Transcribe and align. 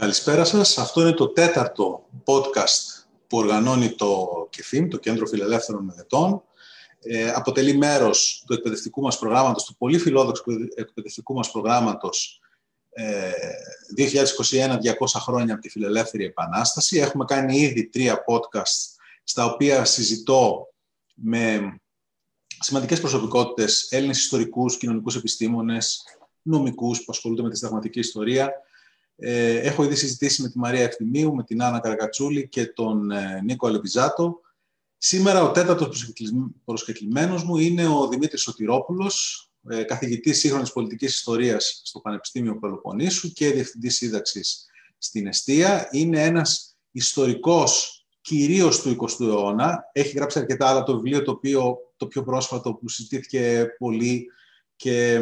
Καλησπέρα 0.00 0.44
σας. 0.44 0.78
Αυτό 0.78 1.00
είναι 1.00 1.12
το 1.12 1.28
τέταρτο 1.28 2.08
podcast 2.24 3.04
που 3.26 3.38
οργανώνει 3.38 3.94
το 3.94 4.28
ΚΕΦΙΜ, 4.50 4.88
το 4.88 4.96
Κέντρο 4.96 5.26
Φιλελεύθερων 5.26 5.84
Μελετών. 5.84 6.42
Ε, 7.00 7.30
αποτελεί 7.30 7.76
μέρος 7.76 8.42
του 8.46 8.52
εκπαιδευτικού 8.52 9.02
μας 9.02 9.18
προγράμματος, 9.18 9.64
του 9.64 9.76
πολύ 9.76 9.98
φιλόδοξου 9.98 10.42
εκπαιδευτικού 10.74 11.34
μας 11.34 11.50
προγράμματος 11.50 12.40
ε, 12.90 13.30
2021-200 13.96 14.10
χρόνια 15.14 15.52
από 15.52 15.62
τη 15.62 15.68
Φιλελεύθερη 15.68 16.24
Επανάσταση. 16.24 16.98
Έχουμε 16.98 17.24
κάνει 17.24 17.56
ήδη 17.56 17.86
τρία 17.86 18.24
podcast 18.26 19.00
στα 19.24 19.44
οποία 19.44 19.84
συζητώ 19.84 20.66
με 21.14 21.74
σημαντικές 22.60 23.00
προσωπικότητες, 23.00 23.88
Έλληνες 23.90 24.18
ιστορικούς, 24.18 24.76
κοινωνικούς 24.76 25.16
επιστήμονες, 25.16 26.02
νομικούς 26.42 26.98
που 26.98 27.12
ασχολούνται 27.12 27.42
με 27.42 27.50
τη 27.50 27.56
συνταγματική 27.56 27.98
ιστορία, 27.98 28.52
ε, 29.22 29.58
έχω 29.58 29.84
ήδη 29.84 29.94
συζητήσει 29.94 30.42
με 30.42 30.48
τη 30.48 30.58
Μαρία 30.58 30.82
Ευθυμίου, 30.82 31.34
με 31.34 31.44
την 31.44 31.62
Άννα 31.62 31.80
Καρακατσούλη 31.80 32.48
και 32.48 32.66
τον 32.66 33.10
ε, 33.10 33.40
Νίκο 33.44 33.66
Αλεπιζάτο. 33.66 34.40
Σήμερα 34.96 35.42
ο 35.42 35.50
τέταρτος 35.50 36.12
προσκεκλημένος 36.64 37.44
μου 37.44 37.56
είναι 37.56 37.88
ο 37.88 38.08
Δημήτρης 38.08 38.42
Σωτηρόπουλος, 38.42 39.44
ε, 39.68 39.82
καθηγητής 39.82 40.38
σύγχρονης 40.38 40.72
πολιτικής 40.72 41.14
ιστορίας 41.14 41.80
στο 41.84 42.00
Πανεπιστήμιο 42.00 42.58
Πελοποννήσου 42.58 43.32
και 43.32 43.50
διευθυντής 43.50 43.96
σύνταξης 43.96 44.66
στην 44.98 45.26
Εστία. 45.26 45.88
Είναι 45.90 46.22
ένας 46.22 46.76
ιστορικός 46.90 48.04
κυρίως 48.20 48.82
του 48.82 48.88
20ου 48.90 49.26
αιώνα. 49.26 49.90
Έχει 49.92 50.16
γράψει 50.16 50.38
αρκετά 50.38 50.68
άλλα 50.68 50.82
το 50.82 50.94
βιβλίο 50.94 51.22
το, 51.22 51.30
οποίο, 51.30 51.76
το 51.96 52.06
πιο 52.06 52.22
πρόσφατο 52.22 52.74
που 52.74 52.88
συζητήθηκε 52.88 53.66
πολύ 53.78 54.26
και 54.76 55.20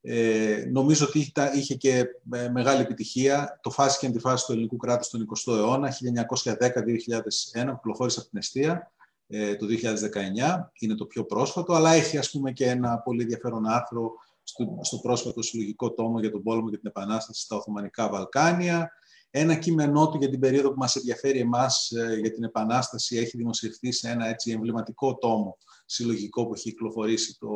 ε, 0.00 0.64
νομίζω 0.72 1.06
ότι 1.06 1.32
είχε 1.54 1.74
και 1.74 2.04
ε, 2.32 2.48
μεγάλη 2.48 2.80
επιτυχία. 2.80 3.58
Το 3.62 3.70
φάση 3.70 3.98
και 3.98 4.06
αντιφάση 4.06 4.46
του 4.46 4.52
ελληνικού 4.52 4.76
κράτους 4.76 5.06
στον 5.06 5.26
20ο 5.46 5.56
αιώνα, 5.56 5.92
1910-2001, 5.92 7.66
που 7.66 7.74
κυκλοφόρησε 7.74 8.20
από 8.20 8.28
την 8.28 8.38
Εστία 8.38 8.92
ε, 9.26 9.56
το 9.56 9.66
2019, 9.66 10.68
είναι 10.78 10.94
το 10.94 11.06
πιο 11.06 11.24
πρόσφατο, 11.24 11.72
αλλά 11.72 11.92
έχει 11.92 12.18
ας 12.18 12.30
πούμε 12.30 12.52
και 12.52 12.66
ένα 12.66 12.98
πολύ 12.98 13.22
ενδιαφέρον 13.22 13.66
άρθρο 13.66 14.12
στο, 14.42 14.78
στο 14.82 14.98
πρόσφατο 14.98 15.42
συλλογικό 15.42 15.92
τόμο 15.92 16.20
για 16.20 16.30
τον 16.30 16.42
πόλεμο 16.42 16.70
και 16.70 16.76
την 16.76 16.88
επανάσταση 16.88 17.42
στα 17.42 17.56
Οθωμανικά 17.56 18.08
Βαλκάνια. 18.08 18.92
Ένα 19.30 19.54
κείμενό 19.54 20.08
του 20.08 20.18
για 20.18 20.30
την 20.30 20.40
περίοδο 20.40 20.68
που 20.68 20.78
μας 20.78 20.96
ενδιαφέρει 20.96 21.38
εμάς 21.38 21.90
ε, 21.90 22.14
για 22.20 22.32
την 22.32 22.44
Επανάσταση 22.44 23.16
έχει 23.16 23.36
δημοσιευθεί 23.36 23.92
σε 23.92 24.10
ένα 24.10 24.26
έτσι 24.26 24.50
εμβληματικό 24.50 25.18
τόμο 25.18 25.58
συλλογικό 25.90 26.46
που 26.46 26.54
έχει 26.54 26.70
κυκλοφορήσει 26.70 27.38
το, 27.38 27.48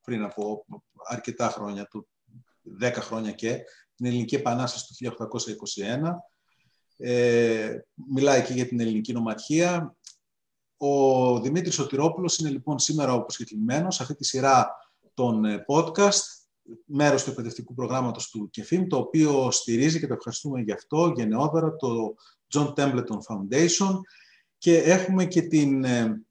πριν 0.00 0.22
από 0.22 0.64
αρκετά 1.08 1.48
χρόνια, 1.48 1.88
το 1.90 2.06
10 2.82 2.92
χρόνια 2.94 3.32
και, 3.32 3.60
την 3.96 4.06
Ελληνική 4.06 4.34
Επανάσταση 4.34 4.86
του 4.86 5.14
1821. 5.76 6.00
Ε, 6.96 7.78
μιλάει 7.94 8.42
και 8.42 8.52
για 8.52 8.66
την 8.66 8.80
ελληνική 8.80 9.12
νομαρχία. 9.12 9.96
Ο 10.76 11.40
Δημήτρης 11.40 11.74
Σωτηρόπουλος 11.74 12.38
είναι 12.38 12.50
λοιπόν 12.50 12.78
σήμερα 12.78 13.12
ο 13.12 13.22
προσκεκλημένος 13.22 13.94
σε 13.94 14.02
αυτή 14.02 14.14
τη 14.14 14.24
σειρά 14.24 14.70
των 15.14 15.44
ε, 15.44 15.64
podcast, 15.68 16.22
μέρος 16.84 17.24
του 17.24 17.30
εκπαιδευτικού 17.30 17.74
προγράμματος 17.74 18.30
του 18.30 18.50
ΚΕΦΙΜ, 18.50 18.86
το 18.86 18.96
οποίο 18.96 19.50
στηρίζει 19.50 20.00
και 20.00 20.06
το 20.06 20.14
ευχαριστούμε 20.14 20.60
γι' 20.60 20.72
αυτό 20.72 21.12
γενναιόδωρα 21.16 21.76
το 21.76 22.14
John 22.54 22.72
Templeton 22.74 23.18
Foundation 23.28 24.00
και 24.58 24.78
έχουμε 24.78 25.24
και 25.24 25.42
την 25.42 25.84
ε, 25.84 26.25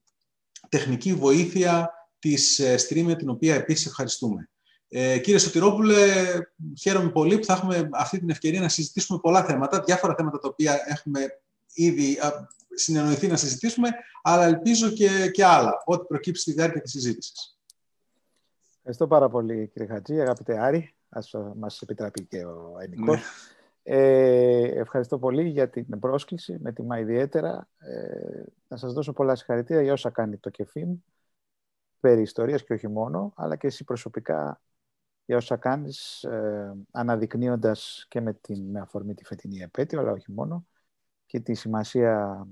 τεχνική 0.69 1.13
βοήθεια 1.13 1.93
της 2.19 2.59
ε, 2.59 2.75
Streamia, 2.75 3.17
την 3.17 3.29
οποία 3.29 3.55
επίσης 3.55 3.85
ευχαριστούμε. 3.85 4.49
Ε, 4.87 5.19
κύριε 5.19 5.39
Σωτηρόπουλε, 5.39 5.95
χαίρομαι 6.79 7.09
πολύ 7.09 7.37
που 7.37 7.45
θα 7.45 7.53
έχουμε 7.53 7.89
αυτή 7.93 8.19
την 8.19 8.29
ευκαιρία 8.29 8.61
να 8.61 8.69
συζητήσουμε 8.69 9.19
πολλά 9.19 9.43
θέματα, 9.43 9.79
διάφορα 9.79 10.15
θέματα 10.15 10.39
τα 10.39 10.47
οποία 10.47 10.79
έχουμε 10.85 11.27
ήδη 11.73 12.17
συνεννοηθεί 12.75 13.27
να 13.27 13.35
συζητήσουμε, 13.35 13.89
αλλά 14.23 14.45
ελπίζω 14.45 14.89
και, 14.89 15.29
και 15.33 15.45
άλλα, 15.45 15.81
ό,τι 15.85 16.05
προκύψει 16.05 16.41
στη 16.41 16.53
διάρκεια 16.53 16.81
της 16.81 16.91
συζήτησης. 16.91 17.59
Ευχαριστώ 18.77 19.07
πάρα 19.07 19.29
πολύ, 19.29 19.67
κύριε 19.67 19.87
Χατζή, 19.87 20.21
αγαπητέ 20.21 20.59
Άρη. 20.59 20.95
Ας 21.09 21.31
μας 21.55 21.81
επιτραπεί 21.81 22.25
και 22.25 22.45
ο 22.45 22.73
Ενικός. 22.81 23.21
Ναι. 23.85 23.95
Ε, 23.95 24.79
ευχαριστώ 24.79 25.19
πολύ 25.19 25.49
για 25.49 25.69
την 25.69 25.99
πρόσκληση, 25.99 26.57
με 26.61 26.71
τιμά 26.71 26.99
ιδιαίτερα. 26.99 27.67
Ε, 27.77 28.43
να 28.67 28.77
σας 28.77 28.93
δώσω 28.93 29.13
πολλά 29.13 29.35
συγχαρητήρια 29.35 29.81
για 29.81 29.93
όσα 29.93 30.09
κάνει 30.09 30.37
το 30.37 30.49
ΚΕΦΙΜ, 30.49 30.95
περί 31.99 32.21
ιστορίας 32.21 32.63
και 32.63 32.73
όχι 32.73 32.87
μόνο, 32.87 33.33
αλλά 33.35 33.55
και 33.55 33.67
εσύ 33.67 33.83
προσωπικά 33.83 34.61
για 35.25 35.37
όσα 35.37 35.57
κάνεις, 35.57 36.23
ε, 36.23 36.73
αναδεικνύοντας 36.91 38.05
και 38.09 38.21
με, 38.21 38.33
την, 38.33 38.69
με 38.69 38.79
αφορμή 38.79 39.13
τη 39.13 39.25
φετινή 39.25 39.59
επέτειο, 39.59 39.99
αλλά 39.99 40.11
όχι 40.11 40.31
μόνο, 40.31 40.65
και 41.25 41.39
τη 41.39 41.53
σημασία 41.53 42.47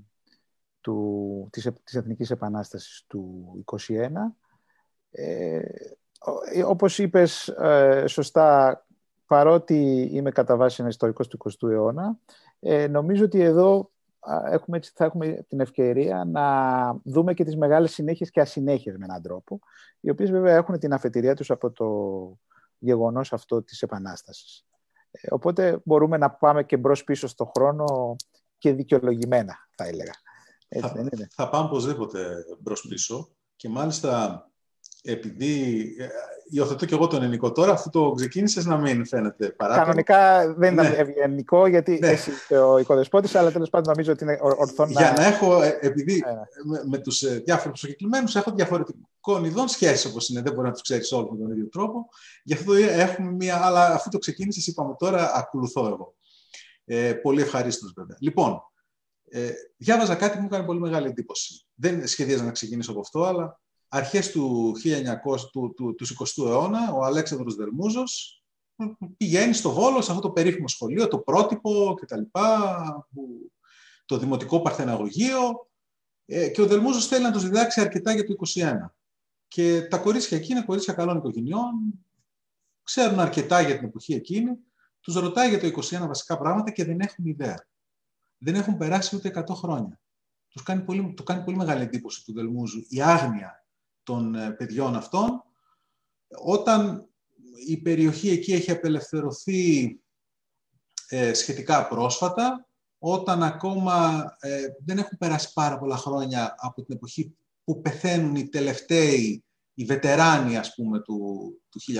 του, 0.82 1.48
της, 1.52 1.70
της 1.84 1.96
Εθνικής 1.96 2.32
Επανάστασης 2.32 3.04
του 3.08 3.64
21. 3.66 4.36
Ε, 5.12 5.62
όπως 6.66 7.00
είπες 7.00 7.48
ε, 7.48 8.04
σωστά, 8.08 8.86
παρότι 9.28 10.10
είμαι 10.12 10.32
κατά 10.32 10.56
βάση 10.56 10.76
ένα 10.80 10.90
ιστορικός 10.90 11.28
του 11.28 11.38
20ου 11.44 11.70
αιώνα, 11.70 12.18
ε, 12.60 12.88
νομίζω 12.88 13.26
ότι 13.26 13.42
εδώ 13.42 13.92
έχουμε, 14.46 14.80
θα 14.94 15.06
έχουμε 15.06 15.46
την 15.48 15.60
ευκαιρία 15.60 16.26
να 16.26 16.46
δούμε 17.04 17.34
και 17.34 17.44
τις 17.44 17.56
μεγάλες 17.56 17.92
συνέχειες 17.92 18.30
και 18.30 18.42
ασυνέχειες 18.42 18.98
με 18.98 19.06
έναν 19.06 19.22
τρόπο, 19.22 19.60
οι 20.00 20.10
οποίες 20.10 20.32
βέβαια 20.32 20.56
έχουν 20.56 20.80
την 20.80 20.94
αφετηρία 20.94 21.36
τους 21.36 21.52
από 21.52 21.72
το 21.72 21.88
γεγονός 22.78 23.34
αυτό 23.34 23.64
της 23.64 23.82
Επανάστασης. 23.82 24.66
Ε, 25.12 25.28
οπότε 25.34 25.82
μπορούμε 25.84 26.18
να 26.18 26.30
πάμε 26.32 26.64
και 26.64 26.78
μπρος 26.78 27.04
πίσω 27.04 27.28
στο 27.28 27.52
χρόνο 27.56 28.16
και 28.58 28.74
δικαιολογημένα, 28.74 29.56
θα 29.76 29.86
έλεγα. 29.86 30.14
Έτσι, 30.68 30.90
θα, 30.90 31.28
θα 31.30 31.50
πάμε 31.50 31.66
οπωσδήποτε 31.66 32.36
μπρος 32.60 32.88
πίσω 32.88 33.36
και 33.56 33.70
μάλιστα 33.70 34.46
επειδή 35.06 35.81
ε, 36.00 36.08
υιοθετώ 36.50 36.86
και 36.86 36.94
εγώ 36.94 37.08
τον 37.08 37.22
ελληνικό 37.22 37.52
τώρα, 37.52 37.72
αφού 37.72 37.90
το 37.90 38.12
ξεκίνησες 38.12 38.66
να 38.66 38.78
μην 38.78 39.08
φαίνεται 39.08 39.50
παράδειγμα. 39.50 39.86
Κανονικά 39.86 40.53
δεν 40.53 40.74
ήταν 40.74 40.91
ναι. 40.91 40.96
ευγενικό, 40.96 41.68
γιατί 41.68 41.97
ναι. 42.02 42.08
εσύ 42.08 42.31
είσαι 42.31 42.58
ο 42.58 42.78
οικοδεσπότης, 42.78 43.36
αλλά 43.36 43.52
τέλος 43.52 43.69
πάντων 43.69 43.88
νομίζω 43.92 44.12
ότι 44.12 44.24
είναι 44.24 44.38
ορθό 44.42 44.86
να. 44.86 44.92
Για 44.92 45.13
να 45.18 45.25
έχω, 45.25 45.62
ε, 45.62 45.78
επειδή 45.81 46.24
ναι. 46.25 46.34
με, 46.63 46.81
με 46.86 46.97
τους 46.97 47.22
ε, 47.22 47.42
διάφορους 47.46 47.80
προσκεκλημένους 47.80 48.36
έχω 48.36 48.52
διαφορετικών 48.52 49.44
ειδών 49.44 49.68
σχέσει 49.68 50.08
όπως 50.08 50.30
είναι, 50.30 50.42
δεν 50.42 50.53
μπορεί 50.53 50.68
να 50.68 50.74
τους 50.74 50.81
ξέρεις 50.81 51.12
όλους 51.12 51.30
με 51.31 51.38
τον 51.38 51.52
ίδιο 51.52 51.69
τρόπο. 51.69 52.09
Γι' 52.44 52.53
αυτό 52.53 52.74
έχουμε 52.74 53.31
μία. 53.31 53.66
Αλλά 53.66 53.86
αφού 53.94 54.09
το 54.09 54.18
ξεκίνησες, 54.18 54.68
είπαμε 54.68 54.96
τώρα, 54.97 55.31
ακολουθώ 55.36 55.88
εγώ. 55.88 56.16
Ε, 56.86 57.13
πολύ 57.13 57.42
ευχαρίστως 57.42 57.94
βέβαια. 57.96 58.18
Λοιπόν, 58.19 58.62
ε, 59.30 59.50
διάβαζα 59.78 60.16
κάτι 60.16 60.36
που 60.36 60.42
μου 60.42 60.47
έκανε 60.52 60.66
πολύ 60.66 60.80
μεγάλη 60.80 61.08
εντύπωση. 61.08 61.66
Δεν 61.75 62.08
σχεδίαζα 62.08 62.44
να 62.44 62.52
ξεκινήσω 62.52 62.92
από 62.92 63.00
αυτό, 63.00 63.24
αλλά 63.24 63.62
αρχές 63.96 64.31
του, 64.31 64.74
1900, 64.84 65.50
του, 65.52 65.74
του, 65.76 65.96
τους 65.96 66.16
20ου 66.20 66.46
αιώνα, 66.48 66.92
ο 66.94 67.04
Αλέξανδρος 67.04 67.56
Δερμούζος 67.56 68.44
πηγαίνει 69.18 69.54
στο 69.54 69.72
Βόλο, 69.72 70.02
σε 70.02 70.12
αυτό 70.12 70.24
το 70.24 70.31
περίφημο 70.31 70.68
σχολείο, 70.68 71.08
το 71.08 71.18
πρότυπο 71.18 71.94
κτλ., 71.94 72.22
το 74.06 74.18
Δημοτικό 74.18 74.62
Παρθεναγωγείο, 74.62 75.70
ε, 76.26 76.50
και 76.50 76.62
ο 76.62 76.66
Δερμούζος 76.66 77.08
θέλει 77.08 77.24
να 77.24 77.31
τους 77.31 77.44
διδάξει 77.44 77.81
αρκετά 77.81 78.14
για 78.14 78.26
το 78.26 78.31
21. 78.31 78.96
Και 79.48 79.81
τα 79.81 79.98
κορίτσια 79.98 80.38
εκεί 80.38 80.52
είναι 80.52 80.64
κορίτσια 80.64 80.94
καλών 80.94 81.18
οικογενειών, 81.18 81.72
ξέρουν 82.84 83.20
αρκετά 83.20 83.62
για 83.62 83.75
την 83.78 83.86
εποχή 83.86 84.14
εκείνη, 84.14 84.58
τους 85.00 85.16
ρωτάει 85.16 85.50
για 85.50 85.60
το 85.60 85.68
21 85.68 86.08
βασικά 86.08 86.38
πράγματα 86.38 86.72
και 86.72 86.86
δεν 86.86 87.00
έχουν 87.00 87.25
ιδέα. 87.25 87.68
Δεν 88.38 88.56
έχουν 88.56 88.78
περάσει 88.78 89.16
ούτε 89.16 89.44
100 89.48 89.56
χρόνια. 89.56 90.00
Τους 90.50 90.64
κάνει 90.64 90.81
πολύ, 90.81 91.14
του 91.14 91.24
κάνει 91.24 91.44
πολύ 91.44 91.58
μεγάλη 91.58 91.81
εντύπωση 91.81 92.25
του 92.25 92.34
Δελμούζου 92.34 92.86
η 92.90 93.02
άγνοια 93.02 93.62
των 94.03 94.36
ε, 94.36 94.52
παιδιών 94.52 94.96
αυτών. 94.96 95.44
Όταν 96.44 97.07
η 97.68 97.78
περιοχή 97.78 98.30
εκεί 98.30 98.54
έχει 98.54 98.72
απελευθερωθεί 98.72 100.00
ε, 101.07 101.33
σχετικά 101.33 101.88
πρόσφατα, 101.88 102.68
όταν 102.98 103.44
ακόμα 103.44 104.25
ε, 104.39 104.68
δεν 104.86 104.98
έχουν 104.98 105.18
περάσει 105.18 105.54
πάρα 105.54 105.78
πολλά 105.78 105.98
χρόνια 105.98 106.56
από 106.57 106.83
την 106.83 106.95
εποχή 106.95 107.36
που 107.63 107.81
πεθαίνουν 107.81 108.36
οι 108.36 108.50
τελευταίοι, 108.50 109.44
οι 109.74 109.86
βετεράνοι, 109.86 110.57
ας 110.57 110.74
πούμε, 110.75 111.00
του, 111.00 111.18
του 111.69 111.80
1821. 111.80 112.00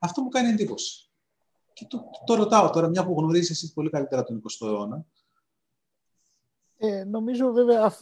Αυτό 0.00 0.22
μου 0.22 0.28
κάνει 0.28 0.48
εντύπωση. 0.48 1.10
Και 1.72 1.86
το, 1.86 2.10
το 2.26 2.34
ρωτάω 2.34 2.70
τώρα, 2.70 2.88
μια 2.88 3.06
που 3.06 3.14
γνωρίζεις 3.18 3.50
εσύ 3.50 3.72
πολύ 3.72 3.90
καλύτερα 3.90 4.22
τον 4.22 4.42
20ο 4.42 4.66
αιώνα. 4.66 5.04
Ε, 6.76 7.04
νομίζω 7.04 7.52
βέβαια 7.52 7.96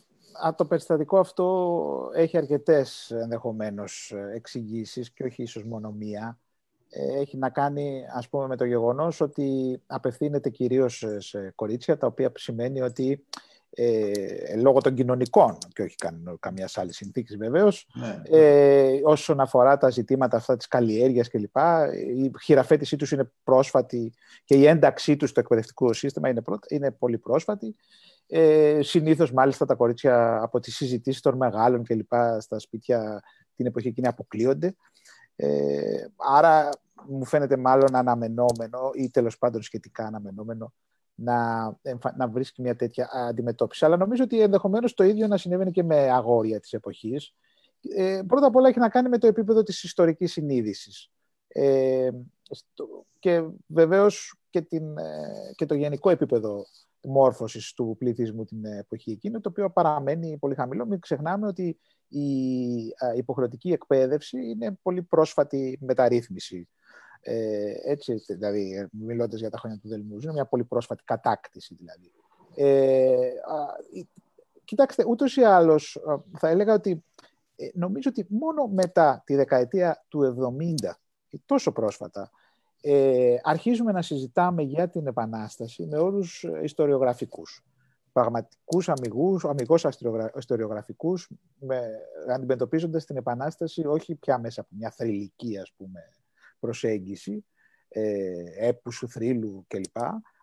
το 0.57 0.65
περιστατικό 0.65 1.19
αυτό 1.19 2.11
έχει 2.15 2.37
αρκετές 2.37 3.11
ενδεχομένως 3.11 4.15
εξηγήσεις 4.35 5.11
και 5.11 5.25
όχι 5.25 5.43
ίσως 5.43 5.65
μόνο 5.65 5.91
μία. 5.91 6.39
Ε, 6.91 7.19
έχει 7.21 7.37
να 7.37 7.51
κάνει 7.51 8.05
ας 8.15 8.29
πούμε 8.29 8.47
με 8.47 8.57
το 8.57 8.65
γεγονός 8.65 9.21
ότι 9.21 9.81
απευθύνεται 9.87 10.51
κυρίως 10.51 11.05
σε 11.19 11.53
κορίτσια, 11.55 11.99
τα 11.99 12.07
οποία 12.07 12.33
σημαίνει 12.35 12.81
ότι 12.81 13.25
ε, 13.71 14.57
λόγω 14.57 14.81
των 14.81 14.95
κοινωνικών 14.95 15.59
και 15.73 15.83
όχι 15.83 15.95
καμία 16.41 16.69
άλλης 16.75 16.97
συνθήκης 16.97 17.37
βεβαίως. 17.37 17.89
Ναι. 17.95 18.21
Ε, 18.25 19.01
όσον 19.05 19.41
αφορά 19.41 19.77
τα 19.77 19.91
ζητήματα 19.91 20.37
αυτά 20.37 20.57
της 20.57 20.69
καλλιέργειας 20.69 21.29
κλπ. 21.29 21.57
Η 22.17 22.33
χειραφέτησή 22.43 22.97
τους 22.97 23.13
είναι 23.13 23.31
πρόσφατη 23.45 24.13
και 24.45 24.55
η 24.55 24.67
ένταξή 24.67 25.17
τους 25.17 25.31
στο 25.31 25.41
εκπαιδευτικό 25.41 25.93
σύστημα 25.93 26.29
είναι, 26.29 26.43
είναι 26.69 26.91
πολύ 26.91 27.19
πρόσφατη. 27.19 27.77
Ε, 28.27 28.79
Συνήθως, 28.83 29.33
μάλιστα, 29.33 29.67
τα 29.67 29.75
κορίτσια 29.75 30.43
από 30.43 30.61
τις 30.61 30.77
συζητήσεις 30.77 31.21
των 31.21 31.37
μεγάλων 31.37 31.85
κλπ. 31.85 32.13
στα 32.39 32.59
σπίτια 32.59 33.23
την 33.57 33.67
εποχή 33.67 33.89
εκείνη 33.89 34.07
αποκλείονται. 34.07 34.75
Ε, 35.37 36.07
άρα 36.17 36.69
μου 37.07 37.25
φαίνεται 37.25 37.57
μάλλον 37.57 37.97
αναμενόμενο 37.97 38.91
ή 38.95 39.11
τέλος 39.11 39.39
πάντων 39.39 39.63
σχετικά 39.63 40.05
αναμενόμενο 40.05 40.73
να, 41.21 41.65
να 42.17 42.29
βρίσκει 42.29 42.63
μια 42.63 42.77
τέτοια 42.77 43.11
αντιμετώπιση. 43.13 43.85
Αλλά 43.85 43.97
νομίζω 43.97 44.25
ότι 44.25 44.41
ενδεχομένως 44.41 44.95
το 44.95 45.05
ίδιο 45.05 45.27
να 45.27 45.37
συνέβαινε 45.37 45.71
και 45.71 45.83
με 45.83 45.97
αγόρια 45.97 46.61
της 46.61 46.73
εποχής. 46.73 47.35
Ε, 47.97 48.23
πρώτα 48.27 48.47
απ' 48.47 48.57
όλα 48.57 48.69
έχει 48.69 48.79
να 48.79 48.89
κάνει 48.89 49.09
με 49.09 49.19
το 49.19 49.27
επίπεδο 49.27 49.63
της 49.63 49.83
ιστορικής 49.83 50.33
συνείδησης. 50.33 51.11
Ε, 51.49 52.11
και 53.19 53.45
βεβαίως 53.67 54.39
και, 54.51 54.61
την, 54.61 54.99
ε, 54.99 55.53
και 55.55 55.67
το 55.67 55.75
γενικό 55.75 56.11
επίπεδο 56.11 56.65
μόρφωσης 57.01 57.73
του 57.73 57.97
πληθυσμού 57.99 58.45
την 58.45 58.65
εποχή 58.65 59.11
εκείνη, 59.11 59.41
το 59.41 59.49
οποίο 59.49 59.71
παραμένει 59.71 60.37
πολύ 60.39 60.55
χαμηλό. 60.55 60.87
Μην 60.87 61.01
ξεχνάμε 61.01 61.47
ότι 61.47 61.79
η 62.09 62.25
υποχρεωτική 63.17 63.73
εκπαίδευση 63.73 64.49
είναι 64.49 64.79
πολύ 64.83 65.03
πρόσφατη 65.03 65.79
μεταρρύθμιση 65.81 66.69
ε, 67.21 67.73
έτσι, 67.85 68.15
δηλαδή, 68.15 68.89
μιλώντας 68.91 69.41
για 69.41 69.51
τα 69.51 69.59
χρόνια 69.59 69.79
του 69.79 69.89
Δελμούζου, 69.89 70.23
είναι 70.23 70.33
μια 70.33 70.47
πολύ 70.47 70.65
πρόσφατη 70.65 71.03
κατάκτηση, 71.05 71.75
δηλαδή. 71.75 72.13
Ε, 72.55 73.31
κοιτάξτε, 74.65 75.05
ούτως 75.09 75.37
ή 75.37 75.43
άλλως, 75.43 76.01
θα 76.39 76.49
έλεγα 76.49 76.75
ότι 76.75 77.05
ε, 77.57 77.69
νομίζω 77.75 78.11
ότι 78.11 78.27
μόνο 78.29 78.67
μετά 78.67 79.23
τη 79.25 79.35
δεκαετία 79.35 80.05
του 80.09 80.37
70, 80.85 80.91
και 81.29 81.41
τόσο 81.47 81.73
πρόσφατα, 81.73 82.31
ε, 82.81 83.37
αρχίζουμε 83.43 83.93
να 83.93 84.03
συζητάμε 84.03 84.63
για 84.63 84.89
την 84.89 85.07
Επανάσταση 85.07 85.87
με 85.87 85.99
όρους 85.99 86.45
ιστοριογραφικούς. 86.63 87.65
Πραγματικούς 88.13 88.89
αμυγούς, 88.89 89.45
αμυγός 89.45 89.87
ιστοριογραφικούς, 90.39 91.31
με, 91.59 91.91
αντιμετωπίζοντας 92.35 93.05
την 93.05 93.17
Επανάσταση 93.17 93.87
όχι 93.87 94.15
πια 94.15 94.39
μέσα 94.39 94.61
από 94.61 94.71
μια 94.73 94.91
θρηλυκή, 94.91 95.59
ας 95.59 95.73
πούμε, 95.77 96.01
προσέγγιση, 96.61 97.45
ε, 97.89 98.69
έπουσου, 98.69 99.09
θρύλου 99.09 99.65
κλπ. 99.69 99.97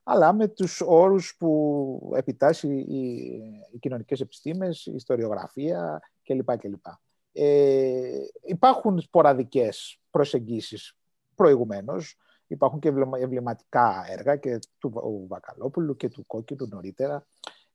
Αλλά 0.04 0.34
με 0.34 0.48
τους 0.48 0.82
όρους 0.82 1.36
που 1.40 2.14
επιτάσσει 2.16 2.68
οι, 2.68 3.34
οι 3.72 3.80
κοινωνικές 3.80 4.20
επιστήμες, 4.20 4.86
η 4.86 4.94
ιστοριογραφία 4.96 6.00
κλπ. 6.24 6.58
κλπ. 6.58 6.86
Ε, 7.32 8.18
υπάρχουν 8.46 9.00
σποραδικές 9.00 10.00
προσεγγίσεις 10.10 10.98
προηγουμένως. 11.36 12.18
Υπάρχουν 12.48 12.80
και 12.80 12.88
εμβληματικά 13.20 14.06
έργα 14.10 14.36
και 14.36 14.60
του 14.78 15.26
Βακαλόπουλου 15.28 15.96
και 15.96 16.10
του 16.10 16.26
Κόκκινου 16.26 16.68
νωρίτερα 16.68 17.26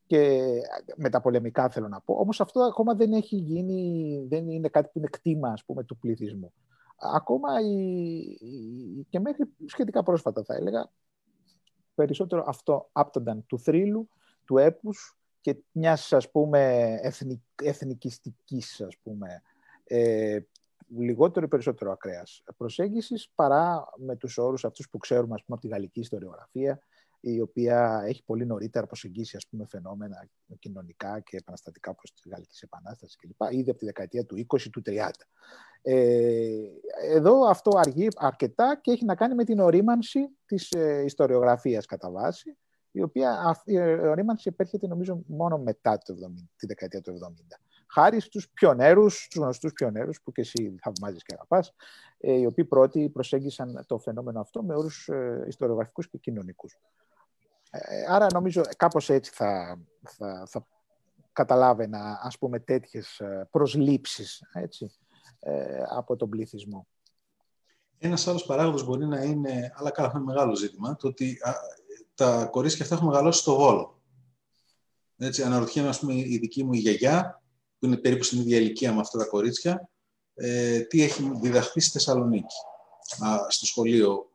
και 0.07 0.41
με 0.97 1.11
τα 1.11 1.21
πολεμικά 1.21 1.69
θέλω 1.69 1.89
να 1.89 2.01
πω. 2.01 2.15
Όμως 2.15 2.41
αυτό 2.41 2.61
ακόμα 2.61 2.95
δεν 2.95 3.13
έχει 3.13 3.37
γίνει, 3.37 4.25
δεν 4.29 4.49
είναι 4.49 4.69
κάτι 4.69 4.89
που 4.93 4.99
είναι 4.99 5.09
κτήμα 5.11 5.49
ας 5.49 5.65
πούμε, 5.65 5.85
του 5.85 5.99
πληθυσμού 5.99 6.53
ακόμα 7.01 7.61
η, 7.61 9.07
και 9.09 9.21
μέχρι 9.21 9.45
σχετικά 9.67 10.03
πρόσφατα 10.03 10.45
θα 10.45 10.55
έλεγα, 10.55 10.91
περισσότερο 11.95 12.45
αυτό 12.47 12.89
άπτονταν 12.93 13.47
του 13.47 13.59
θρύλου, 13.59 14.09
του 14.45 14.59
έπους 14.59 15.19
και 15.41 15.57
μιας 15.73 16.13
ας 16.13 16.31
πούμε 16.31 16.93
εθνικ, 17.03 17.41
εθνικιστικής 17.63 18.81
ας 18.81 18.97
πούμε 19.03 19.43
ε, 19.85 20.39
λιγότερο 20.99 21.47
ή 21.47 21.49
περισσότερο 21.49 21.93
ακραίας 21.93 22.43
προσέγγισης 22.57 23.31
παρά 23.35 23.89
με 23.97 24.17
τους 24.17 24.39
όρους 24.39 24.65
αυτούς 24.65 24.89
που 24.91 24.99
ξέρουμε 24.99 25.35
ας 25.35 25.45
πούμε 25.45 25.59
από 25.59 25.61
τη 25.61 25.69
γαλλική 25.69 26.01
ιστοριογραφία 26.01 26.83
η 27.21 27.41
οποία 27.41 28.03
έχει 28.07 28.25
πολύ 28.25 28.47
νωρίτερα 28.47 28.87
προσεγγίσει 28.87 29.37
ας 29.37 29.47
πούμε, 29.51 29.67
φαινόμενα 29.67 30.29
κοινωνικά 30.59 31.21
και 31.21 31.37
επαναστατικά 31.37 31.91
όπως 31.91 32.13
τη 32.13 32.29
Γαλλική 32.29 32.59
Επανάσταση 32.61 33.17
κλπ. 33.17 33.53
ήδη 33.53 33.71
από 33.71 33.79
τη 33.79 33.85
δεκαετία 33.85 34.25
του 34.25 34.47
20 34.49 34.71
του 34.73 34.83
30. 34.87 35.11
Ε, 35.83 36.49
εδώ 37.13 37.49
αυτό 37.49 37.71
αργεί 37.79 38.09
αρκετά 38.17 38.79
και 38.83 38.91
έχει 38.91 39.05
να 39.05 39.15
κάνει 39.15 39.35
με 39.35 39.45
την 39.45 39.61
ορίμανση 39.61 40.29
της 40.47 40.71
ε, 40.71 41.03
ιστοριογραφίας 41.05 41.87
κατά 41.87 42.11
βάση, 42.11 42.57
η 42.91 43.03
οποία 43.03 43.57
η 43.65 43.79
ορίμανση 43.81 44.49
επέρχεται 44.53 44.87
νομίζω 44.87 45.23
μόνο 45.27 45.59
μετά 45.59 45.99
το 45.99 46.15
70, 46.15 46.17
τη 46.57 46.67
δεκαετία 46.67 47.01
του 47.01 47.13
70. 47.13 47.61
Χάρη 47.87 48.21
στους 48.21 48.51
πιονέρους, 48.51 49.25
στους 49.25 49.43
γνωστούς 49.43 49.73
πιονέρους 49.73 50.23
που 50.23 50.33
και 50.33 50.41
εσύ 50.41 50.75
θαυμάζεις 50.83 51.23
και 51.23 51.35
αγαπάς, 51.35 51.75
ε, 52.19 52.33
οι 52.33 52.47
οποίοι 52.47 52.65
πρώτοι 52.65 53.09
προσέγγισαν 53.09 53.85
το 53.87 53.99
φαινόμενο 53.99 54.41
αυτό 54.41 54.63
με 54.63 54.75
όρους 54.75 55.09
ε, 55.09 55.45
ιστοριογραφικούς 55.49 56.09
και 56.09 56.19
κοινωνικούς. 56.19 56.79
Ε, 57.71 58.05
άρα 58.09 58.27
νομίζω 58.33 58.63
κάπως 58.77 59.11
έτσι 59.11 59.31
θα, 59.35 59.81
θα, 60.03 60.47
θα 60.47 60.67
καταλάβαινα 61.33 62.21
ας 62.23 62.39
πούμε 62.39 62.61
τέτοιες 62.61 63.19
ε, 63.19 63.49
προσλήψεις 63.51 64.43
έτσι, 64.53 64.93
ε, 65.41 65.83
από 65.89 66.17
τον 66.17 66.29
πληθυσμό. 66.29 66.87
Ένας 67.99 68.27
άλλος 68.27 68.45
παράγοντας 68.45 68.83
μπορεί 68.85 69.07
να 69.07 69.23
είναι, 69.23 69.73
αλλά 69.75 69.91
καλά, 69.91 70.13
είναι 70.15 70.25
μεγάλο 70.25 70.55
ζήτημα, 70.55 70.97
το 70.97 71.09
ότι 71.09 71.39
τα 72.15 72.45
κορίτσια 72.45 72.83
αυτά 72.83 72.95
έχουν 72.95 73.07
μεγαλώσει 73.07 73.41
στο 73.41 73.55
Βόλο. 73.55 74.01
Έτσι, 75.19 75.43
αναρωτιέμαι, 75.43 75.89
ας 75.89 75.99
πούμε, 75.99 76.15
η 76.15 76.39
δική 76.39 76.65
μου 76.65 76.73
η 76.73 76.79
γιαγιά, 76.79 77.43
που 77.79 77.87
είναι 77.87 77.97
περίπου 77.97 78.23
στην 78.23 78.41
ίδια 78.41 78.57
ηλικία 78.59 78.95
με 78.95 79.01
αυτά 79.01 79.19
τα 79.19 79.25
κορίτσια, 79.25 79.89
ε, 80.35 80.81
τι 80.81 81.03
έχει 81.03 81.33
διδαχθεί 81.41 81.81
στη 81.81 81.91
Θεσσαλονίκη, 81.91 82.55
α, 83.25 83.47
στο 83.49 83.67
σχολείο 83.67 84.30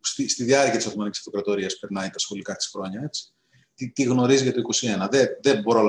στη, 0.00 0.28
στη 0.28 0.44
διάρκεια 0.44 0.76
της 0.76 0.86
Οθωμανικής 0.86 1.18
Αυτοκρατορίας 1.18 1.78
περνάει 1.78 2.10
τα 2.10 2.18
σχολικά 2.18 2.56
της 2.56 2.66
χρόνια. 2.66 3.00
Έτσι. 3.04 3.32
Τι, 3.74 3.90
τι 3.90 4.02
γνωρίζει 4.02 4.42
για 4.42 4.52
το 4.52 4.60
21. 5.04 5.08
Δεν, 5.10 5.26
δεν 5.42 5.62
μπορώ 5.62 5.82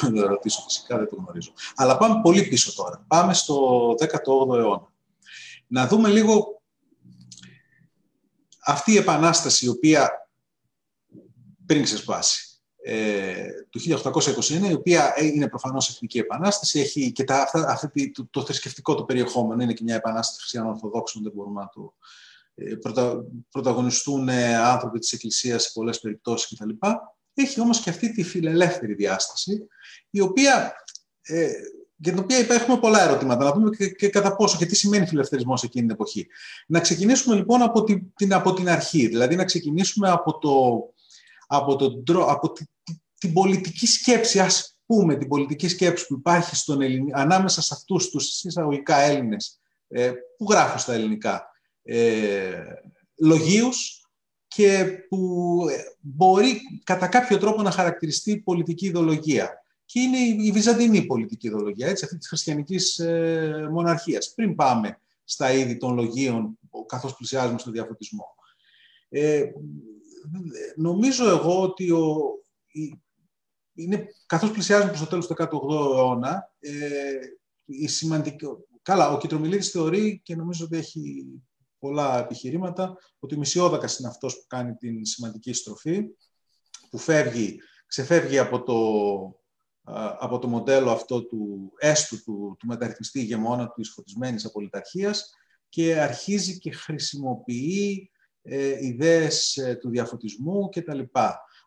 να 0.00 0.10
το 0.12 0.26
ρωτήσω 0.26 0.62
φυσικά, 0.62 0.96
δεν 0.96 1.08
το 1.08 1.16
γνωρίζω. 1.16 1.52
Αλλά 1.74 1.96
πάμε 1.96 2.20
πολύ 2.22 2.42
πίσω 2.42 2.74
τώρα. 2.74 3.04
Πάμε 3.06 3.34
στο 3.34 3.88
18ο 3.98 4.56
αιώνα. 4.56 4.92
Να 5.66 5.86
δούμε 5.86 6.08
λίγο 6.08 6.62
αυτή 8.64 8.92
η 8.92 8.96
επανάσταση 8.96 9.64
η 9.64 9.68
οποία 9.68 10.28
πριν 11.66 11.82
ξεσπάσει 11.82 12.54
ε, 12.86 13.48
του 13.70 13.80
1821, 13.80 14.68
η 14.68 14.72
οποία 14.72 15.14
είναι 15.22 15.48
προφανώς 15.48 15.88
εθνική 15.88 16.18
επανάσταση, 16.18 16.80
έχει 16.80 17.12
και 17.12 17.24
τα, 17.24 17.42
αυτά, 17.42 17.68
αυτή, 17.68 18.10
το, 18.10 18.26
το, 18.30 18.44
θρησκευτικό 18.44 18.94
το 18.94 19.04
περιεχόμενο, 19.04 19.62
είναι 19.62 19.72
και 19.72 19.82
μια 19.82 19.94
επανάσταση 19.94 20.38
χριστιανών 20.40 20.70
Ορθοδόξων, 20.70 21.22
δεν 21.22 21.32
μπορούμε 21.34 21.60
να 21.60 21.68
το 21.68 21.94
ε, 22.00 22.00
πρωτα, 22.80 23.24
πρωταγωνιστούν 23.50 24.28
ε, 24.28 24.56
άνθρωποι 24.56 24.98
της 24.98 25.12
Εκκλησίας 25.12 25.62
σε 25.62 25.70
πολλές 25.74 26.00
περιπτώσεις 26.00 26.58
κτλ. 26.58 26.70
Έχει 27.34 27.60
όμως 27.60 27.80
και 27.80 27.90
αυτή 27.90 28.12
τη 28.12 28.22
φιλελεύθερη 28.22 28.94
διάσταση, 28.94 29.68
η 30.10 30.20
οποία, 30.20 30.74
ε, 31.22 31.50
για 31.96 32.12
την 32.12 32.22
οποία 32.22 32.38
έχουμε 32.38 32.78
πολλά 32.78 33.02
ερωτήματα. 33.02 33.44
Να 33.44 33.52
δούμε 33.52 33.70
και, 33.76 33.88
και, 33.88 34.08
κατά 34.08 34.36
πόσο 34.36 34.58
και 34.58 34.66
τι 34.66 34.76
σημαίνει 34.76 35.06
φιλελευθερισμός 35.06 35.62
εκείνη 35.62 35.86
την 35.86 35.94
εποχή. 35.94 36.26
Να 36.66 36.80
ξεκινήσουμε 36.80 37.36
λοιπόν 37.36 37.62
από 37.62 37.84
την, 38.14 38.34
από 38.34 38.52
την 38.52 38.68
αρχή, 38.68 39.06
δηλαδή 39.06 39.36
να 39.36 39.44
ξεκινήσουμε 39.44 40.10
από, 40.10 40.38
το, 40.38 40.82
από, 41.46 41.76
το, 41.76 42.24
από 42.24 42.52
τη, 42.52 42.64
την 43.18 43.32
πολιτική 43.32 43.86
σκέψη, 43.86 44.40
ας 44.40 44.78
πούμε, 44.86 45.16
την 45.16 45.28
πολιτική 45.28 45.68
σκέψη 45.68 46.06
που 46.06 46.14
υπάρχει 46.14 46.56
στον 46.56 46.78
ανάμεσα 47.12 47.62
σε 47.62 47.74
αυτούς 47.74 48.10
τους 48.10 48.44
εισαγωγικά 48.44 48.96
Έλληνες 48.96 49.60
ε, 49.88 50.12
που 50.36 50.46
γράφουν 50.50 50.78
στα 50.78 50.92
ελληνικά 50.92 51.53
ε, 51.84 52.64
λογίους 53.18 54.08
και 54.46 54.86
που 55.08 55.60
μπορεί 56.00 56.60
κατά 56.84 57.06
κάποιο 57.06 57.38
τρόπο 57.38 57.62
να 57.62 57.70
χαρακτηριστεί 57.70 58.36
πολιτική 58.36 58.86
ιδεολογία. 58.86 59.64
Και 59.84 60.00
είναι 60.00 60.18
η 60.18 60.52
βυζαντινή 60.52 61.06
πολιτική 61.06 61.46
ιδεολογία, 61.46 61.88
έτσι, 61.88 62.04
αυτή 62.04 62.18
της 62.18 62.28
χριστιανικής 62.28 62.98
ε, 62.98 63.68
μοναρχίας. 63.72 64.34
Πριν 64.34 64.54
πάμε 64.54 64.98
στα 65.24 65.52
είδη 65.52 65.76
των 65.76 65.94
λογίων, 65.94 66.58
καθώς 66.86 67.16
πλησιάζουμε 67.16 67.58
στο 67.58 67.70
διαφωτισμό. 67.70 68.34
Ε, 69.08 69.42
νομίζω 70.76 71.28
εγώ 71.28 71.62
ότι 71.62 71.90
ο, 71.90 72.16
είναι, 73.74 74.06
καθώς 74.26 74.50
πλησιάζουμε 74.50 74.88
προς 74.88 75.00
το 75.00 75.06
τέλος 75.06 75.26
του 75.26 75.34
18ου 75.38 75.96
αιώνα, 75.96 76.52
ε, 76.60 76.72
η 77.64 77.88
σημαντική, 77.88 78.46
καλά, 78.82 79.10
ο 79.10 79.18
Κιτρομιλίδης 79.18 79.70
θεωρεί 79.70 80.20
και 80.24 80.36
νομίζω 80.36 80.64
ότι 80.64 80.76
έχει 80.76 81.26
πολλά 81.84 82.18
επιχειρήματα, 82.18 82.96
ότι 83.18 83.34
ο 83.34 83.38
Μισιόδακας 83.38 83.98
είναι 83.98 84.08
αυτός 84.08 84.34
που 84.34 84.44
κάνει 84.46 84.74
την 84.74 85.04
σημαντική 85.04 85.52
στροφή, 85.52 86.04
που 86.90 86.98
φεύγει, 86.98 87.60
ξεφεύγει 87.86 88.38
από 88.38 88.62
το, 88.62 88.78
από 90.18 90.38
το 90.38 90.48
μοντέλο 90.48 90.90
αυτό 90.90 91.24
του 91.24 91.72
έστου 91.78 92.22
του, 92.22 92.56
του 92.58 92.66
μεταρρυθμιστή 92.66 93.20
ηγεμόνα 93.20 93.68
του 93.68 93.84
φωτισμένης 93.84 94.44
απολυταρχίας 94.44 95.34
και 95.68 96.00
αρχίζει 96.00 96.58
και 96.58 96.70
χρησιμοποιεί 96.70 98.10
ε, 98.42 98.86
ιδέες 98.86 99.56
ε, 99.56 99.74
του 99.74 99.90
διαφωτισμού 99.90 100.68
κτλ. 100.68 101.00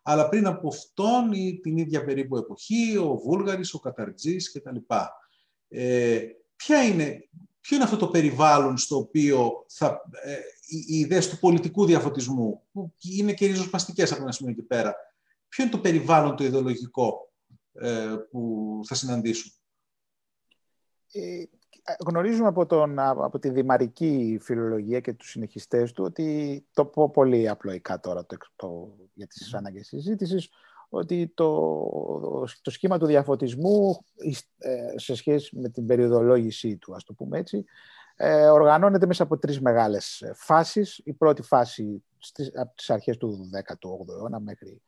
αλλά 0.02 0.28
πριν 0.28 0.46
από 0.46 0.68
αυτόν 0.68 1.32
ή 1.32 1.60
την 1.62 1.76
ίδια 1.76 2.04
περίπου 2.04 2.36
εποχή, 2.36 2.96
ο 2.96 3.16
Βούλγαρης, 3.16 3.74
ο 3.74 3.78
Καταρτζής 3.78 4.52
κτλ. 4.52 4.76
Ε, 5.68 6.20
ποια 6.56 6.82
είναι, 6.82 7.28
ποιο 7.68 7.76
είναι 7.76 7.84
αυτό 7.84 7.96
το 7.96 8.08
περιβάλλον 8.08 8.76
στο 8.76 8.96
οποίο 8.96 9.64
θα, 9.68 10.02
ε, 10.22 10.36
οι, 10.66 10.98
ιδέες 10.98 11.28
του 11.28 11.38
πολιτικού 11.38 11.86
διαφωτισμού, 11.86 12.62
που 12.72 12.94
είναι 12.98 13.32
και 13.32 13.46
ριζοσπαστικές 13.46 14.12
από 14.12 14.22
ένα 14.22 14.32
σημείο 14.32 14.54
και 14.54 14.62
πέρα, 14.62 14.96
ποιο 15.48 15.64
είναι 15.64 15.72
το 15.72 15.78
περιβάλλον 15.78 16.36
το 16.36 16.44
ιδεολογικό 16.44 17.32
ε, 17.72 18.16
που 18.30 18.80
θα 18.84 18.94
συναντήσουν; 18.94 19.52
Ε, 21.12 21.44
γνωρίζουμε 22.06 22.48
από, 22.48 22.66
τον, 22.66 22.98
από 22.98 23.38
τη 23.38 23.50
δημαρική 23.50 24.38
φιλολογία 24.42 25.00
και 25.00 25.12
τους 25.12 25.30
συνεχιστές 25.30 25.92
του 25.92 26.04
ότι 26.04 26.66
το 26.72 26.84
πω 26.84 27.10
πολύ 27.10 27.48
απλοϊκά 27.48 28.00
τώρα 28.00 28.26
το, 28.26 28.36
το, 28.56 28.96
για 29.14 29.26
τις 29.26 29.54
ανάγκες 29.54 29.86
συζήτησης, 29.86 30.48
ότι 30.88 31.32
το, 31.34 32.46
το 32.62 32.70
σχήμα 32.70 32.98
του 32.98 33.06
διαφωτισμού 33.06 34.04
ε, 34.58 34.98
σε 34.98 35.14
σχέση 35.14 35.58
με 35.58 35.68
την 35.68 35.86
περιοδολόγησή 35.86 36.76
του, 36.76 36.94
ας 36.94 37.04
το 37.04 37.12
πούμε 37.12 37.38
έτσι, 37.38 37.64
ε, 38.16 38.46
οργανώνεται 38.46 39.06
μέσα 39.06 39.22
από 39.22 39.38
τρεις 39.38 39.60
μεγάλες 39.60 40.32
φάσεις. 40.34 41.00
Η 41.04 41.12
πρώτη 41.12 41.42
φάση 41.42 42.04
στις, 42.18 42.50
από 42.54 42.74
τις 42.74 42.90
αρχές 42.90 43.16
του 43.16 43.50
18ου 43.52 44.08
αιώνα 44.08 44.40
μέχρι 44.40 44.82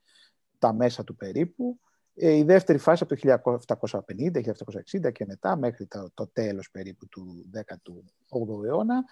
τα 0.59 0.73
μέσα 0.73 1.05
του 1.05 1.17
περίπου, 1.17 1.79
ε, 2.15 2.33
η 2.33 2.43
δεύτερη 2.43 2.79
φάση 2.79 3.03
από 3.03 3.15
το 3.15 3.21
1750, 3.21 4.41
1760 4.41 5.13
και 5.13 5.25
μετά 5.27 5.57
μέχρι 5.57 5.87
το, 5.87 6.11
το 6.15 6.27
τέλος 6.33 6.71
περίπου 6.71 7.09
του 7.09 7.51
18ου 7.55 8.65
αιώνα, 8.65 9.05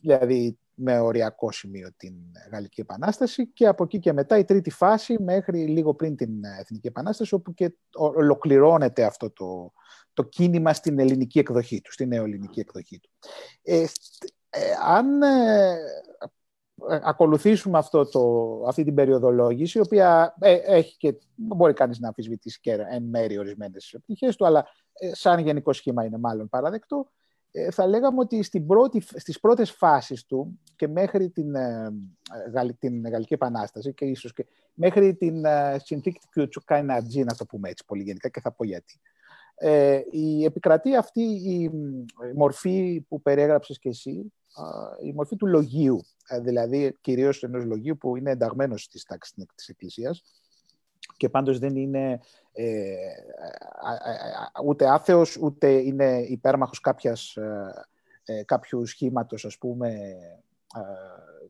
δηλαδή 0.00 0.58
με 0.74 0.98
οριακό 0.98 1.52
σημείο 1.52 1.88
την 1.96 2.14
Γαλλική 2.52 2.80
Επανάσταση 2.80 3.48
και 3.48 3.66
από 3.66 3.84
εκεί 3.84 3.98
και 3.98 4.12
μετά 4.12 4.38
η 4.38 4.44
τρίτη 4.44 4.70
φάση 4.70 5.22
μέχρι 5.22 5.66
λίγο 5.66 5.94
πριν 5.94 6.16
την 6.16 6.44
Εθνική 6.60 6.86
Επανάσταση 6.86 7.34
όπου 7.34 7.54
και 7.54 7.76
ολοκληρώνεται 7.92 9.04
αυτό 9.04 9.30
το, 9.30 9.72
το 10.12 10.22
κίνημα 10.22 10.72
στην 10.72 10.98
ελληνική 10.98 11.38
εκδοχή 11.38 11.80
του, 11.80 11.92
στην 11.92 12.08
νεοελληνική 12.08 12.60
εκδοχή 12.60 13.00
του. 13.00 13.10
Ε, 13.62 13.80
ε, 14.50 14.60
αν 14.84 15.22
ε, 15.22 15.76
ακολουθήσουμε 16.88 17.78
αυτό 17.78 18.08
το, 18.08 18.62
αυτή 18.68 18.84
την 18.84 18.94
περιοδολόγηση, 18.94 19.78
η 19.78 19.80
οποία 19.80 20.36
ε, 20.40 20.52
έχει 20.52 20.96
και 20.96 21.14
μπορεί 21.34 21.72
κανείς 21.72 21.98
να 21.98 22.08
αμφισβητήσει 22.08 22.60
και 22.60 22.72
εν 22.72 23.02
μέρει 23.02 23.38
ορισμένες 23.38 23.96
πτυχές 24.02 24.36
του, 24.36 24.46
αλλά 24.46 24.66
ε, 24.92 25.14
σαν 25.14 25.38
γενικό 25.38 25.72
σχήμα 25.72 26.04
είναι 26.04 26.18
μάλλον 26.18 26.48
παραδεκτό, 26.48 26.96
ε, 26.96 27.23
θα 27.70 27.86
λέγαμε 27.86 28.20
ότι 28.20 28.42
στην 28.42 28.66
πρώτη, 28.66 29.00
στις 29.00 29.40
πρώτες 29.40 29.70
φάσεις 29.70 30.24
του 30.24 30.60
και 30.76 30.88
μέχρι 30.88 31.30
την, 31.30 31.54
την 32.78 33.08
Γαλλική 33.08 33.34
Επανάσταση 33.34 33.94
και 33.94 34.04
ίσως 34.04 34.32
και 34.32 34.46
μέχρι 34.74 35.14
την 35.14 35.44
συνθήκη 35.76 36.18
του 36.20 36.28
Κιουτσουκάινα 36.32 37.02
να 37.24 37.34
το 37.34 37.46
πούμε 37.46 37.68
έτσι 37.68 37.84
πολύ 37.86 38.02
γενικά 38.02 38.28
και 38.28 38.40
θα 38.40 38.52
πω 38.52 38.64
γιατί. 38.64 39.00
Ε, 39.56 40.00
η 40.10 40.44
επικρατεί 40.44 40.96
αυτή 40.96 41.22
η 41.22 41.70
μορφή 42.34 43.04
που 43.08 43.22
περιέγραψες 43.22 43.78
και 43.78 43.88
εσύ, 43.88 44.32
η 45.02 45.12
μορφή 45.12 45.36
του 45.36 45.46
λογίου, 45.46 46.00
ε, 46.28 46.40
δηλαδή 46.40 46.96
κυρίως 47.00 47.42
ενός 47.42 47.64
λογίου 47.64 47.96
που 47.96 48.16
είναι 48.16 48.30
ενταγμένος 48.30 48.82
στις 48.82 49.04
τάξεις 49.04 49.34
της 49.54 49.68
Εκκλησίας 49.68 50.22
και 51.16 51.28
πάντως 51.28 51.58
δεν 51.58 51.76
είναι 51.76 52.20
ε, 52.56 52.94
ούτε 54.64 54.88
άθεος, 54.88 55.36
ούτε 55.36 55.68
είναι 55.70 56.20
υπέρμαχος 56.28 56.80
κάποιας, 56.80 57.36
ε, 58.24 58.42
κάποιου 58.44 58.86
σχήματος, 58.86 59.44
ας 59.44 59.58
πούμε, 59.58 59.88
ε, 60.74 60.80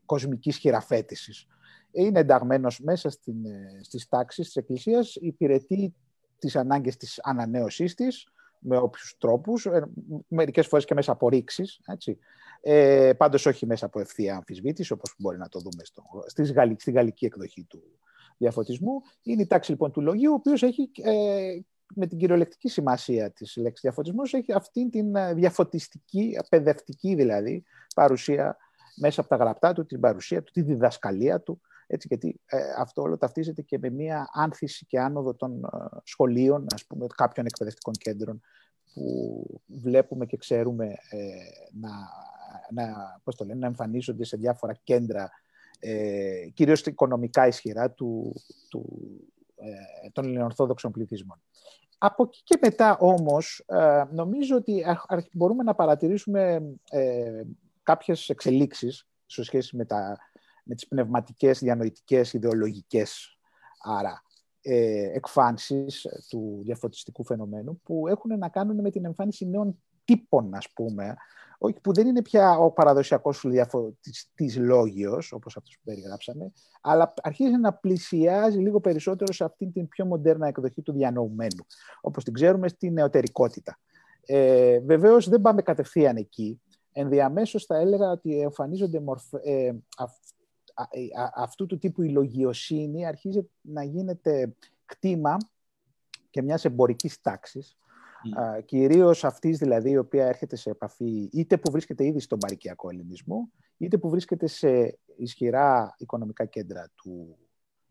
κοσμικής 0.05 0.57
χειραφέτησης. 0.57 1.47
Είναι 1.91 2.19
ενταγμένος 2.19 2.79
μέσα 2.79 3.09
στην, 3.09 3.35
στις 3.81 4.07
τάξεις 4.07 4.45
της 4.45 4.55
Εκκλησίας, 4.55 5.15
υπηρετεί 5.15 5.93
τις 6.39 6.55
ανάγκες 6.55 6.97
της 6.97 7.19
ανανέωσής 7.23 7.95
της, 7.95 8.29
με 8.59 8.77
όποιους 8.77 9.15
τρόπους, 9.17 9.67
μερικές 10.27 10.67
φορές 10.67 10.85
και 10.85 10.93
μέσα 10.93 11.11
από 11.11 11.29
ρήξεις, 11.29 11.79
έτσι. 11.85 12.17
Ε, 12.61 13.13
πάντως 13.17 13.45
όχι 13.45 13.65
μέσα 13.65 13.85
από 13.85 13.99
ευθεία 13.99 14.35
αμφισβήτηση, 14.35 14.93
όπως 14.93 15.15
μπορεί 15.17 15.37
να 15.37 15.49
το 15.49 15.59
δούμε 15.59 15.83
στο, 15.83 16.03
στις 16.25 16.53
στη 16.77 16.91
γαλλική 16.91 17.25
εκδοχή 17.25 17.63
του 17.63 17.83
διαφωτισμού. 18.37 19.01
Είναι 19.23 19.41
η 19.41 19.47
τάξη 19.47 19.71
λοιπόν 19.71 19.91
του 19.91 20.01
λογίου, 20.01 20.31
ο 20.31 20.33
οποίος 20.33 20.63
έχει 20.63 20.91
ε, 21.01 21.59
με 21.95 22.07
την 22.07 22.17
κυριολεκτική 22.17 22.67
σημασία 22.69 23.31
της 23.31 23.55
λέξης 23.55 23.81
διαφωτισμός, 23.81 24.33
έχει 24.33 24.53
αυτή 24.53 24.89
την 24.89 25.15
ε, 25.15 25.33
διαφωτιστική, 25.33 26.37
παιδευτική 26.49 27.15
δηλαδή, 27.15 27.63
παρουσία 27.95 28.57
μέσα 28.95 29.21
από 29.21 29.29
τα 29.29 29.35
γραπτά 29.35 29.73
του, 29.73 29.85
την 29.85 29.99
παρουσία 29.99 30.43
του, 30.43 30.51
τη 30.51 30.61
διδασκαλία 30.61 31.41
του, 31.41 31.61
έτσι, 31.87 32.07
γιατί 32.07 32.41
ε, 32.45 32.57
αυτό 32.77 33.01
όλο 33.01 33.17
ταυτίζεται 33.17 33.61
και 33.61 33.77
με 33.79 33.89
μια 33.89 34.29
άνθηση 34.33 34.85
και 34.85 34.99
άνοδο 34.99 35.35
των 35.35 35.63
ε, 35.63 35.67
σχολείων, 36.03 36.65
ας 36.73 36.85
πούμε, 36.85 37.05
κάποιων 37.15 37.45
εκπαιδευτικών 37.45 37.93
κέντρων 37.93 38.41
που 38.93 39.61
βλέπουμε 39.65 40.25
και 40.25 40.37
ξέρουμε 40.37 40.85
ε, 40.85 41.25
να, 41.71 41.89
να, 42.71 43.19
πώς 43.23 43.35
το 43.35 43.45
λένε, 43.45 43.59
να 43.59 43.65
εμφανίζονται 43.65 44.23
σε 44.23 44.37
διάφορα 44.37 44.73
κέντρα, 44.83 45.31
ε, 45.79 46.49
κυρίως 46.53 46.81
οικονομικά 46.81 47.47
ισχυρά, 47.47 47.91
του, 47.91 48.33
του, 48.69 48.85
ε, 49.55 50.09
των 50.11 50.25
ελληνοορθόδοξων 50.25 50.91
πληθυσμών. 50.91 51.41
Από 51.97 52.23
εκεί 52.23 52.41
και 52.43 52.57
μετά 52.61 52.97
όμως, 52.97 53.63
ε, 53.67 54.03
νομίζω 54.11 54.55
ότι 54.55 54.83
μπορούμε 55.33 55.63
να 55.63 55.75
παρατηρήσουμε 55.75 56.61
ε, 56.89 57.41
κάποιες 57.83 58.29
εξελίξεις 58.29 59.07
σε 59.25 59.43
σχέση 59.43 59.75
με 59.75 59.85
τα 59.85 60.17
με 60.65 60.75
τις 60.75 60.87
πνευματικές, 60.87 61.59
διανοητικές, 61.59 62.33
ιδεολογικές 62.33 63.37
άρα 63.83 64.23
ε, 64.61 65.11
εκφάνσεις 65.13 66.07
του 66.29 66.61
διαφωτιστικού 66.63 67.25
φαινομένου 67.25 67.79
που 67.83 68.07
έχουν 68.07 68.37
να 68.37 68.49
κάνουν 68.49 68.81
με 68.81 68.89
την 68.89 69.05
εμφάνιση 69.05 69.45
νέων 69.45 69.83
τύπων, 70.05 70.55
ας 70.55 70.69
πούμε, 70.73 71.03
όχι, 71.05 71.15
που 71.73 71.93
δεν 71.93 72.07
είναι 72.07 72.21
πια 72.21 72.57
ο 72.57 72.71
παραδοσιακός 72.71 73.43
διαφωτιστής 73.47 74.57
λόγιος, 74.57 75.31
όπως 75.31 75.57
αυτός 75.57 75.75
που 75.75 75.81
περιγράψαμε, 75.83 76.51
αλλά 76.81 77.13
αρχίζει 77.21 77.57
να 77.57 77.73
πλησιάζει 77.73 78.57
λίγο 78.57 78.79
περισσότερο 78.79 79.33
σε 79.33 79.43
αυτήν 79.43 79.71
την 79.71 79.87
πιο 79.87 80.05
μοντέρνα 80.05 80.47
εκδοχή 80.47 80.81
του 80.81 80.93
διανοουμένου, 80.93 81.65
όπως 82.01 82.23
την 82.23 82.33
ξέρουμε 82.33 82.67
στην 82.67 82.93
νεωτερικότητα. 82.93 83.79
Ε, 84.25 84.79
βεβαίως 84.79 85.29
δεν 85.29 85.41
πάμε 85.41 85.61
κατευθείαν 85.61 86.15
εκεί. 86.15 86.61
Ενδιαμέσως 86.91 87.65
θα 87.65 87.77
έλεγα 87.77 88.09
ότι 88.09 88.39
εμφανίζονται 88.39 88.99
μορφε, 88.99 89.37
ε, 89.43 89.71
αυτού 91.35 91.65
του 91.65 91.77
τύπου 91.77 92.01
η 92.01 92.09
λογιοσύνη 92.09 93.05
αρχίζει 93.05 93.49
να 93.61 93.83
γίνεται 93.83 94.55
κτήμα 94.85 95.37
και 96.29 96.41
μιας 96.41 96.65
εμπορικής 96.65 97.21
τάξης, 97.21 97.77
mm. 98.25 98.65
κυρίως 98.65 99.23
αυτής 99.23 99.57
δηλαδή 99.57 99.89
η 99.89 99.97
οποία 99.97 100.25
έρχεται 100.25 100.55
σε 100.55 100.69
επαφή 100.69 101.29
είτε 101.31 101.57
που 101.57 101.71
βρίσκεται 101.71 102.05
ήδη 102.05 102.19
στον 102.19 102.39
παρικιακό 102.39 102.89
ελληνισμό, 102.89 103.49
είτε 103.77 103.97
που 103.97 104.09
βρίσκεται 104.09 104.47
σε 104.47 104.97
ισχυρά 105.17 105.95
οικονομικά 105.97 106.45
κέντρα 106.45 106.91
του, 106.95 107.37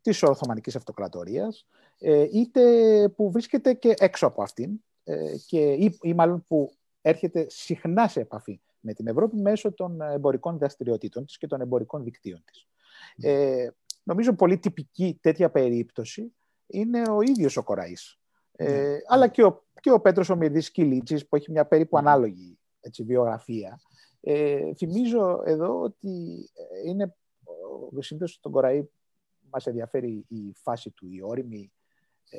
της 0.01 0.23
Οθωμανικής 0.23 0.77
Αυτοκρατορίας, 0.77 1.67
ε, 1.99 2.27
είτε 2.33 2.63
που 3.09 3.31
βρίσκεται 3.31 3.75
και 3.75 3.95
έξω 3.99 4.27
από 4.27 4.43
αυτήν, 4.43 4.71
ε, 5.05 5.35
και, 5.47 5.73
ή, 5.73 5.99
ή 6.03 6.15
μάλλον 6.15 6.45
που 6.49 6.73
έρχεται 7.01 7.47
συχνά 7.49 8.09
σε 8.09 8.21
επαφή 8.21 8.61
με 8.81 8.93
την 8.93 9.07
Ευρώπη 9.07 9.37
μέσω 9.37 9.73
των 9.73 10.01
εμπορικών 10.01 10.59
δραστηριοτήτων 10.59 11.25
της 11.25 11.39
και 11.39 11.47
των 11.47 11.61
εμπορικών 11.61 12.05
δικτύων 12.05 12.45
της. 12.45 12.67
Ε, 13.17 13.69
νομίζω 14.03 14.33
πολύ 14.33 14.59
τυπική 14.59 15.19
τέτοια 15.21 15.51
περίπτωση 15.51 16.35
είναι 16.67 17.03
ο 17.11 17.21
ίδιος 17.21 17.57
ο 17.57 17.63
Κοραής. 17.63 18.19
Ε, 18.57 18.73
ναι. 18.73 18.99
Αλλά 19.07 19.29
και 19.29 19.45
ο, 19.45 19.65
και 19.81 19.91
ο 19.91 20.01
Πέτρος 20.01 20.31
Ομιδής 20.31 20.71
Κιλίτσης 20.71 21.27
που 21.29 21.37
έχει 21.37 21.51
μια 21.51 21.67
περίπου 21.67 21.97
ναι. 21.97 22.03
ανάλογη 22.09 22.59
έτσι, 22.81 23.03
βιογραφία. 23.03 23.81
Ε, 24.21 24.75
θυμίζω 24.75 25.43
εδώ 25.45 25.81
ότι 25.81 26.49
είναι 26.85 27.15
συνήθως 27.99 28.41
τον 28.41 28.53
Κοραή 28.53 28.89
μας 29.51 29.67
ενδιαφέρει 29.67 30.25
η 30.29 30.53
φάση 30.55 30.91
του, 30.91 31.07
η 31.11 31.23
όρημη, 31.23 31.73
ε, 32.31 32.39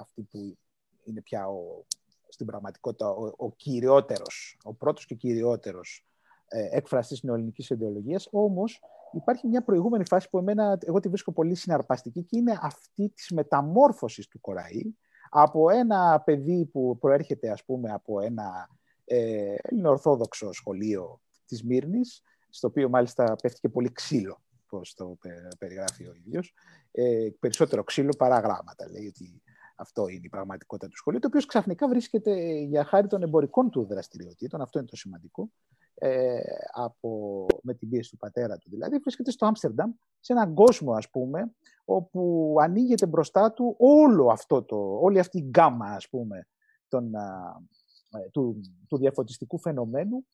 αυτή 0.00 0.22
που 0.22 0.56
είναι 1.04 1.20
πια 1.20 1.48
ο, 1.48 1.84
στην 2.28 2.46
πραγματικότητα 2.46 3.08
ο, 3.08 3.32
ο 3.36 3.52
κυριότερος, 3.52 4.58
ο 4.64 4.74
πρώτος 4.74 5.06
και 5.06 5.14
κυριότερος 5.14 6.06
ε, 6.48 6.68
έκφρασης 6.70 7.22
νεοελληνικής 7.22 7.70
ιδεολογίας, 7.70 8.28
όμως 8.30 8.80
υπάρχει 9.12 9.46
μια 9.46 9.62
προηγούμενη 9.62 10.04
φάση 10.06 10.30
που 10.30 10.38
εμένα, 10.38 10.78
εγώ 10.86 11.00
τη 11.00 11.08
βρίσκω 11.08 11.32
πολύ 11.32 11.54
συναρπαστική 11.54 12.22
και 12.22 12.36
είναι 12.36 12.58
αυτή 12.62 13.08
της 13.08 13.30
μεταμόρφωσης 13.30 14.28
του 14.28 14.40
Κοραή 14.40 14.96
από 15.28 15.70
ένα 15.70 16.22
παιδί 16.24 16.66
που 16.72 16.98
προέρχεται 16.98 17.50
ας 17.50 17.64
πούμε 17.64 17.92
από 17.92 18.20
ένα 18.20 18.68
ε, 19.04 19.54
ελληνοορθόδοξο 19.62 20.52
σχολείο 20.52 21.20
της 21.46 21.64
Μύρνης, 21.64 22.22
στο 22.48 22.68
οποίο 22.68 22.88
μάλιστα 22.88 23.36
πέφτει 23.42 23.60
και 23.60 23.68
πολύ 23.68 23.92
ξύλο, 23.92 24.42
πώς 24.68 24.94
το 24.94 25.18
περιγράφει 25.58 26.06
ο 26.06 26.14
ίδιος. 26.14 26.54
Ε, 26.90 27.28
περισσότερο 27.38 27.84
ξύλο 27.84 28.14
παρά 28.18 28.38
γράμματα, 28.38 28.90
λέει 28.90 29.06
ότι 29.06 29.42
αυτό 29.76 30.08
είναι 30.08 30.24
η 30.24 30.28
πραγματικότητα 30.28 30.88
του 30.88 30.96
σχολείου, 30.96 31.20
το 31.20 31.26
οποίο 31.26 31.46
ξαφνικά 31.46 31.88
βρίσκεται 31.88 32.34
για 32.58 32.84
χάρη 32.84 33.06
των 33.06 33.22
εμπορικών 33.22 33.70
του 33.70 33.84
δραστηριοτήτων, 33.84 34.60
αυτό 34.60 34.78
είναι 34.78 34.88
το 34.88 34.96
σημαντικό, 34.96 35.50
ε, 35.98 36.38
από, 36.72 37.46
με 37.62 37.74
την 37.74 37.88
πίεση 37.88 38.10
του 38.10 38.16
πατέρα 38.16 38.58
του 38.58 38.70
δηλαδή, 38.70 38.98
βρίσκεται 38.98 39.30
στο 39.30 39.46
Άμστερνταμ, 39.46 39.92
σε 40.20 40.32
έναν 40.32 40.54
κόσμο 40.54 40.92
ας 40.92 41.10
πούμε, 41.10 41.54
όπου 41.84 42.54
ανοίγεται 42.60 43.06
μπροστά 43.06 43.52
του 43.52 43.74
όλο 43.78 44.26
αυτό 44.30 44.62
το, 44.62 44.98
όλη 45.00 45.18
αυτή 45.18 45.38
η 45.38 45.46
γκάμα 45.48 45.86
ας 45.86 46.08
πούμε, 46.08 46.48
τον, 46.88 47.14
ε, 47.14 48.28
του, 48.30 48.60
του 48.88 48.98
διαφωτιστικού 48.98 49.58
φαινομένου 49.58 50.26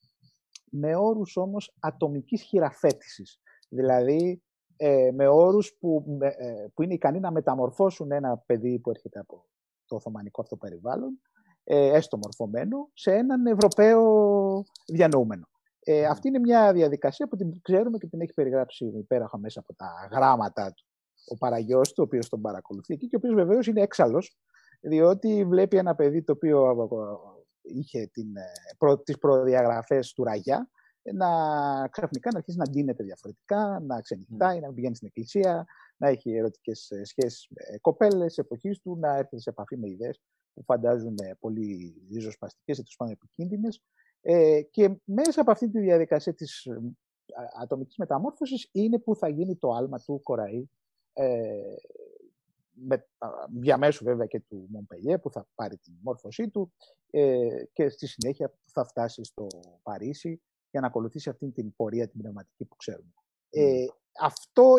με 0.70 0.96
όρους 0.96 1.36
όμως 1.36 1.74
ατομικής 1.80 2.42
χειραφέτησης. 2.42 3.40
Δηλαδή 3.68 4.42
ε, 4.76 5.10
με 5.12 5.26
όρους 5.26 5.76
που, 5.80 6.18
ε, 6.20 6.66
που 6.74 6.82
είναι 6.82 6.94
ικανοί 6.94 7.20
να 7.20 7.30
μεταμορφώσουν 7.30 8.12
ένα 8.12 8.38
παιδί 8.38 8.78
που 8.78 8.90
έρχεται 8.90 9.18
από 9.18 9.46
το 9.86 9.94
Οθωμανικό 9.94 10.40
αυτό 10.40 10.56
περιβάλλον, 10.56 11.20
ε, 11.64 11.96
έστω 11.96 12.16
μορφωμένο, 12.16 12.90
σε 12.92 13.14
έναν 13.14 13.46
Ευρωπαίο 13.46 14.02
διανοούμενο. 14.86 15.48
Ε, 15.84 16.06
αυτή 16.06 16.28
είναι 16.28 16.38
μια 16.38 16.72
διαδικασία 16.72 17.28
που 17.28 17.36
την 17.36 17.60
ξέρουμε 17.62 17.98
και 17.98 18.06
την 18.06 18.20
έχει 18.20 18.32
περιγράψει 18.32 18.84
υπέροχα 18.84 19.38
μέσα 19.38 19.60
από 19.60 19.74
τα 19.74 20.08
γράμματα 20.12 20.72
του 20.72 20.84
ο 21.26 21.36
Παραγιός 21.36 21.88
του, 21.88 21.96
ο 21.98 22.02
οποίος 22.02 22.28
τον 22.28 22.40
παρακολουθεί 22.40 22.94
εκεί 22.94 23.06
και 23.06 23.16
ο 23.16 23.18
οποίος 23.22 23.34
βεβαίως 23.34 23.66
είναι 23.66 23.80
έξαλλος, 23.80 24.38
διότι 24.80 25.44
βλέπει 25.44 25.76
ένα 25.76 25.94
παιδί 25.94 26.22
το 26.22 26.32
οποίο 26.32 26.88
είχε 27.62 28.06
την, 28.06 28.26
προ, 28.78 28.98
τις 28.98 29.18
προδιαγραφές 29.18 30.12
του 30.12 30.24
Ραγιά, 30.24 30.70
να 31.02 31.28
ξαφνικά 31.88 32.30
να 32.32 32.38
αρχίσει 32.38 32.56
να 32.56 32.64
ντύνεται 32.64 33.04
διαφορετικά, 33.04 33.80
να 33.86 34.00
ξενυχτάει, 34.00 34.60
να 34.60 34.72
πηγαίνει 34.72 34.94
στην 34.94 35.06
εκκλησία, 35.06 35.64
να 35.96 36.08
έχει 36.08 36.36
ερωτικές 36.36 36.92
σχέσεις 37.02 37.48
με 37.50 37.78
κοπέλες 37.80 38.38
εποχής 38.38 38.80
του, 38.80 38.96
να 39.00 39.16
έρθει 39.16 39.40
σε 39.40 39.50
επαφή 39.50 39.76
με 39.76 39.88
ιδέες 39.88 40.20
που 40.54 40.62
φαντάζουν 40.64 41.16
πολύ 41.40 41.94
ριζοσπαστικές 42.12 42.78
ή 42.78 42.82
τέλος 42.82 42.96
πάντων 42.96 43.14
επικίνδυνες. 43.14 43.82
Ε, 44.22 44.62
και 44.70 45.00
μέσα 45.04 45.40
από 45.40 45.50
αυτή 45.50 45.70
τη 45.70 45.80
διαδικασία 45.80 46.34
της 46.34 46.68
ατομικής 47.62 47.96
μεταμόρφωσης 47.96 48.68
είναι 48.72 48.98
που 48.98 49.16
θα 49.16 49.28
γίνει 49.28 49.56
το 49.56 49.70
άλμα 49.70 49.98
του 49.98 50.20
Κοραή. 50.22 50.68
Ε, 51.12 51.74
με, 52.74 53.06
διαμέσου 53.60 54.04
βέβαια 54.04 54.26
και 54.26 54.40
του 54.40 54.66
Μομπελιέ 54.70 55.18
που 55.18 55.30
θα 55.30 55.46
πάρει 55.54 55.76
την 55.76 55.94
μόρφωσή 56.02 56.48
του 56.48 56.72
ε, 57.10 57.48
και 57.72 57.88
στη 57.88 58.06
συνέχεια 58.06 58.54
θα 58.64 58.84
φτάσει 58.84 59.24
στο 59.24 59.46
Παρίσι 59.82 60.42
για 60.70 60.80
να 60.80 60.86
ακολουθήσει 60.86 61.28
αυτή 61.28 61.50
την 61.50 61.74
πορεία 61.76 62.08
την 62.08 62.20
πνευματική 62.20 62.64
που 62.64 62.76
ξέρουμε. 62.76 63.12
Ε, 63.50 63.84
αυτό 64.20 64.74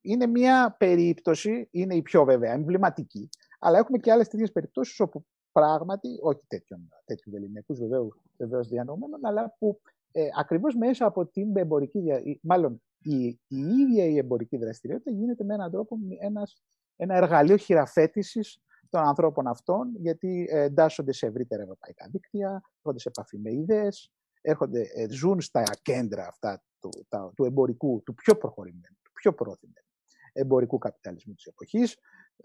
είναι 0.00 0.26
μια 0.26 0.76
περίπτωση, 0.78 1.68
είναι 1.70 1.94
η 1.94 2.02
πιο 2.02 2.24
βέβαια 2.24 2.52
εμβληματική, 2.52 3.28
αλλά 3.58 3.78
έχουμε 3.78 3.98
και 3.98 4.12
άλλες 4.12 4.28
τέτοιες 4.28 4.52
περιπτώσεις 4.52 5.00
όπου 5.00 5.24
πράγματι, 5.58 6.08
όχι 6.22 6.40
τέτοιων, 6.46 6.88
τέτοιους 7.04 7.34
ελληνικούς 7.34 7.78
βεβαίως, 7.78 8.22
βεβαίως 8.36 8.68
διανοούμενων, 8.68 9.26
αλλά 9.26 9.54
που 9.58 9.80
ε, 10.12 10.28
ακριβώς 10.38 10.74
μέσα 10.74 11.06
από 11.06 11.26
την 11.26 11.56
εμπορική, 11.56 12.02
μάλλον 12.42 12.82
η, 13.02 13.26
η 13.48 13.58
ίδια 13.58 14.04
η 14.04 14.16
εμπορική 14.16 14.56
δραστηριότητα 14.56 15.10
γίνεται 15.10 15.44
με 15.44 15.54
έναν 15.54 15.70
τρόπο 15.70 15.98
ένας, 16.20 16.62
ένα 16.96 17.14
εργαλείο 17.14 17.56
χειραφέτησης 17.56 18.60
των 18.88 19.00
ανθρώπων 19.00 19.46
αυτών, 19.46 19.94
γιατί 19.96 20.46
ε, 20.50 20.62
εντάσσονται 20.62 21.12
σε 21.12 21.26
ευρύτερα 21.26 21.62
ευρωπαϊκά 21.62 22.08
δίκτυα, 22.10 22.62
έρχονται 22.76 22.98
σε 22.98 23.08
επαφή 23.08 23.38
με 23.38 23.52
ιδέες, 23.52 24.12
έρχονται, 24.40 24.80
ε, 24.94 25.10
ζουν 25.10 25.40
στα 25.40 25.62
κέντρα 25.82 26.26
αυτά 26.26 26.62
του, 26.80 26.90
τα, 27.08 27.32
του 27.36 27.44
εμπορικού, 27.44 28.02
του 28.04 28.14
πιο 28.14 28.36
προχωρημένου, 28.36 28.96
του 29.02 29.12
πιο 29.12 29.32
πρόθυμενου 29.34 29.87
εμπορικού 30.32 30.78
καπιταλισμού 30.78 31.34
της 31.34 31.44
εποχής. 31.44 31.96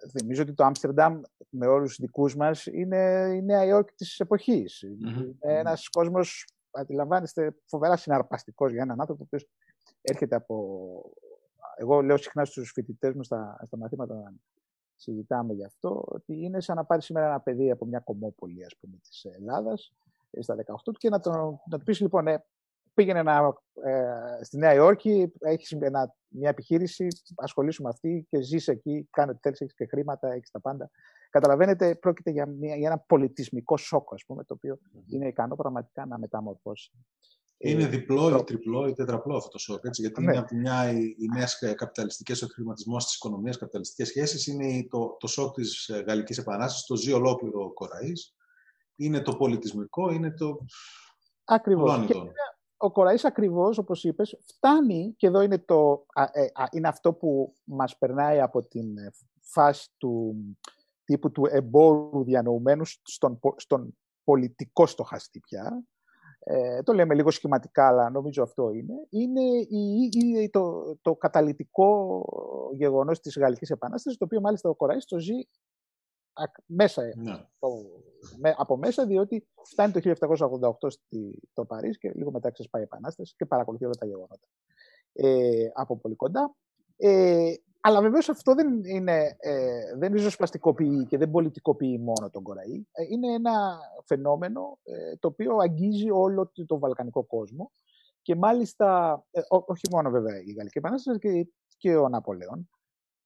Θυμίζω 0.10 0.42
ότι 0.42 0.54
το 0.54 0.64
Άμστερνταμ 0.64 1.22
με 1.50 1.68
όρους 1.68 1.98
δικούς 2.00 2.36
μας 2.36 2.66
είναι 2.66 3.32
η 3.36 3.42
Νέα 3.42 3.66
Υόρκη 3.66 3.94
της 3.96 4.20
εποχής. 4.20 4.84
Mm-hmm. 4.86 5.22
Είναι 5.22 5.36
ένας 5.40 5.90
κόσμος, 5.90 6.48
αντιλαμβάνεστε, 6.72 7.56
φοβερά 7.66 7.98
συναρπαστικός 7.98 8.72
για 8.72 8.82
έναν 8.82 9.00
άνθρωπο 9.00 9.26
που 9.26 9.38
έρχεται 10.02 10.36
από... 10.36 11.12
Εγώ 11.76 12.02
λέω 12.02 12.18
συχνά 12.18 12.46
στους 12.46 12.72
φοιτητές 12.72 13.14
μου 13.14 13.24
στα, 13.24 13.60
στα 13.66 13.78
μαθήματα 13.78 14.16
να 14.16 14.34
συζητάμε 14.96 15.54
γι' 15.54 15.66
αυτό, 15.66 16.04
ότι 16.06 16.44
είναι 16.44 16.62
σαν 16.62 16.76
να 16.76 16.86
πάρει 16.86 17.02
σήμερα 17.02 17.26
ένα 17.26 17.40
παιδί 17.40 17.72
από 17.72 17.86
μια 17.86 18.00
κομμόπολη, 18.00 18.66
ας 18.66 18.76
πούμε, 18.80 18.98
της 18.98 19.26
Ελλάδας, 19.26 19.94
στα 20.40 20.56
18 20.56 20.62
του 20.84 20.92
και 20.92 21.10
να, 21.10 21.20
τον, 21.20 21.60
να 21.70 21.78
του 21.78 21.84
πεις 21.84 22.00
λοιπόν, 22.00 22.28
ε, 22.28 22.46
πήγαινε 22.94 23.24
να, 23.24 23.54
ε, 23.84 24.44
στη 24.44 24.58
Νέα 24.58 24.74
Υόρκη, 24.74 25.32
έχεις 25.40 25.78
μια 26.28 26.50
επιχείρηση, 26.50 27.08
ασχολήσου 27.36 27.84
με 27.84 27.90
αυτή 27.90 28.28
και 28.30 28.42
ζεις 28.42 28.68
εκεί, 28.68 29.08
κάνει 29.12 29.30
ό,τι 29.30 29.40
θέλεις, 29.42 29.62
έχεις 29.62 29.74
και 29.74 29.86
χρήματα, 29.86 30.34
έχεις 30.34 30.52
τα 30.52 30.60
πάντα. 30.60 30.90
Καταλαβαίνετε, 31.30 31.96
πρόκειται 31.96 32.32
για, 32.32 32.46
μια, 32.46 32.76
για 32.76 32.88
ένα 32.88 33.00
πολιτισμικό 33.00 33.78
σοκ, 33.78 34.14
ας 34.14 34.24
πούμε, 34.26 34.44
το 34.44 34.54
οποίο 34.54 34.80
είναι 35.10 35.28
ικανό 35.28 35.56
πραγματικά 35.56 36.06
να 36.06 36.18
μεταμορφώσει. 36.18 36.92
Είναι 37.58 37.86
διπλό 37.86 38.38
ή 38.38 38.44
τριπλό 38.44 38.88
ή 38.88 38.94
τετραπλό 38.94 39.36
αυτό 39.36 39.50
το 39.50 39.58
σοκ. 39.58 39.86
Έτσι, 39.86 40.02
γιατί 40.02 40.22
ναι. 40.22 40.32
είναι 40.32 40.40
από 40.40 40.48
τη 40.48 40.56
μια 40.56 40.92
οι, 40.92 41.16
οι 41.18 41.28
νέες 41.34 41.74
καπιταλιστικές, 41.76 42.42
ο 42.42 42.48
χρηματισμός 42.48 43.06
της 43.06 43.16
οικονομίας, 43.16 43.58
καπιταλιστικές 43.58 44.08
σχέσεις, 44.08 44.48
είναι 44.48 44.88
το, 44.90 45.18
το 45.20 45.28
σοκ 45.28 45.54
της 45.54 45.88
ε, 45.88 46.04
Γαλλικής 46.08 46.38
Επανάστασης, 46.38 46.86
το 46.86 46.96
ζει 46.96 47.12
ολόκληρο 47.12 47.64
ο 47.64 47.74
Κοραής 47.74 48.36
είναι 48.96 49.22
το 49.22 49.36
πολιτισμικό, 49.36 50.12
είναι 50.12 50.32
το... 50.32 50.66
Ακριβώς. 51.44 52.06
Και 52.06 52.14
ο 52.84 52.92
Κοραής 52.92 53.26
ακριβώς, 53.26 53.78
όπως 53.78 54.04
είπες, 54.04 54.40
φτάνει, 54.46 55.14
και 55.18 55.28
εδώ 55.28 55.42
είναι, 55.42 55.58
το, 55.58 56.06
ε, 56.34 56.46
είναι 56.72 56.88
αυτό 56.88 57.14
που 57.14 57.54
μας 57.64 57.98
περνάει 57.98 58.42
από 58.42 58.68
την 58.68 58.96
φάση 59.42 59.90
του 59.98 60.36
τύπου 61.04 61.32
του 61.32 61.46
εμπόρου 61.50 62.24
διανοουμένου 62.24 62.86
στον, 62.86 63.40
στον 63.56 63.98
πολιτικό 64.24 64.86
στοχαστή 64.86 65.40
πια, 65.40 65.84
ε, 66.40 66.84
το 66.84 66.94
λέμε 66.94 67.16
λίγο 67.16 67.32
σχηματικά, 67.32 67.88
αλλά 67.88 68.10
νομίζω 68.10 68.44
αυτό 68.44 68.72
είναι, 68.72 68.94
είναι 69.10 69.42
η, 69.70 70.50
το, 70.50 70.96
το 71.02 71.16
καταλητικό 71.16 72.24
γεγονός 72.76 73.20
της 73.20 73.38
Γαλλικής 73.38 73.70
Επανάστασης, 73.70 74.18
το 74.18 74.26
οποίο 74.26 74.42
μάλιστα 74.42 74.70
ο 74.70 74.76
Κοραής 74.76 75.06
το 75.06 75.20
ζει 75.20 75.38
μέσα, 76.66 77.02
ναι. 77.02 77.32
το, 77.60 77.68
με, 77.70 78.13
από 78.56 78.78
μέσα, 78.78 79.06
διότι 79.06 79.48
φτάνει 79.64 79.92
το 79.92 80.14
1788 80.82 80.92
στη, 80.92 81.40
το 81.54 81.66
Παρίσι 81.66 82.00
και 82.00 82.12
λίγο 82.16 82.32
μετά 82.32 82.52
ξεσπάει 82.52 82.82
η 82.82 82.86
Επανάσταση 82.86 83.34
και 83.38 83.46
παρακολουθεί 83.46 83.86
όλα 83.86 83.96
τα 84.00 84.06
γεγονότα 84.06 84.48
ε, 85.14 85.70
από 85.74 85.98
πολύ 85.98 86.16
κοντά. 86.16 86.56
Ε, 86.98 87.54
αλλά 87.86 88.02
βεβαίως 88.02 88.30
αυτό 88.30 88.54
δεν 88.54 88.84
είναι, 88.84 89.36
ε, 89.40 89.96
δεν 89.98 90.14
ριζοσπαστικοποιεί 90.14 91.06
και 91.06 91.18
δεν 91.18 91.32
πολιτικοποιεί 91.32 92.00
μόνο 92.04 92.30
τον 92.30 92.44
Κοραή. 92.44 92.88
Ε, 92.92 93.04
είναι 93.10 93.34
ένα 93.34 93.80
φαινόμενο 94.06 94.80
ε, 94.84 95.16
το 95.16 95.28
οποίο 95.28 95.58
αγγίζει 95.58 96.10
όλο 96.10 96.52
τον 96.66 96.80
βαλκανικό 96.80 97.24
κόσμο 97.24 97.72
και 98.22 98.36
μάλιστα, 98.36 99.20
ε, 99.32 99.42
όχι 99.48 99.88
μόνο 99.92 100.10
βέβαια 100.10 100.42
η 100.42 100.52
Γαλλική 100.52 100.78
Επανάσταση 100.78 101.20
και, 101.20 101.48
και 101.78 101.96
ο 101.96 102.10
Ναπολέον 102.10 102.70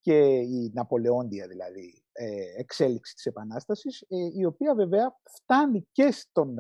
και 0.08 0.38
η 0.38 0.72
Ναπολεόντια 0.74 1.48
δηλαδή 1.48 2.04
ε, 2.12 2.60
εξέλιξη 2.60 3.14
της 3.14 3.26
Επανάστασης, 3.26 4.02
ε, 4.02 4.16
η 4.34 4.46
οποία 4.46 4.76
βέβαια 4.76 5.16
φτάνει 5.24 5.88
και 5.92 6.12
στον 6.12 6.56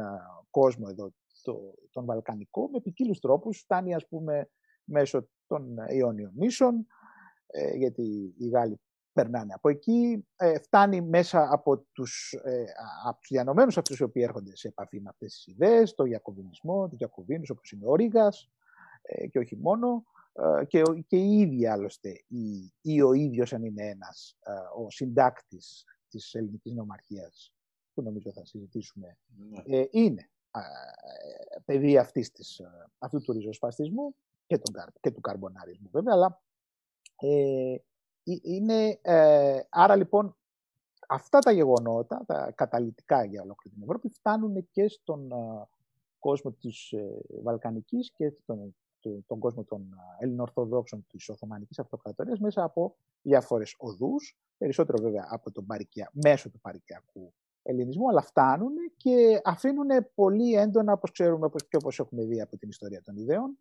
κόσμο 0.50 0.86
εδώ, 0.90 1.14
το, 1.42 1.76
τον 1.92 2.06
Βαλκανικό, 2.06 2.70
με 2.70 2.82
ποικίλους 2.82 3.20
τρόπους. 3.20 3.60
Φτάνει, 3.60 3.94
ας 3.94 4.08
πούμε, 4.08 4.50
μέσω 4.84 5.30
των 5.48 5.78
Ιόνιων 5.90 6.32
νήσων, 6.36 6.88
ε, 7.48 7.76
γιατί 7.76 8.34
οι 8.38 8.48
Γάλλοι 8.48 8.82
περνάνε 9.14 9.54
από 9.54 9.70
εκεί. 9.70 10.28
φτάνει 10.62 11.02
μέσα 11.02 11.48
από 11.52 11.78
τους, 11.78 12.34
ε, 12.44 12.66
από 13.06 13.20
τους 13.20 13.30
διανομένους 13.30 13.78
αυτούς 13.78 14.00
οι 14.00 14.04
οποίοι 14.04 14.24
έρχονται 14.26 14.56
σε 14.56 14.68
επαφή 14.68 15.02
με 15.02 15.10
αυτές 15.10 15.34
τις 15.34 15.48
ιδέες, 15.48 15.94
το 15.94 16.06
Ιακωβινισμό, 16.06 16.90
το 16.90 16.96
Ιακωβίνους 17.00 17.50
όπως 17.50 17.72
είναι 17.72 17.86
ο 17.86 17.96
Ρήγας 17.96 18.52
και 19.32 19.40
όχι 19.40 19.58
μόνο. 19.58 20.04
Ε, 20.40 20.66
και, 20.66 20.82
και 21.08 21.18
η 21.18 21.40
ίδια 21.40 21.74
άλλωστε 21.74 22.10
ή, 22.28 22.74
ή 22.82 23.02
ο 23.02 23.14
ίδιος 23.14 23.54
αν 23.54 23.64
είναι 23.64 23.88
ένας 23.88 24.38
ε, 24.40 24.52
ο 24.52 24.90
συντάκτης 24.90 25.86
της 26.10 26.34
ελληνικής 26.34 26.74
νομαρχίας 26.74 27.54
που 27.94 28.02
νομίζω 28.02 28.32
θα 28.32 28.46
συζητήσουμε 28.46 29.18
ναι. 29.28 29.78
ε, 29.78 29.88
είναι 29.92 30.30
παιδί 31.66 31.98
αυτής 31.98 32.32
της, 32.32 32.62
αυτού 32.98 33.22
του 33.22 33.34
ριζοσπαστισμού 33.34 34.16
και, 34.46 34.58
τον, 34.58 34.76
και 35.00 35.12
του 35.12 35.22
καρμπονάρισμου 35.22 35.90
βέβαια 35.92 36.14
αλλά 36.14 36.42
είναι, 38.24 39.00
άρα 39.70 39.96
λοιπόν 39.96 40.38
αυτά 41.08 41.40
τα 41.40 41.52
γεγονότα, 41.52 42.24
τα 42.28 42.52
καταλητικά 42.52 43.24
για 43.24 43.42
ολόκληρη 43.42 43.76
την 43.76 43.84
Ευρώπη 43.84 44.10
φτάνουν 44.10 44.70
και 44.72 44.88
στον 44.88 45.30
κόσμο 46.20 46.52
της 46.52 46.94
Βαλκανικής 47.44 48.12
και 48.12 48.30
τον 49.00 49.24
τον 49.28 49.40
κόσμο 49.40 49.64
των 49.64 50.00
Ελληνοορθοδόξων 50.20 51.06
της 51.08 51.30
Οθωμανικής 51.30 51.80
Αυτοκρατορίας 51.80 52.40
μέσα 52.40 52.64
από 52.64 52.96
διάφορες 53.22 53.76
οδούς, 53.78 54.38
περισσότερο 54.58 55.04
βέβαια 55.04 55.28
από 55.30 55.52
τον 55.52 55.66
παρικια, 55.66 56.12
μέσω 56.14 56.50
του 56.50 56.60
παρικιακού 56.60 57.34
ελληνισμού, 57.64 58.10
αλλά 58.10 58.22
φτάνουν 58.22 58.74
και 58.98 59.42
αφήνουν 59.44 59.88
πολύ 60.16 60.54
έντονα, 60.54 60.94
όπως 60.94 61.12
ξέρουμε 61.12 61.50
και 61.70 61.76
όπως 61.76 62.00
έχουμε 62.00 62.24
δει 62.24 62.42
από 62.42 62.58
την 62.58 62.70
ιστορία 62.70 63.02
των 63.02 63.18
ιδεών 63.18 63.58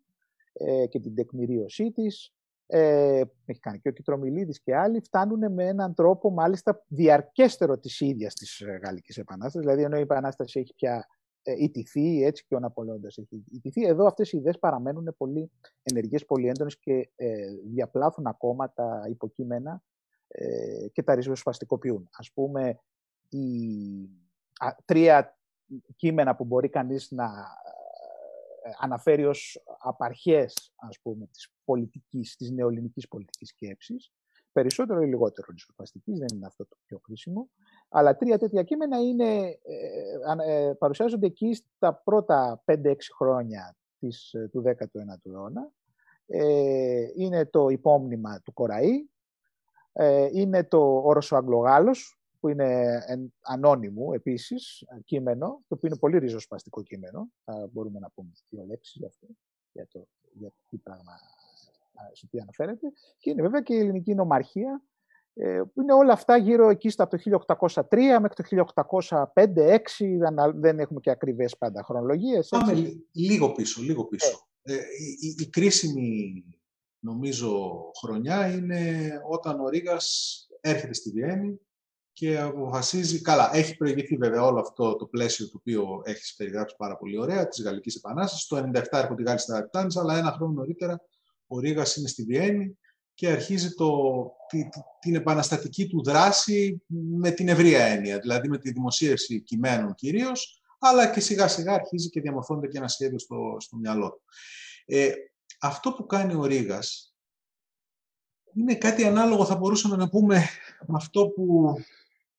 ε, 0.53 0.85
και 0.87 0.99
την 0.99 1.15
τεκμηρίωσή 1.15 1.91
της, 1.91 2.33
ε, 2.67 3.21
έχει 3.45 3.59
κάνει 3.59 3.79
και 3.79 3.89
ο 3.89 3.91
Κιτρομιλίδης 3.91 4.61
και 4.61 4.75
άλλοι, 4.75 5.01
φτάνουν 5.01 5.53
με 5.53 5.67
έναν 5.67 5.93
τρόπο 5.93 6.29
μάλιστα 6.31 6.83
διαρκέστερο 6.87 7.77
της 7.77 7.99
ίδιας 7.99 8.33
της 8.33 8.63
Γαλλικής 8.83 9.17
Επανάστασης, 9.17 9.59
δηλαδή 9.59 9.83
ενώ 9.83 9.97
η 9.97 10.01
Επανάσταση 10.01 10.59
έχει 10.59 10.73
πια 10.73 11.07
ιτηθεί, 11.57 12.23
έτσι 12.23 12.45
και 12.45 12.55
ο 12.55 12.59
Ναπολέοντας 12.59 13.17
έχει 13.17 13.43
ιτηθεί. 13.51 13.85
Εδώ 13.85 14.05
αυτές 14.05 14.31
οι 14.31 14.37
ιδέες 14.37 14.59
παραμένουν 14.59 15.15
πολύ 15.17 15.51
ενεργές, 15.83 16.25
πολύ 16.25 16.47
έντονες 16.47 16.79
και 16.79 17.09
διαπλάθουν 17.65 18.27
ακόμα 18.27 18.73
τα 18.73 19.05
υποκείμενα 19.09 19.83
και 20.91 21.03
τα 21.03 21.15
ριζοσπαστικοποιούν. 21.15 22.09
Ας 22.11 22.31
πούμε, 22.31 22.79
οι 23.29 23.39
τρία 24.85 25.37
κείμενα 25.95 26.35
που 26.35 26.45
μπορεί 26.45 26.69
κανείς 26.69 27.11
να 27.11 27.29
αναφέρει 28.79 29.25
ως 29.25 29.63
απαρχές, 29.79 30.73
ας 30.75 30.99
πούμε, 30.99 31.27
της 31.27 31.53
πολιτικής, 31.63 32.35
της 32.35 32.51
νεοελληνικής 32.51 33.07
πολιτικής 33.07 33.49
σκέψης, 33.49 34.11
περισσότερο 34.51 35.01
ή 35.01 35.07
λιγότερο 35.07 35.47
ριζοσπαστικής, 35.51 36.19
δεν 36.19 36.27
είναι 36.33 36.45
αυτό 36.45 36.65
το 36.65 36.77
πιο 36.85 36.99
χρήσιμο, 37.03 37.49
αλλά 37.89 38.15
τρία 38.15 38.37
τέτοια 38.37 38.63
κείμενα 38.63 38.99
είναι, 38.99 39.57
ε, 40.45 40.67
ε, 40.67 40.73
παρουσιάζονται 40.73 41.25
εκεί 41.25 41.53
στα 41.53 41.93
πρώτα 41.93 42.63
5-6 42.65 42.95
χρόνια 43.15 43.75
της, 43.99 44.33
ε, 44.33 44.47
του 44.51 44.61
19ου 44.61 45.31
αιώνα. 45.31 45.71
Ε, 46.27 47.07
είναι 47.15 47.45
το 47.45 47.69
υπόμνημα 47.69 48.41
του 48.41 48.53
Κοραή, 48.53 49.09
ε, 49.93 50.29
είναι 50.31 50.63
το 50.63 51.01
όρος 51.03 51.31
ο 51.31 51.35
Αγγλογάλος, 51.35 52.19
που 52.39 52.47
είναι 52.47 52.99
ανώνυμο 53.41 54.11
επίσης 54.13 54.85
κείμενο, 55.05 55.47
το 55.47 55.75
οποίο 55.75 55.87
είναι 55.89 55.97
πολύ 55.97 56.17
ριζοσπαστικό 56.17 56.83
κείμενο. 56.83 57.27
Θα 57.43 57.69
μπορούμε 57.71 57.99
να 57.99 58.09
πούμε 58.09 58.31
δύο 58.49 58.65
λέξεις 58.65 58.95
για 58.95 59.07
αυτό, 59.07 59.27
για 59.71 59.87
το, 59.87 60.07
για 60.31 60.49
το 60.49 60.55
τι 60.69 60.77
πράγμα 60.77 61.11
σε 62.11 62.27
τι 62.27 62.39
αναφέρεται. 62.39 62.91
Και 63.17 63.29
είναι 63.29 63.41
βέβαια 63.41 63.61
και 63.61 63.75
η 63.75 63.79
ελληνική 63.79 64.13
νομαρχία, 64.15 64.81
ε, 64.81 64.96
που 65.73 65.81
είναι 65.81 65.93
όλα 65.93 66.13
αυτά 66.13 66.37
γύρω 66.37 66.69
εκεί 66.69 66.89
στα 66.89 67.07
το 67.07 67.17
1803 67.17 67.81
μέχρι 68.21 68.33
το 68.35 68.43
1805-1806, 68.75 69.23
δεν 70.55 70.79
έχουμε 70.79 70.99
και 70.99 71.09
ακριβές 71.09 71.57
πάντα 71.57 71.83
χρονολογίες. 71.83 72.47
Πάμε 72.47 72.93
λίγο 73.11 73.51
πίσω, 73.51 73.81
λίγο 73.81 74.05
πίσω. 74.05 74.47
Ε. 74.61 74.73
Ε, 74.73 74.75
η, 75.19 75.35
η, 75.37 75.49
κρίσιμη, 75.49 76.43
νομίζω, 76.99 77.81
χρονιά 78.01 78.47
είναι 78.47 79.11
όταν 79.29 79.59
ο 79.59 79.69
Ρήγας 79.69 80.47
έρχεται 80.61 80.93
στη 80.93 81.11
Βιέννη 81.11 81.59
και 82.13 82.39
αποφασίζει, 82.39 83.21
καλά, 83.21 83.55
έχει 83.55 83.77
προηγηθεί 83.77 84.15
βέβαια 84.15 84.43
όλο 84.43 84.59
αυτό 84.59 84.95
το 84.95 85.05
πλαίσιο 85.05 85.45
το 85.45 85.57
οποίο 85.57 86.01
έχεις 86.03 86.35
περιγράψει 86.35 86.75
πάρα 86.77 86.97
πολύ 86.97 87.19
ωραία, 87.19 87.47
της 87.47 87.63
Γαλλικής 87.63 87.95
Επανάστασης. 87.95 88.47
Το 88.47 88.57
1997 88.57 88.83
έρχονται 88.91 89.21
οι 89.21 89.25
Γάλλοι 89.25 89.39
στα 89.39 89.69
αλλά 89.95 90.17
ένα 90.17 90.31
χρόνο 90.31 90.53
νωρίτερα 90.53 91.01
ο 91.47 91.59
Ρήγας 91.59 91.95
είναι 91.95 92.07
στη 92.07 92.23
Βιέννη 92.23 92.77
και 93.17 93.29
αρχίζει 93.29 93.73
το, 93.73 94.31
την 94.99 95.15
επαναστατική 95.15 95.87
του 95.87 96.03
δράση 96.03 96.81
με 96.87 97.31
την 97.31 97.47
ευρία 97.47 97.83
έννοια, 97.83 98.19
δηλαδή 98.19 98.49
με 98.49 98.57
τη 98.57 98.71
δημοσίευση 98.71 99.41
κειμένων 99.41 99.95
κυρίως, 99.95 100.61
αλλά 100.79 101.07
και 101.07 101.19
σιγά 101.19 101.47
σιγά 101.47 101.73
αρχίζει 101.73 102.09
και 102.09 102.21
διαμορφώνεται 102.21 102.67
και 102.67 102.77
ένα 102.77 102.87
σχέδιο 102.87 103.19
στο, 103.19 103.57
στο 103.59 103.77
μυαλό 103.77 104.09
του. 104.09 104.21
Ε, 104.85 105.11
αυτό 105.59 105.93
που 105.93 106.05
κάνει 106.05 106.33
ο 106.33 106.45
Ρήγας 106.45 107.15
είναι 108.53 108.75
κάτι 108.75 109.03
ανάλογο, 109.03 109.45
θα 109.45 109.55
μπορούσαμε 109.55 109.95
να 109.95 110.09
πούμε, 110.09 110.43
με 110.87 110.95
αυτό 110.97 111.27
που 111.27 111.75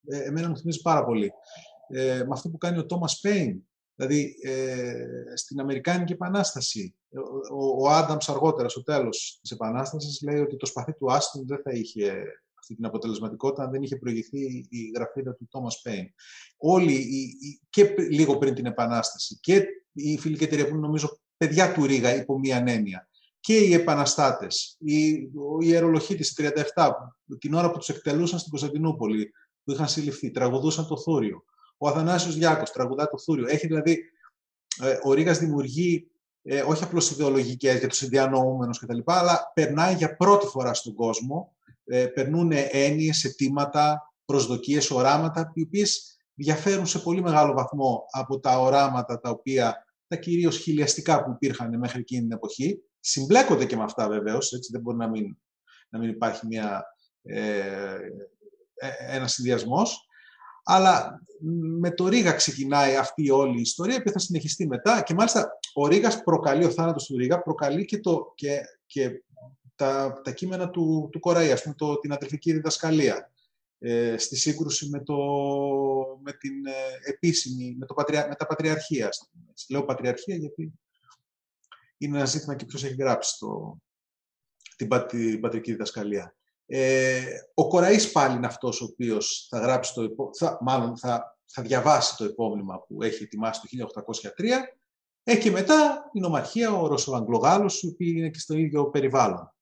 ε, 0.06 0.22
εμένα 0.22 0.48
μου 0.48 0.56
θυμίζει 0.56 0.82
πάρα 0.82 1.04
πολύ, 1.04 1.32
ε, 1.88 2.16
με 2.16 2.32
αυτό 2.32 2.48
που 2.48 2.58
κάνει 2.58 2.78
ο 2.78 2.86
Τόμας 2.86 3.20
Πέιν 3.20 3.68
Δηλαδή, 4.00 4.36
ε, 4.42 5.06
στην 5.34 5.60
Αμερικάνικη 5.60 6.12
Επανάσταση, 6.12 6.94
ο, 7.52 7.84
ο 7.84 7.88
Άνταμς 7.88 8.28
αργότερα, 8.28 8.68
στο 8.68 8.82
τέλος 8.82 9.38
της 9.40 9.50
Επανάστασης, 9.50 10.22
λέει 10.22 10.40
ότι 10.40 10.56
το 10.56 10.66
σπαθί 10.66 10.92
του 10.94 11.12
Άστον 11.12 11.46
δεν 11.46 11.60
θα 11.62 11.70
είχε 11.70 12.22
αυτή 12.58 12.74
την 12.74 12.84
αποτελεσματικότητα 12.84 13.62
αν 13.62 13.70
δεν 13.70 13.82
είχε 13.82 13.96
προηγηθεί 13.96 14.66
η 14.70 14.90
γραφίδα 14.94 15.34
του 15.34 15.48
Τόμας 15.50 15.80
Πέιν. 15.80 16.06
Όλοι, 16.56 17.06
και 17.70 17.94
λίγο 18.10 18.38
πριν 18.38 18.54
την 18.54 18.66
Επανάσταση, 18.66 19.38
και 19.40 19.64
η 19.92 20.18
φιλική 20.18 20.44
εταιρεία 20.44 20.64
που 20.64 20.70
είναι 20.70 20.86
νομίζω 20.86 21.20
παιδιά 21.36 21.72
του 21.72 21.86
Ρίγα 21.86 22.14
υπό 22.14 22.38
μία 22.38 22.64
έννοια, 22.66 23.08
και 23.40 23.56
οι 23.56 23.72
επαναστάτες, 23.74 24.76
η, 24.78 25.08
η 25.08 25.28
ιερολοχή 25.60 26.14
της 26.14 26.40
37, 26.74 26.92
την 27.38 27.54
ώρα 27.54 27.70
που 27.70 27.78
τους 27.78 27.88
εκτελούσαν 27.88 28.38
στην 28.38 28.50
Κωνσταντινούπολη, 28.50 29.32
που 29.64 29.72
είχαν 29.72 29.88
συλληφθεί, 29.88 30.30
τραγουδούσαν 30.30 30.86
το 30.86 30.96
θούριο. 30.96 31.44
Ο 31.78 31.88
Αθανάσιος 31.88 32.36
Διάκος 32.36 32.70
τραγουδά 32.70 33.08
το 33.08 33.18
Θούριο. 33.18 33.46
Έχει 33.48 33.66
δηλαδή, 33.66 33.98
ε, 34.82 34.98
ο 35.02 35.12
Ρήγας 35.12 35.38
δημιουργεί 35.38 36.10
ε, 36.42 36.62
όχι 36.62 36.84
απλώς 36.84 37.10
ιδεολογικές 37.10 37.78
για 37.78 37.88
τους 37.88 38.02
ιδιανοούμενους 38.02 38.78
κτλ. 38.78 38.98
αλλά 39.04 39.50
περνάει 39.54 39.94
για 39.94 40.16
πρώτη 40.16 40.46
φορά 40.46 40.74
στον 40.74 40.94
κόσμο, 40.94 41.56
ε, 41.84 42.06
περνούν 42.06 42.52
έννοιες, 42.70 43.24
αιτήματα, 43.24 44.12
προσδοκίες, 44.24 44.90
οράματα, 44.90 45.52
οι 45.54 45.62
οποίες 45.62 46.18
διαφέρουν 46.34 46.86
σε 46.86 46.98
πολύ 46.98 47.22
μεγάλο 47.22 47.52
βαθμό 47.52 48.04
από 48.10 48.40
τα 48.40 48.60
οράματα 48.60 49.20
τα 49.20 49.30
οποία 49.30 49.86
τα 50.06 50.16
κυρίως 50.16 50.58
χιλιαστικά 50.58 51.24
που 51.24 51.30
υπήρχαν 51.30 51.78
μέχρι 51.78 52.00
εκείνη 52.00 52.20
την 52.20 52.32
εποχή. 52.32 52.82
Συμπλέκονται 53.00 53.64
και 53.64 53.76
με 53.76 53.82
αυτά 53.82 54.08
βεβαίως, 54.08 54.52
έτσι 54.52 54.72
δεν 54.72 54.80
μπορεί 54.80 54.96
να 54.96 55.08
μην, 55.08 55.38
να 55.88 55.98
μην 55.98 56.08
υπάρχει 56.08 56.46
μια, 56.46 56.84
ε, 57.22 57.58
ε 58.74 58.90
ένας 59.08 59.32
συνδυασμός. 59.32 60.07
Αλλά 60.70 61.22
με 61.78 61.90
το 61.90 62.08
Ρίγα 62.08 62.32
ξεκινάει 62.32 62.96
αυτή 62.96 63.22
η 63.24 63.30
όλη 63.30 63.58
η 63.58 63.60
ιστορία 63.60 64.02
που 64.02 64.10
θα 64.10 64.18
συνεχιστεί 64.18 64.66
μετά 64.66 65.02
και 65.02 65.14
μάλιστα 65.14 65.58
ο 65.74 65.86
Ρίγας 65.86 66.22
προκαλεί, 66.22 66.64
ο 66.64 66.70
θάνατος 66.70 67.06
του 67.06 67.16
Ρίγα 67.16 67.42
προκαλεί 67.42 67.84
και, 67.84 68.00
το, 68.00 68.32
και, 68.34 68.60
και 68.86 69.22
τα, 69.74 70.20
τα 70.24 70.30
κείμενα 70.30 70.70
του, 70.70 71.08
του 71.12 71.20
Κοραή, 71.20 71.50
ας 71.50 71.62
πούμε 71.62 71.74
το, 71.74 71.98
την 71.98 72.12
αδελφική 72.12 72.52
διδασκαλία 72.52 73.32
ε, 73.78 74.16
στη 74.16 74.36
σύγκρουση 74.36 74.88
με, 74.88 75.00
το, 75.02 75.16
με 76.22 76.32
την 76.32 76.66
ε, 76.66 76.72
επίσημη, 77.10 77.76
με, 77.78 77.86
το 77.86 77.94
πατρια, 77.94 78.26
με 78.28 78.34
τα 78.34 78.46
πατριαρχία. 78.46 79.08
Λέω 79.68 79.84
πατριαρχία 79.84 80.36
γιατί 80.36 80.72
είναι 81.98 82.16
ένα 82.16 82.26
ζήτημα 82.26 82.54
και 82.54 82.64
ποιος 82.64 82.84
έχει 82.84 82.94
γράψει 82.94 83.38
το, 83.38 83.78
την, 84.76 84.88
την 85.08 85.40
πατρική 85.40 85.70
διδασκαλία. 85.70 86.36
Ε, 86.70 87.22
ο 87.54 87.68
Κοραής 87.68 88.12
πάλι 88.12 88.36
είναι 88.36 88.46
αυτός 88.46 88.80
ο 88.80 88.84
οποίος 88.84 89.46
θα 89.50 89.58
γράψει 89.58 89.94
το 89.94 90.30
θα, 90.38 90.58
μάλλον 90.60 90.98
θα, 90.98 91.38
θα 91.44 91.62
διαβάσει 91.62 92.16
το 92.16 92.24
υπόμνημα 92.24 92.84
που 92.88 93.02
έχει 93.02 93.22
ετοιμάσει 93.22 93.60
το 93.60 94.02
1803 94.36 94.44
ε, 95.22 95.36
και 95.36 95.50
μετά 95.50 96.10
η 96.12 96.20
νομαρχία, 96.20 96.72
ο 96.72 96.86
Ρωσοαγγλογάλος, 96.86 97.84
ο 97.84 97.88
οποίος 97.88 98.10
είναι 98.10 98.28
και 98.28 98.38
στο 98.38 98.54
ίδιο 98.54 98.90
περιβάλλον. 98.90 99.54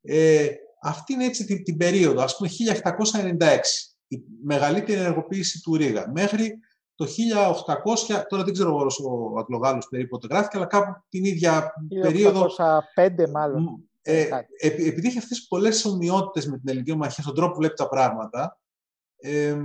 Ε, 0.00 0.48
αυτή 0.82 1.12
είναι 1.12 1.24
έτσι 1.24 1.44
την, 1.44 1.64
την 1.64 1.76
περίοδο, 1.76 2.22
ας 2.22 2.36
πούμε 2.36 2.50
1796, 3.38 3.58
η 4.08 4.22
μεγαλύτερη 4.42 5.00
ενεργοποίηση 5.00 5.60
του 5.62 5.76
Ρίγα, 5.76 6.10
μέχρι 6.10 6.58
το 6.94 7.06
1800, 8.16 8.22
τώρα 8.28 8.44
δεν 8.44 8.52
ξέρω 8.52 8.90
ο 9.04 9.38
Αγγλογάλος 9.38 9.88
περίπου 9.88 10.18
το 10.18 10.26
γράφει, 10.30 10.56
αλλά 10.56 10.66
κάπου 10.66 11.04
την 11.08 11.24
ίδια 11.24 11.72
περίοδο... 12.00 12.46
1805 12.96 13.30
μάλλον. 13.30 13.89
Ε, 14.02 14.28
επειδή 14.58 15.08
έχει 15.08 15.18
αυτές 15.18 15.46
πολλές 15.48 15.84
ομοιότητες 15.84 16.46
με 16.46 16.58
την 16.58 16.68
ελληνική 16.68 16.92
ομαρχία, 16.92 17.22
στον 17.22 17.34
τρόπο 17.34 17.52
που 17.52 17.58
βλέπει 17.58 17.74
τα 17.74 17.88
πράγματα, 17.88 18.60
ε, 19.16 19.56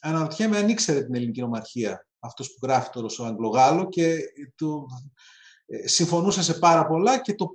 αναρωτιέμαι 0.00 0.58
αν 0.58 0.68
ήξερε 0.68 1.04
την 1.04 1.14
ελληνική 1.14 1.42
ομαρχία 1.42 2.06
αυτός 2.18 2.48
που 2.48 2.58
γράφει 2.62 2.90
το 2.90 3.00
Ρωσοαγγλογάλο 3.00 3.88
και 3.88 4.18
το, 4.54 4.86
ε, 5.66 5.88
συμφωνούσε 5.88 6.42
σε 6.42 6.54
πάρα 6.54 6.86
πολλά 6.86 7.20
και 7.20 7.34
το, 7.34 7.48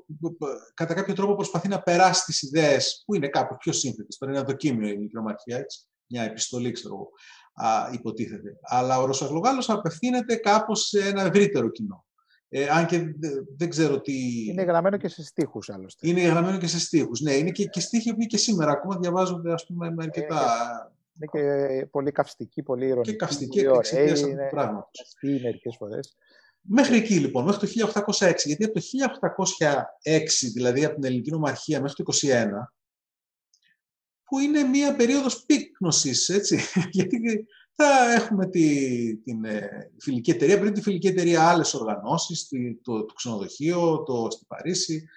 κατά 0.73 0.93
κάποιο 0.93 1.13
τρόπο 1.13 1.35
προσπαθεί 1.35 1.67
να 1.67 1.81
περάσει 1.81 2.25
τις 2.25 2.41
ιδέες 2.41 3.03
που 3.05 3.15
είναι 3.15 3.27
κάπου 3.27 3.57
πιο 3.57 3.71
σύνθετες. 3.71 4.17
Τώρα 4.17 4.31
είναι 4.31 4.41
ένα 4.41 4.49
δοκίμιο 4.49 4.87
η 4.87 4.89
ελληνική 4.89 5.17
ομαρχία, 5.17 5.57
έτσι. 5.57 5.79
μια 6.07 6.23
επιστολή, 6.23 6.71
ξέρω 6.71 7.09
α, 7.53 7.89
υποτίθεται. 7.93 8.59
Αλλά 8.61 8.99
ο 8.99 9.05
Ρωσοαγγλογάλος 9.05 9.69
απευθύνεται 9.69 10.35
κάπως 10.35 10.87
σε 10.87 11.07
ένα 11.07 11.21
ευρύτερο 11.21 11.69
κοινό. 11.69 12.05
Ε, 12.51 12.67
αν 12.69 12.85
και 12.85 13.15
δεν 13.57 13.69
ξέρω 13.69 14.01
τι... 14.01 14.45
Είναι 14.45 14.63
γραμμένο 14.63 14.97
και 14.97 15.07
σε 15.07 15.23
στίχους, 15.23 15.69
άλλωστε. 15.69 16.07
Είναι 16.07 16.21
γραμμένο 16.21 16.57
και 16.57 16.67
σε 16.67 16.79
στίχους, 16.79 17.19
ναι. 17.19 17.33
Είναι 17.33 17.51
και, 17.51 17.65
και 17.65 17.79
στίχοι 17.79 18.15
που 18.15 18.25
και 18.25 18.37
σήμερα 18.37 18.71
ακόμα 18.71 18.97
διαβάζονται, 18.97 19.53
ας 19.53 19.65
πούμε, 19.65 19.91
με 19.91 20.03
αρκετά... 20.03 20.37
Ε, 20.85 20.97
είναι 21.19 21.29
και 21.31 21.85
πολύ 21.85 22.11
καυστική, 22.11 22.63
πολύ 22.63 22.85
ηρωνική. 22.85 23.11
Και 23.11 23.15
καυστική 23.17 23.59
εξαιτίας 23.59 24.21
αυτού 24.23 24.35
τους 24.35 24.49
πράγματος. 24.49 24.89
Καυστή 24.97 25.43
μερικές 25.43 25.75
φορές. 25.77 26.15
Μέχρι 26.61 26.95
εκεί 26.95 27.19
λοιπόν, 27.19 27.45
μέχρι 27.45 27.67
το 27.67 27.91
1806, 28.17 28.33
γιατί 28.45 28.63
από 28.63 28.73
το 28.73 28.81
1806, 30.03 30.23
δηλαδή 30.53 30.85
από 30.85 30.95
την 30.95 31.03
ελληνική 31.03 31.31
νομαρχία 31.31 31.81
μέχρι 31.81 32.03
το 32.03 32.13
1821, 32.21 32.47
που 34.23 34.39
είναι 34.39 34.63
μία 34.63 34.95
περίοδος 34.95 35.45
πύκνωσης, 35.45 36.29
έτσι, 36.29 36.59
γιατί 36.91 37.45
θα 37.81 38.13
έχουμε 38.13 38.49
τη, 38.49 39.15
την 39.17 39.45
ε, 39.45 39.91
φιλική 39.99 40.31
εταιρεία, 40.31 40.59
πριν 40.59 40.73
τη 40.73 40.81
φιλική 40.81 41.07
εταιρεία 41.07 41.49
άλλες 41.49 41.73
οργανώσεις, 41.73 42.47
το, 42.81 43.05
το 43.05 43.13
ξενοδοχείο, 43.13 44.03
το 44.03 44.27
στη 44.29 44.45
Παρίσι. 44.47 45.07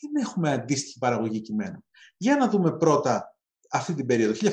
Δεν 0.00 0.22
έχουμε 0.22 0.52
αντίστοιχη 0.52 0.98
παραγωγή 0.98 1.40
κειμένων. 1.40 1.84
Για 2.16 2.36
να 2.36 2.48
δούμε 2.48 2.76
πρώτα 2.76 3.36
αυτή 3.70 3.94
την 3.94 4.06
περίοδο, 4.06 4.50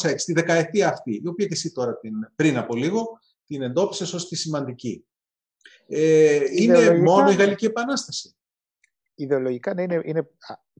1796-1706, 0.00 0.14
τη 0.24 0.32
δεκαετία 0.32 0.88
αυτή, 0.88 1.20
η 1.24 1.28
οποία 1.28 1.46
και 1.46 1.54
εσύ 1.54 1.72
τώρα 1.72 1.98
την, 1.98 2.12
πριν 2.36 2.56
από 2.56 2.74
λίγο 2.74 3.20
την 3.46 3.62
εντόπισες 3.62 4.12
ως 4.12 4.28
τη 4.28 4.36
σημαντική. 4.36 5.06
Ε, 5.86 6.40
είναι 6.50 6.98
μόνο 6.98 7.30
η 7.30 7.34
Γαλλική 7.34 7.64
Επανάσταση. 7.64 8.36
Ιδεολογικά 9.14 9.74
ναι, 9.74 9.82
είναι, 9.82 10.00
είναι 10.04 10.28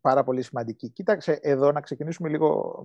πάρα 0.07 0.25
πολύ 0.25 0.43
σημαντική. 0.43 0.89
Κοίταξε 0.89 1.39
εδώ 1.43 1.73
να 1.73 1.81
ξεκινήσουμε 1.81 2.29
λίγο 2.29 2.79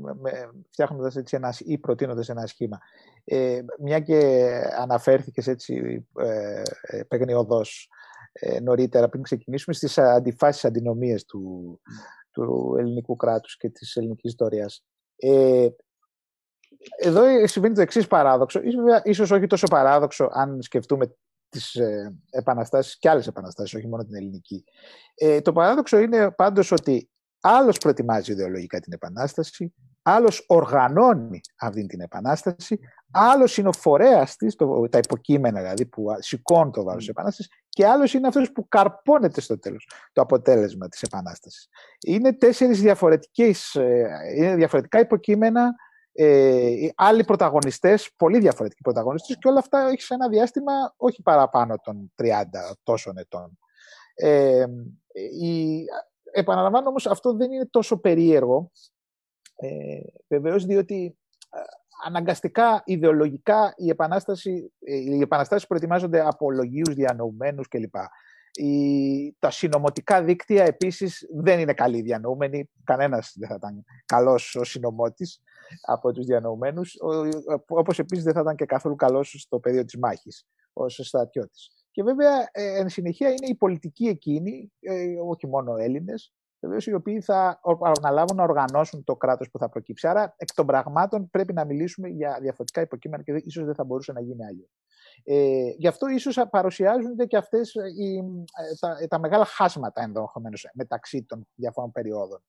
φτιάχνοντας 0.70 1.16
έτσι 1.16 1.36
ένα, 1.36 1.54
ή 1.60 1.78
προτείνοντας 1.78 2.30
ένα 2.30 2.46
σχήμα. 2.46 2.80
Ε, 3.24 3.62
μια 3.80 4.00
και 4.00 4.50
αναφέρθηκες 4.80 5.48
έτσι 5.48 6.06
ε, 6.18 6.62
ε 6.82 7.04
παιγνιωδώς 7.04 7.90
ε, 8.34 8.60
νωρίτερα 8.60 9.10
πριν 9.10 9.24
ξεκινήσουμε 9.24 9.76
στις 9.76 9.98
αντιφάσεις 9.98 10.66
αντινομίες 10.66 11.26
του, 11.26 11.80
του 12.32 12.76
ελληνικού 12.80 13.16
κράτους 13.16 13.58
και 13.58 13.70
της 13.70 13.96
ελληνικής 13.96 14.32
ιστορίας. 14.32 14.84
Ε, 15.16 15.68
εδώ 16.98 17.48
συμβαίνει 17.48 17.76
το 17.76 17.82
εξής 17.82 18.08
παράδοξο, 18.08 18.60
ίσως 19.04 19.32
όχι 19.32 19.48
τόσο 19.48 19.68
παράδοξο 19.68 20.30
αν 20.32 20.62
σκεφτούμε 20.62 21.16
τις 21.52 21.76
ε, 21.76 22.16
επαναστάσεις 22.30 22.98
και 22.98 23.10
άλλες 23.10 23.28
επαναστάσεις, 23.28 23.74
όχι 23.74 23.88
μόνο 23.88 24.04
την 24.04 24.16
ελληνική. 24.16 24.64
Ε, 25.16 25.42
το 25.42 25.52
παράδοξο 25.52 26.00
είναι 26.00 26.32
πάντως 26.32 26.72
ότι 26.72 27.11
άλλος 27.42 27.78
προετοιμάζει 27.78 28.32
ιδεολογικά 28.32 28.80
την 28.80 28.94
επανάσταση, 28.94 29.74
άλλος 30.02 30.46
οργανώνει 30.48 31.42
αυτή 31.60 31.86
την 31.86 32.02
επανάσταση, 32.02 32.80
άλλος 33.12 33.58
είναι 33.58 33.68
ο 33.68 33.72
φορέας 33.72 34.36
της, 34.36 34.56
το, 34.56 34.90
τα 34.90 34.98
υποκείμενα 34.98 35.62
δηλαδή 35.62 35.86
που 35.86 36.06
σηκώνουν 36.20 36.72
το 36.72 36.84
βάρος 36.84 37.00
της 37.00 37.10
επανάστασης 37.10 37.52
και 37.70 37.86
άλλος 37.86 38.14
είναι 38.14 38.28
αυτός 38.28 38.52
που 38.52 38.68
καρπώνεται 38.68 39.42
στο 39.42 39.60
τέλος 39.60 39.90
το 40.14 40.22
αποτέλεσμα 40.22 40.88
της 40.88 41.02
επανάστασης. 41.02 41.68
Είναι 42.08 42.34
τέσσερις 42.34 42.82
διαφορετικές, 42.82 43.76
ε, 43.76 44.10
είναι 44.36 44.56
διαφορετικά 44.56 45.00
υποκείμενα 45.00 45.74
ε, 46.14 46.90
άλλοι 46.96 47.24
πρωταγωνιστές, 47.24 48.12
πολύ 48.16 48.40
διαφορετικοί 48.40 48.82
πρωταγωνιστές 48.82 49.38
και 49.40 49.48
όλα 49.48 49.60
αυτά 49.60 49.88
έχει 49.88 50.02
σε 50.02 50.14
ένα 50.14 50.30
διάστημα 50.30 50.94
όχι 50.98 51.22
παραπάνω 51.22 51.76
των 51.84 52.12
30 52.16 52.28
τόσων 52.84 53.18
ετών. 53.18 53.58
Ε, 54.14 54.66
η, 55.42 55.84
επαναλαμβάνω 56.32 56.90
όμως 56.90 57.08
αυτό 57.08 57.34
δεν 57.34 57.52
είναι 57.52 57.66
τόσο 57.66 57.98
περίεργο 57.98 58.72
ε, 59.62 60.02
βεβαίως 60.28 60.66
διότι 60.66 61.18
ε, 61.50 61.60
αναγκαστικά 62.06 62.82
ιδεολογικά 62.86 63.74
η 63.78 63.90
επανάσταση, 63.90 64.74
ε, 64.80 64.96
οι 64.96 65.20
επαναστάσεις 65.22 65.68
προετοιμάζονται 65.68 66.28
από 66.28 66.52
λογίους 66.52 66.94
διανοουμένους 66.94 67.68
κλπ. 67.68 67.96
Η, 68.54 69.36
τα 69.40 69.50
συνωμοτικά 69.50 70.24
δίκτυα 70.24 70.64
επίσης 70.64 71.28
δεν 71.34 71.60
είναι 71.60 71.74
καλοί 71.74 72.02
διανοούμενοι. 72.02 72.70
Κανένας 72.84 73.34
δεν 73.36 73.50
θα 73.50 73.56
ήταν 73.56 73.86
καλός 74.06 74.56
ο 74.56 74.64
συνωμότης 74.64 75.42
από 75.82 76.12
τους 76.12 76.26
διανοουμένους, 76.26 76.98
όπως 77.68 78.00
επίσης 78.00 78.24
δεν 78.24 78.34
θα 78.34 78.40
ήταν 78.40 78.56
και 78.56 78.66
καθόλου 78.66 78.96
καλός 78.96 79.36
στο 79.40 79.60
πεδίο 79.60 79.86
της 79.86 79.98
μάχης, 79.98 80.48
ως 80.74 81.00
στρατιώτης. 81.04 81.81
Και 81.92 82.04
βέβαια, 82.04 82.50
ε, 82.52 82.80
εν 82.80 82.90
συνεχεία, 82.90 83.30
είναι 83.30 83.48
οι 83.48 83.56
πολιτικοί 83.56 84.08
εκείνοι, 84.08 84.72
ε, 84.80 85.20
όχι 85.28 85.48
μόνο 85.48 85.76
Έλληνες, 85.76 86.34
βεβαίως 86.60 86.88
οι 86.88 86.94
οποίοι 86.94 87.22
θα 87.22 87.60
αναλάβουν 87.82 88.36
να 88.38 88.44
οργανώσουν 88.44 89.04
το 89.04 89.16
κράτος 89.16 89.50
που 89.52 89.58
θα 89.58 89.70
προκύψει. 89.70 90.08
Άρα, 90.08 90.34
εκ 90.38 90.54
των 90.54 90.66
πραγμάτων 90.66 91.30
πρέπει 91.30 91.54
να 91.54 91.66
μιλήσουμε 91.66 92.08
για 92.08 92.38
διαφορετικά 92.42 92.82
υποκείμενα 92.82 93.24
και 93.24 93.32
ίσως 93.32 93.66
δεν 93.66 93.76
θα 93.76 93.84
μπορούσε 93.84 94.12
να 94.12 94.22
γίνει 94.22 94.46
άλλο. 94.46 94.70
Ε, 95.24 95.74
γι' 95.78 95.88
αυτό 95.88 96.08
ίσως 96.08 96.40
παρουσιάζονται 96.50 97.26
και 97.26 97.38
αυτές 97.38 97.74
οι, 97.74 98.24
τα, 98.80 99.08
τα 99.08 99.20
μεγάλα 99.20 99.46
χάσματα 99.46 100.02
ενδεχομένως 100.02 100.70
μεταξύ 100.74 101.24
των 101.24 101.48
διαφόρων 101.56 101.92
περιόδων. 101.92 102.44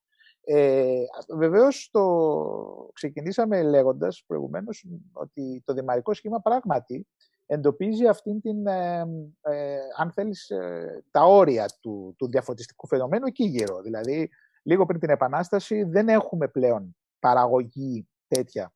Ε, 0.44 1.02
βεβαίως 1.36 1.88
το 1.92 2.90
ξεκινήσαμε 2.92 3.62
λέγοντας 3.62 4.24
προηγουμένως 4.26 4.86
ότι 5.12 5.62
το 5.64 5.72
δημαρικό 5.72 6.14
σχήμα 6.14 6.40
πράγματι 6.40 7.06
εντοπίζει 7.52 8.06
αυτήν 8.06 8.40
την, 8.40 8.66
ε, 8.66 9.00
ε, 9.40 9.78
αν 9.96 10.12
θέλεις, 10.12 10.50
ε, 10.50 11.04
τα 11.10 11.24
όρια 11.24 11.68
του, 11.80 12.14
του 12.18 12.28
διαφωτιστικού 12.28 12.86
φαινομένου 12.86 13.26
εκεί 13.26 13.44
γύρω. 13.44 13.80
Δηλαδή, 13.80 14.30
λίγο 14.62 14.86
πριν 14.86 15.00
την 15.00 15.10
Επανάσταση 15.10 15.82
δεν 15.82 16.08
έχουμε 16.08 16.48
πλέον 16.48 16.96
παραγωγή 17.18 18.08
τέτοια 18.28 18.72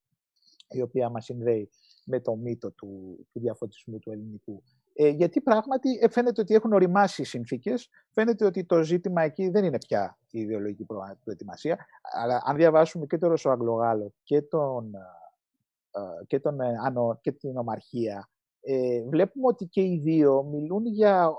η 0.68 0.82
οποία 0.82 1.08
μας 1.08 1.24
συνδέει 1.24 1.70
με 2.04 2.20
το 2.20 2.36
μύτο 2.36 2.70
του, 2.70 3.18
του 3.32 3.40
διαφωτισμού 3.40 3.98
του 3.98 4.10
ελληνικού. 4.10 4.62
Ε, 4.92 5.08
γιατί 5.08 5.40
πράγματι 5.40 5.98
ε, 6.00 6.08
φαίνεται 6.08 6.40
ότι 6.40 6.54
έχουν 6.54 6.72
οριμάσει 6.72 7.22
οι 7.22 7.24
συνθήκες. 7.24 7.88
Φαίνεται 8.10 8.44
ότι 8.44 8.64
το 8.64 8.82
ζήτημα 8.82 9.22
εκεί 9.22 9.48
δεν 9.48 9.64
είναι 9.64 9.78
πια 9.78 10.18
η 10.30 10.40
ιδεολογική 10.40 10.86
προετοιμασία. 11.24 11.86
Αλλά 12.02 12.42
αν 12.44 12.56
διαβάσουμε 12.56 13.06
και 13.06 13.18
το 13.18 13.28
Ρωσοαγγλογάλο 13.28 14.12
και, 14.22 14.42
τον, 14.42 14.94
ε, 15.90 16.24
και, 16.26 16.40
τον, 16.40 16.58
και 17.20 17.32
την 17.32 17.56
Ομαρχία, 17.56 18.28
ε, 18.68 19.02
βλέπουμε 19.08 19.46
ότι 19.46 19.64
και 19.66 19.80
οι 19.80 20.00
δύο 20.02 20.42
μιλούν 20.42 20.86
για, 20.86 21.30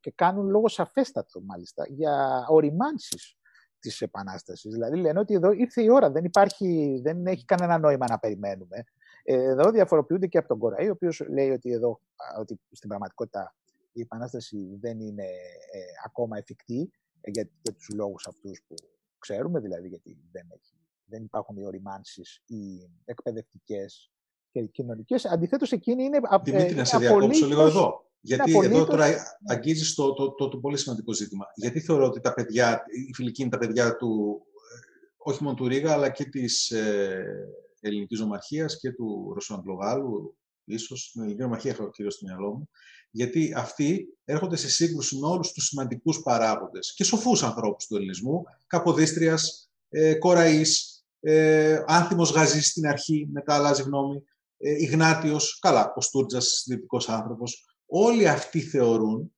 και 0.00 0.12
κάνουν 0.14 0.48
λόγο 0.48 0.68
σαφέστατο 0.68 1.40
μάλιστα 1.40 1.86
για 1.88 2.44
οριμάνσεις 2.48 3.36
της 3.78 4.00
Επανάστασης. 4.00 4.72
Δηλαδή 4.72 4.96
λένε 4.96 5.18
ότι 5.18 5.34
εδώ 5.34 5.52
ήρθε 5.52 5.82
η 5.82 5.90
ώρα, 5.90 6.10
δεν, 6.10 6.24
υπάρχει, 6.24 7.00
δεν 7.02 7.26
έχει 7.26 7.44
κανένα 7.44 7.78
νόημα 7.78 8.06
να 8.08 8.18
περιμένουμε. 8.18 8.84
Εδώ 9.24 9.70
διαφοροποιούνται 9.70 10.26
και 10.26 10.38
από 10.38 10.48
τον 10.48 10.58
Κοραή, 10.58 10.88
ο 10.88 10.92
οποίος 10.92 11.20
λέει 11.28 11.50
ότι, 11.50 11.72
εδώ, 11.72 12.00
ότι 12.38 12.60
στην 12.70 12.88
πραγματικότητα 12.88 13.54
η 13.92 14.00
επανάσταση 14.00 14.76
δεν 14.80 15.00
είναι 15.00 15.24
ε, 15.72 15.80
ακόμα 16.04 16.38
εφικτή 16.38 16.90
ε, 17.20 17.30
για, 17.30 17.48
για 17.62 17.72
τους 17.72 17.88
λόγους 17.94 18.26
αυτούς 18.26 18.62
που 18.68 18.74
ξέρουμε, 19.18 19.60
δηλαδή 19.60 19.88
γιατί 19.88 20.18
δεν, 20.32 20.46
έχει, 20.54 20.74
δεν 21.04 21.22
υπάρχουν 21.22 21.56
οι 21.56 21.66
οριμάνσεις, 21.66 22.42
οι 22.46 22.90
εκπαιδευτικές 23.04 24.11
και 24.52 24.58
οι 24.58 24.68
κοινωνικές. 24.68 25.24
Αντιθέτως, 25.24 25.72
εκείνη 25.72 26.04
είναι 26.04 26.20
Δημήτρη, 26.42 26.74
να 26.74 26.84
σε 26.84 26.98
διακόψω 26.98 27.46
λίγο 27.46 27.62
εδώ. 27.62 28.06
Γιατί 28.20 28.58
εδώ 28.62 28.86
τώρα 28.86 29.06
αγγίζεις 29.46 29.94
το, 29.94 30.12
το, 30.12 30.32
το, 30.32 30.48
το, 30.48 30.58
πολύ 30.58 30.76
σημαντικό 30.76 31.12
ζήτημα. 31.12 31.44
Γιατί 31.54 31.80
θεωρώ 31.80 32.04
ότι 32.04 32.20
τα 32.20 32.34
παιδιά, 32.34 32.82
η 33.08 33.14
φιλική 33.14 33.42
είναι 33.42 33.50
τα 33.50 33.58
παιδιά 33.58 33.96
του, 33.96 34.42
ε, 34.74 34.78
όχι 35.16 35.42
μόνο 35.42 35.54
του 35.54 35.68
Ρίγα, 35.68 35.92
αλλά 35.92 36.08
και 36.10 36.24
της 36.24 36.70
ε, 36.70 37.24
ελληνικής 37.80 38.20
ομαρχία 38.20 38.66
και 38.80 38.92
του 38.92 39.30
Ρωσοαντλογάλου, 39.34 40.36
ίσως 40.64 41.10
την 41.12 41.22
ελληνική 41.22 41.42
ομαρχία 41.42 41.70
έχω 41.70 41.90
κυρίω 41.90 42.10
στο 42.10 42.26
μυαλό 42.26 42.52
μου, 42.52 42.68
γιατί 43.10 43.52
αυτοί 43.56 44.06
έρχονται 44.24 44.56
σε 44.56 44.70
σύγκρουση 44.70 45.18
με 45.18 45.26
όλους 45.26 45.52
τους 45.52 45.66
σημαντικούς 45.66 46.22
παράγοντες 46.22 46.94
και 46.94 47.04
σοφούς 47.04 47.42
ανθρώπους 47.42 47.86
του 47.86 47.96
ελληνισμού, 47.96 48.42
Καποδίστριας, 48.66 49.70
ε, 49.88 50.14
Κοραής, 50.14 51.04
ε, 51.20 51.82
Άνθιμος 51.86 52.30
Γαζής 52.30 52.68
στην 52.68 52.86
αρχή, 52.86 53.28
μετά 53.32 53.54
αλλάζει 53.54 53.82
γνώμη, 53.82 54.16
ε, 54.16 54.22
Ιγνάτιος, 54.62 55.58
καλά, 55.58 55.92
ο 55.96 56.00
Στούρτζας, 56.00 56.46
συντηρητικός 56.46 57.08
άνθρωπος. 57.08 57.66
Όλοι 57.86 58.28
αυτοί 58.28 58.60
θεωρούν, 58.60 59.34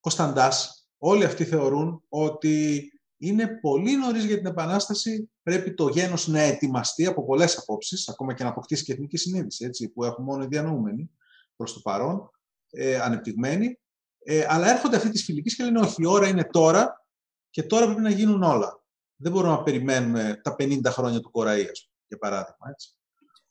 Κωνσταντάς, 0.00 0.88
όλοι 0.98 1.24
αυτοί 1.24 1.44
θεωρούν 1.44 2.02
ότι 2.08 2.90
είναι 3.16 3.46
πολύ 3.46 3.96
νωρίς 3.96 4.24
για 4.24 4.36
την 4.36 4.46
Επανάσταση. 4.46 5.30
Πρέπει 5.42 5.74
το 5.74 5.88
γένος 5.88 6.26
να 6.26 6.40
ετοιμαστεί 6.40 7.06
από 7.06 7.24
πολλές 7.24 7.58
απόψεις, 7.58 8.08
ακόμα 8.08 8.34
και 8.34 8.42
να 8.42 8.48
αποκτήσει 8.48 8.84
και 8.84 8.92
εθνική 8.92 9.16
συνείδηση, 9.16 9.64
έτσι, 9.64 9.88
που 9.88 10.04
έχουν 10.04 10.24
μόνο 10.24 10.42
οι 10.42 10.46
διανοούμενοι 10.46 11.10
προς 11.56 11.72
το 11.72 11.80
παρόν, 11.80 12.30
ε, 12.70 13.00
ανεπτυγμένοι. 13.00 13.78
Ε, 14.18 14.46
αλλά 14.48 14.70
έρχονται 14.70 14.96
αυτοί 14.96 15.10
της 15.10 15.24
φιλικής 15.24 15.56
και 15.56 15.64
λένε: 15.64 15.80
Όχι, 15.80 16.02
η 16.02 16.06
ώρα 16.06 16.28
είναι 16.28 16.44
τώρα 16.44 17.06
και 17.50 17.62
τώρα 17.62 17.86
πρέπει 17.86 18.00
να 18.00 18.10
γίνουν 18.10 18.42
όλα. 18.42 18.84
Δεν 19.16 19.32
μπορούμε 19.32 19.52
να 19.52 19.62
περιμένουμε 19.62 20.40
τα 20.42 20.54
50 20.58 20.80
χρόνια 20.84 21.20
του 21.20 21.30
Κοραΐα, 21.34 21.72
για 22.06 22.18
παράδειγμα. 22.18 22.68
Έτσι. 22.70 22.96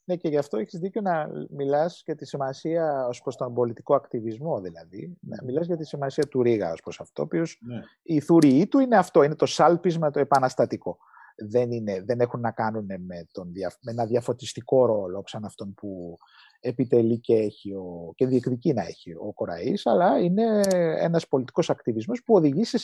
Ναι, 0.05 0.15
και 0.15 0.27
γι' 0.27 0.37
αυτό 0.37 0.57
έχεις 0.57 0.79
δίκιο 0.79 1.01
να 1.01 1.29
μιλάς 1.49 2.01
για 2.05 2.15
τη 2.15 2.25
σημασία 2.25 3.07
ως 3.07 3.21
προς 3.21 3.35
τον 3.35 3.53
πολιτικό 3.53 3.95
ακτιβισμό, 3.95 4.61
δηλαδή. 4.61 5.17
Να 5.19 5.43
μιλάς 5.43 5.65
για 5.65 5.77
τη 5.77 5.85
σημασία 5.85 6.27
του 6.27 6.41
Ρίγα 6.41 6.71
ως 6.71 6.81
προς 6.81 6.99
αυτό, 6.99 7.21
ο 7.21 7.25
οποίος 7.25 7.59
ναι. 7.61 7.81
η 8.03 8.19
θουριή 8.19 8.67
του 8.67 8.79
είναι 8.79 8.97
αυτό, 8.97 9.23
είναι 9.23 9.35
το 9.35 9.45
σάλπισμα 9.45 10.11
το 10.11 10.19
επαναστατικό. 10.19 10.97
Δεν, 11.37 11.71
είναι, 11.71 12.03
δεν 12.05 12.19
έχουν 12.19 12.39
να 12.39 12.51
κάνουν 12.51 12.85
με, 12.85 13.27
τον, 13.31 13.51
με 13.81 13.91
ένα 13.91 14.05
διαφωτιστικό 14.05 14.85
ρόλο, 14.85 15.23
σαν 15.25 15.45
αυτόν 15.45 15.73
που 15.73 16.17
επιτελεί 16.59 17.19
και, 17.19 17.35
έχει 17.35 17.73
ο, 17.73 18.13
και 18.15 18.27
διεκδικεί 18.27 18.73
να 18.73 18.81
έχει 18.81 19.13
ο 19.13 19.33
Κοραής, 19.33 19.85
αλλά 19.85 20.19
είναι 20.19 20.61
ένας 20.99 21.27
πολιτικός 21.27 21.69
ακτιβισμός 21.69 22.23
που 22.23 22.35
οδηγεί 22.35 22.63
σε, 22.63 22.77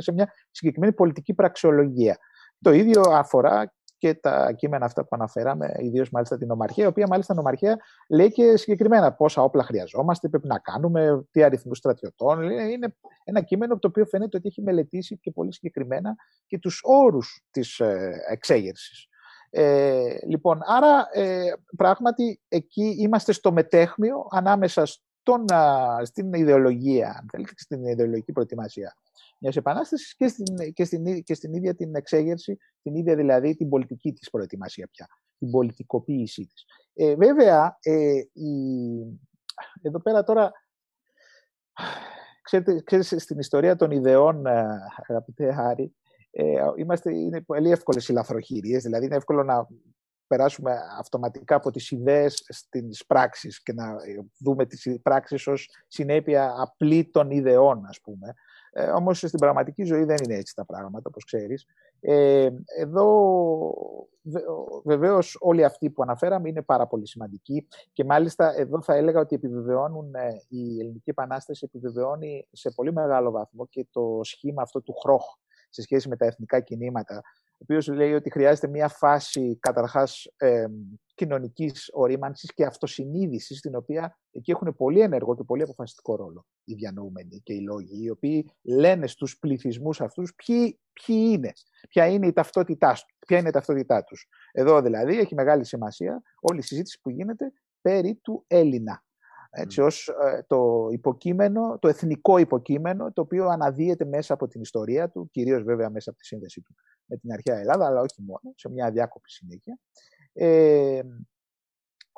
σε 0.00 0.12
μια 0.12 0.32
συγκεκριμένη 0.50 0.92
πολιτική 0.92 1.34
πραξιολογία. 1.34 2.18
Το 2.60 2.72
ίδιο 2.72 3.00
αφορά 3.00 3.74
και 4.04 4.14
τα 4.14 4.52
κείμενα 4.52 4.84
αυτά 4.84 5.02
που 5.02 5.08
αναφέραμε, 5.10 5.74
ιδίως 5.78 6.10
μάλιστα 6.10 6.38
την 6.38 6.50
Ομαρχία, 6.50 6.84
η 6.84 6.86
οποία 6.86 7.06
μάλιστα 7.06 7.34
η 7.36 7.38
Ομαρχία 7.38 7.78
λέει 8.08 8.32
και 8.32 8.56
συγκεκριμένα 8.56 9.12
πόσα 9.12 9.42
όπλα 9.42 9.62
χρειαζόμαστε, 9.62 10.28
πρέπει 10.28 10.46
να 10.46 10.58
κάνουμε, 10.58 11.26
τι 11.30 11.42
αριθμούς 11.42 11.78
στρατιωτών. 11.78 12.42
Είναι 12.50 12.96
ένα 13.24 13.40
κείμενο 13.40 13.78
το 13.78 13.88
οποίο 13.88 14.04
φαίνεται 14.04 14.36
ότι 14.36 14.48
έχει 14.48 14.62
μελετήσει 14.62 15.18
και 15.18 15.30
πολύ 15.30 15.52
συγκεκριμένα 15.52 16.14
και 16.46 16.58
τους 16.58 16.80
όρους 16.82 17.46
της 17.50 17.80
ε, 17.80 18.12
εξέγερσης. 18.30 19.08
Ε, 19.50 20.16
λοιπόν, 20.26 20.60
άρα 20.64 21.08
ε, 21.12 21.52
πράγματι 21.76 22.40
εκεί 22.48 22.96
είμαστε 22.98 23.32
στο 23.32 23.52
μετέχμιο 23.52 24.26
ανάμεσα 24.30 24.86
στον, 25.24 25.44
στην 26.02 26.32
ιδεολογία, 26.32 27.08
αν 27.20 27.28
θέλετε, 27.30 27.52
στην 27.56 27.86
ιδεολογική 27.86 28.32
προετοιμασία 28.32 28.96
μιας 29.38 29.56
επανάστασης 29.56 30.16
και 30.16 30.28
στην, 30.28 30.72
και, 30.72 30.84
στην, 30.84 31.22
και 31.22 31.34
στην 31.34 31.54
ίδια 31.54 31.74
την 31.74 31.94
εξέγερση, 31.94 32.58
την 32.82 32.94
ίδια 32.94 33.16
δηλαδή 33.16 33.56
την 33.56 33.68
πολιτική 33.68 34.12
της 34.12 34.30
προετοιμασία 34.30 34.88
πια, 34.90 35.06
την 35.38 35.50
πολιτικοποίησή 35.50 36.46
της. 36.46 36.64
Ε, 36.94 37.14
βέβαια, 37.14 37.78
ε, 37.82 38.12
η, 38.32 38.50
εδώ 39.82 40.00
πέρα 40.00 40.22
τώρα, 40.24 40.52
ξέρετε, 42.42 42.82
ξέρετε, 42.82 43.18
στην 43.18 43.38
ιστορία 43.38 43.76
των 43.76 43.90
ιδεών, 43.90 44.46
ε, 44.46 44.66
αγαπητέ 45.08 45.52
Χάρη, 45.52 45.94
ε, 46.30 46.54
είμαστε, 46.76 47.14
είναι 47.14 47.40
πολύ 47.40 47.70
εύκολες 47.70 48.08
οι 48.08 48.12
λαθροχειρίε, 48.12 48.78
δηλαδή 48.78 49.04
είναι 49.04 49.16
εύκολο 49.16 49.42
να 49.42 49.66
περάσουμε 50.36 50.80
αυτοματικά 50.98 51.54
από 51.56 51.70
τις 51.70 51.90
ιδέες 51.90 52.44
στις 52.48 53.06
πράξεις 53.06 53.62
και 53.62 53.72
να 53.72 53.96
δούμε 54.38 54.66
τις 54.66 54.98
πράξεις 55.02 55.46
ως 55.46 55.70
συνέπεια 55.88 56.54
απλή 56.56 57.10
των 57.10 57.30
ιδεών, 57.30 57.86
ας 57.86 58.00
πούμε. 58.00 58.34
Ε, 58.72 58.90
όμως 58.90 59.18
στην 59.18 59.38
πραγματική 59.38 59.84
ζωή 59.84 60.04
δεν 60.04 60.16
είναι 60.24 60.34
έτσι 60.34 60.54
τα 60.54 60.64
πράγματα, 60.64 61.08
όπως 61.08 61.24
ξέρεις. 61.24 61.66
Ε, 62.00 62.48
εδώ 62.78 63.08
βεβαίως 64.84 65.36
όλοι 65.40 65.64
αυτοί 65.64 65.90
που 65.90 66.02
αναφέραμε 66.02 66.48
είναι 66.48 66.62
πάρα 66.62 66.86
πολύ 66.86 67.06
σημαντικοί 67.06 67.68
και 67.92 68.04
μάλιστα 68.04 68.54
εδώ 68.56 68.82
θα 68.82 68.94
έλεγα 68.94 69.20
ότι 69.20 69.34
επιβεβαιώνουν 69.34 70.14
ε, 70.14 70.42
η 70.48 70.80
Ελληνική 70.80 71.10
Επανάσταση 71.10 71.64
επιβεβαιώνει 71.64 72.48
σε 72.52 72.70
πολύ 72.70 72.92
μεγάλο 72.92 73.30
βαθμό 73.30 73.66
και 73.66 73.86
το 73.90 74.20
σχήμα 74.22 74.62
αυτό 74.62 74.80
του 74.80 74.94
Χρόχ 74.94 75.24
σε 75.68 75.82
σχέση 75.82 76.08
με 76.08 76.16
τα 76.16 76.26
εθνικά 76.26 76.60
κινήματα 76.60 77.14
ο 77.16 77.43
οποίος 77.64 77.88
λέει 77.88 78.12
ότι 78.12 78.30
χρειάζεται 78.30 78.68
μια 78.68 78.88
φάση 78.88 79.58
καταρχάς 79.60 80.32
ε, 80.36 80.66
κοινωνικής 81.14 81.90
ορίμανσης 81.92 82.54
και 82.54 82.64
αυτοσυνείδησης, 82.64 83.58
στην 83.58 83.76
οποία 83.76 84.18
εκεί 84.30 84.50
έχουν 84.50 84.74
πολύ 84.76 85.00
ενεργό 85.00 85.36
και 85.36 85.42
πολύ 85.42 85.62
αποφασιστικό 85.62 86.16
ρόλο 86.16 86.46
οι 86.64 86.74
διανοούμενοι 86.74 87.40
και 87.42 87.52
οι 87.52 87.60
λόγοι, 87.60 88.02
οι 88.02 88.10
οποίοι 88.10 88.50
λένε 88.62 89.06
στους 89.06 89.38
πληθυσμούς 89.38 90.00
αυτούς 90.00 90.34
ποιοι, 90.34 90.78
ποιοι 90.92 91.30
είναι, 91.32 91.52
ποια 91.88 92.06
είναι 92.06 92.26
η 92.26 92.32
ταυτότητά 92.32 92.92
του, 92.92 93.26
ποια 93.26 93.38
είναι 93.38 93.48
η 93.48 93.52
ταυτότητά 93.52 94.04
τους. 94.04 94.28
Εδώ 94.52 94.82
δηλαδή 94.82 95.18
έχει 95.18 95.34
μεγάλη 95.34 95.64
σημασία 95.64 96.22
όλη 96.40 96.58
η 96.58 96.62
συζήτηση 96.62 97.00
που 97.00 97.10
γίνεται 97.10 97.52
περί 97.80 98.14
του 98.14 98.44
Έλληνα 98.46 99.04
έτσι, 99.56 99.80
ως 99.80 100.08
ε, 100.08 100.44
το 100.46 100.88
υποκείμενο, 100.92 101.78
το 101.80 101.88
εθνικό 101.88 102.38
υποκείμενο, 102.38 103.12
το 103.12 103.20
οποίο 103.20 103.46
αναδύεται 103.46 104.04
μέσα 104.04 104.34
από 104.34 104.48
την 104.48 104.60
ιστορία 104.60 105.10
του, 105.10 105.28
κυρίως 105.30 105.62
βέβαια 105.62 105.90
μέσα 105.90 106.10
από 106.10 106.18
τη 106.18 106.26
σύνδεση 106.26 106.60
του 106.60 106.74
με 107.06 107.16
την 107.16 107.32
αρχαία 107.32 107.58
Ελλάδα, 107.58 107.86
αλλά 107.86 108.00
όχι 108.00 108.22
μόνο, 108.22 108.52
σε 108.54 108.70
μια 108.70 108.86
αδιάκοπη 108.86 109.30
συνέχεια. 109.30 109.78
Ε, 110.32 111.02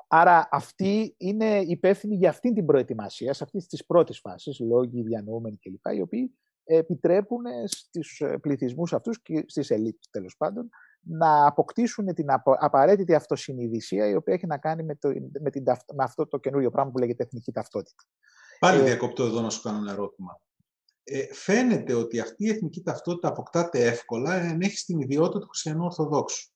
άρα 0.08 0.48
αυτοί 0.50 1.14
είναι 1.18 1.60
υπεύθυνοι 1.60 2.16
για 2.16 2.28
αυτή 2.28 2.52
την 2.52 2.66
προετοιμασία, 2.66 3.32
σε 3.32 3.44
αυτής 3.44 3.66
τις 3.66 3.86
πρώτες 3.86 4.18
φάσεις, 4.18 4.60
λόγοι, 4.60 5.02
διανοούμενοι 5.02 5.56
κλπ, 5.56 5.94
οι 5.94 6.00
οποίοι 6.00 6.34
επιτρέπουν 6.64 7.42
στους 7.64 8.22
πληθυσμούς 8.40 8.92
αυτούς 8.92 9.22
και 9.22 9.44
στις 9.46 9.70
ελίτ 9.70 9.96
τέλος 10.10 10.36
πάντων 10.36 10.70
να 11.00 11.46
αποκτήσουν 11.46 12.14
την 12.14 12.26
απαραίτητη 12.58 13.14
αυτοσυνειδησία 13.14 14.08
η 14.08 14.14
οποία 14.14 14.34
έχει 14.34 14.46
να 14.46 14.58
κάνει 14.58 14.82
με, 14.82 14.94
το, 14.94 15.08
με, 15.40 15.50
την, 15.50 15.62
με 15.94 16.04
αυτό 16.04 16.26
το 16.26 16.38
καινούριο 16.38 16.70
πράγμα 16.70 16.90
που 16.90 16.98
λέγεται 16.98 17.22
εθνική 17.22 17.52
ταυτότητα. 17.52 18.02
Πάλι 18.58 18.80
ε, 18.80 18.84
διακόπτω 18.84 19.24
εδώ 19.24 19.40
να 19.40 19.50
σου 19.50 19.62
κάνω 19.62 19.78
ένα 19.78 19.92
ερώτημα. 19.92 20.40
Ε, 21.08 21.34
φαίνεται 21.34 21.94
ότι 21.94 22.20
αυτή 22.20 22.44
η 22.44 22.48
εθνική 22.48 22.82
ταυτότητα 22.82 23.28
αποκτάται 23.28 23.84
εύκολα 23.84 24.30
αν 24.30 24.60
έχει 24.60 24.84
την 24.84 25.00
ιδιότητα 25.00 25.38
του 25.38 25.48
χριστιανού 25.48 25.84
Ορθοδόξου. 25.84 26.50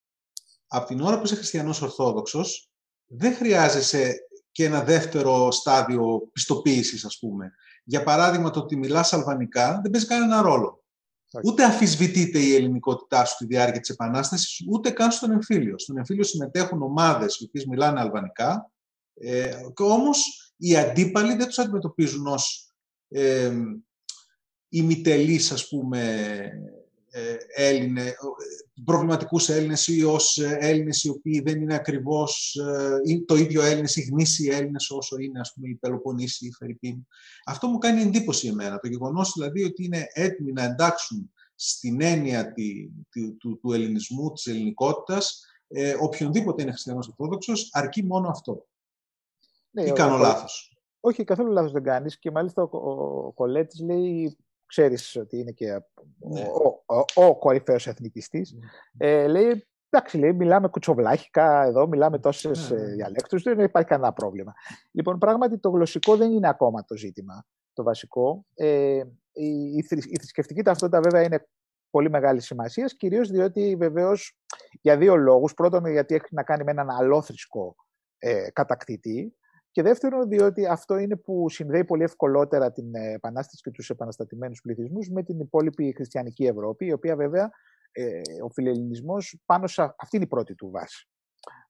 Από 0.66 0.86
την 0.86 1.00
ώρα 1.00 1.18
που 1.18 1.24
είσαι 1.24 1.34
χριστιανός 1.34 1.82
Ορθόδοξος, 1.82 2.70
δεν 3.06 3.34
χρειάζεσαι 3.34 4.14
και 4.52 4.64
ένα 4.64 4.84
δεύτερο 4.84 5.50
στάδιο 5.50 6.28
πιστοποίησης, 6.32 7.04
ας 7.04 7.18
πούμε. 7.18 7.52
Για 7.84 8.02
παράδειγμα, 8.02 8.50
το 8.50 8.60
ότι 8.60 8.76
μιλάς 8.76 9.12
αλβανικά 9.12 9.80
δεν 9.82 9.90
παίζει 9.90 10.06
κανένα 10.06 10.42
ρόλο. 10.42 10.84
Ούτε 11.44 11.64
αφισβητείται 11.64 12.38
η 12.38 12.54
ελληνικότητά 12.54 13.24
σου 13.24 13.34
στη 13.34 13.46
διάρκεια 13.46 13.80
της 13.80 13.90
Επανάστασης, 13.90 14.64
ούτε 14.68 14.90
καν 14.90 15.10
στον 15.10 15.30
εμφύλιο. 15.30 15.78
Στον 15.78 15.96
εμφύλιο 15.96 16.24
συμμετέχουν 16.24 16.82
ομάδες 16.82 17.36
οι 17.36 17.44
οποίες 17.44 17.64
μιλάνε 17.64 18.00
αλβανικά, 18.00 18.70
ε, 19.14 19.56
όμως 19.76 20.52
οι 20.56 20.76
αντίπαλοι 20.76 21.34
δεν 21.34 21.46
τους 21.46 21.58
αντιμετωπίζουν 21.58 22.26
ως 22.26 22.72
ε, 23.08 23.52
ημιτελείς, 24.70 25.52
ας 25.52 25.68
πούμε, 25.68 26.00
ε, 27.10 27.36
Έλληνε, 27.54 28.14
προβληματικούς 28.84 29.48
Έλληνες 29.48 29.88
ή 29.88 30.02
ως 30.02 30.38
Έλληνες 30.38 31.04
οι 31.04 31.08
οποίοι 31.08 31.40
δεν 31.40 31.60
είναι 31.60 31.74
ακριβώς 31.74 32.54
ε, 33.04 33.20
το 33.26 33.34
ίδιο 33.34 33.62
Έλληνες 33.62 33.96
ή 33.96 34.02
γνήσιοι 34.02 34.48
Έλληνες 34.52 34.90
όσο 34.90 35.18
είναι 35.18 35.40
ας 35.40 35.52
πούμε 35.54 35.68
οι 35.68 35.74
Πελοποννήσοι 35.74 36.44
ή 36.44 36.48
οι 36.48 36.52
Φερρυπίνοι. 36.52 37.06
Αυτό 37.44 37.68
μου 37.68 37.78
κάνει 37.78 38.02
εντύπωση 38.02 38.48
εμένα. 38.48 38.78
Το 38.78 38.88
γεγονός 38.88 39.32
δηλαδή 39.32 39.64
ότι 39.64 39.84
είναι 39.84 40.06
έτοιμοι 40.12 40.52
να 40.52 40.62
εντάξουν 40.62 41.32
στην 41.54 42.00
έννοια 42.02 42.52
τη, 42.52 42.88
τη, 43.08 43.32
του, 43.32 43.58
του 43.58 43.72
ελληνισμού, 43.72 44.32
της 44.32 44.46
ελληνικότητας, 44.46 45.44
ε, 45.68 45.94
οποιονδήποτε 46.00 46.62
είναι 46.62 46.70
χριστιανός 46.70 47.08
ορθόδοξος, 47.08 47.68
αρκεί 47.72 48.04
μόνο 48.04 48.28
αυτό. 48.28 48.66
Ναι, 49.70 49.82
ή 49.82 49.92
κάνω 49.92 50.16
λάθος; 50.16 50.76
Όχι, 51.00 51.24
καθόλου 51.24 51.52
λάθος 51.52 51.72
δεν 51.72 51.82
κάνεις 51.82 52.18
και 52.18 52.30
μάλιστα 52.30 52.62
ο, 52.62 52.78
ο 53.26 53.32
Κολέτης 53.32 53.80
λέει 53.80 54.36
ξέρεις 54.70 55.16
ότι 55.16 55.38
είναι 55.38 55.50
και 55.50 55.66
ναι. 56.18 56.40
ο, 56.40 56.94
ο, 56.96 57.26
ο 57.26 57.38
κορυφαίος 57.38 57.86
εθνικιστής, 57.86 58.52
ναι. 58.52 59.08
ε, 59.08 59.26
λέει, 59.26 59.68
εντάξει, 59.88 60.18
λέει, 60.18 60.32
μιλάμε 60.32 60.68
κουτσοβλάχικα 60.68 61.62
εδώ, 61.62 61.86
μιλάμε 61.86 62.18
τόσες 62.18 62.70
ναι. 62.70 62.80
Ε, 62.80 62.84
διαλέκτους, 62.84 63.42
δεν 63.42 63.58
υπάρχει 63.58 63.88
κανένα 63.88 64.12
πρόβλημα. 64.12 64.52
Λοιπόν, 64.90 65.18
πράγματι 65.18 65.58
το 65.58 65.70
γλωσσικό 65.70 66.16
δεν 66.16 66.32
είναι 66.32 66.48
ακόμα 66.48 66.84
το 66.84 66.96
ζήτημα, 66.96 67.44
το 67.72 67.82
βασικό. 67.82 68.44
Ε, 68.54 69.02
η, 69.32 69.46
η, 69.46 69.84
η 69.88 70.18
θρησκευτική 70.18 70.62
ταυτότητα 70.62 71.00
βέβαια 71.00 71.22
είναι 71.22 71.48
πολύ 71.90 72.10
μεγάλης 72.10 72.44
σημασίας, 72.44 72.96
κυρίως 72.96 73.30
διότι 73.30 73.76
βεβαίως 73.78 74.38
για 74.80 74.96
δύο 74.96 75.16
λόγους. 75.16 75.54
Πρώτον, 75.54 75.86
γιατί 75.86 76.14
έχει 76.14 76.26
να 76.30 76.42
κάνει 76.42 76.64
με 76.64 76.70
έναν 76.70 76.90
αλόθρησκο 76.90 77.76
ε, 78.18 78.50
κατακτητή, 78.52 79.34
και 79.70 79.82
δεύτερον, 79.82 80.28
διότι 80.28 80.66
αυτό 80.66 80.96
είναι 80.96 81.16
που 81.16 81.48
συνδέει 81.48 81.84
πολύ 81.84 82.02
ευκολότερα 82.02 82.72
την 82.72 82.94
ε, 82.94 83.12
Επανάσταση 83.12 83.62
και 83.62 83.70
τους 83.70 83.90
επαναστατημένους 83.90 84.60
πληθυσμούς 84.60 85.08
με 85.08 85.22
την 85.22 85.40
υπόλοιπη 85.40 85.92
χριστιανική 85.96 86.44
Ευρώπη, 86.46 86.86
η 86.86 86.92
οποία 86.92 87.16
βέβαια 87.16 87.50
ε, 87.92 88.20
ο 88.44 88.50
φιλελληνισμός 88.50 89.40
πάνω 89.46 89.66
σε 89.66 89.82
αυτή 89.82 90.16
είναι 90.16 90.24
η 90.24 90.28
πρώτη 90.28 90.54
του 90.54 90.70
βάση, 90.70 91.08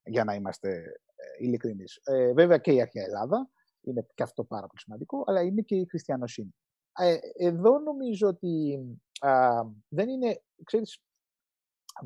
για 0.04 0.24
να 0.24 0.34
είμαστε 0.34 0.70
ε, 0.70 1.44
ειλικρινείς. 1.44 2.00
Ε, 2.04 2.32
βέβαια 2.32 2.58
και 2.58 2.72
η 2.72 2.80
αρχαία 2.80 3.04
Ελλάδα 3.04 3.50
είναι 3.80 4.06
και 4.14 4.22
αυτό 4.22 4.44
πάρα 4.44 4.66
πολύ 4.66 4.80
σημαντικό, 4.80 5.22
αλλά 5.26 5.42
είναι 5.42 5.60
και 5.60 5.74
η 5.76 5.86
χριστιανοσύνη. 5.88 6.54
Ε, 6.98 7.16
εδώ 7.36 7.78
νομίζω 7.78 8.28
ότι 8.28 8.78
α, 9.20 9.62
δεν 9.88 10.08
είναι, 10.08 10.42
ξέρεις, 10.64 11.02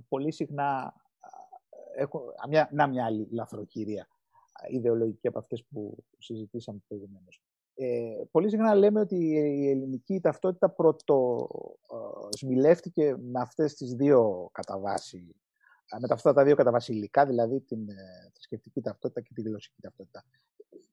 πολύ 0.09 0.33
συχνά 0.33 0.95
έχω 1.97 2.35
μια, 2.49 2.69
να 2.73 2.87
μια 2.87 3.05
άλλη 3.05 3.29
λαθροκυρία 3.31 4.09
ιδεολογική 4.69 5.29
από 5.29 5.39
αυτές 5.39 5.65
που 5.65 6.05
συζητήσαμε 6.19 6.79
προηγουμένως. 6.89 7.43
Ε, 7.75 8.25
πολύ 8.31 8.49
συχνά 8.49 8.75
λέμε 8.75 9.01
ότι 9.01 9.17
η 9.35 9.71
ελληνική 9.71 10.21
ταυτότητα 10.21 10.71
πρώτο 10.71 11.49
σμιλεύτηκε 12.31 13.17
με 13.19 13.41
αυτές 13.41 13.75
τις 13.75 13.95
δύο 13.95 14.49
κατά 14.53 14.79
βάση, 14.79 15.35
με 16.01 16.07
αυτά 16.11 16.33
τα 16.33 16.45
δύο 16.45 16.55
κατά 16.55 16.77
υλικά, 16.87 17.27
δηλαδή 17.27 17.61
την 17.61 17.89
ε, 17.89 18.31
θρησκευτική 18.33 18.81
ταυτότητα 18.81 19.21
και 19.21 19.31
τη 19.35 19.43
γλωσσική 19.43 19.81
ταυτότητα. 19.81 20.25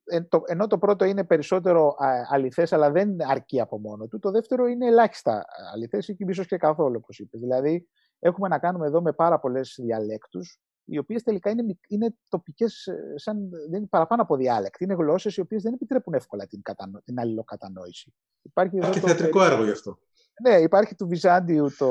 Ε, 0.03 0.21
το, 0.21 0.41
ενώ 0.45 0.67
το 0.67 0.77
πρώτο 0.77 1.05
είναι 1.05 1.23
περισσότερο 1.23 1.95
αληθές, 2.29 2.73
αλλά 2.73 2.91
δεν 2.91 3.15
αρκεί 3.29 3.59
από 3.61 3.79
μόνο 3.79 4.07
του, 4.07 4.19
το 4.19 4.31
δεύτερο 4.31 4.67
είναι 4.67 4.87
ελάχιστα 4.87 5.45
αληθές 5.73 6.07
ή 6.07 6.15
ίσως 6.19 6.47
και 6.47 6.57
καθόλου, 6.57 6.95
όπως 6.97 7.19
είπες. 7.19 7.39
Δηλαδή, 7.39 7.87
έχουμε 8.19 8.47
να 8.47 8.59
κάνουμε 8.59 8.87
εδώ 8.87 9.01
με 9.01 9.13
πάρα 9.13 9.39
πολλές 9.39 9.75
διαλέκτους, 9.81 10.61
οι 10.91 10.97
οποίες 10.97 11.23
τελικά 11.23 11.49
είναι, 11.49 11.77
είναι 11.87 12.15
τοπικές, 12.29 12.87
ε, 12.87 13.13
σαν 13.15 13.49
δεν 13.69 13.79
είναι 13.79 13.87
παραπάνω 13.89 14.21
από 14.21 14.35
διάλεκτη. 14.35 14.83
Είναι 14.83 14.93
γλώσσες 14.93 15.37
οι 15.37 15.41
οποίες 15.41 15.63
δεν 15.63 15.73
επιτρέπουν 15.73 16.13
εύκολα 16.13 16.47
την, 16.47 16.61
κατανο, 16.61 17.01
την 17.05 17.19
αλληλοκατανόηση. 17.19 18.13
Υπάρχει 18.41 18.79
και 18.79 18.99
το, 18.99 19.07
θεατρικό 19.07 19.43
έργο 19.43 19.63
γι' 19.63 19.71
αυτό. 19.71 19.97
Ναι, 20.41 20.55
υπάρχει 20.55 20.95
του 20.95 21.07
Βυζάντιου 21.07 21.75
το, 21.77 21.89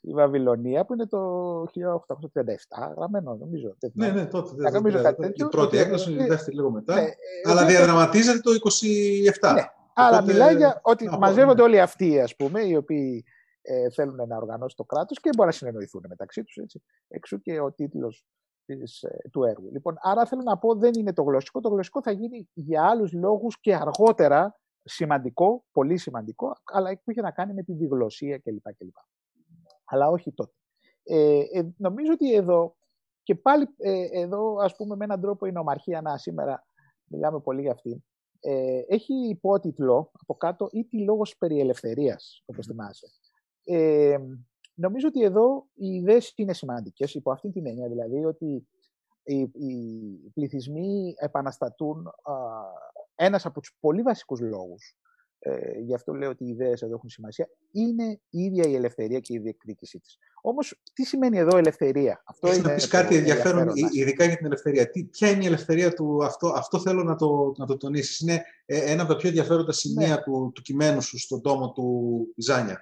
η 0.00 0.12
Βαβυλωνία 0.12 0.84
που 0.84 0.92
είναι 0.92 1.06
το 1.06 1.62
1837 1.62 1.66
γραμμένο, 2.96 3.34
νομίζω. 3.34 3.76
Ναι, 3.92 4.10
ναι, 4.10 4.26
τότε. 4.26 4.54
Δεν, 4.56 4.72
νομίζω 4.72 5.02
κάτι 5.02 5.22
τέτοιο. 5.22 5.46
Η 5.46 5.48
πρώτη 5.48 5.78
έκδοση, 5.78 6.12
η 6.12 6.26
δεύτερη 6.26 6.56
λίγο 6.56 6.70
μετά. 6.70 6.94
Ναι, 6.94 7.08
αλλά 7.44 7.66
διαδραματίζεται 7.66 8.38
το 8.38 8.50
27. 9.40 9.52
Ναι, 9.54 9.64
αλλά 9.92 10.22
μιλάει 10.22 10.56
για 10.56 10.80
ότι 10.82 11.08
μαζεύονται 11.18 11.62
όλοι 11.62 11.80
αυτοί, 11.80 12.20
ας 12.20 12.36
πούμε, 12.36 12.60
οι 12.60 12.76
οποίοι 12.76 13.24
ε, 13.62 13.90
θέλουν 13.90 14.28
να 14.28 14.36
οργανώσουν 14.36 14.76
το 14.76 14.84
κράτος 14.84 15.20
και 15.20 15.30
μπορεί 15.36 15.48
να 15.48 15.54
συνεννοηθούν 15.54 16.04
μεταξύ 16.08 16.44
τους. 16.44 16.56
Έτσι. 16.56 16.82
Εξού 17.08 17.40
και 17.40 17.60
ο 17.60 17.72
τίτλος 17.72 18.26
της, 18.64 19.02
ε, 19.02 19.18
του 19.32 19.44
έργου. 19.44 19.70
Λοιπόν, 19.72 19.94
άρα 20.00 20.26
θέλω 20.26 20.42
να 20.42 20.58
πω 20.58 20.74
δεν 20.74 20.90
είναι 20.94 21.12
το 21.12 21.22
γλωσσικό. 21.22 21.60
Το 21.60 21.68
γλωσσικό 21.68 22.02
θα 22.02 22.10
γίνει 22.10 22.48
για 22.52 22.88
άλλους 22.88 23.12
λόγους 23.12 23.60
και 23.60 23.74
αργότερα 23.74 24.60
σημαντικό, 24.84 25.64
πολύ 25.72 25.96
σημαντικό, 25.96 26.52
αλλά 26.64 26.90
που 27.04 27.10
είχε 27.10 27.20
να 27.20 27.30
κάνει 27.30 27.52
με 27.52 27.62
τη 27.62 27.72
διγλωσία 27.72 28.38
κλπ. 28.38 28.74
κλπ. 28.76 28.96
Αλλά 29.84 30.08
όχι 30.08 30.32
τότε. 30.32 30.52
Ε, 31.04 31.40
ε, 31.52 31.74
νομίζω 31.76 32.12
ότι 32.12 32.34
εδώ 32.34 32.76
και 33.22 33.34
πάλι 33.34 33.68
ε, 33.76 34.20
εδώ 34.20 34.56
ας 34.56 34.76
πούμε 34.76 34.96
με 34.96 35.04
έναν 35.04 35.20
τρόπο 35.20 35.46
η 35.46 35.52
νομαρχία 35.52 36.00
να 36.00 36.18
σήμερα 36.18 36.66
μιλάμε 37.04 37.40
πολύ 37.40 37.60
για 37.60 37.72
αυτή 37.72 38.04
ε, 38.44 38.82
έχει 38.88 39.14
υπότιτλο 39.28 40.10
από 40.20 40.34
κάτω 40.34 40.68
ή 40.72 40.84
τη 40.84 40.98
λόγος 40.98 41.36
περί 41.36 41.60
ελευθερίας, 41.60 42.42
όπως 42.46 42.66
θυμάσαι. 42.66 43.06
Ε, 43.64 44.18
νομίζω 44.74 45.08
ότι 45.08 45.22
εδώ 45.22 45.66
οι 45.74 45.86
ιδέες 45.86 46.32
είναι 46.36 46.52
σημαντικές 46.52 47.14
υπό 47.14 47.32
αυτή 47.32 47.50
την 47.50 47.66
έννοια, 47.66 47.88
δηλαδή 47.88 48.24
ότι 48.24 48.66
οι, 49.22 49.40
οι 49.40 50.30
πληθυσμοί 50.34 51.14
επαναστατούν 51.18 52.06
α, 52.06 52.34
ένας 53.14 53.46
από 53.46 53.60
τους 53.60 53.76
πολύ 53.80 54.02
βασικούς 54.02 54.40
λόγους 54.40 54.96
ε, 55.44 55.78
γι' 55.78 55.94
αυτό 55.94 56.12
λέω 56.12 56.30
ότι 56.30 56.44
οι 56.44 56.48
ιδέες 56.48 56.82
εδώ 56.82 56.94
έχουν 56.94 57.08
σημασία, 57.08 57.48
είναι 57.72 58.20
η 58.28 58.42
ίδια 58.42 58.68
η 58.68 58.74
ελευθερία 58.74 59.20
και 59.20 59.34
η 59.34 59.38
διεκδίκησή 59.38 59.98
της. 59.98 60.18
Όμως, 60.42 60.80
τι 60.92 61.04
σημαίνει 61.04 61.38
εδώ 61.38 61.56
ελευθερία; 61.56 62.22
Αυτό 62.26 62.46
Έχεις 62.46 62.58
είναι 62.58 62.68
να 62.68 62.74
πεις 62.74 62.88
κάτι 62.88 63.16
ενδιαφέρον, 63.16 63.68
ειδικά 63.92 64.24
για 64.24 64.36
την 64.36 64.46
ελευθερία. 64.46 64.90
Τι, 64.90 65.04
ποια 65.04 65.30
είναι 65.30 65.42
η 65.42 65.46
ελευθερία 65.46 65.92
του, 65.92 66.24
αυτό, 66.24 66.48
αυτό 66.56 66.80
θέλω 66.80 67.02
να 67.02 67.16
το, 67.16 67.52
να 67.56 67.66
το 67.66 67.76
τονίσεις. 67.76 68.20
Είναι 68.20 68.42
ε, 68.66 68.92
ένα 68.92 69.02
από 69.02 69.12
τα 69.12 69.18
πιο 69.18 69.28
ενδιαφέροντα 69.28 69.72
σημεία 69.72 70.08
ναι. 70.08 70.22
του, 70.22 70.52
του 70.54 70.62
κειμένου 70.62 71.02
σου 71.02 71.18
στον 71.18 71.40
τόμο 71.40 71.72
του 71.72 72.26
Ζάνια. 72.36 72.80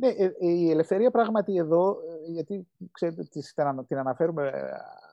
Ναι, 0.00 0.08
ε, 0.08 0.32
η 0.38 0.70
ελευθερία 0.70 1.10
πράγματι 1.10 1.56
εδώ, 1.56 1.96
γιατί 2.26 2.68
ξέρετε, 2.92 3.22
την 3.86 3.98
αναφέρουμε 3.98 4.52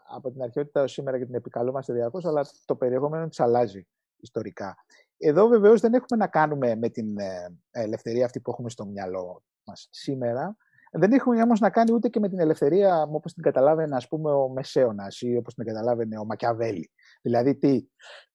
από 0.10 0.32
την 0.32 0.42
αρχαιότητα 0.42 0.82
ως 0.82 0.92
σήμερα 0.92 1.18
και 1.18 1.26
την 1.26 1.36
επικαλούμαστε 1.36 1.94
διαρκώς, 1.94 2.26
αλλά 2.26 2.46
το 2.66 2.76
περιεχόμενο 2.76 3.28
της 3.28 3.40
αλλάζει 3.40 3.88
ιστορικά. 4.18 4.76
Εδώ 5.18 5.48
βεβαίως 5.48 5.82
δεν 5.82 5.94
έχουμε 5.94 6.20
να 6.20 6.28
κάνουμε 6.28 6.76
με 6.76 6.90
την 6.90 7.20
ε, 7.20 7.58
ελευθερία 7.72 8.26
αυτή 8.26 8.40
που 8.40 8.52
έχουμε 8.52 8.70
στο 8.70 8.86
μυαλό 8.86 9.44
μας 9.64 9.88
σήμερα. 9.92 10.58
Δεν 10.92 11.12
έχουμε 11.12 11.42
όμως 11.42 11.60
να 11.60 11.70
κάνει 11.70 11.94
ούτε 11.94 12.10
και 12.10 12.20
με 12.20 12.30
την 12.30 12.40
ελευθερία 12.40 13.02
όπως 13.02 13.34
την 13.34 13.44
καταλάβαινε 13.44 13.96
ας 13.96 14.08
πούμε, 14.08 14.32
ο 14.32 14.50
Μεσαίωνας 14.50 15.22
ή 15.22 15.36
όπως 15.36 15.54
την 15.54 15.66
καταλάβαινε 15.66 16.18
ο 16.18 16.26
Μακιαβέλη. 16.26 16.92
Δηλαδή, 17.22 17.56
τι, 17.56 17.88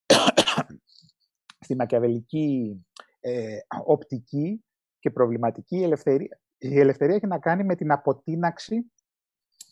στη 1.65 1.77
μακιαβελική 1.77 2.77
ε, 3.21 3.57
οπτική 3.85 4.65
και 5.03 5.11
προβληματική 5.11 5.77
ελευθερία, 5.83 6.41
η 6.59 6.79
ελευθερία 6.79 7.15
έχει 7.15 7.27
να 7.27 7.39
κάνει 7.39 7.65
με 7.65 7.75
την 7.75 7.93
αποτίναξη 7.93 8.93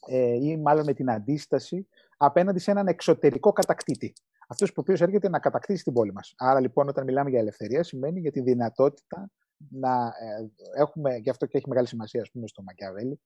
ε, 0.08 0.34
ή 0.34 0.56
μάλλον 0.56 0.84
με 0.84 0.94
την 0.94 1.10
αντίσταση 1.10 1.88
απέναντι 2.16 2.58
σε 2.58 2.70
έναν 2.70 2.86
εξωτερικό 2.86 3.52
κατακτήτη. 3.52 4.12
Αυτός 4.48 4.68
ο 4.68 4.72
οποίος 4.76 5.00
έρχεται 5.00 5.28
να 5.28 5.38
κατακτήσει 5.38 5.84
την 5.84 5.92
πόλη 5.92 6.12
μας. 6.12 6.34
Άρα 6.36 6.60
λοιπόν, 6.60 6.88
όταν 6.88 7.04
μιλάμε 7.04 7.30
για 7.30 7.38
ελευθερία, 7.38 7.82
σημαίνει 7.82 8.20
για 8.20 8.30
τη 8.30 8.40
δυνατότητα 8.40 9.30
να 9.56 10.06
ε, 10.06 10.50
έχουμε, 10.80 11.16
γι' 11.16 11.30
αυτό 11.30 11.46
και 11.46 11.56
έχει 11.56 11.68
μεγάλη 11.68 11.86
σημασία, 11.86 12.20
ας 12.20 12.30
πούμε, 12.30 12.46
στο 12.46 12.62
Μακιαβέλη, 12.62 13.20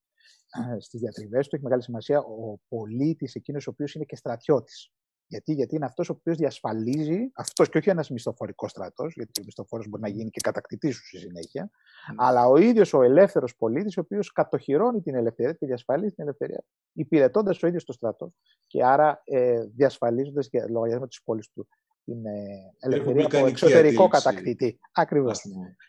ε, 0.75 0.81
στις 0.81 1.01
διατριβές 1.01 1.49
του, 1.49 1.55
έχει 1.55 1.65
μεγάλη 1.65 1.83
σημασία 1.83 2.19
ο 2.19 2.59
πολίτης, 2.69 3.35
εκείνος 3.35 3.67
ο 3.67 3.71
οποίος 3.71 3.95
είναι 3.95 4.05
και 4.05 4.17
στρατιώτης. 4.17 4.93
Γιατί, 5.35 5.53
γιατί 5.53 5.75
είναι 5.75 5.85
αυτός 5.85 6.09
ο 6.09 6.13
οποίος 6.19 6.37
διασφαλίζει, 6.37 7.31
αυτός 7.35 7.69
και 7.69 7.79
όχι 7.79 7.91
ένας 7.91 8.11
μισθοφορικός 8.11 8.71
στρατός, 8.71 9.15
γιατί 9.15 9.41
ο 9.41 9.45
μισθοφόρος 9.45 9.89
μπορεί 9.89 10.03
να 10.03 10.09
γίνει 10.09 10.31
και 10.31 10.41
κατακτητής 10.41 10.97
σου 10.97 11.07
στη 11.07 11.19
συνέχεια, 11.19 11.71
mm. 11.71 12.15
αλλά 12.17 12.47
ο 12.47 12.57
ίδιος 12.57 12.93
ο 12.93 13.03
ελεύθερος 13.03 13.57
πολίτης, 13.57 13.97
ο 13.97 14.01
οποίος 14.01 14.33
κατοχυρώνει 14.33 15.01
την 15.01 15.15
ελευθερία 15.15 15.53
και 15.53 15.67
διασφαλίζει 15.67 16.15
την 16.15 16.25
ελευθερία, 16.25 16.65
υπηρετώντας 16.93 17.63
ο 17.63 17.67
ίδιος 17.67 17.85
το 17.85 17.93
στρατό 17.93 18.33
και 18.67 18.85
άρα 18.85 19.23
ε, 19.25 19.65
διασφαλίζοντας 19.65 20.49
για 20.51 20.67
λογαριασμό 20.69 21.07
της 21.07 21.23
πόλης 21.23 21.51
του 21.51 21.69
την 22.05 22.27
ε, 22.27 22.75
ελευθερία 22.81 23.25
από 23.25 23.47
εξωτερικό 23.47 24.09
κατακτητή. 24.09 24.79
Ακριβώς. 24.93 25.41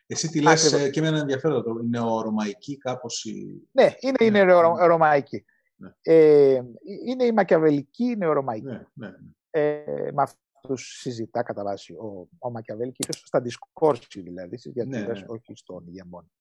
Εσύ 0.08 0.28
τι 0.28 0.42
λες, 0.42 0.74
ε, 0.74 0.90
και 0.90 1.02
με 1.02 1.08
ένα 1.08 1.18
ενδιαφέρον, 1.18 1.64
νεορωμαϊκή 1.90 2.78
κάπω. 2.78 3.08
Η... 3.24 3.68
Ναι, 3.72 3.94
είναι, 4.00 4.18
είναι 4.22 4.44
ναι. 4.44 4.54
ρωμαϊκή. 4.86 5.46
Ναι. 5.86 6.14
Ε, 6.14 6.62
είναι 7.06 7.24
η 7.24 7.32
μακιαβελική 7.32 8.16
νεορωμαϊκή. 8.18 8.66
Ναι, 8.66 8.88
ναι, 8.94 9.08
ναι. 9.08 9.16
Ε, 9.50 10.12
με 10.12 10.22
αυτούς 10.22 11.00
συζητά 11.00 11.44
κατά 11.44 11.64
βάση 11.64 11.94
ο, 11.94 12.28
ο 12.40 12.52
Μακιαβέλη, 12.52 12.92
κυρίω 12.92 13.14
στα 13.26 13.42
δισκόρση 13.42 14.22
δηλαδή, 14.22 14.58
στι 14.58 14.70
διατηρητέ, 14.70 15.14
ναι, 15.14 15.20
ναι. 15.20 15.26
όχι 15.28 15.56
στον 15.56 15.88
ηγεμόν. 15.88 16.32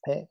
Ε, 0.00 0.22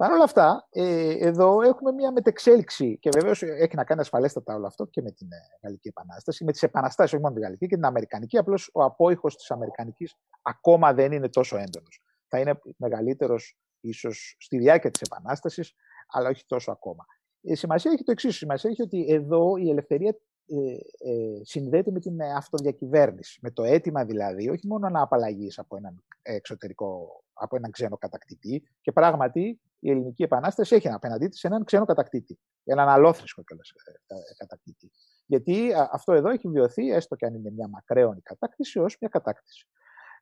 Παρ' 0.00 0.12
όλα 0.12 0.24
αυτά, 0.24 0.66
ε, 0.70 1.26
εδώ 1.26 1.62
έχουμε 1.62 1.92
μια 1.92 2.12
μετεξέλιξη 2.12 2.98
και 2.98 3.10
βεβαίως 3.12 3.42
έχει 3.42 3.76
να 3.76 3.84
κάνει 3.84 4.00
ασφαλέστατα 4.00 4.54
όλο 4.54 4.66
αυτό 4.66 4.84
και 4.84 5.02
με 5.02 5.10
την 5.10 5.32
ε, 5.32 5.36
Γαλλική 5.62 5.88
Επανάσταση, 5.88 6.44
με 6.44 6.52
τις 6.52 6.62
επαναστάσεις, 6.62 7.12
όχι 7.12 7.22
μόνο 7.22 7.34
τη 7.34 7.40
Γαλλική 7.40 7.66
και 7.66 7.74
την 7.74 7.84
Αμερικανική. 7.84 8.38
Απλώς 8.38 8.70
ο 8.72 8.84
απόϊχος 8.84 9.36
της 9.36 9.50
Αμερικανικής 9.50 10.16
ακόμα 10.42 10.94
δεν 10.94 11.12
είναι 11.12 11.28
τόσο 11.28 11.56
έντονος. 11.56 12.02
Θα 12.28 12.38
είναι 12.38 12.60
μεγαλύτερος 12.76 13.58
ίσως 13.80 14.36
στη 14.38 14.58
διάρκεια 14.58 14.90
της 14.90 15.00
Επανάστασης, 15.00 15.74
αλλά 16.08 16.28
όχι 16.28 16.44
τόσο 16.46 16.70
ακόμα. 16.70 17.04
Η 17.40 17.54
σημασία 17.54 17.90
έχει 17.92 18.04
το 18.04 18.12
εξής. 18.12 18.34
Η 18.34 18.38
σημασία 18.38 18.70
έχει 18.70 18.82
ότι 18.82 19.06
εδώ 19.08 19.56
η 19.56 19.70
ελευθερία 19.70 20.16
ε, 20.46 20.56
ε, 21.10 21.40
συνδέεται 21.42 21.90
με 21.90 22.00
την 22.00 22.22
αυτοδιακυβέρνηση. 22.22 23.38
Με 23.42 23.50
το 23.50 23.62
αίτημα 23.62 24.04
δηλαδή, 24.04 24.48
όχι 24.48 24.66
μόνο 24.66 24.88
να 24.88 25.02
απαλλαγείς 25.02 25.58
από 25.58 25.76
έναν 25.76 26.04
εξωτερικό, 26.22 27.22
από 27.32 27.56
έναν 27.56 27.70
ξένο 27.70 27.96
κατακτητή. 27.96 28.62
Και 28.80 28.92
πράγματι 28.92 29.60
η 29.78 29.90
Ελληνική 29.90 30.22
Επανάσταση 30.22 30.74
έχει 30.74 30.88
απέναντί 30.88 31.28
της 31.28 31.44
έναν 31.44 31.64
ξένο 31.64 31.84
κατακτήτη. 31.84 32.38
Έναν 32.64 32.88
αλόθρησκο 32.88 33.42
κιόλας 33.42 33.72
ε, 34.06 34.14
κατακτήτη. 34.36 34.90
Γιατί 35.26 35.72
αυτό 35.90 36.12
εδώ 36.12 36.28
έχει 36.28 36.48
βιωθεί, 36.48 36.90
έστω 36.90 37.16
και 37.16 37.26
αν 37.26 37.34
είναι 37.34 37.50
μια 37.50 37.68
μακραίωνη 37.68 38.20
κατάκτηση, 38.20 38.78
ως 38.78 38.96
μια 39.00 39.08
κατάκτηση. 39.08 39.66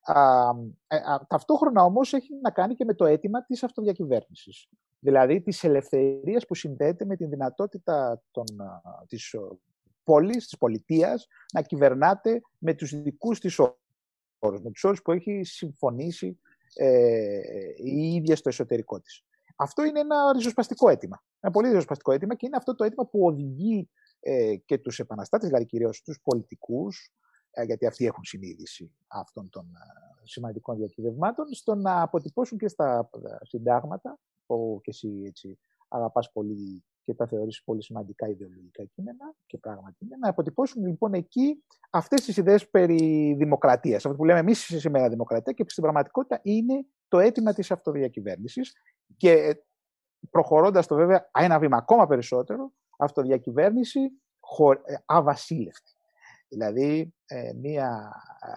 Α, 0.01 0.49
α, 0.49 1.27
ταυτόχρονα 1.29 1.85
όμως 1.85 2.13
έχει 2.13 2.35
να 2.43 2.51
κάνει 2.51 2.75
και 2.75 2.85
με 2.85 2.95
το 2.95 3.05
αίτημα 3.05 3.45
της 3.45 3.63
αυτοδιακυβέρνησης. 3.63 4.69
Δηλαδή 4.99 5.41
της 5.41 5.65
ελευθερίας 5.65 6.47
που 6.47 6.55
συνδέεται 6.55 7.05
με 7.05 7.17
την 7.17 7.29
δυνατότητα 7.29 8.23
των, 8.31 8.45
της 9.07 9.35
πόλης, 10.05 10.45
της 10.45 10.59
πολιτείας, 10.59 11.27
να 11.53 11.63
κυβερνάται 11.63 12.41
με 12.59 12.75
τους 12.75 13.03
δικούς 13.03 13.41
της 13.41 13.59
όρους, 14.39 14.61
με 14.63 14.71
τους 14.71 14.85
όρους 14.85 15.03
που 15.03 15.13
έχει 15.13 15.41
συμφωνήσει 15.45 16.39
ε, 16.75 17.41
η 17.77 18.15
ίδια 18.15 18.37
στο 18.37 18.49
εσωτερικό 18.49 19.01
της. 19.01 19.25
Αυτό 19.57 19.85
είναι 19.85 20.01
ένα 20.01 20.33
ριζοσπαστικό 20.33 20.89
αίτημα. 20.89 21.23
Ένα 21.41 21.53
πολύ 21.53 21.69
ριζοσπαστικό 21.69 22.13
αίτημα 22.13 22.35
και 22.35 22.47
είναι 22.47 22.57
αυτό 22.57 22.75
το 22.75 22.85
αίτημα 22.85 23.07
που 23.07 23.27
οδηγεί 23.27 23.91
ε, 24.21 24.57
και 24.57 24.79
τους 24.79 24.99
επαναστάτες, 24.99 25.49
δηλαδή 25.49 25.67
κυρίως 25.67 26.03
τους 26.03 26.21
πολιτικούς, 26.23 27.13
ε, 27.13 27.28
γιατί 27.65 27.87
αυτοί 27.87 28.07
έχουν 28.07 28.25
συνείδηση 28.25 28.93
αυτών 29.07 29.49
των 29.51 29.65
ε, 29.65 30.27
σημαντικών 30.27 30.77
διακυβευμάτων, 30.77 31.47
στο 31.55 31.75
να 31.75 32.03
αποτυπώσουν 32.03 32.59
και 32.59 32.69
στα 32.69 33.11
συντάγματα, 33.43 34.19
που 34.47 34.81
και 34.83 34.91
εσύ 34.91 35.23
έτσι 35.27 35.59
αγαπάς 35.89 36.33
πολύ 36.33 36.85
και 37.03 37.15
τα 37.15 37.27
θεωρήσει 37.27 37.65
πολύ 37.65 37.83
σημαντικά 37.83 38.29
ιδεολογικά 38.29 38.85
κείμενα 38.85 39.35
και 39.47 39.59
πράγματι 39.59 40.05
είναι, 40.05 40.17
να 40.17 40.29
αποτυπώσουν 40.29 40.87
λοιπόν 40.87 41.15
εκεί 41.15 41.65
αυτές 41.91 42.25
τις 42.25 42.37
ιδέες 42.37 42.71
περί 42.71 43.35
δημοκρατίας. 43.39 44.05
Αυτό 44.05 44.17
που 44.17 44.25
λέμε 44.25 44.39
εμείς 44.39 44.59
σήμερα 44.59 45.09
δημοκρατία 45.09 45.53
και 45.53 45.65
στην 45.67 45.83
πραγματικότητα 45.83 46.41
είναι 46.43 46.87
το 47.09 47.19
αίτημα 47.19 47.53
της 47.53 47.71
αυτοδιακυβέρνησης 47.71 48.73
και 49.17 49.63
προχωρώντας 50.31 50.87
το 50.87 50.95
βέβαια 50.95 51.31
ένα 51.39 51.59
βήμα 51.59 51.77
ακόμα 51.77 52.07
περισσότερο, 52.07 52.73
αυτοδιακυβέρνηση 52.99 54.01
ε, 54.85 54.95
αβασίλευτη. 55.05 55.93
Δηλαδή 56.49 57.15
ε, 57.27 57.53
μια 57.53 58.13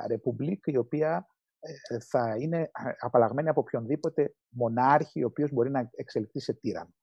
ρεπουμπλίκ 0.08 0.64
η 0.68 0.78
οποία 0.78 1.28
ε, 1.60 2.00
θα 2.00 2.36
είναι 2.40 2.72
απαλλαγμένη 3.00 3.50
από 3.50 3.60
οποιονδήποτε 3.60 4.36
μονάρχη 4.50 5.24
ο 5.24 5.28
οποίος 5.28 5.52
μπορεί 5.52 5.70
να 5.70 5.90
εξελιχθεί 5.92 6.40
σε 6.40 6.54
τύρανο. 6.54 6.94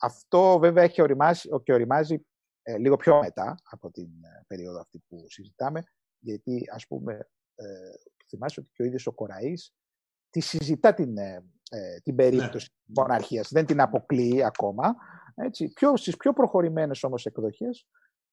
Αυτό 0.00 0.58
βέβαια 0.58 0.84
έχει 0.84 1.02
οριμάσει, 1.02 1.48
και 1.62 1.72
οριμάζει 1.72 2.26
ε, 2.62 2.78
λίγο 2.78 2.96
πιο 2.96 3.20
μετά 3.20 3.54
από 3.64 3.90
την 3.90 4.08
ε, 4.24 4.44
περίοδο 4.46 4.80
αυτή 4.80 5.02
που 5.08 5.24
συζητάμε, 5.28 5.82
γιατί 6.18 6.62
ας 6.72 6.86
πούμε 6.86 7.28
ε, 7.54 7.64
θυμάσαι 8.28 8.60
ότι 8.60 8.70
και 8.72 8.82
ο 8.82 8.84
ίδιος 8.84 9.06
ο 9.06 9.12
Κοραής 9.12 9.74
τη 10.30 10.40
συζητά 10.40 10.94
την, 10.94 11.16
ε, 11.18 11.44
την 12.02 12.14
περίπτωση 12.14 12.68
ναι. 12.72 12.84
της 12.84 12.94
μοναρχίας, 12.96 13.48
δεν 13.50 13.66
την 13.66 13.80
αποκλείει 13.80 14.44
ακόμα. 14.44 14.96
Έτσι. 15.34 15.72
Πιο, 15.72 15.96
στις 15.96 16.16
πιο 16.16 16.32
προχωρημένες 16.32 17.02
όμως 17.02 17.26
εκδοχές 17.26 17.86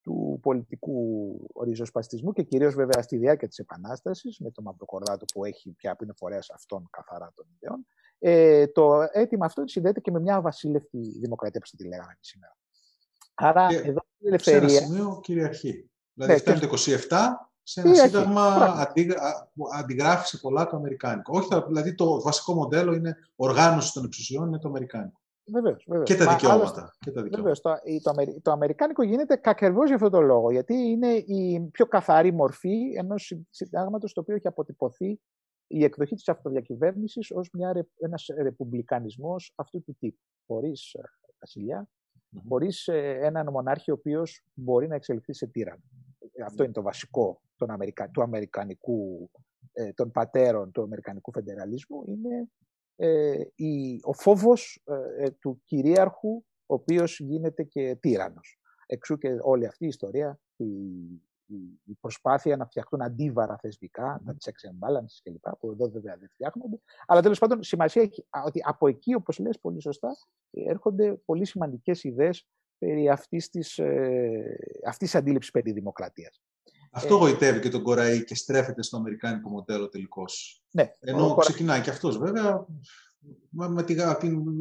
του 0.08 0.38
πολιτικού 0.42 1.36
ριζοσπαστισμού 1.64 2.32
και 2.32 2.42
κυρίως 2.42 2.74
βέβαια 2.74 3.02
στη 3.02 3.16
διάρκεια 3.16 3.48
της 3.48 3.58
Επανάστασης 3.58 4.38
με 4.38 4.50
τον 4.50 4.64
Μαυροκορδάτο 4.64 5.24
που 5.34 5.44
έχει 5.44 5.70
πια 5.70 5.96
που 5.96 6.04
είναι 6.04 6.12
φορέας 6.16 6.50
αυτών 6.50 6.88
καθαρά 6.90 7.32
των 7.34 7.46
ιδεών 7.56 7.86
ε, 8.18 8.66
το 8.66 9.08
αίτημα 9.12 9.46
αυτό 9.46 9.62
συνδέεται 9.66 10.00
και 10.00 10.10
με 10.10 10.20
μια 10.20 10.40
βασίλευτη 10.40 11.18
δημοκρατία, 11.20 11.60
που 11.60 11.76
τη 11.76 11.86
λέγαμε 11.86 12.16
σήμερα. 12.20 12.56
Άρα, 13.34 13.66
και 13.66 13.76
εδώ 13.76 14.00
η 14.18 14.26
ελευθερία. 14.26 14.68
Σε 14.68 14.76
ένα 14.76 14.86
σημείο 14.86 15.20
κυριαρχεί. 15.22 15.90
Δηλαδή, 16.12 16.32
ναι, 16.32 16.38
φτάνει 16.38 16.58
το 16.58 16.68
27 17.08 17.18
σε 17.62 17.80
ένα 17.80 17.94
σύνταγμα 17.94 18.54
αντί, 18.56 19.14
αντιγράφει 19.78 20.26
σε 20.26 20.38
πολλά 20.38 20.66
το 20.66 20.76
Αμερικάνικο. 20.76 21.38
Όχι, 21.38 21.48
δηλαδή 21.66 21.94
το 21.94 22.20
βασικό 22.20 22.54
μοντέλο 22.54 22.94
είναι 22.94 23.16
οργάνωση 23.36 23.92
των 23.92 24.04
εξουσιών, 24.04 24.46
είναι 24.46 24.58
το 24.58 24.68
Αμερικάνικο. 24.68 25.17
Βεβαίως, 25.52 25.84
βεβαίως. 25.88 26.08
Και 26.08 26.16
τα 26.16 26.32
δικαιώματα. 26.32 26.94
και 26.98 27.10
τα 27.10 27.22
δικαιώματα. 27.22 27.36
Βεβαίως, 27.36 27.60
το, 27.60 27.70
το, 28.02 28.40
το, 28.42 28.50
Αμερικάνικο 28.50 29.02
γίνεται 29.02 29.40
ακριβώ 29.44 29.84
για 29.84 29.94
αυτόν 29.94 30.10
τον 30.10 30.24
λόγο. 30.24 30.50
Γιατί 30.50 30.74
είναι 30.74 31.12
η 31.12 31.68
πιο 31.72 31.86
καθαρή 31.86 32.32
μορφή 32.32 32.94
ενός 32.96 33.32
συντάγματος 33.50 34.12
το 34.12 34.20
οποίο 34.20 34.34
έχει 34.34 34.46
αποτυπωθεί 34.46 35.20
η 35.66 35.84
εκδοχή 35.84 36.14
της 36.14 36.28
αυτοδιακυβέρνησης 36.28 37.30
ως 37.30 37.50
μια, 37.52 37.86
ένας 37.98 38.26
ρεπουμπλικανισμός 38.42 39.52
αυτού 39.54 39.82
του 39.82 39.96
τύπου, 39.98 40.22
χωρίς 40.46 40.92
ε, 40.94 41.00
βασιλιά, 41.40 41.88
mm-hmm. 41.88 42.40
χωρίς 42.48 42.88
ε, 42.88 43.18
έναν 43.22 43.48
μονάρχη 43.50 43.90
ο 43.90 43.94
οποίος 43.94 44.44
μπορεί 44.54 44.88
να 44.88 44.94
εξελιχθεί 44.94 45.32
σε 45.32 45.46
τύρανο. 45.46 45.82
Αυτό 46.44 46.62
είναι 46.62 46.72
το 46.72 46.82
βασικό 46.82 47.40
των 47.56 47.70
Αμερικα... 47.70 48.10
του 48.10 48.22
αμερικανικού, 48.22 49.30
ε, 49.72 49.92
των 49.92 50.10
πατέρων 50.10 50.70
του 50.70 50.82
αμερικανικού 50.82 51.32
φεντεραλισμού, 51.32 52.04
είναι 52.06 52.48
ε, 53.00 53.40
η... 53.54 54.00
ο 54.02 54.12
φόβος 54.12 54.82
ε, 55.18 55.30
του 55.30 55.62
κυρίαρχου, 55.64 56.44
ο 56.66 56.74
οποίος 56.74 57.20
γίνεται 57.20 57.62
και 57.62 57.96
τύρανος. 58.00 58.60
Εξού 58.86 59.18
και 59.18 59.36
όλη 59.40 59.66
αυτή 59.66 59.84
η 59.84 59.88
ιστορία, 59.88 60.40
η 60.56 60.66
η 61.84 61.94
προσπάθεια 62.00 62.56
να 62.56 62.66
φτιαχτούν 62.66 63.02
αντίβαρα 63.02 63.56
θεσμικά, 63.56 64.22
τα 64.24 64.36
checks 64.44 64.68
and 64.68 64.88
balances 64.88 65.20
κλπ. 65.22 65.56
που 65.58 65.70
εδώ 65.70 65.88
βέβαια 65.88 66.16
δεν 66.16 66.28
φτιάχνονται. 66.28 66.80
Αλλά 67.06 67.22
τέλος 67.22 67.38
πάντων 67.38 67.62
σημασία 67.62 68.02
έχει 68.02 68.26
ότι 68.44 68.60
από 68.64 68.88
εκεί, 68.88 69.14
όπως 69.14 69.38
λες 69.38 69.58
πολύ 69.58 69.80
σωστά, 69.80 70.16
έρχονται 70.50 71.14
πολύ 71.14 71.44
σημαντικές 71.44 72.04
ιδέες 72.04 72.48
περί 72.78 73.08
αυτής 73.08 73.48
της, 73.48 73.78
ε, 73.78 74.58
αυτής 74.86 75.10
της 75.10 75.14
αντίληψης 75.20 75.50
περί 75.50 75.72
δημοκρατίας. 75.72 76.42
Αυτό 76.98 77.14
ε, 77.14 77.18
γοητεύει 77.18 77.60
και 77.60 77.68
τον 77.68 77.82
Κοραή 77.82 78.24
και 78.24 78.34
στρέφεται 78.34 78.82
στο 78.82 78.96
αμερικάνικο 78.96 79.48
μοντέλο 79.48 79.88
τελικώς. 79.88 80.62
Ναι, 80.70 80.90
Ενώ 81.00 81.34
ξεκινάει 81.34 81.80
και 81.80 81.90
αυτός 81.90 82.18
βέβαια 82.18 82.66
με 83.50 83.82
την 83.82 83.98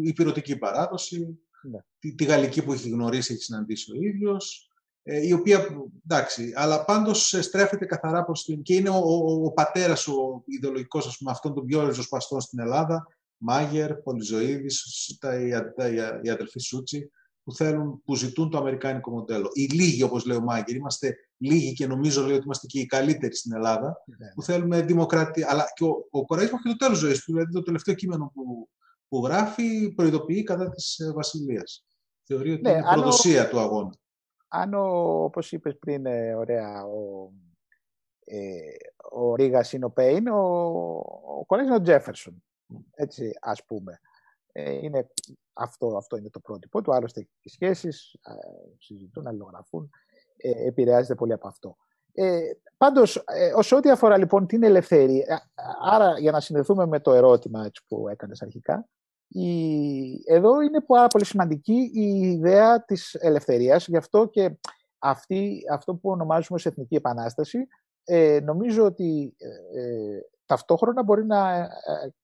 υπηρετική 0.01 0.57
παράδοση, 0.57 1.39
ναι. 1.61 1.79
τη, 1.99 2.15
τη 2.15 2.23
γαλλική 2.23 2.63
που 2.63 2.73
έχει 2.73 2.89
γνωρίσει, 2.89 3.33
έχει 3.33 3.43
συναντήσει 3.43 3.91
ο 3.91 3.95
ίδιος, 3.95 4.69
ε, 5.03 5.27
η 5.27 5.31
οποία, 5.31 5.67
εντάξει, 6.03 6.51
αλλά 6.55 6.85
πάντως 6.85 7.35
στρέφεται 7.39 7.85
καθαρά 7.85 8.23
προς 8.23 8.43
την... 8.43 8.61
και 8.61 8.73
είναι 8.73 8.89
ο, 8.89 9.01
ο, 9.05 9.45
ο 9.45 9.51
πατέρας, 9.51 10.07
ο 10.07 10.43
ιδεολογικός, 10.45 11.07
ας 11.07 11.17
πούμε, 11.17 11.31
αυτών 11.31 11.53
των 11.53 11.65
πιο 11.65 11.87
ριζοσπαστών 11.87 12.41
στην 12.41 12.59
Ελλάδα, 12.59 13.07
Μάγερ, 13.37 13.93
Πολυζωίδης, 13.93 15.17
τα, 15.19 15.35
η, 15.35 15.47
η, 15.47 15.95
η 16.21 16.29
αδελφή 16.29 16.59
Σούτσι, 16.59 17.11
που, 17.47 17.53
θέλουν, 17.53 18.01
που 18.05 18.15
ζητούν 18.15 18.49
το 18.49 18.57
αμερικάνικο 18.57 19.11
μοντέλο. 19.11 19.49
Οι 19.53 19.65
λίγοι, 19.65 20.03
όπως 20.03 20.25
λέει 20.25 20.37
ο 20.37 20.41
Μάγκερ, 20.41 20.75
είμαστε 20.75 21.17
λίγοι 21.37 21.73
και 21.73 21.87
νομίζω 21.87 22.25
λέει 22.25 22.35
ότι 22.35 22.43
είμαστε 22.43 22.67
και 22.67 22.79
οι 22.79 22.85
καλύτεροι 22.85 23.35
στην 23.35 23.53
Ελλάδα, 23.53 24.03
ναι. 24.05 24.27
που 24.35 24.43
θέλουμε 24.43 24.81
δημοκρατία. 24.81 25.47
Αλλά 25.49 25.71
και 25.75 25.83
ο, 25.83 26.07
ο 26.09 26.25
και 26.25 26.47
το 26.63 26.75
τέλος 26.77 26.97
ζωής 26.97 27.23
του, 27.23 27.31
δηλαδή 27.31 27.53
το 27.53 27.61
τελευταίο 27.61 27.95
κείμενο 27.95 28.31
που, 28.33 28.69
που 29.07 29.25
γράφει, 29.25 29.93
προειδοποιεί 29.93 30.43
κατά 30.43 30.69
της 30.69 30.99
ε, 30.99 31.11
Βασιλείας. 31.11 31.85
Θεωρεί 32.23 32.51
ότι 32.51 32.61
ναι, 32.61 32.69
είναι 32.69 32.83
προδοσία 32.93 33.49
του 33.49 33.59
αγώνα. 33.59 33.93
Αν, 34.47 34.73
όπως 34.73 35.51
είπες 35.51 35.77
πριν, 35.79 36.05
ε, 36.05 36.33
ωραία, 36.33 36.83
ο, 36.83 37.31
ε, 38.25 38.57
ο 39.11 39.35
Ρίγας 39.35 39.73
είναι 39.73 39.85
ο 39.85 39.91
Πέιν, 39.91 40.27
ο, 40.27 40.39
ο 41.47 41.59
είναι 41.61 41.75
ο 41.75 41.81
Τζέφερσον. 41.81 42.43
Έτσι, 42.95 43.31
ας 43.41 43.65
πούμε. 43.65 43.99
Ε, 44.59 44.71
είναι, 44.71 45.07
αυτό, 45.53 45.97
αυτό 45.97 46.17
είναι 46.17 46.29
το 46.29 46.39
πρότυπο 46.39 46.81
του. 46.81 46.93
Άλλωστε, 46.93 47.27
οι 47.41 47.49
σχέσεις 47.49 48.15
συζητούν, 48.77 49.27
αλληλογραφούν, 49.27 49.89
ε, 50.37 50.67
επηρεάζεται 50.67 51.15
πολύ 51.15 51.33
από 51.33 51.47
αυτό. 51.47 51.77
Ε, 52.13 52.39
πάντως, 52.77 53.23
ε, 53.25 53.53
όσο 53.55 53.77
ό,τι 53.77 53.89
αφορά 53.89 54.17
λοιπόν 54.17 54.47
την 54.47 54.63
ελευθερία, 54.63 55.51
ε, 55.55 55.63
άρα 55.81 56.19
για 56.19 56.31
να 56.31 56.39
συνδεθούμε 56.39 56.85
με 56.85 56.99
το 56.99 57.13
ερώτημα 57.13 57.65
έτσι, 57.65 57.83
που 57.87 58.07
έκανες 58.07 58.41
αρχικά, 58.41 58.87
η, 59.27 59.51
εδώ 60.25 60.61
είναι 60.61 60.81
πάρα 60.81 61.07
πολύ 61.07 61.25
σημαντική 61.25 61.91
η 61.93 62.21
ιδέα 62.21 62.85
της 62.85 63.13
ελευθερίας, 63.13 63.87
γι' 63.87 63.97
αυτό 63.97 64.25
και 64.25 64.57
αυτή, 64.99 65.61
αυτό 65.71 65.95
που 65.95 66.09
ονομάζουμε 66.09 66.57
ως 66.57 66.65
Εθνική 66.65 66.95
Επανάσταση, 66.95 67.67
ε, 68.03 68.39
νομίζω 68.43 68.85
ότι 68.85 69.35
ε, 69.75 70.19
ταυτόχρονα 70.47 71.03
μπορεί 71.03 71.25
να 71.25 71.69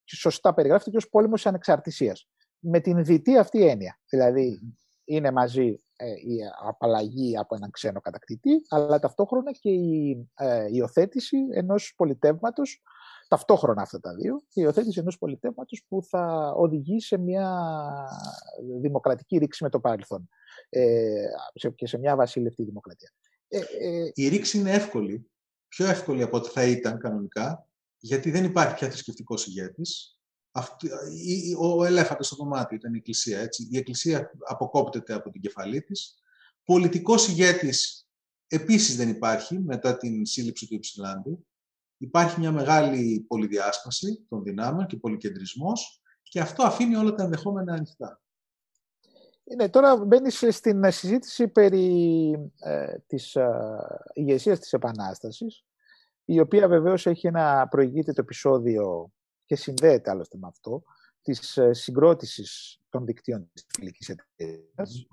σωστά 0.05 0.53
περιγράφεται 0.53 0.89
και 0.89 0.97
ως 0.97 1.09
πόλεμος 1.09 1.45
ανεξαρτησίας. 1.45 2.28
Με 2.59 2.80
την 2.80 3.03
δυτή 3.03 3.38
αυτή 3.38 3.67
έννοια. 3.67 3.99
Δηλαδή, 4.09 4.76
είναι 5.05 5.32
μαζί 5.32 5.84
ε, 5.95 6.09
η 6.09 6.38
απαλλαγή 6.63 7.38
από 7.38 7.55
έναν 7.55 7.69
ξένο 7.71 7.99
κατακτητή, 7.99 8.61
αλλά 8.69 8.99
ταυτόχρονα 8.99 9.51
και 9.51 9.69
η 9.69 10.28
ε, 10.36 10.67
υιοθέτηση 10.69 11.38
ενός 11.51 11.93
πολιτεύματος, 11.97 12.82
ταυτόχρονα 13.28 13.82
αυτά 13.82 13.99
τα 13.99 14.13
δύο, 14.13 14.36
η 14.36 14.51
υιοθέτηση 14.53 14.99
ενός 14.99 15.17
πολιτεύματος 15.17 15.86
που 15.88 16.03
θα 16.03 16.53
οδηγεί 16.55 16.99
σε 16.99 17.17
μια 17.17 17.49
δημοκρατική 18.82 19.38
ρήξη 19.38 19.63
με 19.63 19.69
το 19.69 19.80
παρελθόν 19.80 20.30
ε, 20.69 21.26
και 21.76 21.88
σε 21.88 21.97
μια 21.97 22.15
βασίλευτη 22.15 22.63
δημοκρατία. 22.63 23.11
Ε, 23.47 23.57
ε, 23.57 24.11
η 24.13 24.28
ρήξη 24.28 24.57
είναι 24.57 24.71
εύκολη, 24.71 25.32
πιο 25.67 25.86
εύκολη 25.86 26.24
από 26.24 26.38
ό,τι 26.38 26.49
θα 26.49 26.63
ήταν 26.63 26.99
κανονικά, 26.99 27.67
γιατί 28.06 28.32
δεν 28.32 28.43
υπάρχει 28.43 28.76
πια 28.76 28.89
θρησκευτικός 28.89 29.47
ηγέτης, 29.47 30.18
ο 31.60 31.86
ελέφαντας 31.86 32.28
στο 32.28 32.36
δωμάτιο 32.36 32.78
ήταν 32.78 32.93
η 32.93 32.97
Εκκλησία. 32.97 33.39
Έτσι. 33.39 33.68
Η 33.72 33.78
Εκκλησία 33.78 34.32
αποκόπτεται 34.47 35.14
από 35.14 35.30
την 35.30 35.41
κεφαλή 35.41 35.82
της. 35.82 36.16
Πολιτικός 36.64 37.28
ηγέτης 37.28 38.08
επίσης 38.47 38.95
δεν 38.95 39.10
υπάρχει 39.10 39.60
μετά 39.60 39.97
την 39.97 40.26
σύλληψη 40.26 40.68
του 40.68 40.74
Υψηλάντη. 40.74 41.45
Υπάρχει 41.97 42.39
μια 42.39 42.51
μεγάλη 42.51 43.26
πολυδιάσπαση 43.28 44.26
των 44.30 44.43
δυνάμεων 44.43 44.88
και 44.88 44.97
πολυκεντρισμός 44.97 46.01
και 46.24 46.39
αυτό 46.39 46.64
αφήνει 46.64 46.95
όλα 46.95 47.14
τα 47.14 47.24
ενδεχόμενα 47.24 47.74
ανοιχτά. 47.74 48.22
Είναι, 49.43 49.70
τώρα 49.70 50.06
μπαίνεις 50.06 50.45
στην 50.49 50.91
συζήτηση 50.91 51.47
περί 51.47 52.32
ε, 52.60 52.97
της 53.08 53.36
ε, 53.36 53.49
ηγεσίας 54.14 54.60
της 54.60 54.74
Επανάστασης, 54.74 55.66
η 56.26 56.39
οποία 56.39 56.67
βεβαίως 56.67 57.05
έχει 57.05 57.28
ένα 57.28 57.67
προηγείται 57.69 58.13
το 58.13 58.21
επεισόδιο 58.21 59.11
και 59.45 59.55
συνδέεται 59.55 60.09
άλλωστε 60.09 60.38
με 60.38 60.47
αυτό, 60.47 60.84
της 61.21 61.57
ε, 61.57 61.74
συγκρότησης 61.74 62.80
των 62.89 63.05
δικτύων 63.05 63.49
της 63.53 63.65
φιλικής 63.76 64.09
εταιρείας, 64.09 65.07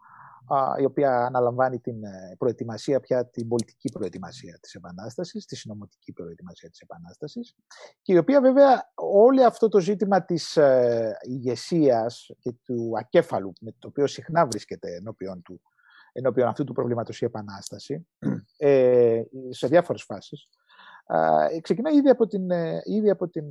η 0.80 0.84
οποία 0.84 1.24
αναλαμβάνει 1.24 1.80
την 1.80 2.04
ε, 2.04 2.34
προετοιμασία 2.38 3.00
πια, 3.00 3.26
την 3.26 3.48
πολιτική 3.48 3.88
προετοιμασία 3.92 4.58
της 4.60 4.74
Επανάστασης, 4.74 5.44
τη 5.46 5.56
συνομωτική 5.56 6.12
προετοιμασία 6.12 6.70
της 6.70 6.80
Επανάστασης 6.80 7.54
και 8.02 8.12
η 8.12 8.16
οποία 8.16 8.40
βέβαια 8.40 8.92
όλο 8.94 9.42
αυτό 9.42 9.68
το 9.68 9.80
ζήτημα 9.80 10.24
της 10.24 10.56
ε, 10.56 11.18
ηγεσίας 11.22 12.30
και 12.38 12.52
του 12.62 12.92
ακέφαλου 12.98 13.52
με 13.60 13.74
το 13.78 13.88
οποίο 13.88 14.06
συχνά 14.06 14.46
βρίσκεται 14.46 14.94
ενώπιον, 14.94 15.42
του, 15.42 15.60
ενώπιον 16.12 16.48
αυτού 16.48 16.64
του 16.64 16.72
προβλήματος 16.72 17.20
η 17.20 17.24
Επανάσταση 17.24 18.06
σε 19.50 19.66
διάφορες 19.66 20.02
φάσεις 20.02 20.48
ξεκινάει 21.60 21.96
ήδη 21.96 22.08
από 22.08 22.26
την, 22.26 22.50
ε, 22.50 22.80
ήδη 22.84 23.10
από 23.10 23.28
την 23.28 23.44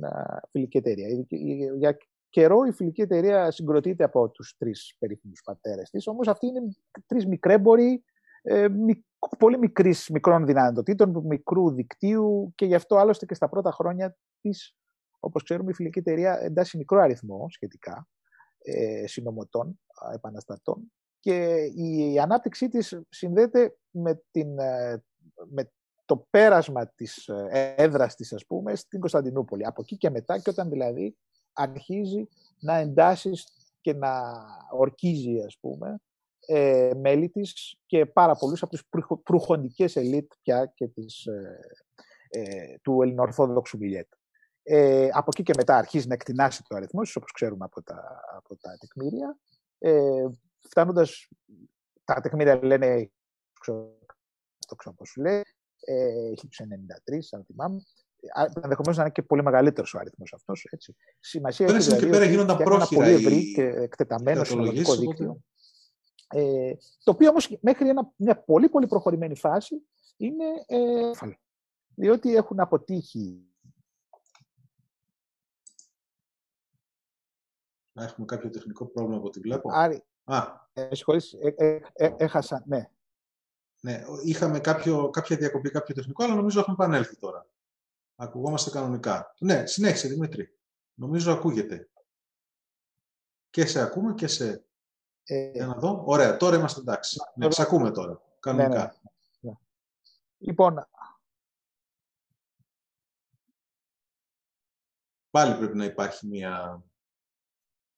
φιλική 0.50 0.76
εταιρεία. 0.76 1.26
Για 1.76 1.96
καιρό 2.28 2.64
η 2.64 2.72
φιλική 2.72 3.00
εταιρεία 3.00 3.50
συγκροτείται 3.50 4.04
από 4.04 4.30
τους 4.30 4.56
τρεις 4.58 4.96
περίφημους 4.98 5.42
πατέρες 5.44 5.90
της, 5.90 6.06
όμως 6.06 6.28
αυτοί 6.28 6.46
είναι 6.46 6.60
τρεις 7.06 7.26
μικρέμποροι, 7.26 8.04
ε, 8.42 8.66
πολύ 9.38 9.58
μικρής, 9.58 10.08
μικρών 10.08 10.46
δυνατοτήτων, 10.46 11.22
μικρού 11.26 11.70
δικτύου 11.70 12.52
και 12.54 12.66
γι' 12.66 12.74
αυτό 12.74 12.96
άλλωστε 12.96 13.26
και 13.26 13.34
στα 13.34 13.48
πρώτα 13.48 13.70
χρόνια 13.70 14.16
της, 14.40 14.76
όπως 15.20 15.42
ξέρουμε, 15.42 15.70
η 15.70 15.74
φιλική 15.74 15.98
εταιρεία 15.98 16.38
εντάσσει 16.40 16.76
μικρό 16.76 17.00
αριθμό 17.00 17.46
σχετικά 17.50 18.08
ε, 18.62 19.06
συνομωτών, 19.06 19.80
επαναστατών 20.14 20.92
και 21.20 21.54
η 21.74 22.18
ανάπτυξή 22.18 22.68
της 22.68 23.00
συνδέεται 23.08 23.76
με, 23.90 24.22
την, 24.30 24.58
ε, 24.58 25.04
με 25.48 25.72
το 26.10 26.26
πέρασμα 26.30 26.86
της 26.88 27.28
ε, 27.28 27.74
έδρας 27.76 28.14
της, 28.14 28.32
ας 28.32 28.46
πούμε, 28.46 28.74
στην 28.74 29.00
Κωνσταντινούπολη. 29.00 29.66
Από 29.66 29.80
εκεί 29.82 29.96
και 29.96 30.10
μετά 30.10 30.38
και 30.38 30.50
όταν 30.50 30.68
δηλαδή 30.68 31.16
αρχίζει 31.52 32.28
να 32.58 32.74
εντάσει 32.74 33.30
και 33.80 33.94
να 33.94 34.22
ορκίζει, 34.70 35.40
ας 35.46 35.58
πούμε, 35.60 36.00
ε, 36.46 36.90
μέλη 36.96 37.28
της 37.28 37.76
και 37.86 38.06
πάρα 38.06 38.34
πολλούς 38.34 38.62
από 38.62 38.70
τις 38.70 38.82
προχοντικές 39.22 39.96
ελίτ 39.96 40.32
πια 40.42 40.66
και 40.66 40.88
της, 40.88 41.26
ε, 41.26 41.60
ε, 42.28 42.78
του 42.82 43.02
ελληνοορθόδοξου 43.02 43.78
μιλιέτ. 43.78 44.12
Ε, 44.62 45.08
από 45.12 45.30
εκεί 45.32 45.42
και 45.42 45.54
μετά 45.56 45.76
αρχίζει 45.76 46.06
να 46.06 46.14
εκτινάσει 46.14 46.62
το 46.68 46.76
αριθμό, 46.76 47.00
όπως 47.14 47.32
ξέρουμε 47.32 47.64
από 47.64 47.82
τα, 47.82 48.20
από 48.36 48.56
τα 48.56 48.76
τεκμήρια, 48.78 49.38
ε, 49.78 50.26
φτάνοντας, 50.58 51.28
τα 52.04 52.20
τεκμήρια 52.20 52.64
λένε, 52.64 53.10
το 54.66 54.74
ξέρω 54.76 54.94
πώς 54.94 55.16
λέει, 55.16 55.42
1993, 55.88 57.34
αν 57.36 57.44
θυμάμαι. 57.44 57.82
Ενδεχομένως 58.62 58.96
να 58.96 59.02
είναι 59.02 59.12
και 59.12 59.22
πολύ 59.22 59.42
μεγαλύτερος 59.42 59.94
ο 59.94 59.98
αριθμός 59.98 60.32
αυτός. 60.32 60.66
Σημασία 61.20 61.66
έχει 61.66 61.78
δηλαδή, 61.78 62.04
και 62.04 62.10
πέρα 62.10 62.24
γίνονταν 62.24 62.56
πρόχειρα. 62.56 63.04
Ένα 63.04 63.14
πολύ 63.14 63.26
ευρύ 63.26 63.52
και 63.52 63.62
εκτεταμένο 63.62 64.44
συνολικό 64.44 64.94
δίκτυο. 64.94 65.40
Ε, 66.28 66.72
το 67.04 67.10
οποίο 67.10 67.28
όμως 67.28 67.58
μέχρι 67.60 67.88
ένα, 67.88 68.12
μια 68.16 68.42
πολύ 68.42 68.68
πολύ 68.68 68.86
προχωρημένη 68.86 69.36
φάση 69.36 69.82
είναι 70.16 70.44
ε, 70.66 71.10
διότι 71.94 72.34
έχουν 72.34 72.60
αποτύχει. 72.60 73.44
Έχουμε 77.92 78.26
κάποιο 78.26 78.50
τεχνικό 78.50 78.86
πρόβλημα 78.86 79.16
από 79.16 79.26
ό,τι 79.26 79.40
βλέπω. 79.40 79.68
Άρη, 79.72 80.04
Α. 80.24 80.68
Ε, 80.72 80.88
ε, 81.56 81.80
ε, 81.92 82.14
έχασα, 82.16 82.62
ναι. 82.66 82.90
Ναι, 83.80 84.04
είχαμε 84.24 84.60
κάποιο, 84.60 85.10
κάποια 85.10 85.36
διακοπή, 85.36 85.70
κάποιο 85.70 85.94
τεχνικό, 85.94 86.24
αλλά 86.24 86.34
νομίζω 86.34 86.60
έχουμε 86.60 86.74
επανέλθει 86.74 87.16
τώρα. 87.16 87.46
Ακουγόμαστε 88.16 88.70
κανονικά. 88.70 89.34
Ναι, 89.38 89.66
συνέχισε 89.66 90.08
Δημήτρη. 90.08 90.58
Νομίζω 90.94 91.32
ακούγεται. 91.32 91.90
Και 93.50 93.66
σε 93.66 93.80
ακούμε 93.80 94.14
και 94.14 94.26
σε... 94.26 94.64
Ε, 95.24 95.50
Για 95.50 95.66
να 95.66 95.74
δω. 95.74 96.02
Ωραία, 96.06 96.36
τώρα 96.36 96.56
είμαστε 96.56 96.80
εντάξει. 96.80 97.18
Ναι, 97.34 97.50
σε 97.50 97.62
ακούμε 97.62 97.90
τώρα. 97.90 98.22
Κανονικά. 98.40 99.00
Ναι, 99.40 99.50
ναι. 99.50 99.56
Λοιπόν... 100.38 100.88
Πάλι 105.30 105.56
πρέπει 105.56 105.76
να 105.76 105.84
υπάρχει 105.84 106.26
μία... 106.26 106.82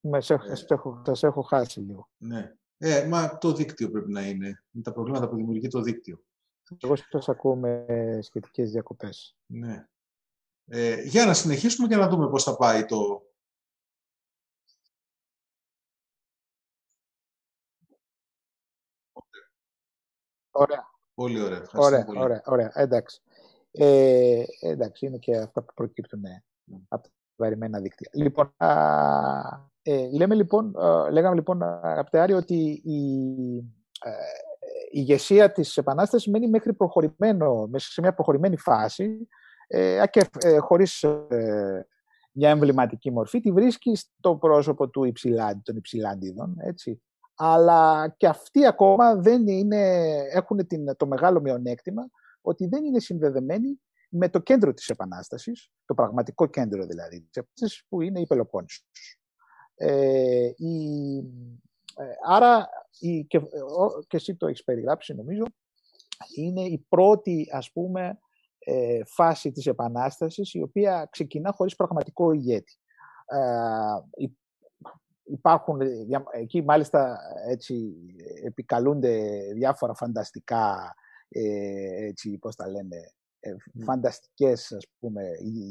Μες, 0.00 0.24
σε, 0.24 0.34
ε, 0.34 0.38
έχω, 0.68 1.02
σας 1.06 1.22
έχω 1.22 1.42
χάσει 1.42 1.80
λίγο. 1.80 2.08
Ναι. 2.16 2.56
Ε, 2.84 3.06
μα 3.06 3.38
το 3.38 3.52
δίκτυο 3.52 3.90
πρέπει 3.90 4.10
να 4.10 4.28
είναι. 4.28 4.64
Είναι 4.72 4.82
τα 4.82 4.92
προβλήματα 4.92 5.28
που 5.28 5.36
δημιουργεί 5.36 5.68
το 5.68 5.80
δίκτυο. 5.80 6.22
Εγώ 6.80 6.96
σας 6.96 7.28
ακούω 7.28 7.56
με 7.56 7.86
σχετικές 8.22 8.70
διακοπές. 8.70 9.36
Ναι. 9.46 9.88
Ε, 10.64 11.02
για 11.02 11.26
να 11.26 11.34
συνεχίσουμε 11.34 11.88
και 11.88 11.96
να 11.96 12.08
δούμε 12.08 12.28
πώς 12.28 12.42
θα 12.44 12.56
πάει 12.56 12.84
το... 12.84 13.26
Ωραία. 20.50 20.90
Πολύ 21.14 21.40
ωραία. 21.40 21.68
Ωραία, 21.72 22.04
πολύ. 22.04 22.18
ωραία, 22.18 22.42
ωραία. 22.44 22.72
Εντάξει. 22.74 23.22
Ε, 23.70 24.44
εντάξει, 24.60 25.06
είναι 25.06 25.18
και 25.18 25.36
αυτά 25.36 25.62
που 25.62 25.74
προκύπτουν 25.74 26.20
ναι. 26.20 26.42
από 26.88 27.02
τα 27.02 27.10
βαρημένα 27.36 27.80
δίκτυα. 27.80 28.10
Λοιπόν, 28.12 28.54
α, 28.56 29.70
ε, 29.82 30.08
λέμε 30.16 30.34
λοιπόν, 30.34 30.76
α, 30.84 31.10
λέγαμε 31.10 31.34
λοιπόν, 31.34 31.62
αγαπητέ 31.62 32.20
Άρη, 32.20 32.32
ότι 32.32 32.82
η, 32.84 33.56
ε, 34.02 34.10
η 34.90 34.98
ηγεσία 35.00 35.52
της 35.52 35.76
Επανάστασης 35.76 36.32
μένει 36.32 36.48
μέχρι 36.48 36.72
προχωρημένο, 36.72 37.66
μέσα 37.66 37.90
σε 37.90 38.00
μια 38.00 38.14
προχωρημένη 38.14 38.56
φάση 38.56 39.28
ε, 39.66 40.02
και 40.10 40.28
ε, 40.38 40.58
χωρίς 40.58 41.02
ε, 41.02 41.86
μια 42.32 42.50
εμβληματική 42.50 43.10
μορφή, 43.10 43.40
τη 43.40 43.52
βρίσκει 43.52 43.96
στο 43.96 44.36
πρόσωπο 44.36 44.88
του 44.88 45.04
υψηλάντη, 45.04 45.60
των 45.62 45.76
υψηλάντιδων, 45.76 46.56
έτσι. 46.58 47.02
Αλλά 47.34 48.08
και 48.16 48.26
αυτοί 48.26 48.66
ακόμα 48.66 49.16
δεν 49.16 49.46
είναι, 49.46 50.12
έχουν 50.32 50.66
την, 50.66 50.96
το 50.96 51.06
μεγάλο 51.06 51.40
μειονέκτημα 51.40 52.02
ότι 52.40 52.66
δεν 52.66 52.84
είναι 52.84 53.00
συνδεδεμένοι 53.00 53.80
με 54.08 54.28
το 54.28 54.40
κέντρο 54.40 54.72
της 54.72 54.88
Επανάστασης, 54.88 55.70
το 55.84 55.94
πραγματικό 55.94 56.46
κέντρο 56.46 56.86
δηλαδή 56.86 57.20
της 57.20 57.36
Επανάστασης, 57.36 57.84
που 57.88 58.00
είναι 58.00 58.20
η 58.20 58.26
Πελοπόννησος. 58.26 58.86
Ε, 59.74 60.50
η, 60.56 61.16
ε, 61.96 62.04
άρα, 62.26 62.68
η, 62.98 63.24
και, 63.24 63.40
και 64.06 64.16
εσύ 64.16 64.34
το 64.34 64.46
έχεις 64.46 64.64
περιγράψει 64.64 65.14
νομίζω, 65.14 65.44
είναι 66.36 66.62
η 66.62 66.86
πρώτη 66.88 67.46
ας 67.52 67.72
πούμε 67.72 68.18
ε, 68.58 69.00
φάση 69.04 69.52
της 69.52 69.66
Επανάστασης 69.66 70.54
η 70.54 70.62
οποία 70.62 71.08
ξεκινά 71.10 71.52
χωρίς 71.52 71.76
πραγματικό 71.76 72.32
ηγέτη. 72.32 72.78
Ε, 73.26 74.28
υπάρχουν, 75.24 75.80
εκεί 76.30 76.62
μάλιστα 76.62 77.18
έτσι 77.48 77.94
επικαλούνται 78.44 79.40
διάφορα 79.54 79.94
φανταστικά 79.94 80.94
ε, 81.28 82.04
έτσι, 82.04 82.38
πώς 82.38 82.56
τα 82.56 82.68
λένε, 82.68 83.12
ε, 83.44 83.54
φανταστικές 83.84 84.72
ας 84.72 84.86
πούμε, 84.98 85.22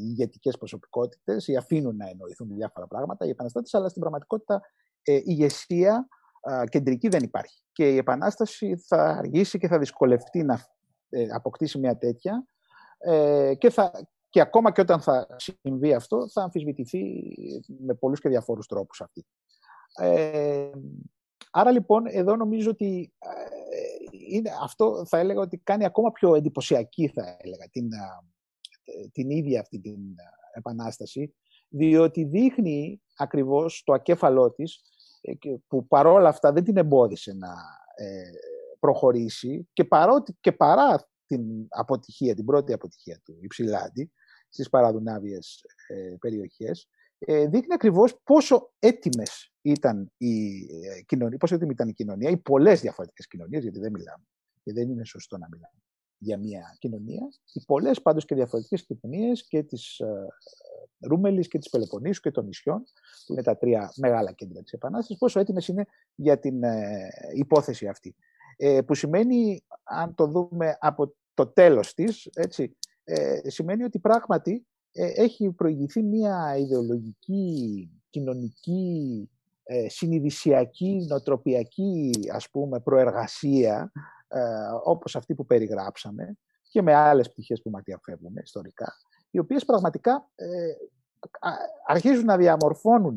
ηγετικές 0.09 0.57
προσωπικότητες 0.57 1.47
ή 1.47 1.55
αφήνουν 1.55 1.95
να 1.95 2.09
εννοηθούν 2.09 2.47
διάφορα 2.55 2.87
πράγματα 2.87 3.25
οι 3.25 3.29
επαναστάτες, 3.29 3.73
αλλά 3.73 3.89
στην 3.89 4.01
πραγματικότητα 4.01 4.61
ε, 5.01 5.13
η 5.13 5.23
ηγεσία 5.25 6.07
ε, 6.41 6.63
κεντρική 6.69 7.07
δεν 7.07 7.23
υπάρχει. 7.23 7.63
Και 7.71 7.89
η 7.89 7.97
Επανάσταση 7.97 8.77
θα 8.87 9.03
αργήσει 9.03 9.57
και 9.57 9.67
θα 9.67 9.79
δυσκολευτεί 9.79 10.43
να 10.43 10.65
ε, 11.09 11.27
αποκτήσει 11.31 11.79
μια 11.79 11.97
τέτοια 11.97 12.45
ε, 12.97 13.53
και, 13.57 13.69
θα, 13.69 13.91
και 14.29 14.41
ακόμα 14.41 14.71
και 14.71 14.81
όταν 14.81 15.01
θα 15.01 15.27
συμβεί 15.37 15.93
αυτό 15.93 16.29
θα 16.29 16.41
αμφισβητηθεί 16.41 17.03
με 17.85 17.93
πολλούς 17.93 18.19
και 18.19 18.29
διαφόρους 18.29 18.67
τρόπους 18.67 19.01
αυτή. 19.01 19.25
Ε, 19.99 20.69
άρα 21.51 21.71
λοιπόν 21.71 22.03
εδώ 22.07 22.35
νομίζω 22.35 22.69
ότι 22.69 23.13
είναι, 24.35 24.49
αυτό 24.61 25.05
θα 25.05 25.17
έλεγα 25.17 25.39
ότι 25.39 25.57
κάνει 25.57 25.85
ακόμα 25.85 26.11
πιο 26.11 26.35
εντυπωσιακή 26.35 27.07
θα 27.07 27.37
έλεγα 27.39 27.69
την, 27.71 27.89
την 29.11 29.29
ίδια 29.29 29.59
αυτή 29.59 29.79
την 29.79 29.99
επανάσταση 30.53 31.33
διότι 31.67 32.23
δείχνει 32.23 33.01
ακριβώς 33.15 33.83
το 33.85 33.93
ακέφαλό 33.93 34.51
της 34.51 34.81
ε, 35.21 35.33
που 35.67 35.87
παρόλα 35.87 36.29
αυτά 36.29 36.51
δεν 36.51 36.63
την 36.63 36.77
εμπόδισε 36.77 37.33
να 37.33 37.53
ε, 37.95 38.29
προχωρήσει 38.79 39.69
και, 39.73 39.83
παρότι, 39.83 40.37
και 40.39 40.51
παρά 40.51 41.09
την 41.25 41.41
αποτυχία, 41.69 42.35
την 42.35 42.45
πρώτη 42.45 42.73
αποτυχία 42.73 43.21
του 43.23 43.37
Υψηλάντη 43.41 44.11
στις 44.49 44.69
παραδουνάβιες 44.69 45.63
ε, 45.87 46.15
περιοχές 46.19 46.89
ε, 47.19 47.47
δείχνει 47.47 47.73
ακριβώς 47.73 48.21
πόσο 48.23 48.71
έτοιμες 48.79 49.50
ήταν 49.61 50.11
η 50.17 50.57
ε, 50.87 51.01
κοινωνία, 51.05 51.37
πόσο 51.37 51.55
έτοιμη 51.55 51.71
ήταν 51.71 51.87
η 51.87 51.93
κοινωνία, 51.93 52.29
οι 52.29 52.37
πολλές 52.37 52.81
διαφορετικές 52.81 53.27
κοινωνίες, 53.27 53.63
γιατί 53.63 53.79
δεν 53.79 53.91
μιλάμε 53.91 54.23
και 54.63 54.73
δεν 54.73 54.89
είναι 54.89 55.05
σωστό 55.05 55.37
να 55.37 55.47
μιλάμε 55.51 55.81
για 56.17 56.37
μια 56.37 56.75
κοινωνία, 56.79 57.29
οι 57.53 57.63
πολλές 57.65 58.01
πάντως 58.01 58.25
και 58.25 58.35
διαφορετικές 58.35 58.85
κοινωνίες 58.85 59.47
και 59.47 59.63
της 59.63 59.99
ε, 59.99 60.27
Ρούμελης 60.99 61.47
και 61.47 61.57
της 61.57 61.69
Πελοποννήσου 61.69 62.21
και 62.21 62.31
των 62.31 62.45
νησιών, 62.45 62.83
που 63.25 63.33
είναι 63.33 63.43
τα 63.43 63.57
τρία 63.57 63.93
μεγάλα 63.95 64.31
κέντρα 64.31 64.61
της 64.61 64.71
Επανάστασης, 64.71 65.17
πόσο 65.17 65.39
έτοιμες 65.39 65.67
είναι 65.67 65.85
για 66.15 66.39
την 66.39 66.63
ε, 66.63 67.09
υπόθεση 67.33 67.87
αυτή. 67.87 68.15
Ε, 68.57 68.81
που 68.81 68.95
σημαίνει, 68.95 69.63
αν 69.83 70.15
το 70.15 70.27
δούμε 70.27 70.77
από 70.79 71.15
το 71.33 71.47
τέλος 71.47 71.93
της, 71.93 72.29
έτσι, 72.33 72.77
ε, 73.03 73.49
σημαίνει 73.49 73.83
ότι 73.83 73.99
πράγματι 73.99 74.65
ε, 74.91 75.11
έχει 75.21 75.51
προηγηθεί 75.51 76.03
μια 76.03 76.57
ιδεολογική, 76.57 77.89
κοινωνική, 78.09 79.29
ε, 79.63 79.89
συνειδησιακή, 79.89 81.05
νοτροπιακή 81.09 82.11
ας 82.33 82.49
πούμε, 82.49 82.79
προεργασία 82.79 83.91
ε, 84.27 84.41
όπως 84.83 85.15
αυτή 85.15 85.35
που 85.35 85.45
περιγράψαμε 85.45 86.37
και 86.69 86.81
με 86.81 86.93
άλλες 86.93 87.29
πτυχές 87.29 87.61
που 87.61 87.69
μας 87.69 87.81
διαφεύγουν 87.85 88.35
ιστορικά, 88.43 88.93
οι 89.31 89.39
οποίες 89.39 89.65
πραγματικά 89.65 90.29
ε, 90.35 90.47
αρχίζουν 91.87 92.25
να 92.25 92.37
διαμορφώνουν 92.37 93.15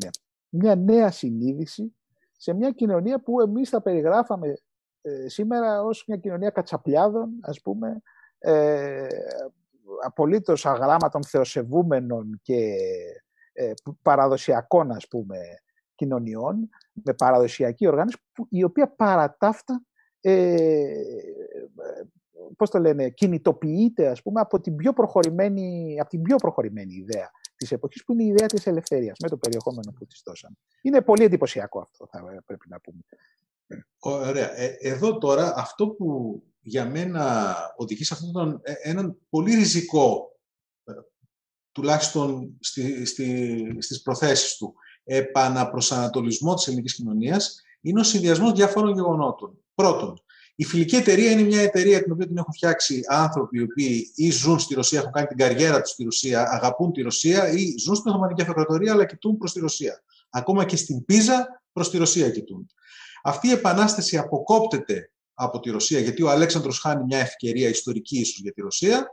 μια 0.49 0.75
νέα 0.75 1.11
συνείδηση 1.11 1.95
σε 2.37 2.53
μια 2.53 2.71
κοινωνία 2.71 3.21
που 3.21 3.41
εμείς 3.41 3.69
θα 3.69 3.83
περιγράφαμε 3.83 4.55
ε, 5.03 5.29
σήμερα 5.29 5.83
ως 5.83 6.05
μια 6.07 6.17
κοινωνία 6.17 6.51
κατσαπλιάδων, 6.51 7.31
ας 7.43 7.61
πούμε, 7.61 8.03
ε, 8.39 9.07
απολύτως 10.05 10.67
αγράμματων 10.67 11.25
θεοσεβούμενων 11.25 12.41
και 12.43 12.77
ε, 13.53 13.73
παραδοσιακών, 14.03 14.91
ας 14.91 15.09
πούμε, 15.09 15.39
κοινωνιών, 15.95 16.69
με 16.93 17.15
παραδοσιακή 17.15 17.87
οργάνωση, 17.87 18.17
η 18.49 18.65
οποία 18.65 18.89
παρατάφτα 18.89 19.85
ε, 20.21 20.85
πώς 22.57 22.71
το 22.71 22.79
λένε, 22.79 23.11
κινητοποιείται 23.11 24.09
ας 24.09 24.23
πούμε, 24.23 24.41
από 24.41 24.61
την 24.61 24.77
πιο 24.77 24.93
προχωρημένη, 24.93 25.97
από 26.01 26.09
την 26.09 26.23
πιο 26.23 26.37
προχωρημένη 26.37 26.95
ιδέα 26.95 27.31
της 27.57 27.73
εποχής 27.73 28.05
που 28.05 28.13
είναι 28.13 28.23
η 28.23 28.27
ιδέα 28.27 28.47
της 28.47 28.67
ελευθερίας 28.67 29.19
με 29.23 29.29
το 29.29 29.37
περιεχόμενο 29.37 29.93
που 29.99 30.07
της 30.07 30.23
δώσαν. 30.25 30.59
Είναι 30.83 31.03
πολύ 31.03 31.25
εντυπωσιακό 31.25 31.81
αυτό 31.81 32.09
θα 32.11 32.43
πρέπει 32.47 32.69
να 32.69 32.81
πούμε. 32.81 33.01
Ωραία. 33.99 34.59
Ε, 34.59 34.77
εδώ 34.81 35.19
τώρα 35.19 35.55
αυτό 35.57 35.89
που 35.89 36.43
για 36.61 36.87
μένα 36.87 37.55
οδηγεί 37.77 38.05
σε 38.05 38.15
αυτόν 38.15 38.33
τον 38.33 38.61
ε, 38.63 38.73
έναν 38.83 39.19
πολύ 39.29 39.55
ριζικό 39.55 40.39
ε, 40.85 40.93
τουλάχιστον 41.73 42.57
στη, 42.61 43.05
στη, 43.05 43.77
στις 43.79 44.03
προθέσεις 44.03 44.57
του 44.57 44.75
επαναπροσανατολισμό 45.05 46.55
της 46.55 46.67
ελληνικής 46.67 46.95
κοινωνίας 46.95 47.63
είναι 47.81 48.01
ο 48.01 48.03
συνδυασμός 48.03 48.53
διάφορων 48.53 48.95
γεγονότων. 48.95 49.59
Πρώτον, 49.75 50.23
η 50.57 50.65
φιλική 50.65 50.97
εταιρεία 50.97 51.31
είναι 51.31 51.43
μια 51.43 51.61
εταιρεία 51.61 52.03
την 52.03 52.13
οποία 52.13 52.27
την 52.27 52.37
έχουν 52.37 52.53
φτιάξει 52.53 53.01
άνθρωποι 53.07 53.59
οι 53.59 53.63
οποίοι 53.63 54.13
ή 54.15 54.31
ζουν 54.31 54.59
στη 54.59 54.75
Ρωσία, 54.75 54.99
έχουν 54.99 55.13
κάνει 55.13 55.27
την 55.27 55.37
καριέρα 55.37 55.81
τους 55.81 55.91
στη 55.91 56.05
Ρωσία, 56.05 56.51
αγαπούν 56.51 56.93
τη 56.93 57.03
Ρωσία 57.03 57.49
ή 57.49 57.75
ζουν 57.79 57.95
στην 57.95 58.11
Οθωμανική 58.11 58.43
Αυτοκρατορία 58.43 58.93
αλλά 58.93 59.05
κοιτούν 59.05 59.39
προς 59.39 59.53
τη 59.53 59.61
Ρωσία. 59.61 60.03
Ακόμα 60.31 60.65
και 60.65 60.77
στην 60.77 61.05
Πίζα 61.05 61.63
προς 61.73 61.91
τη 61.91 61.99
Ρωσία 61.99 62.31
κοιτούν. 62.31 62.67
Αυτή 63.23 63.49
η 63.49 63.51
επανάσταση 63.51 64.17
αποκόπτεται 64.17 65.11
από 65.35 65.61
τη 65.61 65.71
Ρωσία 65.71 65.99
γιατί 65.99 66.23
ο 66.23 66.31
Αλέξανδρος 66.31 66.79
χάνει 66.79 67.05
μια 67.05 67.19
ευκαιρία 67.19 67.69
ιστορική 67.69 68.19
ίσως 68.19 68.41
για 68.41 68.53
τη 68.53 68.61
Ρωσία 68.61 69.11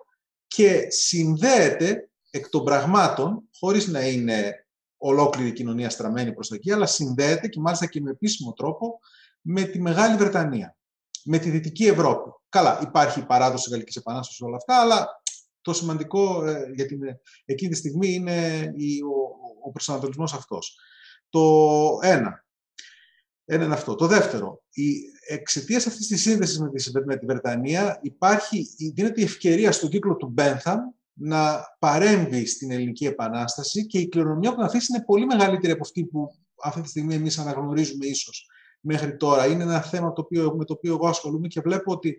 και 0.47 0.85
συνδέεται 0.89 2.09
εκ 2.29 2.49
των 2.49 2.63
πραγμάτων, 2.63 3.43
χωρίς 3.59 3.87
να 3.87 4.07
είναι 4.07 4.65
ολόκληρη 5.03 5.49
η 5.49 5.53
κοινωνία 5.53 5.89
στραμμένη 5.89 6.33
προς 6.33 6.47
τα 6.47 6.55
εκεί, 6.55 6.71
αλλά 6.71 6.85
συνδέεται 6.85 7.47
και 7.47 7.59
μάλιστα 7.59 7.85
και 7.85 8.01
με 8.01 8.09
επίσημο 8.09 8.53
τρόπο 8.53 8.99
με 9.41 9.63
τη 9.63 9.81
Μεγάλη 9.81 10.17
Βρετανία, 10.17 10.77
με 11.23 11.37
τη 11.37 11.49
Δυτική 11.49 11.87
Ευρώπη. 11.87 12.29
Καλά, 12.49 12.79
υπάρχει 12.83 13.19
η 13.19 13.25
παράδοση 13.25 13.63
της 13.63 13.71
Γαλλικής 13.71 13.95
Επανάστασης 13.95 14.41
όλα 14.41 14.55
αυτά, 14.55 14.81
αλλά 14.81 15.07
το 15.61 15.73
σημαντικό 15.73 16.45
ε, 16.45 16.71
για 16.75 16.85
την, 16.85 16.99
εκείνη 17.45 17.71
τη 17.71 17.77
στιγμή 17.77 18.13
είναι 18.13 18.71
η, 18.75 19.01
ο, 19.01 19.67
ο 19.67 19.71
προσανατολισμός 19.71 20.33
αυτός. 20.33 20.79
Το 21.29 21.99
ένα. 22.01 22.45
Ένα 23.45 23.63
είναι 23.63 23.73
αυτό. 23.73 23.95
Το 23.95 24.07
δεύτερο, 24.07 24.63
η 24.69 24.93
εξαιτίας 25.27 25.87
αυτής 25.87 26.07
της 26.07 26.21
σύνδεσης 26.21 26.59
με, 26.59 26.69
με 27.05 27.17
τη 27.17 27.25
Βρετανία 27.25 27.99
υπάρχει, 28.01 28.67
δίνεται 28.93 29.21
η 29.21 29.23
ευκαιρία 29.23 29.71
στον 29.71 29.89
κύκλο 29.89 30.15
του 30.15 30.27
Μπένθαμ 30.27 30.79
να 31.13 31.63
παρέμβει 31.79 32.45
στην 32.45 32.71
Ελληνική 32.71 33.05
Επανάσταση 33.05 33.85
και 33.85 33.99
η 33.99 34.07
κληρονομιά 34.07 34.53
που 34.53 34.59
θα 34.59 34.65
αφήσει 34.65 34.93
είναι 34.93 35.03
πολύ 35.03 35.25
μεγαλύτερη 35.25 35.73
από 35.73 35.81
αυτή 35.81 36.05
που 36.05 36.27
αυτή 36.63 36.81
τη 36.81 36.89
στιγμή 36.89 37.15
εμείς 37.15 37.37
αναγνωρίζουμε 37.37 38.05
ίσως 38.05 38.47
μέχρι 38.79 39.17
τώρα. 39.17 39.45
Είναι 39.45 39.63
ένα 39.63 39.81
θέμα 39.81 40.13
το 40.13 40.21
οποίο, 40.21 40.55
με 40.55 40.65
το 40.65 40.73
οποίο 40.73 40.93
εγώ 40.93 41.07
ασχολούμαι 41.07 41.47
και 41.47 41.61
βλέπω 41.61 41.91
ότι 41.91 42.17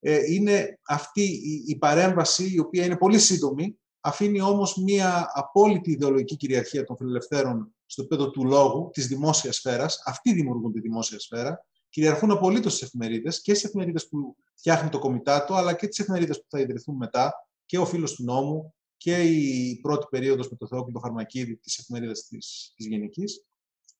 ε, 0.00 0.32
είναι 0.32 0.78
αυτή 0.88 1.22
η, 1.22 1.64
η 1.66 1.76
παρέμβαση 1.76 2.52
η 2.54 2.58
οποία 2.58 2.84
είναι 2.84 2.96
πολύ 2.96 3.18
σύντομη, 3.18 3.78
αφήνει 4.00 4.40
όμως 4.40 4.76
μία 4.76 5.30
απόλυτη 5.34 5.90
ιδεολογική 5.90 6.36
κυριαρχία 6.36 6.84
των 6.84 6.96
φιλελευθέρων 6.96 7.74
στο 7.86 8.02
επίπεδο 8.02 8.30
του 8.30 8.44
λόγου, 8.44 8.90
της 8.92 9.06
δημόσιας 9.06 9.56
σφαίρας. 9.56 10.02
Αυτοί 10.04 10.32
δημιουργούν 10.32 10.72
τη 10.72 10.80
δημόσια 10.80 11.18
σφαίρα 11.18 11.64
κυριαρχούν 11.88 12.30
απολύτως 12.30 12.72
στις 12.72 12.86
εφημερίδες 12.86 13.42
και 13.42 13.54
στις 13.54 13.68
εφημερίδες 13.68 14.08
που 14.08 14.36
φτιάχνει 14.54 14.88
το 14.88 14.98
κομιτάτο, 14.98 15.54
αλλά 15.54 15.74
και 15.74 15.86
τις 15.86 15.98
εφημερίδες 15.98 16.38
που 16.38 16.46
θα 16.48 16.60
ιδρυθούν 16.60 16.96
μετά 16.96 17.32
και 17.66 17.78
ο 17.78 17.86
φίλος 17.86 18.14
του 18.14 18.24
νόμου 18.24 18.74
και 18.96 19.22
η 19.22 19.78
πρώτη 19.82 20.06
περίοδος 20.10 20.50
με 20.50 20.56
το 20.56 20.66
Θεόκλητο 20.66 20.98
Φαρμακίδη 20.98 21.56
της 21.56 21.78
εφημερίδας 21.78 22.26
της 22.26 22.74
Γενικής. 22.76 23.44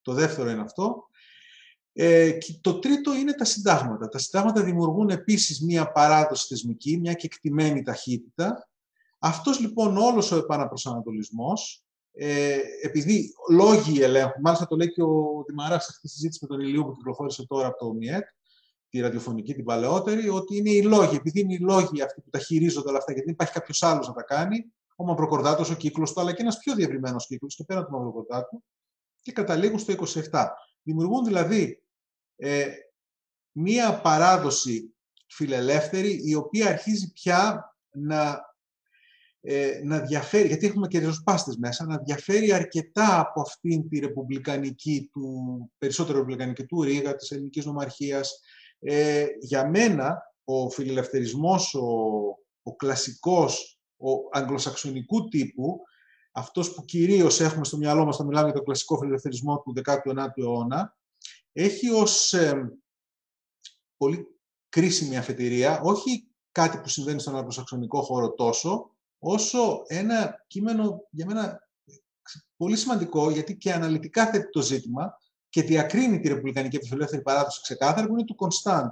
Το 0.02 0.12
δεύτερο 0.12 0.50
είναι 0.50 0.60
αυτό. 0.60 1.08
Ε, 1.92 2.30
και 2.30 2.58
το 2.60 2.78
τρίτο 2.78 3.14
είναι 3.14 3.32
τα 3.32 3.44
συντάγματα. 3.44 4.08
Τα 4.08 4.18
συντάγματα 4.18 4.62
δημιουργούν 4.62 5.10
επίσης 5.10 5.60
μία 5.60 5.92
παράδοση 5.92 6.46
θεσμική, 6.46 6.98
μια 6.98 7.12
κεκτημένη 7.12 7.82
ταχύτητα. 7.82 8.68
Αυτός 9.18 9.60
λοιπόν 9.60 9.96
όλος 9.96 10.32
ο 10.32 10.36
επαναπροσανατολισμός, 10.36 11.84
ε, 12.12 12.58
επειδή 12.82 13.32
λόγοι 13.50 14.02
ελέγχου, 14.02 14.40
μάλιστα 14.40 14.66
το 14.66 14.76
λέει 14.76 14.92
και 14.92 15.02
ο 15.02 15.44
Δημαράς 15.48 15.88
αυτή 15.88 16.00
τη 16.00 16.08
συζήτηση 16.08 16.38
με 16.42 16.48
τον 16.48 16.60
Ηλίου 16.60 16.84
που 16.84 16.92
κυκλοφόρησε 16.92 17.46
τώρα 17.46 17.66
από 17.66 17.78
το 17.78 17.92
ΜΙΕΚ, 17.92 18.24
τη 18.94 19.00
ραδιοφωνική 19.00 19.54
την 19.54 19.64
παλαιότερη, 19.64 20.28
ότι 20.28 20.56
είναι 20.56 20.70
οι 20.70 20.82
λόγοι, 20.82 21.16
επειδή 21.16 21.40
είναι 21.40 21.54
οι 21.54 21.58
λόγοι 21.58 22.02
αυτοί 22.02 22.20
που 22.20 22.30
τα 22.30 22.38
χειρίζονται 22.38 22.88
όλα 22.88 22.98
αυτά, 22.98 23.12
γιατί 23.12 23.26
δεν 23.26 23.34
υπάρχει 23.34 23.52
κάποιος 23.52 23.82
άλλος 23.82 24.08
να 24.08 24.14
τα 24.14 24.22
κάνει, 24.22 24.72
ο 24.96 25.04
Μαυροκορδάτος, 25.04 25.70
ο 25.70 25.74
κύκλος 25.74 26.12
του, 26.12 26.20
αλλά 26.20 26.32
και 26.32 26.42
ένας 26.42 26.58
πιο 26.58 26.74
διευρυμένος 26.74 27.26
κύκλος 27.26 27.54
και 27.54 27.64
πέραν 27.64 27.84
του 27.84 27.90
Μαυροκορδάτου, 27.90 28.62
και 29.22 29.32
καταλήγουν 29.32 29.78
στο 29.78 29.92
27. 30.30 30.46
Δημιουργούν 30.82 31.24
δηλαδή 31.24 31.82
ε, 32.36 32.66
μία 33.52 34.00
παράδοση 34.00 34.94
φιλελεύθερη 35.28 36.20
η 36.24 36.34
οποία 36.34 36.68
αρχίζει 36.68 37.12
πια 37.12 37.74
να, 37.90 38.40
ε, 39.40 39.80
να 39.84 40.00
διαφέρει, 40.00 40.48
γιατί 40.48 40.66
έχουμε 40.66 40.88
και 40.88 40.98
ριζοσπάστες 40.98 41.56
μέσα, 41.56 41.84
να 41.84 41.98
διαφέρει 41.98 42.52
αρκετά 42.52 43.20
από 43.20 43.40
αυτήν 43.40 43.88
τη 43.88 43.98
ρεπουμπλικανική 43.98 45.08
του, 45.12 45.32
περισσότερο 45.78 46.16
ρεπουμπλικανική 46.16 46.64
του 46.64 46.82
Ρίγα, 46.82 47.14
της 47.14 47.30
ελληνικής 47.30 47.64
νομαρχίας. 47.64 48.40
Ε, 48.86 49.26
για 49.40 49.68
μένα, 49.68 50.34
ο 50.44 50.70
φιλελευθερισμός, 50.70 51.74
ο, 51.74 51.86
ο 52.62 52.76
κλασικός, 52.76 53.80
ο 53.96 54.10
αγγλοσαξονικού 54.30 55.28
τύπου, 55.28 55.80
αυτός 56.32 56.74
που 56.74 56.84
κυρίως 56.84 57.40
έχουμε 57.40 57.64
στο 57.64 57.76
μυαλό 57.76 58.04
μας, 58.04 58.14
όταν 58.14 58.26
μιλάμε 58.26 58.46
για 58.46 58.54
τον 58.54 58.64
κλασικό 58.64 58.98
φιλελευθερισμό 58.98 59.62
του 59.62 59.72
19ου 59.84 60.28
αιώνα, 60.34 60.96
έχει 61.52 61.90
ως 61.90 62.32
ε, 62.32 62.78
πολύ 63.96 64.26
κρίσιμη 64.68 65.16
αφετηρία, 65.16 65.80
όχι 65.80 66.28
κάτι 66.52 66.78
που 66.78 66.88
συμβαίνει 66.88 67.20
στον 67.20 67.36
αγγλοσαξονικό 67.36 68.02
χώρο 68.02 68.32
τόσο, 68.32 68.90
όσο 69.18 69.82
ένα 69.86 70.44
κείμενο 70.46 71.06
για 71.10 71.26
μένα 71.26 71.68
πολύ 72.56 72.76
σημαντικό, 72.76 73.30
γιατί 73.30 73.56
και 73.56 73.72
αναλυτικά 73.72 74.26
θέτει 74.26 74.50
το 74.50 74.62
ζήτημα 74.62 75.18
και 75.54 75.62
διακρίνει 75.62 76.20
τη 76.20 76.28
Ρεπουμπλικανική 76.28 76.78
και 76.78 76.86
Φιλελεύθερη 76.86 77.22
Παράδοση 77.22 77.60
ξεκάθαρα, 77.62 78.06
που 78.06 78.12
είναι 78.12 78.24
του 78.24 78.34
Κωνσταντ. 78.34 78.90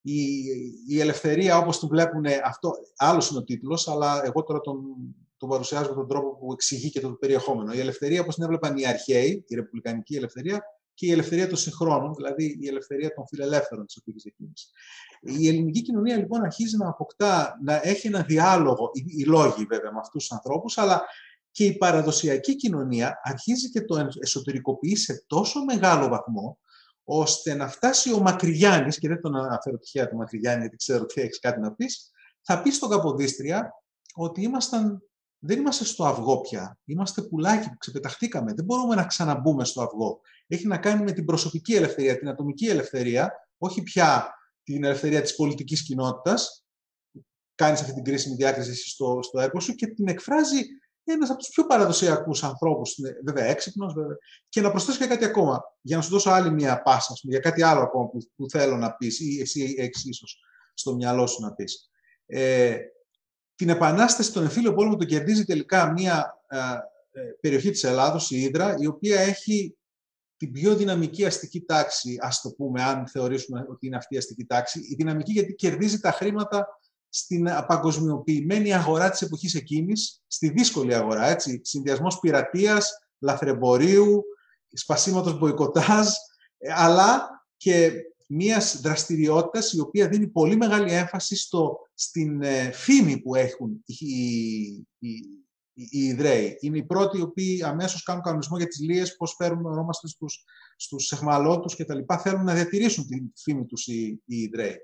η, 0.00 0.44
η 0.88 1.00
ελευθερία 1.00 1.58
όπως 1.58 1.78
την 1.78 1.88
βλέπουν, 1.88 2.24
αυτό 2.44 2.72
άλλος 2.96 3.30
είναι 3.30 3.38
ο 3.38 3.44
τίτλος, 3.44 3.88
αλλά 3.88 4.20
εγώ 4.24 4.42
τώρα 4.42 4.60
τον, 4.60 4.80
τον 5.36 5.48
παρουσιάζω 5.48 5.88
με 5.88 5.94
τον 5.94 6.08
τρόπο 6.08 6.36
που 6.36 6.52
εξηγεί 6.52 6.90
και 6.90 7.00
το 7.00 7.12
περιεχόμενο. 7.12 7.72
Η 7.72 7.80
ελευθερία, 7.80 8.20
όπως 8.20 8.34
την 8.34 8.44
έβλεπαν 8.44 8.76
οι 8.76 8.86
αρχαίοι, 8.86 9.44
η 9.48 9.54
ρεπουμπλικανική 9.54 10.16
ελευθερία, 10.16 10.62
και 10.94 11.06
η 11.06 11.10
ελευθερία 11.10 11.48
των 11.48 11.56
συγχρόνων, 11.56 12.14
δηλαδή 12.14 12.58
η 12.60 12.68
ελευθερία 12.68 13.14
των 13.14 13.26
φιλελεύθερων 13.26 13.86
της 13.86 13.96
οπτική 13.96 14.28
εκείνης. 14.28 14.70
Η 15.20 15.48
ελληνική 15.48 15.82
κοινωνία 15.82 16.16
λοιπόν 16.16 16.42
αρχίζει 16.42 16.76
να 16.76 16.88
αποκτά, 16.88 17.58
να 17.64 17.80
έχει 17.82 18.06
ένα 18.06 18.22
διάλογο, 18.22 18.90
οι, 18.92 19.04
οι 19.06 19.24
λόγοι 19.24 19.64
βέβαια 19.64 19.92
με 19.92 19.98
αυτούς 19.98 20.26
τους 20.26 20.32
ανθρώπους, 20.32 20.78
αλλά 20.78 21.02
και 21.50 21.64
η 21.64 21.76
παραδοσιακή 21.76 22.56
κοινωνία 22.56 23.20
αρχίζει 23.22 23.70
και 23.70 23.84
το 23.84 24.08
εσωτερικοποιεί 24.20 24.96
σε 24.96 25.24
τόσο 25.26 25.64
μεγάλο 25.64 26.08
βαθμό, 26.08 26.58
ώστε 27.04 27.54
να 27.54 27.68
φτάσει 27.68 28.12
ο 28.12 28.20
Μακρυγιάννης, 28.20 28.98
και 28.98 29.08
δεν 29.08 29.20
τον 29.20 29.36
αναφέρω 29.36 29.78
τυχαία 29.78 30.08
του 30.08 30.16
Μακρυγιάννη, 30.16 30.60
γιατί 30.60 30.76
ξέρω 30.76 31.02
ότι 31.02 31.20
έχεις 31.20 31.38
κάτι 31.38 31.60
να 31.60 31.72
πεις, 31.72 32.10
θα 32.42 32.62
πεις 32.62 32.76
στον 32.76 32.90
Καποδίστρια 32.90 33.74
ότι 34.14 34.42
ήμασταν 34.42 35.02
δεν 35.42 35.58
είμαστε 35.58 35.84
στο 35.84 36.04
αυγό 36.04 36.40
πια. 36.40 36.78
Είμαστε 36.84 37.22
πουλάκι 37.22 37.68
που 37.68 37.76
ξεπεταχτήκαμε. 37.78 38.52
Δεν 38.54 38.64
μπορούμε 38.64 38.94
να 38.94 39.04
ξαναμπούμε 39.04 39.64
στο 39.64 39.82
αυγό. 39.82 40.20
Έχει 40.46 40.66
να 40.66 40.78
κάνει 40.78 41.02
με 41.02 41.12
την 41.12 41.24
προσωπική 41.24 41.74
ελευθερία, 41.74 42.18
την 42.18 42.28
ατομική 42.28 42.66
ελευθερία, 42.66 43.32
όχι 43.58 43.82
πια 43.82 44.34
την 44.62 44.84
ελευθερία 44.84 45.22
της 45.22 45.34
πολιτικής 45.34 45.82
κοινότητας. 45.82 46.64
Κάνεις 47.54 47.80
αυτή 47.80 47.94
την 47.94 48.04
κρίσιμη 48.04 48.34
διάκριση 48.34 48.88
στο, 48.88 49.18
στο 49.22 49.40
έργο 49.40 49.60
σου 49.60 49.74
και 49.74 49.86
την 49.86 50.08
εκφράζει 50.08 50.60
ένας 51.12 51.30
από 51.30 51.38
τους 51.38 51.48
πιο 51.48 51.66
παραδοσιακούς 51.66 52.42
ανθρώπους, 52.44 52.96
βέβαια 53.24 53.44
έξυπνος, 53.44 53.92
βέβαια. 53.92 54.16
Και 54.48 54.60
να 54.60 54.70
προσθέσω 54.70 54.98
και 54.98 55.06
κάτι 55.06 55.24
ακόμα, 55.24 55.62
για 55.80 55.96
να 55.96 56.02
σου 56.02 56.10
δώσω 56.10 56.30
άλλη 56.30 56.50
μια 56.50 56.82
πάσα, 56.82 57.14
για 57.22 57.38
κάτι 57.38 57.62
άλλο 57.62 57.80
ακόμα 57.80 58.08
που, 58.08 58.18
που 58.36 58.48
θέλω 58.50 58.76
να 58.76 58.92
πεις, 58.92 59.20
ή 59.20 59.40
εσύ 59.40 59.74
έχεις 59.78 60.04
ίσως 60.04 60.40
στο 60.74 60.94
μυαλό 60.94 61.26
σου 61.26 61.42
να 61.42 61.52
πεις. 61.52 61.90
Ε, 62.26 62.76
την 63.54 63.68
επανάσταση 63.68 64.32
των 64.32 64.42
εμφύλιο 64.42 64.74
πόλεμο 64.74 64.96
το 64.96 65.04
κερδίζει 65.04 65.44
τελικά 65.44 65.92
μια 65.92 66.42
ε, 66.48 66.58
ε, 67.20 67.22
περιοχή 67.40 67.70
της 67.70 67.84
Ελλάδος, 67.84 68.30
η 68.30 68.40
Ήδρα, 68.40 68.74
η 68.78 68.86
οποία 68.86 69.20
έχει 69.20 69.76
την 70.36 70.52
πιο 70.52 70.76
δυναμική 70.76 71.24
αστική 71.24 71.60
τάξη, 71.60 72.16
ας 72.20 72.40
το 72.40 72.50
πούμε, 72.50 72.82
αν 72.82 73.06
θεωρήσουμε 73.08 73.66
ότι 73.68 73.86
είναι 73.86 73.96
αυτή 73.96 74.14
η 74.14 74.18
αστική 74.18 74.44
τάξη. 74.44 74.80
Η 74.80 74.94
δυναμική 74.94 75.32
γιατί 75.32 75.54
κερδίζει 75.54 76.00
τα 76.00 76.12
χρήματα 76.12 76.79
στην 77.10 77.44
παγκοσμιοποιημένη 77.66 78.74
αγορά 78.74 79.10
της 79.10 79.22
εποχής 79.22 79.54
εκείνης, 79.54 80.22
στη 80.26 80.48
δύσκολη 80.48 80.94
αγορά, 80.94 81.26
έτσι, 81.26 81.60
συνδυασμός 81.64 82.18
πειρατείας, 82.20 82.90
λαθρεμπορίου, 83.18 84.24
σπασίματος 84.72 85.38
μποϊκοτάζ, 85.38 86.08
ε, 86.58 86.72
αλλά 86.74 87.28
και 87.56 87.92
μιας 88.26 88.80
δραστηριότητας 88.80 89.72
η 89.72 89.80
οποία 89.80 90.08
δίνει 90.08 90.26
πολύ 90.26 90.56
μεγάλη 90.56 90.92
έμφαση 90.92 91.36
στο, 91.36 91.78
στην 91.94 92.42
ε, 92.42 92.70
φήμη 92.70 93.20
που 93.20 93.34
έχουν 93.34 93.82
οι, 93.84 93.94
οι, 93.94 94.86
οι, 94.98 95.18
οι 95.72 95.98
Ιδραίοι. 96.04 96.56
Είναι 96.60 96.78
οι 96.78 96.84
πρώτοι 96.84 97.18
οι 97.18 97.22
οποίοι 97.22 97.62
αμέσως 97.62 98.02
κάνουν 98.02 98.22
κανονισμό 98.22 98.56
για 98.56 98.66
τις 98.66 98.80
λίες, 98.80 99.16
πώς 99.16 99.34
φέρουν 99.38 99.66
ονόμαστε 99.66 100.08
στους, 100.08 100.44
στους 100.76 101.12
εχμαλώτους 101.12 101.74
και 101.74 101.84
τα 101.84 101.94
λοιπά. 101.94 102.18
Θέλουν 102.18 102.44
να 102.44 102.54
διατηρήσουν 102.54 103.06
τη 103.06 103.42
φήμη 103.42 103.64
τους 103.64 103.86
οι, 103.86 104.22
οι 104.24 104.36
Ιδραίοι. 104.36 104.76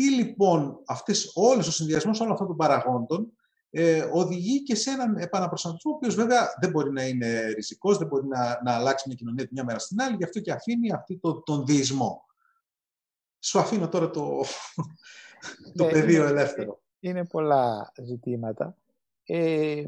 Αυτή 0.00 0.14
λοιπόν, 0.14 0.82
αυτές, 0.86 1.32
όλες 1.34 1.66
ο 1.66 1.72
συνδυασμός 1.72 2.20
όλων 2.20 2.32
αυτών 2.32 2.46
των 2.46 2.56
παραγόντων 2.56 3.32
ε, 3.70 4.08
οδηγεί 4.12 4.62
και 4.62 4.74
σε 4.74 4.90
έναν 4.90 5.16
επαναπροσανατολισμό, 5.16 5.92
ο 5.92 5.94
οποίος 5.94 6.14
βέβαια 6.14 6.48
δεν 6.60 6.70
μπορεί 6.70 6.92
να 6.92 7.06
είναι 7.06 7.46
ριζικός, 7.46 7.98
δεν 7.98 8.06
μπορεί 8.06 8.26
να, 8.26 8.60
να 8.64 8.74
αλλάξει 8.74 9.04
μια 9.06 9.16
κοινωνία 9.16 9.46
τη 9.46 9.52
μια 9.52 9.64
μέρα 9.64 9.78
στην 9.78 10.00
άλλη, 10.00 10.16
γι' 10.16 10.24
αυτό 10.24 10.40
και 10.40 10.52
αφήνει 10.52 10.92
αυτή 10.92 11.18
το, 11.18 11.42
τον 11.42 11.66
διεισμό. 11.66 12.26
Σου 13.38 13.58
αφήνω 13.58 13.88
τώρα 13.88 14.10
το, 14.10 14.44
το 15.76 15.84
ναι, 15.84 15.90
πεδίο 15.90 16.20
είναι, 16.20 16.30
ελεύθερο. 16.30 16.80
Είναι 17.00 17.26
πολλά 17.26 17.92
ζητήματα. 18.02 18.76
Ε, 19.24 19.84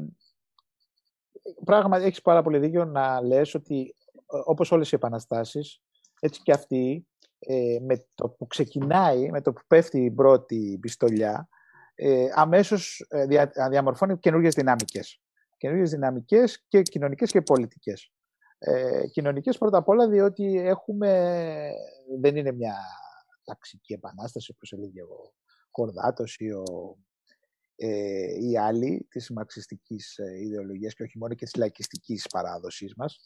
πράγματι, 1.65 2.03
έχεις 2.03 2.21
πάρα 2.21 2.41
πολύ 2.41 2.59
δίκιο 2.59 2.85
να 2.85 3.21
λες 3.21 3.53
ότι 3.53 3.95
όπως 4.25 4.71
όλες 4.71 4.91
οι 4.91 4.95
επαναστάσεις, 4.95 5.81
έτσι 6.19 6.41
και 6.41 6.51
αυτή, 6.51 7.07
ε, 7.45 7.77
με 7.81 8.05
το 8.15 8.29
που 8.29 8.47
ξεκινάει, 8.47 9.29
με 9.29 9.41
το 9.41 9.53
που 9.53 9.61
πέφτει 9.67 10.03
η 10.03 10.11
πρώτη 10.11 10.77
πιστολιά, 10.81 11.49
ε, 11.95 12.27
αμέσως 12.35 13.05
ε, 13.09 13.25
δια, 13.25 13.51
διαμορφώνει 13.69 14.17
καινούργιες 14.19 14.53
δυναμικές. 14.53 15.21
Καινούργιες 15.57 15.89
δυναμικές 15.89 16.65
και 16.67 16.81
κοινωνικές 16.81 17.31
και 17.31 17.41
πολιτικές. 17.41 18.11
Ε, 18.57 19.07
κοινωνικές 19.07 19.57
πρώτα 19.57 19.77
απ' 19.77 19.87
όλα 19.87 20.07
διότι 20.07 20.59
έχουμε, 20.59 21.71
δεν 22.19 22.35
είναι 22.35 22.51
μια 22.51 22.75
ταξική 23.43 23.93
επανάσταση 23.93 24.51
όπως 24.55 24.71
έλεγε 24.71 25.01
ο 25.01 25.33
Κορδάτος 25.71 26.35
ή, 26.39 26.51
ο, 26.51 26.97
ε, 27.75 28.47
ή 28.49 28.57
άλλοι 28.57 29.07
της 29.09 29.29
μαρξιστικής 29.29 30.17
ε, 30.17 30.39
ιδεολογίας 30.41 30.93
και 30.93 31.03
όχι 31.03 31.17
μόνο 31.17 31.33
και 31.33 31.45
της 31.45 31.55
λαϊκιστικής 31.55 32.27
παράδοσης 32.27 32.93
μας. 32.95 33.19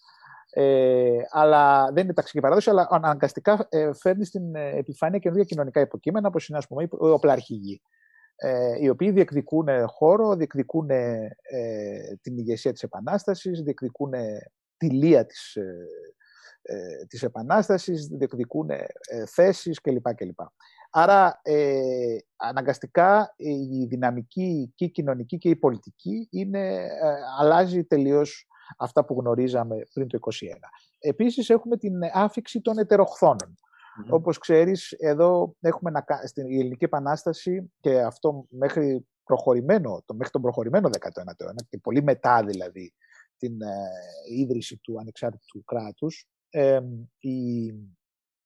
Ε, 0.58 1.18
αλλά 1.30 1.91
δεν 1.91 2.03
είναι 2.03 2.14
ταξική 2.14 2.39
παράδοση, 2.39 2.70
αλλά 2.70 2.88
αναγκαστικά 2.89 3.68
ε, 3.70 3.93
φέρνει 3.93 4.26
στην 4.26 4.56
ε, 4.56 4.78
επιφάνεια 4.78 5.20
καινούργια 5.20 5.45
κοινωνικά 5.45 5.80
υποκείμενα, 5.82 6.28
όπως 6.28 6.47
είναι 6.47 6.58
ας 6.58 6.68
πούμε, 6.68 6.84
οι 6.84 6.88
οπλαρχηγοί 6.91 7.82
ε, 8.36 8.78
οι 8.80 8.89
οποίοι 8.89 9.12
διεκδικούν 9.12 9.68
χώρο, 9.88 10.36
διεκδικούν 10.36 10.89
ε, 10.89 11.30
την 12.22 12.38
ηγεσία 12.38 12.72
της 12.72 12.84
Επανάστασης, 12.84 13.62
διεκδικούν 13.62 14.12
τη 14.78 14.89
λία 14.89 15.26
της, 15.26 15.56
ε, 15.56 15.88
ε, 16.62 17.06
της 17.08 17.24
Επανάστασης, 17.24 18.08
διεκδικούν 18.08 18.70
ε, 18.70 18.86
θέσεις 19.26 19.82
κλπ. 19.82 20.14
κλπ. 20.16 20.39
Άρα, 20.89 21.39
ε, 21.43 22.18
αναγκαστικά 22.36 23.34
η 23.38 23.86
δυναμική 23.86 24.74
και 24.76 24.86
η 24.86 24.89
κοινωνική 24.89 25.38
και 25.38 25.49
η 25.49 25.56
πολιτική 25.56 26.28
είναι, 26.32 26.88
αλλάζει 27.39 27.84
τελείως 27.84 28.47
αυτά 28.78 29.05
που 29.05 29.20
γνωρίζαμε 29.20 29.76
πριν 29.93 30.07
το 30.07 30.20
1921. 30.22 30.30
Επίσης, 30.99 31.49
έχουμε 31.49 31.78
την 31.78 31.93
άφηξη 32.13 32.61
των 32.61 32.78
ετεροχθόνων. 32.78 33.55
Mm-hmm. 33.55 34.09
Όπως 34.09 34.38
ξέρεις, 34.38 34.91
εδώ 34.91 35.55
έχουμε 35.59 35.91
να, 35.91 36.05
στην 36.26 36.45
Ελληνική 36.45 36.84
Επανάσταση 36.84 37.74
και 37.80 38.01
αυτό 38.01 38.45
μέχρι, 38.49 39.07
προχωρημένο, 39.24 40.03
το, 40.05 40.13
μέχρι 40.13 40.32
τον 40.32 40.41
προχωρημένο 40.41 40.89
19ο 40.89 41.34
αιώνα 41.38 41.66
και 41.70 41.78
πολύ 41.78 42.03
μετά 42.03 42.43
δηλαδή 42.43 42.93
την 43.38 43.61
ε, 43.61 43.76
ίδρυση 44.30 44.78
του 44.78 44.99
ανεξάρτητου 44.99 45.63
κράτους, 45.63 46.28
η, 47.20 47.68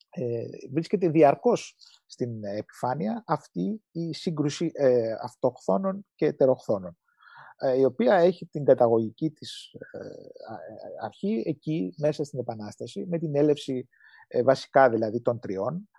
ε, 0.09 0.45
βρίσκεται 0.72 1.09
διαρκώς 1.09 1.76
στην 2.05 2.43
επιφάνεια 2.43 3.24
αυτή 3.28 3.84
η 3.91 4.13
σύγκρουση 4.13 4.72
ε, 4.74 5.13
αυτοχθόνων 5.22 6.05
και 6.15 6.26
ετεροχθόνων 6.26 6.97
η 7.78 7.86
οποία 7.86 8.16
έχει 8.16 8.45
την 8.45 8.66
καταγωγική 8.66 9.30
της 9.30 9.76
αρχή 11.03 11.43
εκεί 11.45 11.93
μέσα 11.97 12.24
στην 12.24 12.39
Επανάσταση 12.39 13.05
με 13.10 13.18
την 13.18 13.36
έλευση 13.36 13.89
βασικά 14.43 14.89
δηλαδή 14.89 15.22
των 15.22 15.39
τριών 15.39 15.89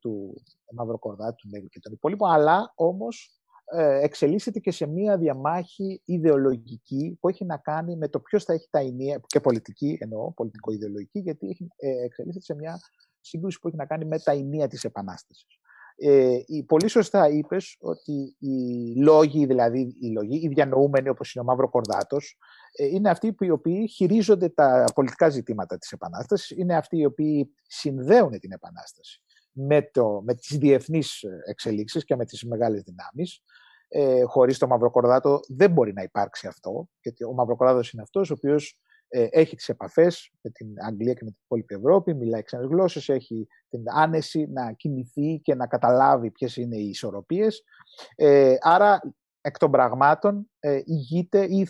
του 0.00 0.42
Μαυροκορδάτου, 0.72 1.34
του 1.34 1.48
Νέγρου 1.50 1.68
και 1.68 1.80
των 1.80 1.92
υπόλοιπων 1.92 2.30
αλλά 2.30 2.72
όμως 2.74 3.42
ε, 3.74 4.02
εξελίσσεται 4.02 4.58
και 4.58 4.70
σε 4.70 4.86
μία 4.86 5.18
διαμάχη 5.18 6.02
ιδεολογική 6.04 7.16
που 7.20 7.28
έχει 7.28 7.44
να 7.44 7.56
κάνει 7.56 7.96
με 7.96 8.08
το 8.08 8.20
ποιος 8.20 8.44
θα 8.44 8.52
έχει 8.52 8.68
τα 8.70 8.78
ενία, 8.78 9.20
και 9.26 9.40
πολιτική 9.40 9.98
εννοώ, 10.00 10.32
πολιτικο-ιδεολογική, 10.32 11.18
γιατί 11.18 11.48
έχει, 11.48 11.68
ε, 11.76 12.04
εξελίσσεται 12.04 12.44
σε 12.44 12.54
μια 12.54 12.80
σύγκρουση 13.20 13.58
που 13.58 13.68
έχει 13.68 13.76
να 13.76 13.86
κάνει 13.86 14.04
με 14.04 14.18
τα 14.18 14.32
ενία 14.32 14.68
της 14.68 14.84
Επανάστασης. 14.84 15.60
Ε, 16.04 16.38
πολύ 16.66 16.88
σωστά 16.88 17.28
είπες 17.28 17.76
ότι 17.80 18.36
οι 18.38 18.56
λόγοι, 18.96 19.46
δηλαδή 19.46 19.96
οι 20.00 20.06
λόγοι, 20.06 20.36
οι 20.36 20.48
διανοούμενοι 20.48 21.08
όπως 21.08 21.34
είναι 21.34 21.44
ο 21.44 21.46
Μαύρο 21.46 21.68
Κορδάτος, 21.68 22.38
ε, 22.76 22.86
είναι 22.86 23.10
αυτοί 23.10 23.32
που 23.32 23.44
οι 23.44 23.50
οποίοι 23.50 23.88
χειρίζονται 23.88 24.48
τα 24.48 24.84
πολιτικά 24.94 25.28
ζητήματα 25.28 25.78
της 25.78 25.92
Επανάστασης, 25.92 26.58
είναι 26.58 26.76
αυτοί 26.76 26.96
οι 26.96 27.04
οποίοι 27.04 27.54
συνδέουν 27.66 28.38
την 28.38 28.52
Επανάσταση 28.52 29.22
με, 29.52 29.82
το, 29.92 30.22
με 30.24 30.34
τις 30.34 30.56
διεθνείς 30.58 31.24
εξελίξεις 31.46 32.04
και 32.04 32.16
με 32.16 32.24
τις 32.24 32.44
μεγάλες 32.44 32.82
δυνάμεις. 32.82 33.42
Ε, 33.88 34.22
χωρίς 34.22 34.58
το 34.58 34.66
Μαυροκορδάτο 34.66 35.40
δεν 35.48 35.70
μπορεί 35.70 35.92
να 35.92 36.02
υπάρξει 36.02 36.46
αυτό, 36.46 36.88
γιατί 37.00 37.24
ο 37.24 37.32
Μαυροκορδάτος 37.32 37.92
είναι 37.92 38.02
αυτός 38.02 38.30
ο 38.30 38.34
οποίος 38.36 38.70
ε, 38.70 38.76
έχει 39.12 39.56
τις 39.56 39.68
επαφές 39.68 40.32
με 40.40 40.50
την 40.50 40.68
Αγγλία 40.86 41.12
και 41.12 41.24
με 41.24 41.30
την 41.30 41.40
υπόλοιπη 41.44 41.74
Ευρώπη, 41.74 42.14
μιλάει 42.14 42.42
ξένες 42.42 42.66
γλώσσες, 42.66 43.08
έχει 43.08 43.48
την 43.68 43.82
άνεση 43.94 44.46
να 44.52 44.72
κινηθεί 44.72 45.40
και 45.42 45.54
να 45.54 45.66
καταλάβει 45.66 46.30
ποιες 46.30 46.56
είναι 46.56 46.76
οι 46.76 46.88
ισορροπίες. 46.88 47.64
Ε, 48.14 48.54
άρα, 48.60 49.00
εκ 49.40 49.58
των 49.58 49.70
πραγμάτων, 49.70 50.50
ε, 50.60 50.80
ηγείται 50.84 51.44
ή 51.44 51.68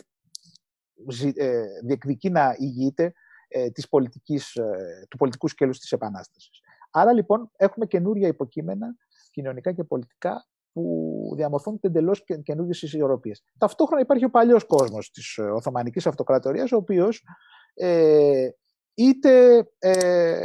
ε, 1.37 1.65
διεκδικεί 1.85 2.31
να 2.31 2.55
ηγείται 2.59 3.13
ε, 3.49 3.71
της 3.71 3.89
πολιτικής, 3.89 4.55
ε, 4.57 5.07
του 5.11 5.17
πολιτικού 5.17 5.49
σκέλους 5.49 5.79
της 5.79 5.93
Επανάστασης. 5.93 6.61
Άρα 6.91 7.13
λοιπόν 7.13 7.51
έχουμε 7.57 7.87
καινούρια 7.87 8.29
υποκείμενα 8.29 8.97
κοινωνικά 9.31 9.73
και 9.73 9.85
πολιτικά 9.85 10.47
που 10.73 11.33
διαμορφώνονται 11.37 11.89
εντελώς 11.89 12.25
καινούργιες 12.43 12.83
ισορροπίες. 12.83 13.43
Ταυτόχρονα 13.59 14.03
υπάρχει 14.03 14.25
ο 14.25 14.31
παλιός 14.31 14.65
κόσμος 14.65 15.11
της 15.11 15.39
Οθωμανικής 15.39 16.07
Αυτοκρατορίας, 16.07 16.73
ο 16.73 16.77
οποίος 16.77 17.25
ε, 17.75 18.49
είτε 18.95 19.57
ε, 19.79 20.37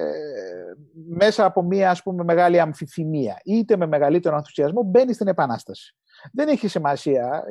μέσα 1.07 1.45
από 1.45 1.61
μια 1.61 1.89
ας 1.89 2.03
πούμε, 2.03 2.23
μεγάλη 2.23 2.59
αμφιθυμία, 2.59 3.41
είτε 3.43 3.77
με 3.77 3.87
μεγαλύτερο 3.87 4.35
ενθουσιασμό 4.35 4.83
μπαίνει 4.83 5.13
στην 5.13 5.27
Επανάσταση. 5.27 5.95
Δεν 6.33 6.47
έχει 6.47 6.67
σημασία, 6.67 7.43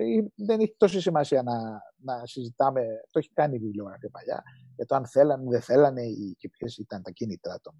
δεν 0.46 0.60
έχει 0.60 0.74
τόση 0.76 1.00
σημασία 1.00 1.42
να, 1.42 1.58
να 1.96 2.26
συζητάμε, 2.26 2.82
το 3.10 3.18
έχει 3.18 3.30
κάνει 3.32 3.56
η 3.56 3.58
βιβλιογραφία 3.58 4.08
παλιά, 4.12 4.42
για 4.76 4.84
το 4.86 4.94
αν 4.94 5.06
θέλανε 5.06 5.42
ή 5.42 5.48
δεν 5.50 5.60
θέλανε 5.60 6.02
και 6.36 6.48
ποιες 6.48 6.76
ήταν 6.76 7.02
τα 7.02 7.10
κίνητρα 7.10 7.58
των 7.62 7.74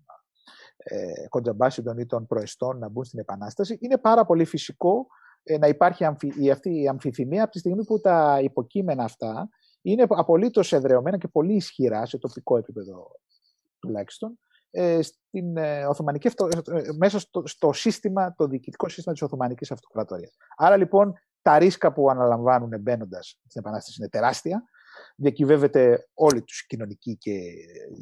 ε, 0.77 1.29
κοντζαμπάσιδων 1.29 1.99
ή 1.99 2.07
των 2.07 2.27
προεστών 2.27 2.79
να 2.79 2.89
μπουν 2.89 3.05
στην 3.05 3.19
Επανάσταση. 3.19 3.79
Είναι 3.81 3.99
πάρα 3.99 4.25
πολύ 4.25 4.45
φυσικό 4.45 5.07
ε, 5.43 5.59
να 5.59 5.67
υπάρχει 5.67 6.05
η, 6.39 6.51
αυτή 6.51 6.81
η 6.81 6.89
αμφιθυμία 6.89 7.43
από 7.43 7.53
τη 7.53 7.59
στιγμή 7.59 7.85
που 7.85 8.01
τα 8.01 8.39
υποκείμενα 8.43 9.05
αυτά 9.05 9.49
είναι 9.83 10.07
απολύτως 10.09 10.73
εδρεωμένα 10.73 11.19
και 11.19 11.29
πολύ 11.29 11.55
ισχυρά 11.55 12.07
σε 12.07 12.19
τοπικό 12.19 12.57
επίπεδο 12.57 13.11
τουλάχιστον 13.79 14.39
ε, 14.71 15.03
στην 15.03 15.57
ε, 15.57 15.85
Οθωμανική 15.87 16.31
μέσα 16.99 17.19
στο, 17.19 17.43
στο, 17.47 17.73
σύστημα, 17.73 18.35
το 18.35 18.47
διοικητικό 18.47 18.89
σύστημα 18.89 19.13
της 19.13 19.23
Οθωμανικής 19.23 19.71
Αυτοκρατορίας. 19.71 20.37
Άρα 20.57 20.77
λοιπόν 20.77 21.13
τα 21.43 21.59
ρίσκα 21.59 21.93
που 21.93 22.11
αναλαμβάνουν 22.11 22.81
μπαίνοντας 22.81 23.39
στην 23.49 23.61
Επανάσταση 23.61 23.97
είναι 24.01 24.09
τεράστια 24.09 24.65
διακυβεύεται 25.17 26.09
όλη 26.15 26.43
τους 26.43 26.61
η 26.61 26.67
κοινωνική 26.67 27.17
και 27.17 27.31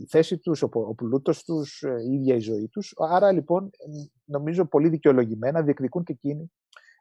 η 0.01 0.07
θέση 0.09 0.39
τους, 0.39 0.62
ο, 0.62 0.69
ο 0.73 0.95
πλούτος 0.95 1.45
τους, 1.45 1.83
ε, 1.83 2.03
η 2.09 2.15
ίδια 2.15 2.35
η 2.35 2.41
ζωή 2.41 2.69
τους. 2.69 2.95
Άρα 2.97 3.33
λοιπόν 3.33 3.71
νομίζω 4.25 4.67
πολύ 4.67 4.89
δικαιολογημένα 4.89 5.62
διεκδικούν 5.62 6.05
και 6.05 6.12
εκείνοι 6.12 6.53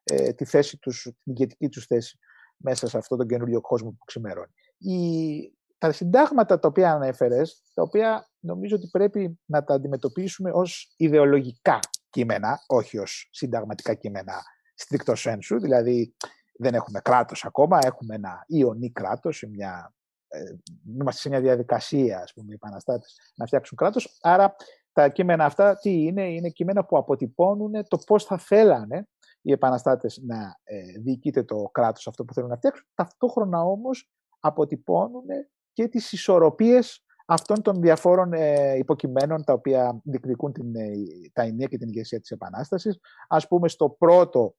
ε, 0.04 0.34
τη 0.34 0.46
θέση 0.46 0.78
τους, 0.78 1.02
την 1.02 1.34
ηγετική 1.34 1.70
τους 1.70 1.86
θέση 1.86 2.18
μέσα 2.58 2.88
σε 2.88 2.98
αυτόν 2.98 3.18
τον 3.18 3.28
καινούριο 3.28 3.62
κόσμο 3.62 3.90
που 3.90 4.06
ξημερώνει. 4.06 4.52
Η, 4.78 5.58
τα 5.78 5.92
συντάγματα 5.92 6.60
τα 6.60 6.68
οποία 6.68 6.92
ανέφερες, 6.92 7.62
τα 7.74 7.82
οποία 7.82 8.30
νομίζω 8.40 8.76
ότι 8.76 8.88
πρέπει 8.92 9.40
να 9.46 9.64
τα 9.64 9.74
αντιμετωπίσουμε 9.74 10.52
ως 10.54 10.94
ιδεολογικά 10.98 11.80
κείμενα, 12.10 12.60
όχι 12.68 12.98
ως 12.98 13.30
συνταγματικά 13.32 13.94
κείμενα 13.94 14.42
στρικτό 14.76 15.16
σένσου, 15.16 15.60
δηλαδή 15.60 16.16
δεν 16.60 16.74
έχουμε 16.74 17.00
κράτος 17.00 17.46
ακόμα, 17.46 17.80
έχουμε 17.82 18.16
ένα 18.16 18.44
ιονί 18.48 18.92
κράτος, 18.92 19.46
μια, 19.50 19.94
ε, 19.94 20.03
είμαστε 20.88 21.22
σε 21.22 21.30
μια 21.30 21.42
διαδικασία, 21.42 22.20
ας 22.20 22.34
πούμε, 22.34 22.48
οι 22.52 22.54
επαναστάτες 22.54 23.18
να 23.36 23.46
φτιάξουν 23.46 23.78
κράτος. 23.78 24.18
Άρα 24.22 24.56
τα 24.92 25.10
κείμενα 25.10 25.46
αυτά 25.46 25.78
τι 25.78 26.04
είναι, 26.04 26.34
είναι 26.34 26.50
κείμενα 26.50 26.86
που 26.86 26.98
αποτυπώνουν 26.98 27.72
το 27.88 27.98
πώς 28.06 28.24
θα 28.24 28.38
θέλανε 28.38 29.08
οι 29.42 29.52
επαναστάτες 29.52 30.20
να 30.24 30.60
ε, 30.64 31.00
διοικείται 31.00 31.44
το 31.44 31.70
κράτος 31.72 32.08
αυτό 32.08 32.26
που 32.26 32.34
θέλουν 32.34 32.50
να 32.50 32.56
φτιάξουν, 32.56 32.86
ταυτόχρονα 32.94 33.62
όμως 33.62 34.10
αποτυπώνουν 34.40 35.26
και 35.74 35.88
τις 35.88 36.12
ισορροπίες 36.12 37.06
αυτών 37.26 37.62
των 37.62 37.82
διαφόρων 37.82 38.34
ε, 38.34 38.76
υποκειμένων 38.78 39.44
τα 39.44 39.54
οποία 39.54 40.02
διεκδικούν 40.04 40.52
την, 40.54 40.76
ε, 40.76 40.92
τα 41.34 41.42
ενία 41.42 41.68
και 41.68 41.78
την 41.78 41.88
ηγεσία 41.88 42.20
της 42.20 42.32
Επανάστασης. 42.32 43.00
Ας 43.28 43.48
πούμε 43.48 43.68
στο 43.68 43.90
πρώτο 43.90 44.56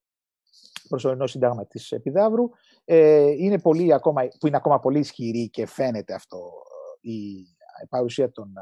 προσωρινό 0.89 1.27
σύνταγμα 1.27 1.65
της 1.65 1.91
Επιδαύρου, 1.91 2.49
ε, 2.85 3.29
είναι 3.37 3.59
πολύ, 3.59 3.93
ακόμα, 3.93 4.21
που 4.39 4.47
είναι 4.47 4.57
ακόμα 4.57 4.79
πολύ 4.79 4.99
ισχυρή 4.99 5.49
και 5.49 5.65
φαίνεται 5.65 6.13
αυτό 6.13 6.51
ε, 7.01 7.11
η 7.83 7.87
παρουσία 7.89 8.31
των, 8.31 8.53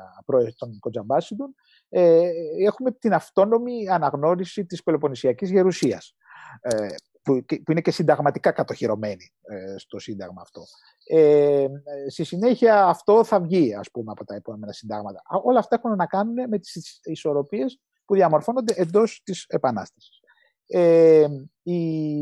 των 0.57 0.79
κοντζαμπάσιδων, 0.79 1.55
ε, 1.89 2.29
έχουμε 2.65 2.91
την 2.91 3.13
αυτόνομη 3.13 3.89
αναγνώριση 3.89 4.65
της 4.65 4.83
Πελοποννησιακής 4.83 5.49
Γερουσίας, 5.51 6.15
ε, 6.61 6.87
που, 7.21 7.45
που 7.45 7.71
είναι 7.71 7.81
και 7.81 7.91
συνταγματικά 7.91 8.51
κατοχυρωμένη 8.51 9.33
ε, 9.41 9.77
στο 9.77 9.99
σύνταγμα 9.99 10.41
αυτό. 10.41 10.61
Ε, 11.07 11.67
στη 12.09 12.23
συνέχεια 12.23 12.85
αυτό 12.85 13.23
θα 13.23 13.39
βγει, 13.41 13.75
ας 13.75 13.91
πούμε, 13.91 14.11
από 14.11 14.25
τα 14.25 14.35
επόμενα 14.35 14.71
συντάγματα. 14.71 15.21
Όλα 15.43 15.59
αυτά 15.59 15.75
έχουν 15.75 15.95
να 15.95 16.05
κάνουν 16.05 16.49
με 16.49 16.59
τις 16.59 16.99
ισορροπίες 17.03 17.79
που 18.05 18.13
διαμορφώνονται 18.13 18.73
εντός 18.77 19.21
της 19.23 19.45
Επανάστασης. 19.47 20.22
Ε, 20.67 21.27
η, 21.63 22.21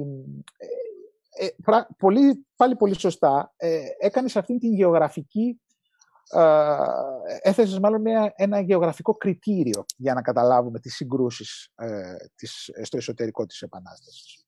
ε, 1.30 1.48
πολύ, 1.98 2.46
πάλι 2.56 2.76
πολύ 2.76 3.00
σωστά, 3.00 3.54
ε, 3.58 3.82
έκανες 4.00 4.36
αυτήν 4.36 4.60
την 4.60 4.74
γεωγραφική, 4.74 5.62
ε, 6.32 6.76
έθεσες 7.42 7.80
μάλλον 7.80 8.04
ένα 8.36 8.60
γεωγραφικό 8.60 9.14
κριτήριο 9.14 9.86
για 9.98 10.14
να 10.14 10.22
καταλάβουμε 10.22 10.80
τις 10.80 10.96
συγκρούσεις 10.96 11.72
ε, 11.76 12.16
της, 12.36 12.70
στο 12.82 12.98
εσωτερικό 12.98 13.46
της 13.46 13.62
Επανάστασης. 13.62 14.46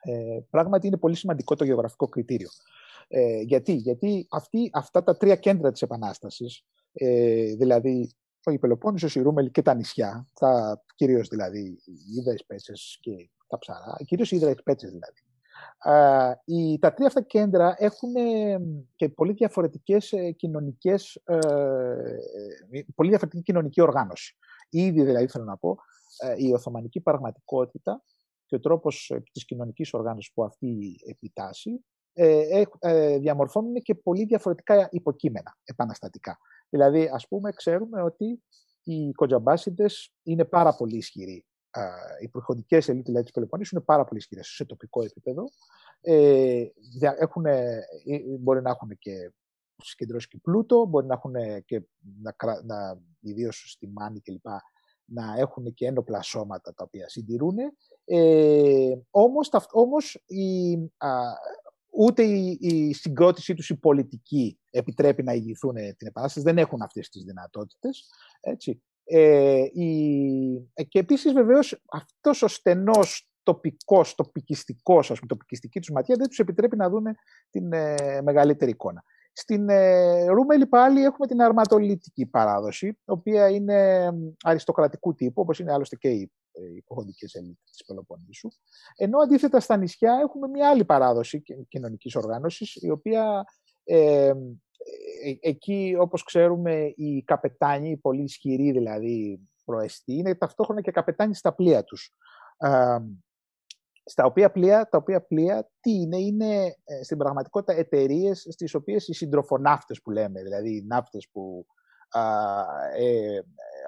Ε, 0.00 0.38
πράγματι 0.50 0.86
είναι 0.86 0.96
πολύ 0.96 1.14
σημαντικό 1.14 1.54
το 1.54 1.64
γεωγραφικό 1.64 2.08
κριτήριο. 2.08 2.48
Ε, 3.08 3.40
γιατί, 3.40 3.72
γιατί 3.72 4.26
αυτή, 4.30 4.70
αυτά 4.72 5.02
τα 5.02 5.16
τρία 5.16 5.36
κέντρα 5.36 5.72
της 5.72 5.82
Επανάστασης, 5.82 6.62
ε, 6.92 7.54
δηλαδή 7.54 8.12
η 8.50 8.58
Πελοπόννησος, 8.58 9.14
η 9.14 9.20
Ρούμελ 9.20 9.50
και 9.50 9.62
τα 9.62 9.74
νησιά, 9.74 10.28
τα, 10.34 10.82
κυρίως 10.94 11.28
δηλαδή 11.28 11.60
οι 11.84 12.16
Ήδρες 12.18 12.44
Πέτσες 12.46 12.98
και 13.00 13.30
τα 13.46 13.58
ψαρά, 13.58 13.96
κυρίως 14.06 14.32
οι 14.32 14.36
Ήδρες 14.36 14.62
Πέτσες 14.64 14.90
δηλαδή. 14.90 15.20
οι, 16.44 16.78
τα 16.78 16.92
τρία 16.92 17.06
αυτά 17.06 17.22
κέντρα 17.22 17.74
έχουν 17.78 18.12
και 18.96 19.08
πολύ 19.08 19.32
διαφορετικές 19.32 20.12
ε, 20.12 20.30
κοινωνικές, 20.30 21.20
ε, 21.24 21.36
ε, 22.70 22.84
πολύ 22.94 23.08
διαφορετική 23.08 23.42
κοινωνική 23.42 23.80
οργάνωση. 23.80 24.36
Ήδη 24.70 25.02
δηλαδή 25.02 25.26
θέλω 25.26 25.44
να 25.44 25.56
πω, 25.56 25.78
η 26.36 26.52
Οθωμανική 26.52 27.00
πραγματικότητα 27.00 28.02
και 28.46 28.54
ο 28.54 28.60
τρόπος 28.60 29.12
της 29.32 29.44
κοινωνικής 29.44 29.92
οργάνωσης 29.92 30.32
που 30.32 30.44
αυτή 30.44 31.00
επιτάσσει 31.06 31.84
διαμορφώνουν 33.18 33.74
και 33.74 33.94
πολύ 33.94 34.24
διαφορετικά 34.24 34.88
υποκείμενα 34.90 35.56
επαναστατικά. 35.64 36.38
Δηλαδή, 36.70 37.10
ας 37.12 37.28
πούμε, 37.28 37.52
ξέρουμε 37.52 38.02
ότι 38.02 38.42
οι 38.82 39.12
κοντζαμπάσιδες 39.12 40.12
είναι 40.22 40.44
πάρα 40.44 40.74
πολύ 40.76 40.96
ισχυροί. 40.96 41.46
Οι 42.22 42.28
προχωρικές 42.28 42.88
ελίτ 42.88 43.04
δηλαδή, 43.04 43.24
της 43.24 43.32
Πελοποννήσου 43.32 43.74
είναι 43.74 43.84
πάρα 43.84 44.04
πολύ 44.04 44.18
ισχυρές 44.18 44.46
σε 44.46 44.64
τοπικό 44.64 45.02
επίπεδο. 45.02 45.44
Ε, 46.00 46.64
έχουν, 47.18 47.46
ε, 47.46 47.80
μπορεί 48.38 48.62
να 48.62 48.70
έχουν 48.70 48.98
και 48.98 49.32
συγκεντρώσει 49.76 50.28
και 50.28 50.38
πλούτο, 50.42 50.84
μπορεί 50.84 51.06
να 51.06 51.14
έχουν 51.14 51.34
και, 51.64 51.82
να, 52.22 52.62
να, 52.64 53.00
ιδίως 53.20 53.64
στη 53.70 53.88
Μάνη 53.88 54.20
κλπ, 54.20 54.46
να 55.04 55.34
έχουν 55.38 55.74
και 55.74 55.86
ένοπλα 55.86 56.22
σώματα 56.22 56.74
τα 56.74 56.84
οποία 56.84 57.08
συντηρούν. 57.08 57.56
Ε, 58.04 58.94
όμως, 59.10 59.50
όμως 59.70 60.24
η, 60.26 60.74
α, 60.96 61.10
ούτε 61.90 62.22
η, 62.22 62.58
η 62.60 62.94
συγκρότησή 62.94 63.54
τους 63.54 63.70
η 63.70 63.76
πολιτική 63.76 64.58
επιτρέπει 64.70 65.22
να 65.22 65.32
ηγηθούν 65.32 65.74
την 65.74 66.06
επανάσταση, 66.06 66.46
δεν 66.46 66.58
έχουν 66.58 66.82
αυτές 66.82 67.08
τις 67.08 67.24
δυνατότητες. 67.24 68.08
Έτσι. 68.40 68.82
Ε, 69.04 69.62
η, 69.72 70.84
και 70.88 70.98
επίσης 70.98 71.32
βεβαίως 71.32 71.82
αυτός 71.92 72.42
ο 72.42 72.48
στενός 72.48 73.30
τοπικός, 73.42 74.14
τοπικιστικός, 74.14 75.10
ας 75.10 75.18
πούμε, 75.18 75.28
τοπικιστική 75.28 75.80
τους 75.80 75.90
ματιά 75.90 76.16
δεν 76.16 76.28
τους 76.28 76.38
επιτρέπει 76.38 76.76
να 76.76 76.88
δουν 76.88 77.04
την 77.50 77.72
ε, 77.72 77.94
μεγαλύτερη 78.22 78.70
εικόνα. 78.70 79.04
Στην 79.32 79.68
ε, 79.68 80.26
Ρούμελη 80.26 80.66
πάλι 80.66 81.04
έχουμε 81.04 81.26
την 81.26 81.42
αρματολιτική 81.42 82.26
παράδοση, 82.26 82.86
η 82.86 82.96
οποία 83.04 83.48
είναι 83.48 84.10
αριστοκρατικού 84.42 85.14
τύπου, 85.14 85.40
όπως 85.40 85.58
είναι 85.58 85.72
άλλωστε 85.72 85.96
και 85.96 86.08
οι 86.08 86.22
ε, 86.22 86.37
υποχοντικές 86.76 87.34
ελίτ 87.34 87.58
της 87.70 87.84
Πελοποννήσου. 87.84 88.48
Ενώ 88.96 89.18
αντίθετα 89.18 89.60
στα 89.60 89.76
νησιά 89.76 90.18
έχουμε 90.22 90.48
μια 90.48 90.68
άλλη 90.70 90.84
παράδοση 90.84 91.42
κοινωνικής 91.68 92.14
οργάνωσης, 92.14 92.74
η 92.74 92.90
οποία 92.90 93.44
ε, 93.84 94.26
ε, 94.26 94.32
εκεί, 95.40 95.96
όπως 95.98 96.22
ξέρουμε, 96.22 96.92
οι 96.96 97.22
καπετάνοι, 97.22 97.90
οι 97.90 97.96
πολύ 97.96 98.22
ισχυροί 98.22 98.72
δηλαδή 98.72 99.40
προεστοί, 99.64 100.14
είναι 100.14 100.34
ταυτόχρονα 100.34 100.80
και 100.80 100.90
καπετάνοι 100.90 101.34
στα 101.34 101.54
πλοία 101.54 101.84
τους 101.84 102.12
στα 104.08 104.24
οποία 104.24 104.50
πλοία, 104.50 104.88
τα 104.88 104.98
οποία 104.98 105.22
πλοία 105.22 105.70
τι 105.80 105.90
είναι, 105.90 106.16
είναι 106.16 106.76
ε, 106.84 107.02
στην 107.02 107.18
πραγματικότητα 107.18 107.72
εταιρείες 107.72 108.46
στις 108.50 108.74
οποίες 108.74 109.08
οι 109.08 109.12
συντροφοναύτες 109.12 110.02
που 110.02 110.10
λέμε, 110.10 110.42
δηλαδή 110.42 110.76
οι 110.76 110.84
ναύτες 110.86 111.28
που 111.32 111.66
α, 111.68 111.77
ε, 112.96 113.40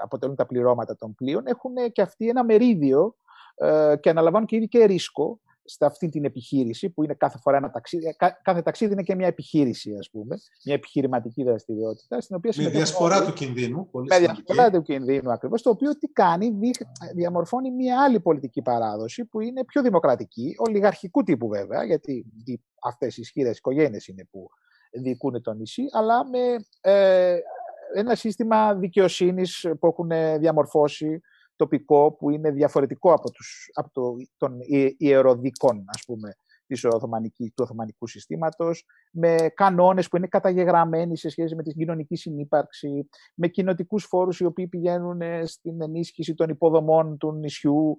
αποτελούν 0.03 0.37
τα 0.37 0.47
πληρώματα 0.47 0.97
των 0.97 1.15
πλοίων, 1.15 1.47
έχουν 1.47 1.75
και 1.93 2.03
αυτοί 2.03 2.29
ένα 2.29 2.45
μερίδιο 2.45 3.17
ε, 3.55 3.95
και 4.01 4.11
αναλαμβάνουν 4.11 4.47
και 4.47 4.57
ήδη 4.57 4.69
και 4.69 4.85
ρίσκο 4.85 5.41
σε 5.65 5.85
αυτή 5.85 6.09
την 6.09 6.25
επιχείρηση, 6.25 6.91
που 6.91 7.03
είναι 7.05 7.15
κάθε 7.15 7.39
φορά 7.39 7.57
ένα 7.57 7.71
ταξίδι. 7.71 8.07
Ε, 8.07 8.13
κάθε 8.43 8.63
ταξίδι 8.63 8.93
είναι 8.93 9.03
και 9.03 9.15
μια 9.15 9.27
επιχείρηση, 9.27 9.97
ας 9.99 10.11
πούμε, 10.11 10.37
μια 10.65 10.75
επιχειρηματική 10.75 11.43
δραστηριότητα. 11.43 12.21
Στην 12.21 12.37
οποία 12.37 12.53
με 12.57 12.69
διασπορά 12.69 13.25
του 13.25 13.33
κινδύνου. 13.33 13.91
Πολύ 13.91 14.07
με 14.09 14.19
διασπορά 14.19 14.71
του 14.71 14.83
κινδύνου 14.83 15.33
ακριβώς, 15.33 15.63
το 15.63 15.71
οποίο 15.71 15.97
τι 15.97 16.07
κάνει, 16.07 16.59
διαμορφώνει 17.15 17.71
μια 17.71 18.03
άλλη 18.03 18.21
πολιτική 18.21 18.63
παράδοση 18.63 19.25
που 19.25 19.41
είναι 19.41 19.65
πιο 19.65 19.83
δημοκρατική, 19.83 20.55
ολιγαρχικού 20.59 21.23
τύπου 21.23 21.49
βέβαια, 21.49 21.85
γιατί 21.85 22.27
αυτές 22.83 23.17
οι 23.17 23.21
ισχυρές 23.21 23.59
οικογένειες 23.59 24.07
είναι 24.07 24.29
που 24.31 24.49
διοικούν 24.93 25.43
το 25.43 25.53
νησί, 25.53 25.83
αλλά 25.93 26.29
με 26.29 26.39
ε, 26.81 27.39
ένα 27.95 28.15
σύστημα 28.15 28.75
δικαιοσύνης 28.75 29.67
που 29.79 29.87
έχουν 29.87 30.39
διαμορφώσει 30.39 31.21
τοπικό 31.57 32.13
που 32.13 32.31
είναι 32.31 32.51
διαφορετικό 32.51 33.13
από, 33.13 33.31
τους, 33.31 33.71
από 33.75 33.91
το, 33.93 34.17
των 34.37 34.59
ιεροδικών, 34.97 35.85
ας 35.87 36.05
πούμε, 36.07 36.35
της 36.67 36.81
του 36.81 37.63
Οθωμανικού 37.63 38.07
συστήματος, 38.07 38.85
με 39.11 39.37
κανόνες 39.55 40.09
που 40.09 40.17
είναι 40.17 40.27
καταγεγραμμένοι 40.27 41.17
σε 41.17 41.29
σχέση 41.29 41.55
με 41.55 41.63
την 41.63 41.73
κοινωνική 41.73 42.17
συνύπαρξη, 42.17 43.09
με 43.35 43.49
κοινοτικούς 43.49 44.05
φόρους 44.05 44.41
οι 44.41 44.45
οποίοι 44.45 44.67
πηγαίνουν 44.67 45.21
ε, 45.21 45.47
στην 45.47 45.83
ενίσχυση 45.83 46.35
των 46.35 46.49
υποδομών 46.49 47.17
του 47.19 47.33
νησιού. 47.33 47.99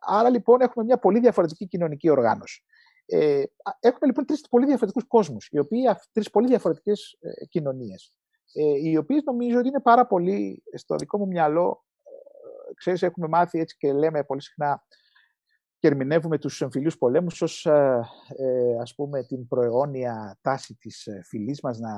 Άρα 0.00 0.30
λοιπόν 0.30 0.60
έχουμε 0.60 0.84
μια 0.84 0.98
πολύ 0.98 1.20
διαφορετική 1.20 1.66
κοινωνική 1.66 2.10
οργάνωση. 2.10 2.64
Ε, 3.06 3.42
έχουμε 3.80 4.06
λοιπόν 4.06 4.24
τρεις 4.24 4.48
πολύ 4.48 4.66
διαφορετικούς 4.66 5.04
κόσμους, 5.08 5.48
οι 5.50 5.58
οποίοι, 5.58 5.80
τρεις 6.12 6.30
πολύ 6.30 6.46
διαφορετικές 6.46 7.16
ε, 7.20 7.46
κοινωνίες, 7.46 8.12
ε, 8.54 8.88
οι 8.88 8.96
οποίες 8.96 9.22
νομίζω 9.22 9.58
ότι 9.58 9.68
είναι 9.68 9.80
πάρα 9.80 10.06
πολύ 10.06 10.62
στο 10.74 10.96
δικό 10.96 11.18
μου 11.18 11.26
μυαλό 11.26 11.84
ξέρεις, 12.74 13.02
έχουμε 13.02 13.28
μάθει 13.28 13.58
έτσι 13.58 13.76
και 13.76 13.92
λέμε 13.92 14.24
πολύ 14.24 14.42
συχνά 14.42 14.84
και 15.78 15.90
ερμηνεύουμε 15.90 16.38
τους 16.38 16.60
εμφυλίους 16.60 16.98
πολέμους 16.98 17.42
ως 17.42 17.66
ε, 17.66 18.00
ε, 18.36 18.80
ας 18.80 18.94
πούμε 18.94 19.24
την 19.24 19.48
προαιώνια 19.48 20.38
τάση 20.40 20.74
της 20.74 21.06
ε, 21.06 21.20
φυλής 21.24 21.60
μας 21.60 21.78
να 21.78 21.90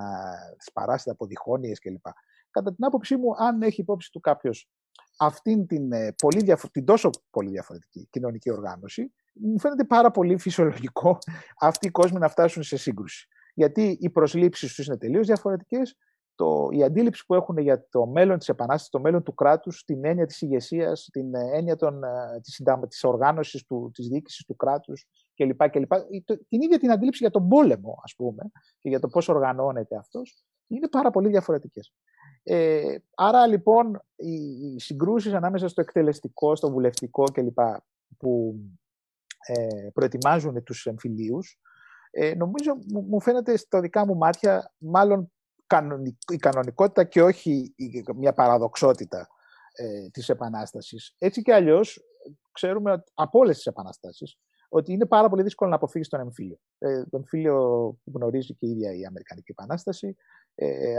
σπαράσει 0.58 1.10
από 1.10 1.26
διχόνοιες 1.26 1.78
κλπ. 1.78 2.06
Κατά 2.50 2.74
την 2.74 2.84
άποψή 2.84 3.16
μου, 3.16 3.34
αν 3.38 3.62
έχει 3.62 3.80
υπόψη 3.80 4.10
του 4.10 4.20
κάποιος 4.20 4.70
αυτήν 5.18 5.66
την, 5.66 5.88
πολύ 6.22 6.56
την 6.72 6.84
τόσο 6.84 7.10
πολύ 7.30 7.50
διαφορετική 7.50 8.08
κοινωνική 8.10 8.50
οργάνωση, 8.50 9.12
μου 9.34 9.58
φαίνεται 9.60 9.84
πάρα 9.84 10.10
πολύ 10.10 10.38
φυσιολογικό 10.38 11.18
αυτοί 11.68 11.86
οι 11.86 11.90
κόσμοι 11.90 12.18
να 12.18 12.28
φτάσουν 12.28 12.62
σε 12.62 12.76
σύγκρουση. 12.76 13.28
Γιατί 13.54 13.98
οι 14.00 14.10
προσλήψεις 14.10 14.74
τους 14.74 14.86
είναι 14.86 14.96
τελείως 14.96 15.26
διαφορετικές, 15.26 15.96
το, 16.36 16.68
η 16.72 16.82
αντίληψη 16.82 17.26
που 17.26 17.34
έχουν 17.34 17.58
για 17.58 17.86
το 17.88 18.06
μέλλον 18.06 18.38
της 18.38 18.48
Επανάστασης, 18.48 18.90
το 18.90 19.00
μέλλον 19.00 19.22
του 19.22 19.34
κράτους, 19.34 19.84
την 19.84 20.04
έννοια 20.04 20.26
της 20.26 20.42
ηγεσίας, 20.42 21.08
την 21.12 21.34
έννοια 21.34 21.76
των, 21.76 22.04
ε, 22.04 22.40
της, 22.42 22.62
της 22.88 23.04
οργάνωσης, 23.04 23.66
του, 23.66 23.90
της 23.94 24.08
διοίκησης 24.08 24.44
του 24.44 24.56
κράτους 24.56 25.06
κλπ. 25.34 25.68
κλπ. 25.70 25.92
Την 26.48 26.62
ίδια 26.62 26.78
την 26.78 26.90
αντίληψη 26.90 27.22
για 27.22 27.30
τον 27.30 27.48
πόλεμο, 27.48 28.00
ας 28.02 28.14
πούμε, 28.14 28.42
και 28.78 28.88
για 28.88 29.00
το 29.00 29.08
πώς 29.08 29.28
οργανώνεται 29.28 29.96
αυτός, 29.96 30.44
είναι 30.66 30.88
πάρα 30.88 31.10
πολύ 31.10 31.28
διαφορετικές. 31.28 31.94
Ε, 32.42 32.96
άρα 33.14 33.46
λοιπόν 33.46 34.00
οι, 34.16 34.34
οι 34.74 34.80
συγκρούσεις 34.80 35.32
ανάμεσα 35.32 35.68
στο 35.68 35.80
εκτελεστικό, 35.80 36.56
στο 36.56 36.70
βουλευτικό 36.70 37.24
κλπ. 37.24 37.58
που 38.18 38.60
ε, 39.46 39.88
προετοιμάζουν 39.92 40.62
τους 40.62 40.86
εμφυλίους, 40.86 41.60
ε, 42.10 42.34
νομίζω 42.34 42.78
μου 42.88 43.20
φαίνεται 43.20 43.56
στα 43.56 43.80
δικά 43.80 44.06
μου 44.06 44.16
μάτια 44.16 44.72
μάλλον 44.78 45.32
η 46.32 46.36
κανονικότητα 46.36 47.04
και 47.04 47.22
όχι 47.22 47.74
μια 48.14 48.32
παραδοξότητα 48.32 49.28
ε, 49.72 50.08
της 50.08 50.28
Επανάστασης. 50.28 51.14
Έτσι 51.18 51.42
και 51.42 51.54
αλλιώς 51.54 52.00
ξέρουμε 52.52 53.04
από 53.14 53.38
όλες 53.38 53.56
τις 53.56 53.66
Επαναστάσεις 53.66 54.38
ότι 54.68 54.92
είναι 54.92 55.06
πάρα 55.06 55.28
πολύ 55.28 55.42
δύσκολο 55.42 55.70
να 55.70 55.76
αποφύγεις 55.76 56.08
τον 56.08 56.20
εμφύλιο. 56.20 56.58
Ε, 56.78 57.04
το 57.04 57.16
εμφύλιο 57.16 57.58
που 58.04 58.12
γνωρίζει 58.14 58.54
και 58.54 58.66
η 58.66 58.70
ίδια 58.70 58.94
η 58.94 59.04
Αμερικανική 59.04 59.50
Επανάσταση, 59.50 60.16
ε, 60.54 60.66
ε, 60.66 60.96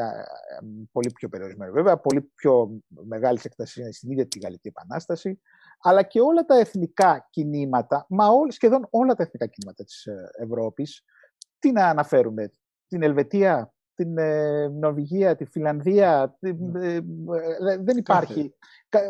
πολύ 0.92 1.12
πιο 1.12 1.30
περιορισμένο 1.30 1.72
βέβαια, 1.72 1.98
πολύ 1.98 2.22
πιο 2.22 2.82
μεγάλης 2.88 3.46
έκταση 3.46 3.82
είναι 3.82 3.92
στην 3.92 4.12
ίδια 4.12 4.28
τη 4.28 4.40
Γαλλική 4.40 4.68
Επανάσταση, 4.68 5.42
αλλά 5.82 6.04
και 6.04 6.22
όλα 6.22 6.46
τα 6.46 6.60
εθνικά 6.60 7.28
κινήματα, 7.30 8.06
μα 8.10 8.28
ό, 8.28 8.52
σχεδόν 8.52 8.88
όλα 8.90 9.16
τα 9.16 9.24
εθνικά 9.24 9.46
κινήματα 9.48 9.84
της 9.84 10.06
ε, 10.06 10.30
Ευρώπης, 10.38 11.04
τι 11.60 11.72
να 11.72 11.88
αναφέρουμε, 11.88 12.52
την 12.88 13.04
Ελβετία, 13.04 13.74
την 13.98 14.18
ε, 14.18 14.68
Νορβηγία, 14.68 15.36
τη 15.36 15.46
Φιλανδία. 15.46 16.38
Ναι. 16.40 16.94
Ε, 16.94 16.96
ε, 16.96 17.78
δεν 17.78 17.98
υπάρχει. 17.98 18.54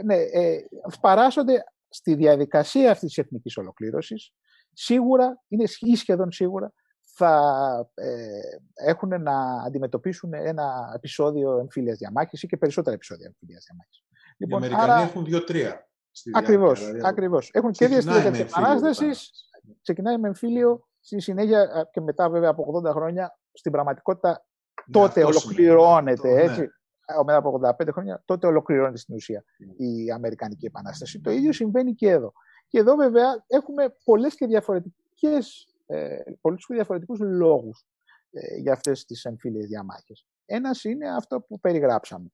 Ναι, 0.03 0.15
ε, 0.15 0.65
παράσσονται 1.01 1.63
στη 1.89 2.15
διαδικασία 2.15 2.91
αυτής 2.91 3.13
της 3.13 3.17
εθνικής 3.17 3.57
ολοκλήρωσης. 3.57 4.33
Σίγουρα, 4.73 5.43
είναι 5.47 5.63
ή 5.79 5.95
σχεδόν 5.95 6.31
σίγουρα, 6.31 6.73
θα 7.01 7.89
έχουν 8.73 9.21
να 9.21 9.63
αντιμετωπίσουν 9.65 10.33
ένα 10.33 10.91
επεισόδιο 10.95 11.59
εμφύλιας 11.59 11.97
διαμάχης 11.97 12.43
ή 12.43 12.47
και 12.47 12.57
περισσότερα 12.57 12.95
επεισόδια 12.95 13.25
εμφύλιας 13.25 13.65
διαμάχης. 13.67 14.03
Λοιπόν, 14.37 14.61
Οι 14.61 14.65
Αμερικανοί 14.65 14.91
άρα... 14.91 15.01
έχουν 15.01 15.25
δύο-τρία. 15.25 15.89
Ακριβώς, 16.33 16.85
δηλαδή, 16.85 17.01
ακριβώς. 17.03 17.49
Έχουν 17.53 17.71
και 17.71 17.87
δύο 17.87 18.01
στήλια 18.01 18.31
της 18.31 18.39
Επανάστασης, 18.39 19.31
ξεκινάει 19.81 20.17
με 20.17 20.27
εμφύλιο, 20.27 20.87
στη 20.99 21.21
συνέχεια 21.21 21.89
και 21.91 22.01
μετά 22.01 22.29
βέβαια 22.29 22.49
από 22.49 22.81
80 22.85 22.91
χρόνια, 22.91 23.39
στην 23.51 23.71
πραγματικότητα 23.71 24.46
τότε 24.91 25.23
ολοκληρώνεται, 25.23 26.33
ναι. 26.33 26.41
έτσι, 26.41 26.69
μετά 27.25 27.37
από 27.37 27.59
85 27.79 27.87
χρόνια, 27.91 28.21
τότε 28.25 28.47
ολοκληρώνεται 28.47 28.97
στην 28.97 29.15
ουσία 29.15 29.43
ναι. 29.57 29.87
η 29.87 30.11
Αμερικανική 30.11 30.65
Επανάσταση. 30.65 31.21
Το 31.21 31.31
ίδιο 31.31 31.51
συμβαίνει 31.51 31.93
και 31.93 32.09
εδώ. 32.09 32.33
Και 32.67 32.79
εδώ 32.79 32.95
βέβαια 32.95 33.43
έχουμε 33.47 33.95
πολλές 34.03 34.35
και 34.35 34.45
διαφορετικές, 34.45 35.67
ε, 35.85 36.17
πολλούς 36.41 36.65
και 36.65 36.73
διαφορετικούς 36.73 37.19
λόγους 37.19 37.87
ε, 38.31 38.55
για 38.55 38.73
αυτές 38.73 39.05
τις 39.05 39.25
εμφύλιες 39.25 39.65
διαμάχες. 39.65 40.25
Ένας 40.45 40.83
είναι 40.83 41.15
αυτό 41.15 41.41
που 41.41 41.59
περιγράψαμε. 41.59 42.31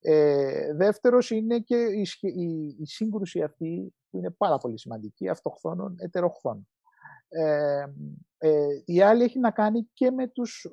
Ε, 0.00 0.74
δεύτερος 0.74 1.30
είναι 1.30 1.58
και 1.58 1.76
η, 1.76 2.06
η, 2.20 2.76
η, 2.78 2.86
σύγκρουση 2.86 3.42
αυτή 3.42 3.94
που 4.10 4.18
είναι 4.18 4.30
πάρα 4.30 4.58
πολύ 4.58 4.78
σημαντική 4.78 5.28
αυτοχθόνων 5.28 5.96
ετεροχθών. 5.98 6.68
Ε, 7.28 7.84
ε, 8.38 8.66
η 8.84 9.02
άλλη 9.02 9.22
έχει 9.22 9.38
να 9.38 9.50
κάνει 9.50 9.88
και 9.92 10.10
με 10.10 10.28
τους, 10.28 10.66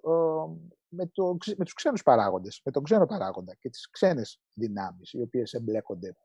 με, 0.96 1.06
το, 1.06 1.38
με 1.58 1.64
τους 1.64 1.74
ξένους 1.74 2.04
παράγοντες, 2.04 2.62
με 2.66 2.72
τον 2.72 2.84
ξένο 2.84 3.06
παράγοντα 3.06 3.56
και 3.60 3.70
τις 3.70 3.90
ξένες 3.90 4.42
δυνάμεις, 4.54 5.14
οι 5.14 5.22
οποίες 5.22 5.54
εμπλέκονται 5.54 6.16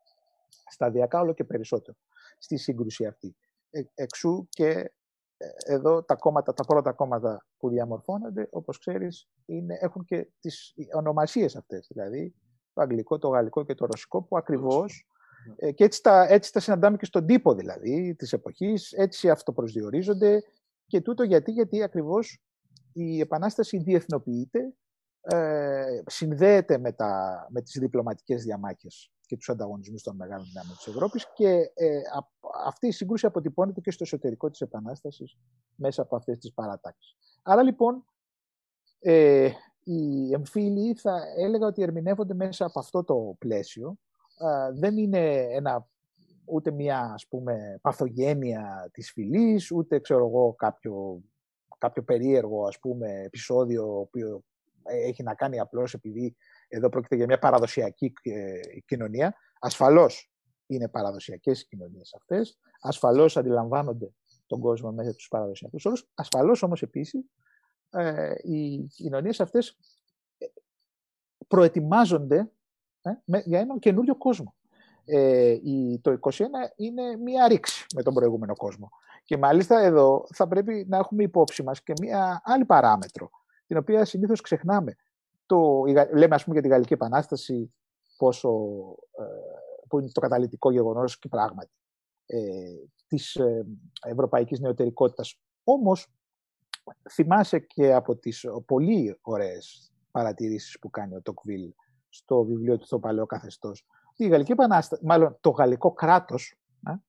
σταδιακά 0.71 1.21
όλο 1.21 1.33
και 1.33 1.45
περισσότερο 1.45 1.97
στη 2.39 2.57
σύγκρουση 2.57 3.07
αυτή. 3.07 3.37
Ε, 3.71 3.83
εξού 3.95 4.47
και 4.49 4.93
ε, 5.37 5.49
εδώ 5.65 6.03
τα 6.03 6.15
κόμματα, 6.15 6.55
τα 6.55 6.65
πρώτα 6.65 6.93
κόμματα 6.93 7.47
που 7.59 7.69
διαμορφώνονται, 7.69 8.49
όπως 8.51 8.79
ξέρεις, 8.79 9.29
είναι, 9.45 9.79
έχουν 9.81 10.05
και 10.05 10.29
τις 10.41 10.75
ονομασίες 10.93 11.57
αυτές, 11.57 11.87
δηλαδή 11.91 12.35
το 12.73 12.81
αγγλικό, 12.81 13.19
το 13.19 13.29
γαλλικό 13.29 13.65
και 13.65 13.75
το 13.75 13.87
ρωσικό, 13.87 14.23
που 14.23 14.37
ακριβώς 14.37 15.07
ε, 15.57 15.73
και 15.73 15.85
έτσι 15.85 16.03
τα, 16.03 16.27
έτσι 16.29 16.53
τα 16.53 16.61
συναντάμε 16.61 16.97
και 16.97 17.05
στον 17.05 17.27
τύπο 17.27 17.55
δηλαδή 17.55 18.15
της 18.15 18.33
εποχής, 18.33 18.93
έτσι 18.93 19.31
αυτοπροσδιορίζονται 19.31 20.43
και 20.87 21.01
τούτο 21.01 21.23
γιατί, 21.23 21.53
γιατί 21.53 21.83
ακριβώς 21.83 22.43
η 22.93 23.21
Επανάσταση 23.21 23.79
διεθνοποιείται, 23.79 24.75
ε, 25.21 26.03
συνδέεται 26.07 26.79
με, 26.79 26.93
τα, 26.93 27.47
με 27.51 27.61
τις 27.63 27.79
διπλωματικές 27.79 28.43
διαμάχες 28.43 29.13
και 29.27 29.37
τους 29.37 29.49
ανταγωνισμούς 29.49 30.03
των 30.03 30.17
μεγάλων 30.17 30.47
δυνάμεων 30.47 30.77
της 30.77 30.87
Ευρώπης 30.87 31.27
και 31.35 31.71
ε, 31.75 32.01
αυτή 32.67 32.87
η 32.87 32.91
σύγκρουση 32.91 33.27
αποτυπώνεται 33.27 33.81
και 33.81 33.91
στο 33.91 34.05
εσωτερικό 34.05 34.51
της 34.51 34.61
Επανάστασης 34.61 35.39
μέσα 35.75 36.03
από 36.03 36.17
αυτές 36.17 36.39
τις 36.39 36.53
παρατάξεις. 36.53 37.17
Άρα 37.43 37.63
λοιπόν 37.63 38.05
ε, 38.99 39.51
οι 39.85 40.33
εμφύλοι 40.33 40.95
θα 40.95 41.23
έλεγα 41.37 41.67
ότι 41.67 41.83
ερμηνεύονται 41.83 42.35
μέσα 42.35 42.65
από 42.65 42.79
αυτό 42.79 43.05
το 43.05 43.37
πλαίσιο. 43.39 43.99
δεν 44.75 44.97
είναι 44.97 45.47
ένα, 45.51 45.89
ούτε 46.45 46.71
μια 46.71 47.01
ας 47.01 47.27
πούμε, 47.27 47.79
παθογένεια 47.83 48.91
της 48.93 49.13
φυλής, 49.13 49.71
ούτε 49.71 49.99
ξέρω 49.99 50.27
εγώ 50.27 50.55
κάποιο, 50.55 51.23
κάποιο 51.79 52.03
περίεργο 52.03 52.67
ας 52.67 52.79
πούμε, 52.79 53.23
επεισόδιο 53.23 54.09
που 54.11 54.45
έχει 54.83 55.23
να 55.23 55.35
κάνει 55.35 55.61
απλώς 55.61 55.95
επειδή 55.95 56.37
εδώ 56.69 56.89
πρόκειται 56.89 57.17
για 57.17 57.27
μια 57.27 57.39
παραδοσιακή 57.39 58.13
ε, 58.23 58.61
κοινωνία. 58.87 59.35
Ασφαλώς 59.61 60.33
είναι 60.67 60.89
παραδοσιακές 60.89 61.61
οι 61.61 61.67
κοινωνίες 61.67 62.15
αυτές. 62.15 62.59
Ασφαλώς 62.81 63.37
αντιλαμβάνονται 63.37 64.15
τον 64.47 64.61
κόσμο 64.61 64.93
μέσα 64.93 65.15
τους 65.15 65.29
παραδοσιακούς 65.29 65.85
όρους. 65.85 66.09
Ασφαλώς 66.15 66.63
όμως 66.63 66.83
επίσης 66.83 67.25
ε, 67.91 68.33
οι 68.43 68.79
κοινωνίες 68.79 69.41
αυτές 69.41 69.79
ε, 70.39 70.47
προετοιμάζονται 71.49 72.51
ε, 73.03 73.41
για 73.45 73.61
έναν 73.61 73.79
καινούριο 73.79 74.17
κόσμο. 74.17 74.55
Ε, 75.05 75.51
η, 75.63 76.01
το 76.03 76.19
21 76.21 76.31
είναι 76.77 77.17
μία 77.17 77.49
ρήξη 77.49 77.87
με 77.95 78.03
τον 78.03 78.15
προηγούμενο 78.15 78.57
κόσμο. 78.57 78.91
Και 79.29 79.37
μάλιστα 79.37 79.81
εδώ 79.81 80.27
θα 80.35 80.49
πρέπει 80.49 80.87
να 80.89 80.97
έχουμε 80.97 81.23
υπόψη 81.23 81.63
μας 81.63 81.83
και 81.83 81.93
μία 82.01 82.41
άλλη 82.45 82.65
παράμετρο, 82.65 83.31
την 83.67 83.77
οποία 83.77 84.05
συνήθως 84.05 84.41
ξεχνάμε. 84.41 84.97
Το, 85.47 85.85
λέμε 86.15 86.35
ας 86.35 86.45
πούμε 86.45 86.55
για 86.55 86.63
τη 86.63 86.69
Γαλλική 86.69 86.93
Επανάσταση 86.93 87.75
πόσο, 88.17 88.49
ε, 89.19 89.25
που 89.89 89.99
είναι 89.99 90.11
το 90.13 90.21
καταλητικό 90.21 90.71
γεγονός 90.71 91.19
και 91.19 91.29
πράγματι 91.29 91.71
ε, 92.27 92.39
της 93.07 93.35
ε, 93.35 93.67
ευρωπαϊκής 94.07 94.61
νεωτερικότητας. 94.61 95.41
Όμως 95.65 96.13
θυμάσαι 97.11 97.59
και 97.59 97.93
από 97.93 98.17
τις 98.17 98.47
πολύ 98.67 99.19
ωραίες 99.21 99.93
παρατηρήσεις 100.11 100.79
που 100.79 100.91
κάνει 100.91 101.15
ο 101.15 101.23
Τοκβίλ 101.23 101.73
στο 102.09 102.45
βιβλίο 102.45 102.79
του 102.79 102.87
«Το 102.89 102.99
παλαιό 102.99 103.27
καθεστώς». 103.27 103.87
Η 104.17 104.29
Γαλλική 104.29 104.53
Επανάσταση, 104.53 105.05
μάλλον 105.05 105.37
το 105.41 105.51
γαλλικό 105.51 105.93
κράτος, 105.93 106.59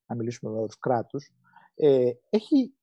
να 0.06 0.16
μιλήσουμε 0.16 0.52
εδώ 0.52 0.66
τους 0.66 0.80
κράτους, 0.80 1.34
ε, 1.80 2.12
έχει 2.30 2.74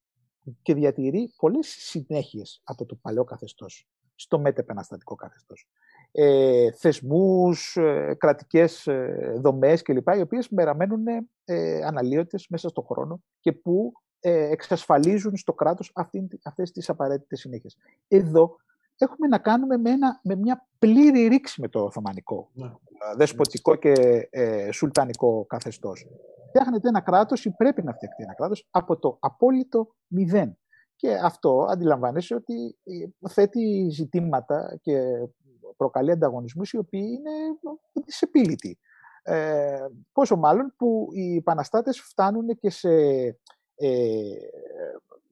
και 0.63 0.75
διατηρεί 0.75 1.33
πολλές 1.37 1.67
συνέχειες 1.67 2.61
από 2.65 2.87
το 2.87 2.95
παλαιό 2.95 3.25
καθεστώς 3.25 3.89
στο 4.15 4.39
μετεπαναστατικό 4.39 5.15
καθεστώς. 5.15 5.69
Ε, 6.13 6.73
θεσμούς, 6.73 7.77
ε, 7.77 8.15
κρατικές 8.19 8.87
ε, 8.87 9.35
δομές 9.41 9.83
κλπ. 9.83 10.09
οι 10.17 10.21
οποίες 10.21 10.49
μεραμένουν 10.49 11.05
ε, 11.45 11.85
αναλύωτες 11.85 12.47
μέσα 12.49 12.69
στον 12.69 12.85
χρόνο 12.85 13.23
και 13.41 13.53
που 13.53 13.93
ε, 14.21 14.51
εξασφαλίζουν 14.51 15.37
στο 15.37 15.53
κράτος 15.53 15.91
αυτή, 15.95 16.29
αυτές 16.45 16.73
τις 16.73 16.89
απαραίτητες 16.89 17.41
συνέχειες. 17.41 17.77
Εδώ 18.09 18.57
έχουμε 18.99 19.29
να 19.29 19.39
κάνουμε 19.39 19.77
με, 19.77 19.91
ένα, 19.91 20.21
με 20.23 20.37
μια 20.37 20.69
πλήρη 20.79 21.27
ρήξη 21.27 21.61
με 21.61 21.69
το 21.69 21.85
Οθωμανικό, 21.85 22.51
ναι. 22.53 22.73
δεσποτικό 23.17 23.75
και 23.75 23.93
ε, 24.31 24.73
σουλτανικό 24.73 25.45
καθεστώς. 25.45 26.07
Φτιάχνεται 26.57 26.89
ένα 26.89 27.01
κράτος 27.01 27.45
ή 27.45 27.51
πρέπει 27.51 27.83
να 27.83 27.93
φτιαχτεί 27.93 28.23
ένα 28.23 28.35
κράτος 28.35 28.69
από 28.71 28.99
το 28.99 29.17
απόλυτο 29.21 29.95
μηδέν. 30.07 30.59
Και 30.97 31.15
αυτό 31.15 31.67
αντιλαμβάνεσαι 31.71 32.35
ότι 32.35 32.77
ε, 32.85 33.29
θέτει 33.29 33.89
ζητήματα 33.91 34.79
και 34.83 34.99
προκαλεί 35.77 36.11
ανταγωνισμούς 36.11 36.73
οι 36.73 36.77
οποίοι 36.79 37.07
είναι 37.19 37.31
δυσεπίλητοι. 38.05 38.79
Ε, 39.23 39.87
πόσο 40.13 40.37
μάλλον 40.37 40.75
που 40.77 41.09
οι 41.13 41.37
επαναστάτες 41.37 42.01
φτάνουν 42.01 42.47
και 42.59 42.71
σε 42.71 42.91
ε, 43.75 44.21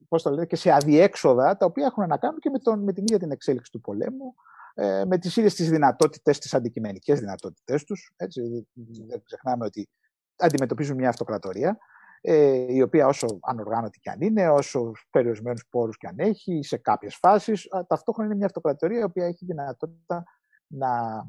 πώς 0.07 0.23
το 0.23 0.29
λέτε, 0.29 0.45
και 0.45 0.55
σε 0.55 0.71
αδιέξοδα 0.71 1.57
τα 1.57 1.65
οποία 1.65 1.85
έχουν 1.85 2.07
να 2.07 2.17
κάνουν 2.17 2.39
και 2.39 2.49
με, 2.49 2.59
τον, 2.59 2.83
με 2.83 2.93
την 2.93 3.03
ίδια 3.03 3.19
την 3.19 3.31
εξέλιξη 3.31 3.71
του 3.71 3.81
πολέμου, 3.81 4.33
ε, 4.73 5.03
με 5.05 5.17
τις 5.17 5.37
ίδιες 5.37 5.53
τις 5.53 5.69
δυνατότητες, 5.69 6.39
τις 6.39 6.53
αντικειμενικές 6.53 7.19
δυνατότητες 7.19 7.83
τους. 7.83 8.13
Έτσι, 8.15 8.67
δεν 9.07 9.21
ξεχνάμε 9.23 9.65
ότι 9.65 9.89
αντιμετωπίζουν 10.37 10.95
μια 10.95 11.09
αυτοκρατορία, 11.09 11.77
ε, 12.21 12.73
η 12.73 12.81
οποία 12.81 13.07
όσο 13.07 13.39
ανοργάνωτη 13.41 13.99
και 13.99 14.09
αν 14.09 14.21
είναι, 14.21 14.49
όσο 14.49 14.91
περιορισμένους 15.09 15.67
πόρους 15.69 15.97
και 15.97 16.07
αν 16.07 16.19
έχει, 16.19 16.63
σε 16.63 16.77
κάποιες 16.77 17.15
φάσεις, 17.15 17.67
ταυτόχρονα 17.87 18.27
είναι 18.27 18.37
μια 18.37 18.45
αυτοκρατορία 18.45 18.99
η 18.99 19.03
οποία 19.03 19.25
έχει 19.25 19.45
δυνατότητα 19.45 20.23
να 20.67 21.23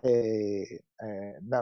ε, 0.00 0.62
ε, 0.96 1.38
να, 1.48 1.58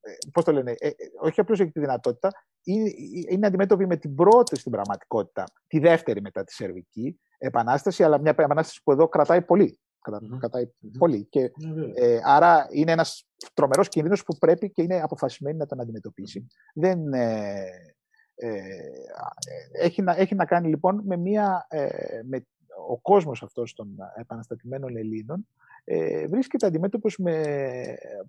ε, 0.00 0.12
πώς 0.32 0.44
το 0.44 0.52
λένε, 0.52 0.74
ε, 0.78 0.90
όχι 1.20 1.40
απλώς 1.40 1.60
έχει 1.60 1.70
τη 1.70 1.80
δυνατότητα, 1.80 2.30
είναι, 2.62 2.90
είναι 3.28 3.46
αντιμέτωπη 3.46 3.86
με 3.86 3.96
την 3.96 4.14
πρώτη 4.14 4.56
στην 4.56 4.72
πραγματικότητα, 4.72 5.44
τη 5.66 5.78
δεύτερη 5.78 6.20
μετά 6.20 6.44
τη 6.44 6.52
Σερβική 6.52 7.20
Επανάσταση, 7.38 8.02
αλλά 8.02 8.20
μια 8.20 8.30
επανάσταση 8.30 8.82
που 8.82 8.92
εδώ 8.92 9.08
κρατάει 9.08 9.42
πολύ. 9.42 9.78
Κραταει 10.38 10.72
πολύ. 10.98 11.24
Και, 11.24 11.52
ε, 11.94 12.20
άρα 12.24 12.66
είναι 12.70 12.92
ένας 12.92 13.26
τρομερός 13.54 13.88
κίνδυνος 13.88 14.24
που 14.24 14.36
πρέπει 14.38 14.70
και 14.70 14.82
είναι 14.82 15.00
αποφασισμένη 15.00 15.56
να 15.56 15.66
τον 15.66 15.80
αντιμετωπίσει. 15.80 16.46
Δεν, 16.74 17.12
ε, 17.12 17.64
ε, 18.34 18.60
έχει, 19.72 20.02
να, 20.02 20.16
έχει 20.16 20.34
να 20.34 20.44
κάνει 20.44 20.68
λοιπόν 20.68 21.02
με 21.04 21.16
μια, 21.16 21.66
με 22.24 22.46
ο 22.88 23.00
κόσμος 23.00 23.42
αυτός 23.42 23.74
των 23.74 23.96
επαναστατημένων 24.14 24.96
Ελλήνων 24.96 25.46
ε, 25.84 26.26
βρίσκεται 26.26 26.66
αντιμέτωπος 26.66 27.16
με 27.18 27.42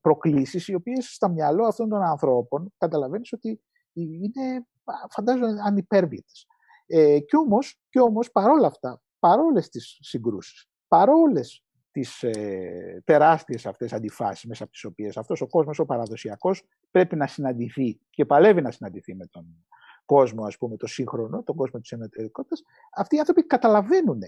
προκλήσεις 0.02 0.68
οι 0.68 0.74
οποίες 0.74 1.14
στα 1.14 1.30
μυαλό 1.30 1.66
αυτών 1.66 1.90
των 1.90 2.02
ανθρώπων 2.02 2.74
καταλαβαίνεις 2.78 3.34
ότι 3.34 3.62
είναι 3.94 4.66
φαντάζομαι 5.10 5.62
ανυπέρβητες. 5.66 6.48
Ε, 6.86 7.20
και 7.20 7.36
όμως, 7.36 7.80
και 7.90 8.00
όμως 8.00 8.32
παρόλα 8.32 8.68
αυτά, 8.68 9.02
παρόλες 9.20 9.70
τις 9.70 9.98
συγκρούσεις, 10.02 10.70
παρόλες 10.88 11.64
τις 11.92 12.24
ε, 12.24 13.02
τεράστιες 13.06 13.66
αυτές 13.66 13.94
αντιφάσεις 13.94 14.46
μέσα 14.46 14.64
από 14.64 14.72
τις 14.72 14.84
οποίες 14.84 15.18
αυτός 15.18 15.42
ο 15.42 15.48
κόσμος 15.48 15.80
ο 15.80 15.86
παραδοσιακός 15.86 16.64
πρέπει 16.92 17.16
να 17.16 17.28
συναντηθεί 17.28 18.00
και 18.10 18.26
παλεύει 18.26 18.62
να 18.62 18.72
συναντηθεί 18.72 19.16
με 19.16 19.26
τον 19.26 19.66
κόσμο, 20.06 20.46
ας 20.46 20.58
πούμε, 20.58 20.78
το 20.78 20.88
σύγχρονο, 20.88 21.44
τον 21.44 21.56
κόσμο 21.56 21.80
της 21.80 21.92
ενωτερικότητας, 21.92 22.62
αυτοί 22.96 23.16
οι 23.16 23.20
άνθρωποι 23.20 23.44
καταλαβαίνουν 23.44 24.20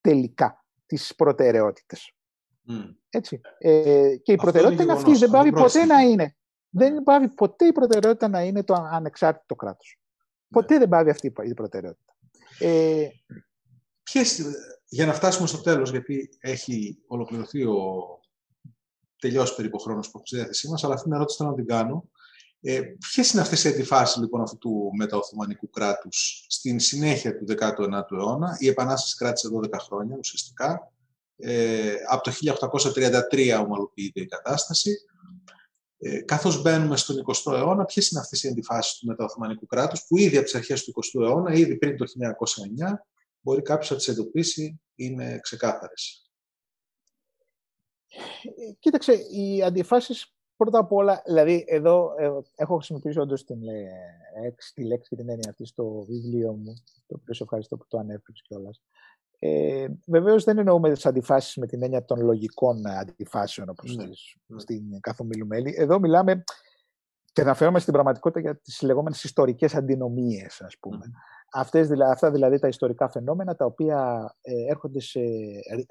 τελικά 0.00 0.64
τις 0.86 1.14
προτεραιότητες. 1.14 2.12
Έτσι. 3.10 3.40
Ε, 3.58 4.16
και 4.22 4.32
η 4.32 4.36
προτεραιότητα 4.36 4.82
είναι, 4.82 4.92
αυτή. 4.92 5.16
Δεν 5.16 5.30
πάβει 5.30 5.52
ποτέ 5.52 5.84
να 5.84 6.00
είναι. 6.00 6.36
Δεν 6.68 7.02
πάβει 7.02 7.28
ποτέ 7.28 7.66
η 7.66 7.72
προτεραιότητα 7.72 8.28
να 8.28 8.42
είναι 8.42 8.64
το 8.64 8.74
ανεξάρτητο 8.74 9.54
κράτος. 9.54 10.00
Ποτέ 10.48 10.72
ναι. 10.72 10.78
δεν 10.78 10.88
πάβει 10.88 11.10
αυτή 11.10 11.32
η 11.42 11.54
προτεραιότητα. 11.54 12.16
Ε, 12.58 13.08
Ποιες, 14.02 14.42
για 14.88 15.06
να 15.06 15.12
φτάσουμε 15.12 15.46
στο 15.46 15.60
τέλος, 15.60 15.90
γιατί 15.90 16.28
έχει 16.40 16.98
ολοκληρωθεί 17.06 17.64
ο 17.64 17.76
τελειώσει 19.18 19.54
περίπου 19.54 19.78
χρόνος 19.78 20.10
που 20.10 20.12
έχουμε 20.18 20.26
στη 20.26 20.36
διάθεσή 20.36 20.68
μας, 20.68 20.84
αλλά 20.84 20.94
αυτή 20.94 21.04
την 21.04 21.14
ερώτηση 21.14 21.36
θέλω 21.36 21.50
να 21.50 21.56
την 21.56 21.66
κάνω. 21.66 22.08
Ε, 22.60 22.80
Ποιες 23.12 23.30
είναι 23.30 23.42
αυτές 23.42 23.64
οι 23.64 23.68
αντιφάσεις 23.68 24.16
λοιπόν 24.16 24.40
αυτού 24.40 24.58
του 24.58 24.90
μεταοθωμανικού 24.96 25.70
κράτους 25.70 26.46
στην 26.48 26.80
συνέχεια 26.80 27.36
του 27.36 27.44
19ου 27.48 28.12
αιώνα; 28.12 28.56
Η 28.58 28.68
Επανάσταση 28.68 29.16
κράτησε 29.16 29.48
12 29.62 29.68
χρόνια 29.78 30.16
ουσιαστικά. 30.18 30.92
Ε, 31.36 31.94
από 32.08 32.22
το 32.22 32.30
1833 33.32 33.62
ομαλοποιείται 33.64 34.20
η 34.20 34.26
κατάσταση. 34.26 34.96
Ε, 35.98 36.20
καθώς 36.20 36.62
μπαίνουμε 36.62 36.96
στον 36.96 37.16
20ο 37.26 37.52
αιώνα, 37.52 37.84
ποιες 37.84 38.10
είναι 38.10 38.20
αυτές 38.20 38.42
οι 38.42 38.48
αντιφάσεις 38.48 38.98
του 38.98 39.06
μεταοθωμανικού 39.06 39.66
κράτους 39.66 40.04
που 40.06 40.16
ήδη 40.16 40.36
από 40.36 40.44
τις 40.44 40.54
αρχές 40.54 40.84
του 40.84 40.92
20ου 40.92 41.22
αιώνα, 41.22 41.52
ήδη 41.52 41.76
πριν 41.76 41.96
το 41.96 42.04
1909, 42.06 43.06
μπορεί 43.40 43.62
κάποιος 43.62 43.90
να 43.90 43.96
τις 43.96 44.08
εντοπίσει, 44.08 44.80
είναι 44.94 45.38
ξεκάθαρες. 45.42 46.30
Ε, 48.42 48.72
κοίταξε, 48.78 49.12
οι 49.12 49.62
αντιφάσεις 49.62 50.34
πρώτα 50.56 50.78
απ' 50.78 50.92
όλα, 50.92 51.22
δηλαδή 51.26 51.64
εδώ 51.68 52.14
ε, 52.18 52.30
έχω 52.54 52.76
χρησιμοποιήσει 52.76 53.18
όντως 53.18 53.44
την, 53.44 53.68
ε, 53.68 54.54
τη 54.74 54.84
λέξη 54.84 55.08
και 55.08 55.16
την 55.16 55.28
έννοια 55.28 55.50
αυτή 55.50 55.66
στο 55.66 56.04
βιβλίο 56.08 56.52
μου, 56.52 56.74
το 57.06 57.18
οποίο 57.20 57.34
σε 57.34 57.42
ευχαριστώ 57.42 57.76
που 57.76 57.86
το 57.88 57.98
ανέφερες 57.98 58.42
κιόλας. 58.42 58.82
Ε, 59.38 59.86
Βεβαίως 60.06 60.44
δεν 60.44 60.58
εννοούμε 60.58 60.92
τις 60.92 61.06
αντιφάσεις 61.06 61.56
με 61.56 61.66
την 61.66 61.82
έννοια 61.82 62.04
των 62.04 62.20
λογικών 62.20 62.86
αντιφάσεων 62.86 63.68
όπως 63.68 63.96
ναι, 63.96 64.04
ναι. 64.46 64.58
στην 64.60 65.00
καθομιλούμενη. 65.00 65.74
Εδώ 65.76 65.98
μιλάμε 65.98 66.44
και 67.38 67.44
αναφέρομαι 67.44 67.78
στην 67.78 67.92
πραγματικότητα 67.92 68.40
για 68.40 68.56
τις 68.56 68.82
λεγόμενες 68.82 69.24
ιστορικές 69.24 69.74
αντινομίες, 69.74 70.60
ας 70.60 70.76
πούμε. 70.80 71.10
Αυτές, 71.52 71.90
αυτά 72.00 72.30
δηλαδή 72.30 72.58
τα 72.58 72.68
ιστορικά 72.68 73.08
φαινόμενα 73.08 73.56
τα 73.56 73.64
οποία 73.64 74.30
ε, 74.40 74.52
έρχονται 74.70 75.00
σε 75.00 75.20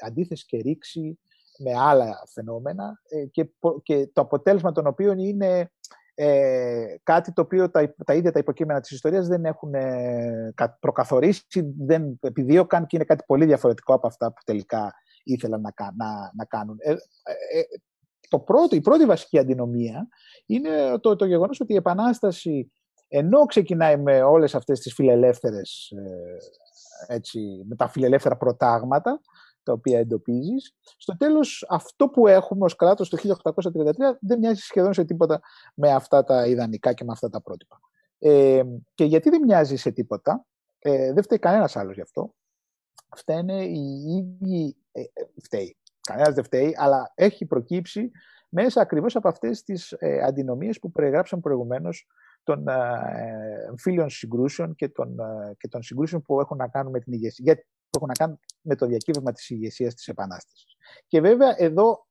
αντίθεση 0.06 0.45
και 0.45 0.57
ρήξη 0.57 1.19
με 1.57 1.72
άλλα 1.78 2.24
φαινόμενα 2.34 3.02
ε, 3.10 3.26
και, 3.26 3.49
και 3.84 4.10
το 4.14 4.22
αποτέλεσμα 4.22 4.72
των 4.72 4.88
οποίων 4.88 5.19
είναι 5.19 5.72
ε, 6.15 6.86
κάτι 7.03 7.34
το 7.34 7.41
οποίο 7.41 7.69
τα, 7.69 7.94
τα 8.06 8.14
ίδια 8.14 8.32
τα 8.32 8.40
υποκείμενα 8.40 8.80
της 8.80 8.91
ιστορίας 8.91 9.28
δεν 9.28 9.45
έχουν 9.45 9.74
ε, 9.74 10.53
προκαθορίσει, 10.80 11.74
δεν 11.78 12.19
επιδίωκαν 12.22 12.86
και 12.86 12.95
είναι 12.95 13.06
κάτι 13.06 13.24
πολύ 13.28 13.45
διαφορετικό 13.45 13.94
από 13.94 14.07
αυτά 14.07 14.28
που 14.34 14.41
τελικά 14.45 14.94
ήθελαν 15.24 15.61
να, 15.61 15.72
να, 15.95 16.32
να 16.36 16.45
κάνουν. 16.45 16.78
Ε, 18.30 18.36
ε, 18.36 18.40
το 18.40 18.40
πρώτο, 18.40 18.76
η 18.76 18.82
πρώτη 18.82 19.06
βασική 19.06 19.40
αντινομία 19.40 20.08
είναι 20.45 20.98
το, 20.99 21.16
το 21.16 21.26
γεγονός 21.26 21.60
ότι 21.60 21.74
η 21.74 21.76
Επανάσταση 21.76 22.72
ενώ 23.08 23.45
ξεκινάει 23.45 23.98
με 23.98 24.24
όλες 24.24 24.56
αυτές 24.56 24.80
τις 24.80 24.94
φιλελεύθερες, 24.94 25.91
ε, 25.95 27.14
έτσι, 27.14 27.64
με 27.68 27.76
τα 27.76 27.88
φιλελεύθερα 27.88 28.38
προτάγματα, 28.38 29.22
τα 29.64 29.74
οποία 29.74 29.99
εντοπίζεις, 29.99 30.76
στο 30.98 31.18
τέλος 31.18 31.66
αυτό 31.70 32.08
που 32.08 32.28
έχουμε 32.28 32.66
ως 32.66 32.76
κράτος 32.76 33.10
το 33.10 33.18
1833 33.18 34.18
δεν 34.20 34.40
μοιάζει 34.40 34.62
σχεδόν 34.62 34.94
σε 34.94 35.04
τίποτα 35.04 35.41
με 35.74 35.91
αυτά 35.91 36.24
τα 36.24 36.48
ιδανικά 36.48 36.94
και 36.94 37.04
με 37.04 37.12
αυτά 37.12 37.30
τα 37.30 37.41
πρότυπα. 37.41 37.80
Ε, 38.20 38.64
και 38.94 39.04
γιατί 39.04 39.30
δεν 39.30 39.41
μοιάζει 39.45 39.76
σε 39.76 39.91
τίποτα, 39.91 40.45
ε, 40.80 41.14
δεν 41.14 41.24
φταίει 41.24 41.40
κανένας 41.40 41.76
άλλος 41.76 41.95
γι' 41.95 42.02
αυτό, 42.02 42.34
φταίνε 43.16 43.64
οι 43.64 44.04
ίδιοι, 44.18 44.76
ε, 44.91 45.02
ε, 45.02 45.06
φταίει, 45.44 45.78
κανένας 46.08 46.34
δεν 46.34 46.44
φταίει, 46.44 46.76
αλλά 46.78 47.12
έχει 47.16 47.46
προκύψει 47.46 48.12
μέσα 48.50 48.82
ακριβώς 48.82 49.16
από 49.16 49.28
αυτές 49.28 49.64
τις 49.64 49.92
ε, 49.92 50.20
αντινομίες 50.24 50.80
που 50.80 50.92
περιγράψαμε 50.92 51.42
προηγουμένως 51.42 52.08
των 52.44 52.68
ε, 52.68 53.66
εμφύλιων 53.68 54.10
συγκρούσεων 54.10 54.76
και 54.76 54.90
των, 54.90 55.20
ε, 55.20 55.54
και 55.58 55.68
των 55.68 55.82
συγκρούσεων 55.84 56.22
που 56.22 56.40
έχουν 56.40 56.58
να 56.58 56.68
κάνουν 56.68 56.92
με 56.92 57.00
την 57.00 57.14
ηγεσία, 57.14 57.56
που 57.56 57.96
έχουν 57.96 58.08
να 58.08 58.14
κάνουν 58.14 58.40
με 58.62 58.76
το 58.76 58.86
διακύβευμα 58.86 59.32
της 59.32 59.50
ηγεσίας 59.50 59.94
της 59.94 60.08
Επανάστασης. 60.08 60.76
Και 61.08 61.22
βέβαια 61.22 61.56
εδώ, 61.58 62.08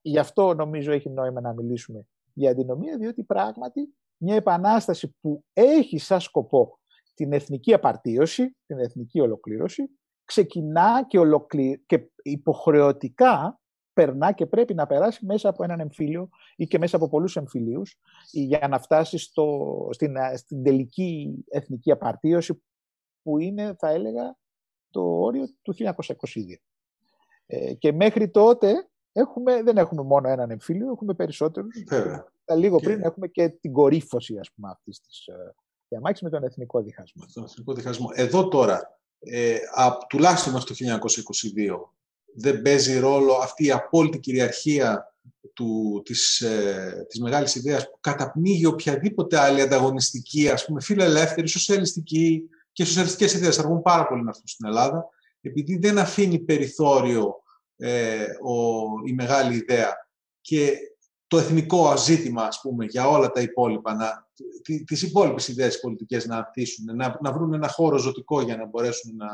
γι' 0.00 0.18
αυτό 0.18 0.54
νομίζω 0.54 0.92
έχει 0.92 1.10
νόημα 1.10 1.40
να 1.40 1.52
μιλήσουμε 1.52 2.06
για 2.32 2.50
αντινομία, 2.50 2.96
διότι 2.98 3.22
πράγματι 3.22 3.94
μια 4.16 4.34
επανάσταση 4.34 5.16
που 5.20 5.44
έχει 5.52 5.98
σαν 5.98 6.20
σκοπό 6.20 6.78
την 7.14 7.32
εθνική 7.32 7.74
απαρτίωση, 7.74 8.56
την 8.66 8.78
εθνική 8.78 9.20
ολοκλήρωση, 9.20 9.90
ξεκινά 10.24 11.04
και, 11.08 11.18
ολοκλη... 11.18 11.82
και 11.86 12.10
υποχρεωτικά 12.22 13.60
περνά 13.92 14.32
και 14.32 14.46
πρέπει 14.46 14.74
να 14.74 14.86
περάσει 14.86 15.26
μέσα 15.26 15.48
από 15.48 15.64
έναν 15.64 15.80
εμφύλιο 15.80 16.28
ή 16.56 16.66
και 16.66 16.78
μέσα 16.78 16.96
από 16.96 17.08
πολλούς 17.08 17.36
εμφυλίους 17.36 17.98
για 18.30 18.68
να 18.68 18.78
φτάσει 18.78 19.18
στο, 19.18 19.88
στην, 19.90 20.16
στην 20.36 20.62
τελική 20.62 21.44
εθνική 21.48 21.90
απαρτίωση 21.90 22.62
που 23.22 23.38
είναι, 23.38 23.74
θα 23.78 23.88
έλεγα, 23.88 24.36
το 24.90 25.00
όριο 25.00 25.44
του 25.62 25.74
1922. 25.78 25.92
Ε, 27.46 27.74
και 27.74 27.92
μέχρι 27.92 28.30
τότε 28.30 28.88
έχουμε, 29.12 29.62
δεν 29.62 29.76
έχουμε 29.76 30.02
μόνο 30.02 30.28
έναν 30.28 30.50
εμφύλιο, 30.50 30.90
έχουμε 30.90 31.14
περισσότερους. 31.14 31.84
Βέβαια. 31.86 32.32
Λίγο 32.56 32.78
πριν 32.78 33.02
έχουμε 33.02 33.28
και 33.28 33.48
την 33.48 33.72
κορύφωση, 33.72 34.38
ας 34.38 34.52
πούμε, 34.52 34.70
αυτής 34.70 35.00
της 35.00 35.26
ε, 35.26 35.54
διαμάχης 35.88 36.22
με 36.22 36.30
τον 36.30 36.44
εθνικό 36.44 36.82
διχασμό. 36.82 37.22
Με 37.26 37.32
τον 37.34 37.44
εθνικό 37.44 37.72
διχασμό. 37.72 38.08
Εδώ 38.12 38.48
τώρα, 38.48 39.00
ε, 39.24 39.56
α, 39.74 39.96
τουλάχιστον 40.08 40.52
μέχρι 40.52 40.74
το 40.74 40.98
1922, 41.56 41.92
δεν 42.34 42.62
παίζει 42.62 42.98
ρόλο 42.98 43.32
αυτή 43.32 43.64
η 43.66 43.70
απόλυτη 43.70 44.18
κυριαρχία 44.18 45.14
του, 45.52 46.02
της, 46.04 46.40
ε, 46.40 47.06
της 47.08 47.20
μεγάλης 47.20 47.54
ιδέας 47.54 47.90
που 47.90 47.98
καταπνίγει 48.00 48.66
οποιαδήποτε 48.66 49.38
άλλη 49.38 49.60
ανταγωνιστική, 49.60 50.48
ας 50.48 50.64
πούμε, 50.64 50.80
φιλελεύθερη, 50.80 51.48
σοσιαλιστική 51.48 52.42
και 52.72 52.84
σοσιαλιστικές 52.84 53.34
ιδέες. 53.34 53.58
Αργούν 53.58 53.82
πάρα 53.82 54.06
πολύ 54.06 54.22
να 54.22 54.28
έρθουν 54.28 54.46
στην 54.46 54.66
Ελλάδα, 54.66 55.08
επειδή 55.40 55.78
δεν 55.78 55.98
αφήνει 55.98 56.38
περιθώριο 56.38 57.34
ε, 57.76 58.22
ο, 58.22 58.82
η 59.06 59.12
μεγάλη 59.12 59.54
ιδέα. 59.54 60.08
Και 60.40 60.72
το 61.26 61.38
εθνικό 61.38 61.88
αζήτημα, 61.88 62.42
ας 62.42 62.60
πούμε, 62.60 62.84
για 62.84 63.08
όλα 63.08 63.30
τα 63.30 63.40
υπόλοιπα, 63.40 63.94
να, 63.94 64.28
τις 64.84 65.02
υπόλοιπες 65.02 65.48
ιδέες 65.48 65.80
πολιτικές 65.80 66.26
να 66.26 66.36
ανθίσουν, 66.36 66.96
να, 66.96 67.18
να 67.20 67.32
βρουν 67.32 67.54
ένα 67.54 67.68
χώρο 67.68 67.96
ζωτικό 67.96 68.40
για 68.40 68.56
να 68.56 68.66
μπορέσουν 68.66 69.16
να, 69.16 69.26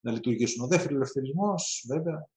να 0.00 0.12
λειτουργήσουν. 0.12 0.64
Ο 0.64 0.66
δεύτερος 0.66 0.96
ελευθερισμός, 0.96 1.84
βέβαια, 1.88 2.28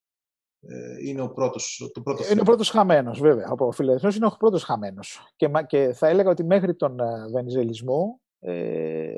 ε, 0.61 1.07
είναι 1.07 1.21
ο 1.21 1.29
πρώτος, 1.29 1.89
το 1.93 2.01
πρώτο 2.01 2.23
Είναι 2.31 2.41
ο 2.41 2.43
πρώτος 2.43 2.69
χαμένος, 2.69 3.19
βέβαια. 3.19 3.51
Ο 3.57 3.71
φιλελευθερισμός 3.71 4.15
είναι 4.15 4.25
ο 4.25 4.37
πρώτος 4.39 4.63
χαμένος. 4.63 5.33
Και, 5.35 5.49
και 5.67 5.93
θα 5.93 6.07
έλεγα 6.07 6.29
ότι 6.29 6.43
μέχρι 6.43 6.75
τον 6.75 6.99
ε, 6.99 7.27
βενιζελισμό 7.31 8.19
ε, 8.39 9.13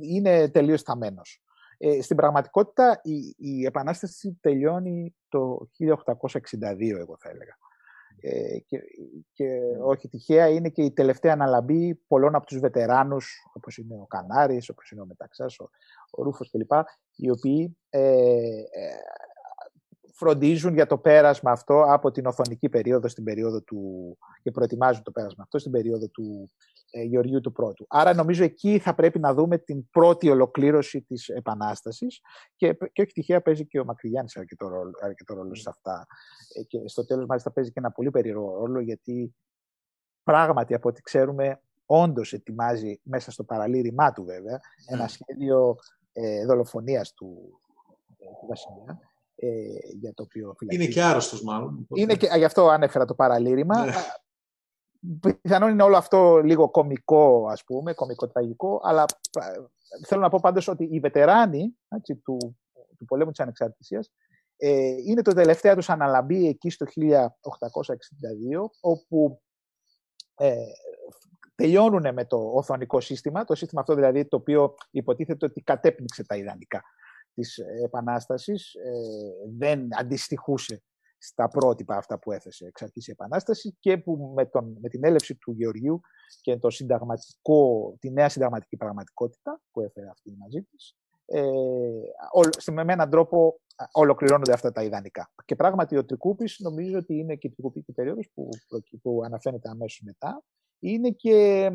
είναι 0.00 0.48
τελείως 0.48 0.82
χαμένος. 0.86 1.42
Ε, 1.78 2.02
στην 2.02 2.16
πραγματικότητα 2.16 3.00
η, 3.02 3.34
η 3.36 3.64
Επανάσταση 3.64 4.38
τελειώνει 4.40 5.14
το 5.28 5.68
1862, 5.78 6.98
εγώ 6.98 7.16
θα 7.18 7.28
έλεγα. 7.30 7.58
Ε, 8.26 8.58
και, 8.58 8.78
και 9.32 9.60
όχι 9.82 10.08
τυχαία 10.08 10.48
είναι 10.48 10.68
και 10.68 10.82
η 10.82 10.92
τελευταία 10.92 11.32
αναλαμπή 11.32 11.94
πολλών 11.94 12.34
από 12.34 12.46
τους 12.46 12.58
βετεράνους, 12.58 13.50
όπως 13.52 13.76
είναι 13.76 13.94
ο 13.94 14.06
Κανάρης, 14.06 14.68
όπως 14.68 14.90
είναι 14.90 15.00
ο 15.00 15.06
Μεταξάς, 15.06 15.58
ο, 15.58 15.70
ο 16.10 16.22
Ρούφος 16.22 16.50
κλπ, 16.50 16.72
οι 17.16 17.30
οποίοι 17.30 17.76
ε, 17.90 18.00
φροντίζουν 20.16 20.74
για 20.74 20.86
το 20.86 20.98
πέρασμα 20.98 21.50
αυτό 21.50 21.84
από 21.88 22.10
την 22.10 22.26
οθονική 22.26 22.68
περίοδο 22.68 23.08
στην 23.08 23.24
περίοδο 23.24 23.62
του 23.62 24.18
και 24.42 24.50
προετοιμάζουν 24.50 25.02
το 25.02 25.10
πέρασμα 25.10 25.42
αυτό 25.42 25.58
στην 25.58 25.72
περίοδο 25.72 26.08
του 26.08 26.50
ε, 26.90 27.02
Γεωργίου 27.02 27.40
του 27.40 27.52
Πρώτου. 27.52 27.86
Άρα 27.88 28.14
νομίζω 28.14 28.44
εκεί 28.44 28.78
θα 28.78 28.94
πρέπει 28.94 29.18
να 29.18 29.34
δούμε 29.34 29.58
την 29.58 29.90
πρώτη 29.90 30.30
ολοκλήρωση 30.30 31.02
της 31.02 31.28
Επανάστασης 31.28 32.20
και, 32.56 32.72
και 32.92 33.02
όχι 33.02 33.12
τυχαία 33.12 33.42
παίζει 33.42 33.66
και 33.66 33.80
ο 33.80 33.84
Μακρυγιάννης 33.84 34.36
αρκετό 34.36 34.68
ρόλο, 34.68 34.90
αρκετό 35.02 35.34
ρόλο 35.34 35.54
σε 35.54 35.68
αυτά. 35.68 36.06
Ε, 36.54 36.62
και 36.62 36.78
στο 36.88 37.04
τέλος 37.04 37.26
μάλιστα 37.26 37.50
παίζει 37.50 37.70
και 37.70 37.78
ένα 37.78 37.90
πολύ 37.90 38.10
περίεργο 38.10 38.58
ρόλο 38.58 38.80
γιατί 38.80 39.34
πράγματι 40.22 40.74
από 40.74 40.88
ό,τι 40.88 41.02
ξέρουμε 41.02 41.60
όντως 41.86 42.32
ετοιμάζει 42.32 43.00
μέσα 43.02 43.30
στο 43.30 43.44
παραλήρημά 43.44 44.12
του 44.12 44.24
βέβαια 44.24 44.60
ένα 44.86 45.02
ναι. 45.02 45.08
σχέδιο 45.08 45.76
ε, 46.12 46.44
δολοφονίας 46.44 47.12
του, 47.12 47.60
ε, 48.18 48.24
του 48.40 48.46
Βασιλιά 48.46 48.98
ε, 49.36 49.48
για 50.00 50.14
το 50.14 50.22
οποίο 50.22 50.56
Είναι 50.68 50.86
και 50.86 51.02
άρρωστος 51.02 51.42
μάλλον. 51.42 51.86
Είναι 51.94 52.14
και, 52.14 52.28
γι' 52.36 52.44
αυτό 52.44 52.68
ανέφερα 52.68 53.04
το 53.04 53.14
παραλήρημα. 53.14 53.84
Ναι. 53.84 53.92
Πιθανόν 55.42 55.70
είναι 55.70 55.82
όλο 55.82 55.96
αυτό 55.96 56.36
λίγο 56.36 56.70
κομικό, 56.70 57.48
ας 57.50 57.64
πούμε, 57.64 57.92
κομικό-τραγικό, 57.92 58.80
αλλά 58.84 59.04
θέλω 60.06 60.20
να 60.20 60.28
πω 60.28 60.38
πάντως 60.42 60.68
ότι 60.68 60.88
οι 60.92 61.00
βετεράνοι 61.00 61.76
έτσι, 61.88 62.16
του, 62.16 62.56
του 62.98 63.04
πολέμου 63.04 63.30
της 63.30 63.40
ανεξαρτησίας 63.40 64.10
ε, 64.56 64.94
είναι 65.04 65.22
το 65.22 65.32
τελευταίο 65.32 65.74
τους 65.74 65.90
αναλαμπή 65.90 66.48
εκεί 66.48 66.70
στο 66.70 66.86
1862, 66.86 67.30
όπου 68.80 69.42
ε, 70.34 70.54
τελειώνουν 71.54 72.12
με 72.12 72.24
το 72.24 72.50
οθονικό 72.54 73.00
σύστημα, 73.00 73.44
το 73.44 73.54
σύστημα 73.54 73.80
αυτό 73.80 73.94
δηλαδή 73.94 74.24
το 74.24 74.36
οποίο 74.36 74.74
υποτίθεται 74.90 75.46
ότι 75.46 75.60
κατέπνιξε 75.60 76.24
τα 76.24 76.36
ιδανικά 76.36 76.82
της 77.34 77.58
Επανάστασης 77.84 78.74
ε, 78.74 78.90
δεν 79.58 79.88
αντιστοιχούσε 79.98 80.82
στα 81.18 81.48
πρότυπα 81.48 81.96
αυτά 81.96 82.18
που 82.18 82.32
έθεσε 82.32 82.66
εξ 82.66 82.82
αρχής 82.82 83.08
η 83.08 83.10
Επανάσταση 83.10 83.76
και 83.80 83.98
που 83.98 84.32
με, 84.36 84.46
τον, 84.46 84.76
με 84.80 84.88
την 84.88 85.04
έλευση 85.04 85.34
του 85.34 85.52
Γεωργίου 85.52 86.00
και 86.40 86.56
το 86.56 86.70
συνταγματικό, 86.70 87.94
τη 88.00 88.10
νέα 88.10 88.28
συνταγματική 88.28 88.76
πραγματικότητα 88.76 89.60
που 89.70 89.80
έφερε 89.80 90.08
αυτή 90.08 90.36
μαζί 90.38 90.62
της, 90.62 90.96
ε, 91.26 91.42
με 92.72 92.92
έναν 92.92 93.10
τρόπο 93.10 93.60
ολοκληρώνονται 93.92 94.52
αυτά 94.52 94.72
τα 94.72 94.82
ιδανικά. 94.82 95.30
Και 95.44 95.56
πράγματι 95.56 95.96
ο 95.96 96.04
Τρικούπης 96.04 96.58
νομίζω 96.58 96.98
ότι 96.98 97.14
είναι 97.14 97.34
και 97.34 97.46
η 97.46 97.50
Τρικουπική 97.50 97.92
περίοδος 97.92 98.30
που, 98.34 98.48
που 99.02 99.22
αναφέρεται 99.24 99.68
αμέσως 99.68 100.00
μετά, 100.04 100.42
είναι 100.78 101.10
και 101.10 101.64
ε, 101.64 101.70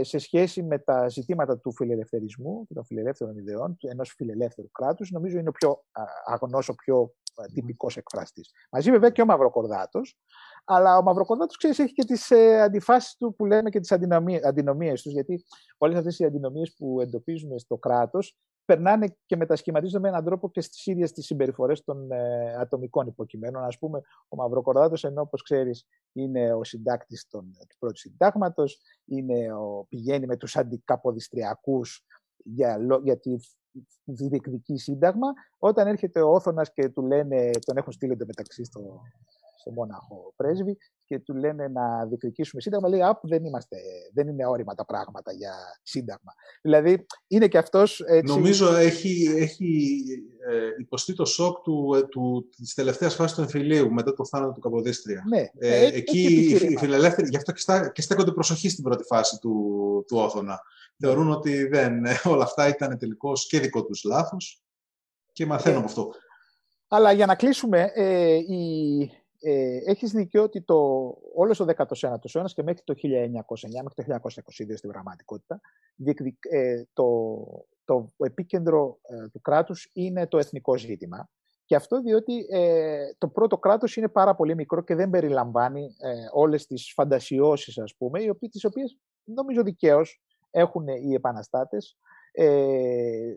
σε 0.00 0.18
σχέση 0.18 0.62
με 0.62 0.78
τα 0.78 1.08
ζητήματα 1.08 1.58
του 1.58 1.72
φιλελευθερισμού 1.72 2.66
και 2.66 2.74
των 2.74 2.84
φιλελεύθερων 2.84 3.38
ιδεών 3.38 3.76
ενός 3.80 4.14
φιλελεύθερου 4.16 4.70
κράτους, 4.70 5.10
νομίζω 5.10 5.38
είναι 5.38 5.48
ο 5.48 5.52
πιο 5.52 5.84
αγνός, 6.24 6.68
ο 6.68 6.74
πιο 6.74 7.14
τυπικός 7.54 7.96
εκφραστής. 7.96 8.50
Μαζί 8.70 8.90
βέβαια 8.90 9.10
και 9.10 9.22
ο 9.22 9.24
Μαυροκορδάτος, 9.24 10.18
αλλά 10.64 10.98
ο 10.98 11.02
Μαυροκορδάτος, 11.02 11.56
ξέρεις, 11.56 11.78
έχει 11.78 11.92
και 11.92 12.04
τις 12.04 12.30
ε, 12.30 12.60
αντιφάσεις 12.60 13.16
του 13.16 13.34
που 13.34 13.44
λέμε 13.44 13.70
και 13.70 13.80
τις 13.80 13.92
αντινομίες 14.42 15.02
τους, 15.02 15.12
γιατί 15.12 15.44
όλες 15.78 15.96
αυτές 15.96 16.18
οι 16.18 16.24
αντινομίες 16.24 16.74
που 16.78 17.00
εντοπίζουμε 17.00 17.58
στο 17.58 17.76
κράτος 17.76 18.36
περνάνε 18.64 19.16
και 19.26 19.36
μετασχηματίζονται 19.36 20.00
με 20.00 20.08
έναν 20.08 20.24
τρόπο 20.24 20.50
και 20.50 20.60
στις 20.60 20.86
ίδιες 20.86 21.12
τις 21.12 21.26
συμπεριφορές 21.26 21.84
των 21.84 22.12
ε, 22.12 22.54
ατομικών 22.54 23.06
υποκειμένων. 23.06 23.62
Α 23.62 23.72
πούμε, 23.78 24.00
ο 24.28 24.36
Μαυροκορδάτος, 24.36 25.04
ενώ 25.04 25.20
όπως 25.20 25.42
ξέρεις, 25.42 25.86
είναι 26.12 26.52
ο 26.52 26.64
συντάκτης 26.64 27.26
του 27.26 27.50
πρώτου 27.78 27.98
συντάγματος, 27.98 28.80
πηγαίνει 29.88 30.26
με 30.26 30.36
τους 30.36 30.56
αντικαποδιστριακούς 30.56 32.04
για, 32.44 32.78
για 33.02 33.18
τη 33.18 33.36
διεκδική 34.04 34.76
σύνταγμα. 34.76 35.32
Όταν 35.58 35.86
έρχεται 35.86 36.20
ο 36.20 36.30
Όθωνας 36.30 36.72
και 36.72 36.88
του 36.88 37.02
λένε, 37.02 37.50
τον 37.64 37.76
έχουν 37.76 37.92
στείλει 37.92 38.16
μεταξύ 38.26 38.64
στο, 38.64 39.00
στο 39.64 39.72
Μόναχο 39.72 40.32
πρέσβη 40.36 40.78
και 41.04 41.18
του 41.18 41.34
λένε 41.34 41.68
να 41.68 42.06
διεκδικήσουμε 42.06 42.60
σύνταγμα, 42.60 42.88
λέει 42.88 43.02
«Απ, 43.02 43.26
δεν, 43.26 43.44
είμαστε, 43.44 43.76
δεν 44.12 44.28
είναι 44.28 44.46
όρημα 44.46 44.74
τα 44.74 44.84
πράγματα 44.84 45.32
για 45.32 45.52
σύνταγμα». 45.82 46.32
Δηλαδή, 46.62 47.06
είναι 47.26 47.48
και 47.48 47.58
αυτός 47.58 48.00
έτσι... 48.00 48.34
Νομίζω 48.34 48.76
έχει, 48.76 49.34
έχει 49.36 50.02
ε, 50.48 50.68
υποστεί 50.78 51.14
το 51.14 51.24
σοκ 51.24 51.62
του, 51.62 51.94
ε, 51.94 52.02
του, 52.02 52.48
της 52.56 52.74
τελευταίας 52.74 53.14
φάσης 53.14 53.36
του 53.36 53.42
εμφυλίου 53.42 53.92
μετά 53.92 54.14
το 54.14 54.24
θάνατο 54.24 54.52
του 54.52 54.60
Καποδίστρια. 54.60 55.24
Ναι, 55.28 55.44
ε, 55.58 55.84
εκεί 55.86 56.22
οι 56.22 56.76
φιλελεύθεροι, 56.76 57.28
γι' 57.28 57.36
αυτό 57.36 57.52
και, 57.52 57.60
στα, 57.60 57.88
και 57.88 58.02
στέκονται 58.02 58.32
προσοχή 58.32 58.68
στην 58.68 58.84
πρώτη 58.84 59.04
φάση 59.04 59.38
του, 59.38 59.54
του 60.06 60.16
Όθωνα. 60.16 60.60
Θεωρούν 60.98 61.30
ότι 61.30 61.66
δεν, 61.66 62.04
ε, 62.04 62.20
όλα 62.24 62.44
αυτά 62.44 62.68
ήταν 62.68 62.98
τελικώς 62.98 63.46
και 63.46 63.60
δικό 63.60 63.84
τους 63.84 64.04
λάθος 64.04 64.62
και 65.32 65.46
μαθαίνω 65.46 65.76
από 65.78 65.86
αυτό. 65.86 66.10
Αλλά 66.88 67.12
για 67.12 67.26
να 67.26 67.34
κλείσουμε, 67.34 67.90
ε, 67.94 68.34
η, 68.34 69.10
ε, 69.44 69.78
έχεις 69.84 70.10
δίκιο 70.10 70.42
ότι 70.42 70.62
το, 70.62 70.76
όλος 71.34 71.60
ο 71.60 71.66
19ος 71.76 72.02
αιώνας 72.34 72.54
και 72.54 72.62
μέχρι 72.62 72.82
το 72.84 72.94
1909, 72.96 73.82
μέχρι 73.82 73.94
το 73.94 74.30
1922 74.38 74.76
στην 74.76 74.90
πραγματικότητα, 74.90 75.60
ε, 76.40 76.82
το, 76.92 77.66
το 77.84 78.12
επίκεντρο 78.16 78.98
ε, 79.02 79.28
του 79.28 79.40
κράτους 79.40 79.90
είναι 79.92 80.26
το 80.26 80.38
εθνικό 80.38 80.76
ζήτημα. 80.76 81.28
Και 81.64 81.76
αυτό 81.76 82.00
διότι 82.00 82.46
ε, 82.50 83.12
το 83.18 83.28
πρώτο 83.28 83.58
κράτος 83.58 83.96
είναι 83.96 84.08
πάρα 84.08 84.34
πολύ 84.34 84.54
μικρό 84.54 84.82
και 84.82 84.94
δεν 84.94 85.10
περιλαμβάνει 85.10 85.94
ε, 85.98 86.12
όλες 86.32 86.66
τις 86.66 86.92
φαντασιώσεις, 86.92 87.78
ας 87.78 87.94
πούμε, 87.96 88.22
οι 88.22 88.28
οποίες, 88.28 88.50
τις 88.50 88.64
οποίες 88.64 88.98
νομίζω 89.24 89.62
δικαίως 89.62 90.22
έχουν 90.50 90.88
οι 90.88 91.14
επαναστάτες 91.14 91.98
ε, 92.32 93.34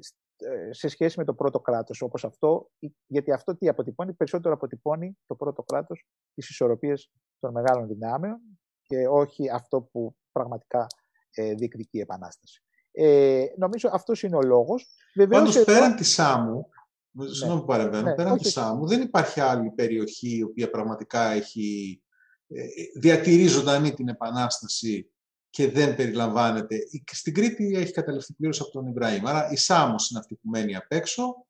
σε 0.69 0.87
σχέση 0.87 1.19
με 1.19 1.25
το 1.25 1.33
πρώτο 1.33 1.59
κράτος 1.59 2.01
όπως 2.01 2.25
αυτό, 2.25 2.69
γιατί 3.07 3.31
αυτό 3.31 3.57
τι 3.57 3.67
αποτυπώνει, 3.67 4.13
περισσότερο 4.13 4.53
αποτυπώνει 4.53 5.17
το 5.25 5.35
πρώτο 5.35 5.63
κράτος 5.63 6.05
τις 6.33 6.49
ισορροπίες 6.49 7.11
των 7.39 7.51
μεγάλων 7.51 7.87
δυνάμεων 7.87 8.39
και 8.81 9.07
όχι 9.07 9.49
αυτό 9.49 9.81
που 9.81 10.15
πραγματικά 10.31 10.87
ε, 11.31 11.53
διεκδικεί 11.53 11.97
η 11.97 11.99
Επανάσταση. 11.99 12.61
Ε, 12.91 13.45
νομίζω 13.57 13.89
αυτός 13.91 14.23
είναι 14.23 14.35
ο 14.35 14.41
λόγος. 14.41 14.87
Βεβαίως, 15.15 15.43
Πάντως, 15.43 15.63
πέραν 15.63 15.95
της 15.95 16.13
Σάμου, 16.13 16.69
ναι, 17.11 17.27
συγγνώμη 17.27 17.59
που 17.59 17.65
παρεμβαίνω, 17.65 18.09
ναι, 18.09 18.15
πέραν 18.15 18.37
της 18.37 18.51
Σάμου, 18.51 18.87
δεν 18.87 19.01
υπάρχει 19.01 19.39
άλλη 19.39 19.69
περιοχή 19.69 20.37
η 20.37 20.43
οποία 20.43 20.69
πραγματικά 20.69 21.31
έχει 21.31 22.01
ε, 22.47 22.65
διατηρεί 22.99 23.47
ζωντανή 23.47 23.93
την 23.93 24.07
Επανάσταση 24.07 25.11
και 25.49 25.71
δεν 25.71 25.95
περιλαμβάνεται. 25.95 26.77
Στην 27.11 27.33
Κρήτη 27.33 27.75
έχει 27.75 27.91
καταληφθεί 27.91 28.33
πλήρως 28.33 28.61
από 28.61 28.71
τον 28.71 28.87
Ιμπραήμ. 28.87 29.27
Άρα 29.27 29.49
η 29.51 29.55
Σάμος 29.55 30.09
είναι 30.09 30.19
αυτή 30.19 30.35
που 30.35 30.49
μένει 30.49 30.75
απ' 30.75 30.91
έξω. 30.91 31.45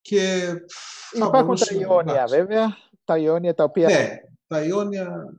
Και 0.00 0.52
Υπάρχουν 1.12 1.56
τα 1.56 1.74
Ιόνια 1.74 2.24
βέβαια, 2.28 2.76
τα 3.04 3.18
Ιόνια 3.18 3.54
τα 3.54 3.64
οποία... 3.64 3.88
Ναι, 3.88 4.20
τα 4.46 4.62
Ιόνια... 4.62 5.34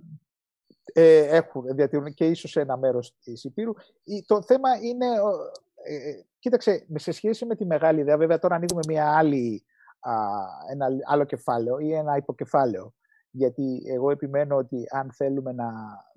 Ε, 0.93 1.35
έχουν, 1.37 1.75
διατηρούν 1.75 2.13
και 2.13 2.25
ίσως 2.25 2.55
ένα 2.55 2.77
μέρος 2.77 3.15
της 3.23 3.43
Υπήρου. 3.43 3.73
Το 4.25 4.41
θέμα 4.41 4.69
είναι, 4.81 5.05
ε, 5.83 6.09
ε, 6.09 6.25
κοίταξε, 6.39 6.85
σε 6.95 7.11
σχέση 7.11 7.45
με 7.45 7.55
τη 7.55 7.65
μεγάλη 7.65 7.99
ιδέα, 7.99 8.17
βέβαια 8.17 8.39
τώρα 8.39 8.55
ανοίγουμε 8.55 8.81
μια 8.87 9.17
άλλη, 9.17 9.65
α, 9.99 10.13
ένα 10.71 10.87
άλλο 11.05 11.23
κεφάλαιο 11.23 11.79
ή 11.79 11.93
ένα 11.93 12.15
υποκεφάλαιο 12.17 12.93
γιατί 13.31 13.81
εγώ 13.85 14.11
επιμένω 14.11 14.55
ότι 14.55 14.83
αν 14.89 15.11
θέλουμε 15.13 15.51
να 15.51 15.71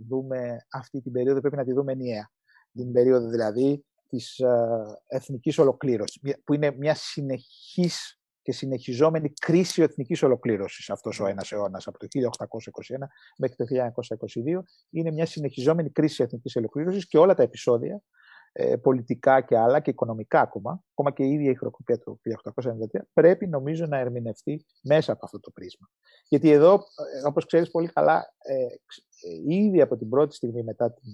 δούμε 0.09 0.67
αυτή 0.73 1.01
την 1.01 1.13
περίοδο 1.13 1.41
πρέπει 1.41 1.57
να 1.57 1.65
τη 1.65 1.73
δούμε 1.73 1.93
ενιαία. 1.93 2.31
Την 2.73 2.93
περίοδο 2.93 3.29
δηλαδή 3.29 3.85
της 4.09 4.39
ε, 4.39 4.69
εθνικής 5.07 5.59
ολοκλήρωσης, 5.59 6.21
που 6.45 6.55
είναι 6.55 6.75
μια 6.79 6.95
συνεχής 6.95 8.21
και 8.43 8.53
συνεχιζόμενη 8.53 9.33
κρίση 9.33 9.83
εθνικής 9.83 10.23
ολοκλήρωσης 10.23 10.91
αυτός 10.91 11.21
ο 11.21 11.27
ένας 11.27 11.53
αιώνας 11.53 11.87
από 11.87 11.99
το 11.99 12.07
1821 12.07 12.17
μέχρι 13.39 13.57
το 13.57 13.65
1922 14.59 14.63
είναι 14.91 15.11
μια 15.11 15.27
συνεχιζόμενη 15.27 15.91
κρίση 15.91 16.23
εθνικής 16.23 16.57
ολοκλήρωσης 16.57 17.07
και 17.07 17.19
όλα 17.19 17.35
τα 17.35 17.43
επεισόδια 17.43 18.03
ε, 18.53 18.77
πολιτικά 18.77 19.41
και 19.41 19.59
άλλα 19.59 19.81
και 19.81 19.91
οικονομικά 19.91 20.41
ακόμα, 20.41 20.85
ακόμα 20.91 21.11
και 21.11 21.23
η 21.23 21.33
ίδια 21.33 21.51
η 21.51 21.55
χρεοκοπία 21.55 21.99
του 21.99 22.20
1893, 22.95 23.01
πρέπει 23.12 23.47
νομίζω 23.47 23.87
να 23.87 23.99
ερμηνευτεί 23.99 24.65
μέσα 24.83 25.12
από 25.12 25.24
αυτό 25.24 25.41
το 25.41 25.51
πρίσμα. 25.51 25.91
Γιατί 26.29 26.51
εδώ, 26.51 26.74
ε, 26.74 27.27
όπως 27.27 27.47
ξέρεις 27.47 27.70
πολύ 27.70 27.89
καλά, 27.89 28.35
ε, 28.39 28.55
ε, 28.55 29.55
ήδη 29.55 29.81
από 29.81 29.97
την 29.97 30.09
πρώτη 30.09 30.35
στιγμή 30.35 30.62
μετά 30.62 30.93
την, 30.93 31.12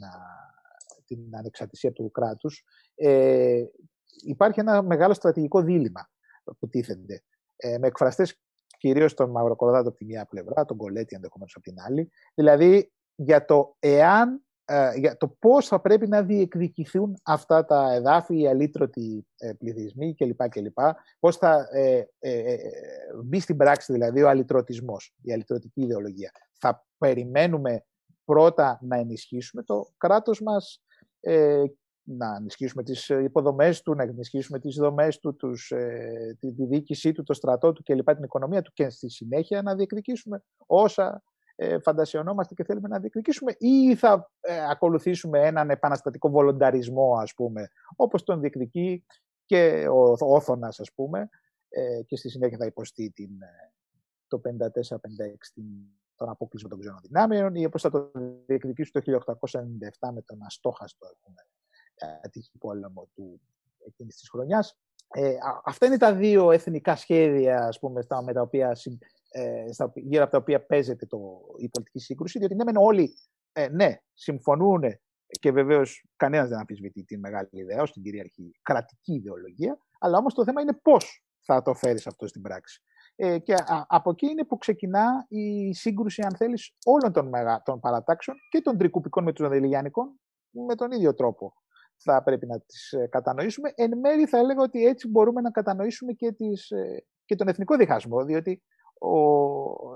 την 1.05 1.37
ανεξαρτησία 1.37 1.93
του 1.93 2.11
κράτους, 2.11 2.65
ε, 2.95 3.65
υπάρχει 4.25 4.61
ένα 4.61 4.83
μεγάλο 4.83 5.15
στρατηγικό 5.15 5.63
δίλημα 5.63 6.11
που 6.59 6.69
τίθενται. 6.69 7.23
Ε, 7.57 7.79
με 7.79 7.87
εκφραστές 7.87 8.41
κυρίως 8.79 9.15
τον 9.15 9.31
Μαυροκορδάτο 9.31 9.89
από 9.89 9.99
τη 9.99 10.05
μια 10.05 10.27
πλευρά, 10.27 10.65
τον 10.65 10.77
Κολέτη 10.77 11.15
ενδεχομένως 11.15 11.55
από 11.55 11.65
την 11.65 11.81
άλλη. 11.81 12.11
Δηλαδή, 12.35 12.93
για 13.15 13.45
το 13.45 13.77
εάν 13.79 14.43
ε, 14.71 14.99
για 14.99 15.17
το 15.17 15.29
πώς 15.29 15.67
θα 15.67 15.81
πρέπει 15.81 16.09
να 16.09 16.23
διεκδικηθούν 16.23 17.21
αυτά 17.25 17.65
τα 17.65 17.93
εδάφη, 17.93 18.41
οι 18.41 18.49
αλήτρωτοι 18.49 19.27
ε, 19.37 19.53
πληθυσμοί 19.53 20.15
κλπ. 20.15 20.49
κλπ. 20.49 20.79
Πώς 21.19 21.37
θα 21.37 21.69
ε, 21.73 22.03
ε, 22.19 22.57
μπει 23.25 23.41
στην 23.41 23.57
πράξη 23.57 23.93
δηλαδή 23.93 24.23
ο 24.23 24.29
αλυτρωτισμός, 24.29 25.15
η 25.23 25.33
αλυτρωτική 25.33 25.81
ιδεολογία. 25.81 26.31
Θα 26.59 26.87
περιμένουμε 26.99 27.85
πρώτα 28.25 28.79
να 28.83 28.97
ενισχύσουμε 28.97 29.63
το 29.63 29.89
κράτος 29.97 30.41
μας, 30.41 30.83
να 32.03 32.37
ενισχύσουμε 32.39 32.83
τις 32.83 33.09
υποδομές 33.09 33.83
του, 33.83 33.95
να 33.95 34.03
ενισχύσουμε 34.03 34.59
τις 34.59 34.77
δομές 34.77 35.19
του, 35.19 35.37
τους, 35.37 35.73
τη, 36.39 36.55
τη 36.55 36.67
διοίκησή 36.67 37.13
του, 37.13 37.23
το 37.23 37.35
στρατό 37.35 37.73
του 37.73 37.83
κλπ. 37.83 38.15
την 38.15 38.25
οικονομία 38.25 38.63
του 38.63 38.73
και 38.75 38.91
στη 38.91 39.11
συνέχεια 39.11 39.63
να 39.63 39.75
διεκδικήσουμε 39.75 40.43
όσα 40.67 41.23
ε, 41.61 41.79
φαντασιωνόμαστε 41.79 42.55
και 42.55 42.65
θέλουμε 42.65 42.89
να 42.89 42.99
διεκδικήσουμε 42.99 43.55
ή 43.59 43.95
θα 43.95 44.31
ε, 44.41 44.71
ακολουθήσουμε 44.71 45.47
έναν 45.47 45.71
επαναστατικό 45.71 46.31
βολονταρισμό, 46.31 47.17
ας 47.17 47.35
πούμε, 47.35 47.69
όπως 47.97 48.23
τον 48.23 48.41
διεκδικεί 48.41 49.05
και 49.45 49.89
ο 49.89 50.17
Όθωνας, 50.19 50.81
ας 50.81 50.93
πούμε, 50.93 51.29
ε, 51.69 52.03
και 52.03 52.17
στη 52.17 52.29
συνέχεια 52.29 52.59
θα 52.59 52.65
υποστεί 52.65 53.11
την, 53.11 53.43
ε, 53.43 53.73
το 54.29 54.39
54-56 54.39 55.63
τον 56.17 56.29
αποκλεισμό 56.29 56.69
των 56.69 56.81
ξένων 56.81 57.01
δυνάμεων 57.03 57.55
ή 57.55 57.65
όπως 57.65 57.83
θα 57.83 57.91
το 57.91 58.11
διεκδικήσει 58.47 58.93
το 58.93 59.01
1897 59.01 60.13
με 60.13 60.23
τον 60.23 60.43
αστόχαστο 60.47 61.07
ατυχή 62.25 62.59
πόλεμο 62.59 63.09
του 63.15 63.41
εκείνης 63.87 64.17
της 64.17 64.29
χρονιάς. 64.31 64.79
Ε, 65.11 65.35
αυτά 65.65 65.87
είναι 65.87 65.97
τα 65.97 66.15
δύο 66.15 66.51
εθνικά 66.51 66.97
σχέδια 66.97 67.67
ας 67.67 67.79
πούμε, 67.79 68.03
στα, 68.03 68.23
με 68.23 68.33
τα 68.33 68.41
οποία 68.41 68.69
ε, 68.69 68.75
στα, 69.73 69.93
γύρω 69.95 70.23
από 70.23 70.33
τα 70.33 70.39
οποία 70.39 70.67
παίζεται 70.67 71.07
το, 71.07 71.19
η 71.57 71.69
πολιτική 71.69 71.99
σύγκρουση, 71.99 72.39
διότι 72.39 72.55
ναι, 72.55 72.65
μεν 72.65 72.77
όλοι 72.77 73.15
ε, 73.53 73.69
ναι, 73.69 73.97
συμφωνούν 74.15 74.83
και 75.27 75.53
βεβαίως 75.53 76.05
κανένας 76.17 76.49
δεν 76.49 76.59
αμφισβητεί 76.59 77.05
την 77.05 77.19
μεγάλη 77.21 77.49
ιδέα 77.51 77.83
ως 77.83 77.93
την 77.93 78.03
κυρίαρχη 78.03 78.53
κρατική 78.63 79.13
ιδεολογία, 79.15 79.79
αλλά 79.99 80.19
όμως 80.19 80.35
το 80.35 80.45
θέμα 80.45 80.61
είναι 80.61 80.79
πώς 80.83 81.25
θα 81.41 81.63
το 81.63 81.75
φέρεις 81.75 82.07
αυτό 82.07 82.27
στην 82.27 82.43
πράξη. 82.43 82.83
Ε, 83.17 83.39
και 83.39 83.55
από 83.87 84.11
εκεί 84.11 84.27
είναι 84.27 84.45
που 84.45 84.59
ξεκινά 84.59 85.27
η 85.29 85.75
σύγκρουση, 85.75 86.23
αν 86.23 86.37
θέλεις, 86.37 86.77
όλων 86.85 87.13
των, 87.13 87.29
μεγα, 87.29 87.63
των 87.65 87.81
παρατάξεων 87.81 88.37
και 88.51 88.61
των 88.61 88.79
τρικουπικών 88.79 89.25
με 89.25 89.33
τους 89.33 89.49
Δελιγιάννικων 89.49 90.21
με 90.51 90.75
τον 90.75 90.91
ίδιο 90.91 91.15
τρόπο 91.15 91.53
θα 91.99 92.23
πρέπει 92.23 92.47
να 92.47 92.61
τις 92.61 92.93
ε, 92.93 93.07
κατανοήσουμε. 93.07 93.73
Εν 93.75 93.99
μέρη 93.99 94.27
θα 94.27 94.39
έλεγα 94.39 94.63
ότι 94.63 94.87
έτσι 94.87 95.09
μπορούμε 95.09 95.41
να 95.41 95.51
κατανοήσουμε 95.51 96.13
και, 96.13 96.33
τις, 96.33 96.71
ε, 96.71 97.05
και 97.25 97.35
τον 97.35 97.49
εθνικό 97.49 97.77
διχασμό, 97.77 98.25
διότι 98.25 98.63
ο, 98.99 99.19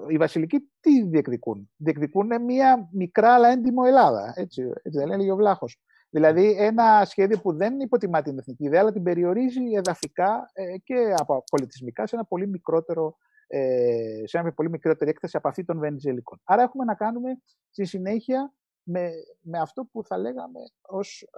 οι 0.08 0.16
βασιλικοί 0.16 0.70
τι 0.80 1.02
διεκδικούν; 1.02 1.70
Διεκδικούν 1.76 2.42
μια 2.44 2.88
μικρά 2.92 3.34
αλλά 3.34 3.48
έντιμο 3.48 3.82
Ελλάδα. 3.86 4.32
Έτσι, 4.36 4.62
έτσι 4.82 4.98
δεν 4.98 5.10
έλεγε 5.10 5.30
ο 5.30 5.36
Βλάχος. 5.36 5.80
Δηλαδή 6.10 6.56
ένα 6.58 7.04
σχέδιο 7.04 7.40
που 7.40 7.52
δεν 7.56 7.80
υποτιμά 7.80 8.22
την 8.22 8.38
εθνική 8.38 8.64
ιδέα, 8.64 8.80
αλλά 8.80 8.92
την 8.92 9.02
περιορίζει 9.02 9.60
εδαφικά 9.76 10.50
ε, 10.52 10.78
και 10.78 11.14
πολιτισμικά 11.50 12.06
σε 12.06 12.16
ένα 12.16 12.24
πολύ 12.24 12.48
μικρότερο 12.48 13.16
ε, 13.46 14.22
σε 14.24 14.42
μια 14.42 14.52
πολύ 14.52 14.70
μικρότερη 14.70 15.10
έκταση 15.10 15.36
από 15.36 15.48
αυτή 15.48 15.64
των 15.64 15.78
Βενιζελικών. 15.78 16.40
Άρα 16.44 16.62
έχουμε 16.62 16.84
να 16.84 16.94
κάνουμε 16.94 17.38
στη 17.70 17.84
συνέχεια 17.84 18.52
με, 18.82 19.10
με 19.40 19.58
αυτό 19.58 19.84
που 19.92 20.04
θα 20.04 20.18
λέγαμε 20.18 20.60
ως 20.80 21.28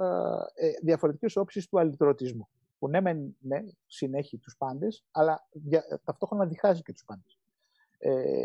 ε, 0.57 0.67
ε 0.67 0.71
διαφορετικές 0.83 1.37
όψεις 1.37 1.69
του 1.69 1.79
αλυτρωτισμού. 1.79 2.49
Που 2.79 2.89
ναι, 2.89 3.01
ναι, 3.39 3.63
συνέχει 3.87 4.39
τους 4.39 4.57
πάντες, 4.57 5.05
αλλά 5.11 5.49
για, 5.51 6.01
ταυτόχρονα 6.05 6.47
διχάζει 6.47 6.83
και 6.83 6.93
τους 6.93 7.05
πάντες. 7.05 7.39
Ε, 8.07 8.45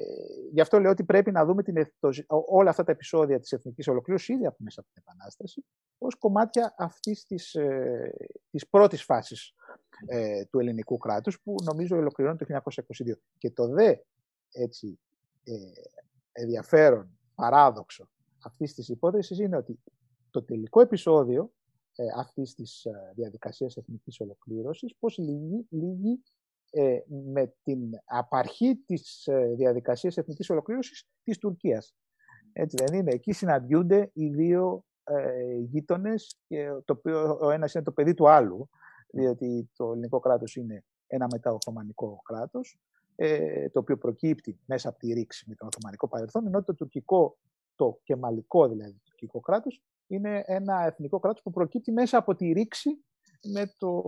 γι' 0.51 0.61
αυτό 0.61 0.79
λέω 0.79 0.91
ότι 0.91 1.03
πρέπει 1.03 1.31
να 1.31 1.45
δούμε 1.45 1.63
την, 1.63 1.85
όλα 2.29 2.69
αυτά 2.69 2.83
τα 2.83 2.91
επεισόδια 2.91 3.39
της 3.39 3.51
εθνικής 3.51 3.87
ολοκλήρωσης 3.87 4.35
ήδη 4.35 4.45
από 4.45 4.57
μέσα 4.59 4.79
από 4.79 4.89
την 4.93 5.03
Επανάσταση 5.05 5.65
ως 5.97 6.15
κομμάτια 6.15 6.75
αυτής 6.77 7.25
της, 7.25 7.55
ε, 7.55 8.13
της 8.51 8.67
πρώτης 8.69 9.03
φάσης 9.03 9.53
ε, 10.05 10.45
του 10.45 10.59
ελληνικού 10.59 10.97
κράτους 10.97 11.41
που 11.41 11.55
νομίζω 11.63 11.97
ολοκληρώνει 11.97 12.37
το 12.37 12.45
1922. 12.45 13.13
Και 13.37 13.51
το 13.51 13.67
δε 13.67 13.95
έτσι 14.51 14.99
ε, 15.43 15.53
ενδιαφέρον, 16.31 17.17
παράδοξο 17.35 18.09
αυτής 18.43 18.73
της 18.73 18.89
υπόθεσης 18.89 19.39
είναι 19.39 19.57
ότι 19.57 19.79
το 20.29 20.43
τελικό 20.43 20.81
επεισόδιο 20.81 21.51
ε, 21.95 22.03
αυτής 22.17 22.53
της 22.53 22.85
ε, 22.85 23.11
διαδικασίας 23.15 23.77
εθνικής 23.77 24.19
ολοκλήρωσης 24.19 24.95
πώς 24.99 25.17
λύγει, 25.17 25.67
λύγει 25.69 26.11
ε, 26.11 26.38
με 27.07 27.53
την 27.63 27.79
απαρχή 28.05 28.75
της 28.85 29.27
ε, 29.27 29.53
διαδικασίας 29.55 30.17
εθνικής 30.17 30.49
ολοκλήρωσης 30.49 31.07
της 31.23 31.37
Τουρκίας. 31.37 31.95
Έτσι 32.53 32.83
δεν 32.85 32.99
είναι. 32.99 33.11
Εκεί 33.11 33.31
συναντιούνται 33.31 34.09
οι 34.13 34.27
δύο 34.27 34.83
ε, 35.03 35.53
γείτονες 35.53 36.39
και 36.47 36.69
το 36.85 36.93
οποίο 36.93 37.37
ο 37.41 37.49
ένας 37.49 37.73
είναι 37.73 37.83
το 37.83 37.91
παιδί 37.91 38.13
του 38.13 38.29
άλλου, 38.29 38.69
διότι 39.11 39.69
το 39.75 39.91
ελληνικό 39.91 40.19
κράτος 40.19 40.55
είναι 40.55 40.83
ένα 41.07 41.27
μεταοθωμανικό 41.31 42.21
κράτος, 42.23 42.79
ε, 43.15 43.69
το 43.69 43.79
οποίο 43.79 43.97
προκύπτει 43.97 44.59
μέσα 44.65 44.89
από 44.89 44.97
τη 44.97 45.13
ρήξη 45.13 45.45
με 45.47 45.55
τον 45.55 45.67
Οθωμανικό 45.67 46.07
παρελθόν, 46.07 46.47
ενώ 46.47 46.63
το 46.63 46.75
τουρκικό, 46.75 47.37
το 47.75 47.99
κεμαλικό 48.03 48.67
δηλαδή 48.67 48.91
το 48.91 48.99
τουρκικό 49.03 49.39
κράτος, 49.39 49.83
είναι 50.07 50.43
ένα 50.45 50.85
εθνικό 50.85 51.19
κράτος 51.19 51.41
που 51.41 51.51
προκύπτει 51.51 51.91
μέσα 51.91 52.17
από 52.17 52.35
τη 52.35 52.51
ρήξη 52.51 52.89
με 53.53 53.73
το, 53.77 54.03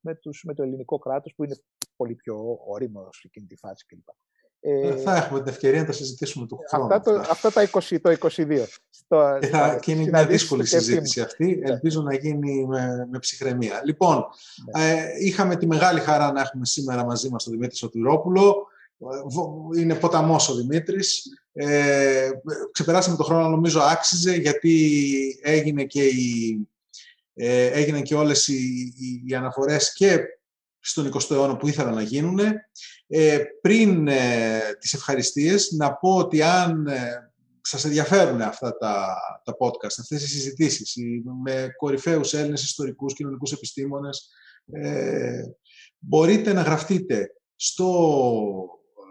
με 0.00 0.14
τους, 0.14 0.44
με 0.46 0.54
το 0.54 0.62
ελληνικό 0.62 0.98
κράτος 0.98 1.34
που 1.34 1.44
είναι 1.44 1.56
πολύ 1.96 2.14
πιο 2.14 2.58
όριμο 2.66 3.08
σε 3.12 3.22
εκείνη 3.24 3.46
τη 3.46 3.56
φάση 3.56 3.86
κλπ. 3.86 4.08
Ε, 4.64 4.96
θα 4.96 5.16
έχουμε 5.16 5.38
την 5.38 5.48
ευκαιρία 5.48 5.80
να 5.80 5.86
τα 5.86 5.92
συζητήσουμε 5.92 6.46
το 6.46 6.58
χρόνο. 6.68 6.94
Αυτά, 6.94 7.00
το, 7.00 7.24
αυτά 7.30 7.50
τα 7.50 7.70
20, 7.72 7.96
το 8.02 8.16
22. 8.20 8.64
Στο, 8.90 9.38
ε, 9.40 9.46
θα, 9.46 9.78
και 9.82 9.92
είναι 9.92 10.02
μια 10.02 10.26
δύσκολη 10.26 10.66
συζήτηση 10.66 11.20
αυτή. 11.20 11.56
Ναι. 11.56 11.70
Ελπίζω 11.70 12.02
να 12.02 12.14
γίνει 12.14 12.66
με, 12.66 13.08
με 13.10 13.18
ψυχραιμία. 13.18 13.82
Λοιπόν, 13.84 14.24
ναι. 14.76 14.90
ε, 14.90 15.04
είχαμε 15.18 15.56
τη 15.56 15.66
μεγάλη 15.66 16.00
χαρά 16.00 16.32
να 16.32 16.40
έχουμε 16.40 16.66
σήμερα 16.66 17.04
μαζί 17.04 17.28
μας 17.28 17.44
τον 17.44 17.52
Δημήτρη 17.52 17.76
Σωτηρόπουλο. 17.76 18.66
Είναι 19.78 19.94
ποταμός 19.94 20.48
ο 20.48 20.54
Δημήτρης. 20.54 21.24
Ε, 21.52 22.30
ξεπεράσαμε 22.72 23.16
τον 23.16 23.24
χρόνο, 23.24 23.48
νομίζω 23.48 23.80
άξιζε, 23.80 24.34
γιατί 24.34 25.00
έγινε 25.42 25.84
και 25.84 26.04
η, 26.04 26.58
ε, 27.34 27.66
έγιναν 27.66 28.02
και 28.02 28.14
όλες 28.14 28.48
οι, 28.48 28.94
οι, 28.98 29.22
οι 29.26 29.34
αναφορές 29.34 29.92
και 29.92 30.18
στον 30.82 31.12
20ο 31.12 31.30
αιώνα 31.30 31.56
που 31.56 31.68
ήθελα 31.68 31.90
να 31.90 32.02
γίνουν. 32.02 32.38
Ε, 33.06 33.38
πριν 33.60 34.08
ε, 34.08 34.60
τις 34.80 34.94
ευχαριστίες, 34.94 35.70
να 35.70 35.94
πω 35.94 36.16
ότι 36.16 36.42
αν 36.42 36.86
ε, 36.86 37.32
σας 37.60 37.84
ενδιαφέρουν 37.84 38.40
αυτά 38.40 38.76
τα, 38.76 39.16
τα 39.44 39.56
podcast, 39.58 39.96
αυτές 40.00 40.22
οι 40.22 40.28
συζητήσεις 40.28 40.96
με 41.42 41.68
κορυφαίους 41.76 42.34
Έλληνες 42.34 42.62
ιστορικούς, 42.62 43.14
κοινωνικούς 43.14 43.52
επιστήμονες, 43.52 44.30
ε, 44.72 45.42
μπορείτε 45.98 46.52
να 46.52 46.62
γραφτείτε 46.62 47.30
στο 47.56 47.88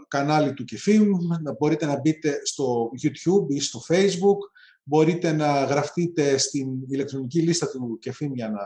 κανάλι 0.07 0.53
του 0.53 0.63
Κεφίμ, 0.63 1.07
μπορείτε 1.59 1.85
να 1.85 1.99
μπείτε 1.99 2.39
στο 2.43 2.89
YouTube 3.03 3.45
ή 3.47 3.59
στο 3.59 3.81
Facebook, 3.87 4.37
Μπορείτε 4.83 5.31
να 5.31 5.63
γραφτείτε 5.63 6.37
στην 6.37 6.67
ηλεκτρονική 6.87 7.39
λίστα 7.41 7.69
του 7.69 7.97
ΚΕΦΗΜ 8.01 8.33
για 8.33 8.49
να 8.49 8.61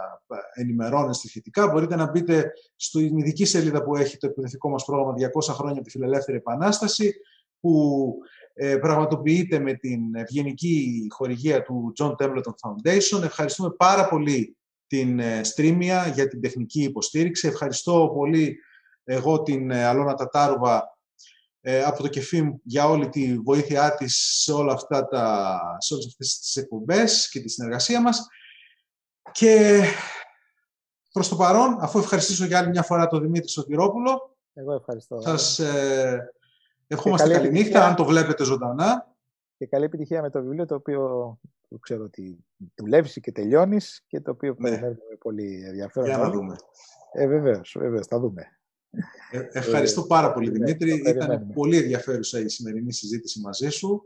ενημερώνεστε 0.53 1.27
σχετικά. 1.27 1.67
Μπορείτε 1.67 1.95
να 1.95 2.09
μπείτε 2.09 2.51
στην 2.75 3.17
ειδική 3.17 3.45
σελίδα 3.45 3.83
που 3.83 3.95
έχει 3.95 4.17
το 4.17 4.27
εκπαιδευτικό 4.27 4.69
μας 4.69 4.85
πρόγραμμα 4.85 5.13
200 5.13 5.53
χρόνια 5.53 5.73
από 5.73 5.83
τη 5.83 5.89
Φιλελεύθερη 5.89 6.37
Επανάσταση, 6.37 7.13
που 7.59 8.13
ε, 8.53 8.77
πραγματοποιείται 8.77 9.59
με 9.59 9.73
την 9.73 10.15
ευγενική 10.15 11.07
χορηγία 11.09 11.61
του 11.61 11.93
John 11.99 12.11
Templeton 12.15 12.53
Foundation. 12.61 13.23
Ευχαριστούμε 13.23 13.69
πάρα 13.77 14.07
πολύ 14.07 14.57
την 14.87 15.19
ε, 15.19 15.41
Streamia 15.55 16.11
για 16.13 16.27
την 16.27 16.41
τεχνική 16.41 16.83
υποστήριξη. 16.83 17.47
Ευχαριστώ 17.47 18.11
πολύ 18.15 18.57
εγώ 19.03 19.41
την 19.41 19.71
ε, 19.71 19.83
Αλώνα 19.83 20.13
Τατάρουβα 20.13 20.77
ε, 20.77 20.94
από 21.85 22.01
το 22.01 22.07
ΚΕΦΙΜ 22.07 22.53
για 22.63 22.87
όλη 22.87 23.09
τη 23.09 23.39
βοήθειά 23.39 23.95
της 23.95 24.41
σε, 24.43 24.51
όλα 24.51 24.73
αυτά 24.73 25.07
τα, 25.07 25.59
σε 25.79 25.93
όλες 25.93 26.05
αυτές 26.05 26.39
τις 26.39 26.55
εκπομπές 26.55 27.29
και 27.29 27.39
τη 27.39 27.49
συνεργασία 27.49 28.01
μας. 28.01 28.27
Και 29.31 29.81
προς 31.11 31.29
το 31.29 31.35
παρόν, 31.35 31.77
αφού 31.79 31.99
ευχαριστήσω 31.99 32.45
για 32.45 32.57
άλλη 32.57 32.69
μια 32.69 32.83
φορά 32.83 33.07
τον 33.07 33.21
Δημήτρη 33.21 33.49
Σωτηρόπουλο, 33.49 34.35
εγώ 34.57 34.73
ευχαριστώ. 34.73 35.21
Σας 35.21 35.59
ε, 35.59 36.33
ευχόμαστε 36.87 37.29
καλή 37.29 37.51
νύχτα, 37.51 37.85
αν 37.85 37.95
το 37.95 38.05
βλέπετε 38.05 38.43
ζωντανά. 38.43 39.15
Και 39.57 39.65
καλή 39.65 39.85
επιτυχία 39.85 40.21
με 40.21 40.29
το 40.29 40.41
βιβλίο, 40.41 40.65
το 40.65 40.75
οποίο 40.75 41.37
ξέρω 41.79 42.03
ότι 42.03 42.45
δουλεύει 42.75 43.21
και 43.21 43.31
τελειώνεις 43.31 44.03
και 44.07 44.21
το 44.21 44.31
οποίο 44.31 44.55
ναι. 44.57 44.69
περιμένουμε 44.69 45.15
πολύ 45.19 45.63
ενδιαφέρον. 45.65 46.09
Για 46.09 46.17
να 46.17 46.29
δούμε. 46.29 46.55
Ε, 47.11 47.27
βεβαίως, 47.27 47.75
βεβαίως, 47.79 48.07
θα 48.07 48.19
δούμε. 48.19 48.59
Ε, 49.31 49.47
ευχαριστώ 49.51 50.03
πάρα 50.03 50.33
πολύ, 50.33 50.49
Δημήτρη. 50.49 51.03
Ήταν 51.05 51.47
πολύ 51.53 51.77
ενδιαφέρουσα 51.77 52.39
η 52.39 52.49
σημερινή 52.49 52.93
συζήτηση 52.93 53.39
μαζί 53.39 53.69
σου. 53.69 54.03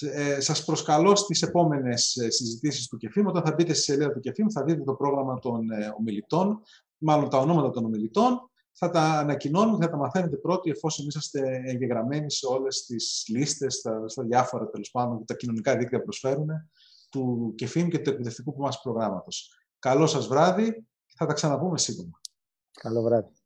Ε, 0.00 0.40
σας 0.40 0.64
προσκαλώ 0.64 1.16
στις 1.16 1.42
επόμενες 1.42 2.16
ε, 2.16 2.30
συζητήσεις 2.30 2.88
του 2.88 2.96
ΚΕΦΙΜ. 2.96 3.26
Όταν 3.26 3.42
θα 3.42 3.54
μπείτε 3.54 3.72
στη 3.72 3.82
σελίδα 3.82 4.12
του 4.12 4.20
ΚΕΦΙΜ 4.20 4.46
θα 4.48 4.64
δείτε 4.64 4.82
το 4.82 4.94
πρόγραμμα 4.94 5.38
των 5.38 5.70
ε, 5.70 5.94
ομιλητών, 5.98 6.62
μάλλον 6.98 7.28
τα 7.28 7.38
ονόματα 7.38 7.70
των 7.70 7.84
ομιλητών. 7.84 8.46
Θα 8.74 8.90
τα 8.90 9.02
ανακοινώνουμε, 9.02 9.84
θα 9.84 9.90
τα 9.90 9.96
μαθαίνετε 9.96 10.36
πρώτοι 10.36 10.70
εφόσον 10.70 11.06
είσαστε 11.06 11.62
εγγεγραμμένοι 11.64 12.30
σε 12.30 12.46
όλες 12.46 12.84
τις 12.84 13.24
λίστες, 13.28 13.74
στα, 13.74 14.08
στα 14.08 14.22
διάφορα 14.22 14.68
τέλος 14.68 14.90
πάντων 14.90 15.18
που 15.18 15.24
τα 15.24 15.34
κοινωνικά 15.34 15.76
δίκτυα 15.76 16.02
προσφέρουν 16.02 16.48
του 17.10 17.52
ΚΕΦΙΜ 17.56 17.88
και 17.88 17.98
του 17.98 18.10
εκπαιδευτικού 18.10 18.54
μας 18.56 18.82
προγράμματος. 18.82 19.56
Καλό 19.78 20.06
σας 20.06 20.26
βράδυ. 20.26 20.86
Θα 21.16 21.26
τα 21.26 21.32
ξαναπούμε 21.32 21.78
σύντομα. 21.78 22.20
Καλό 22.80 23.02
βράδυ. 23.02 23.41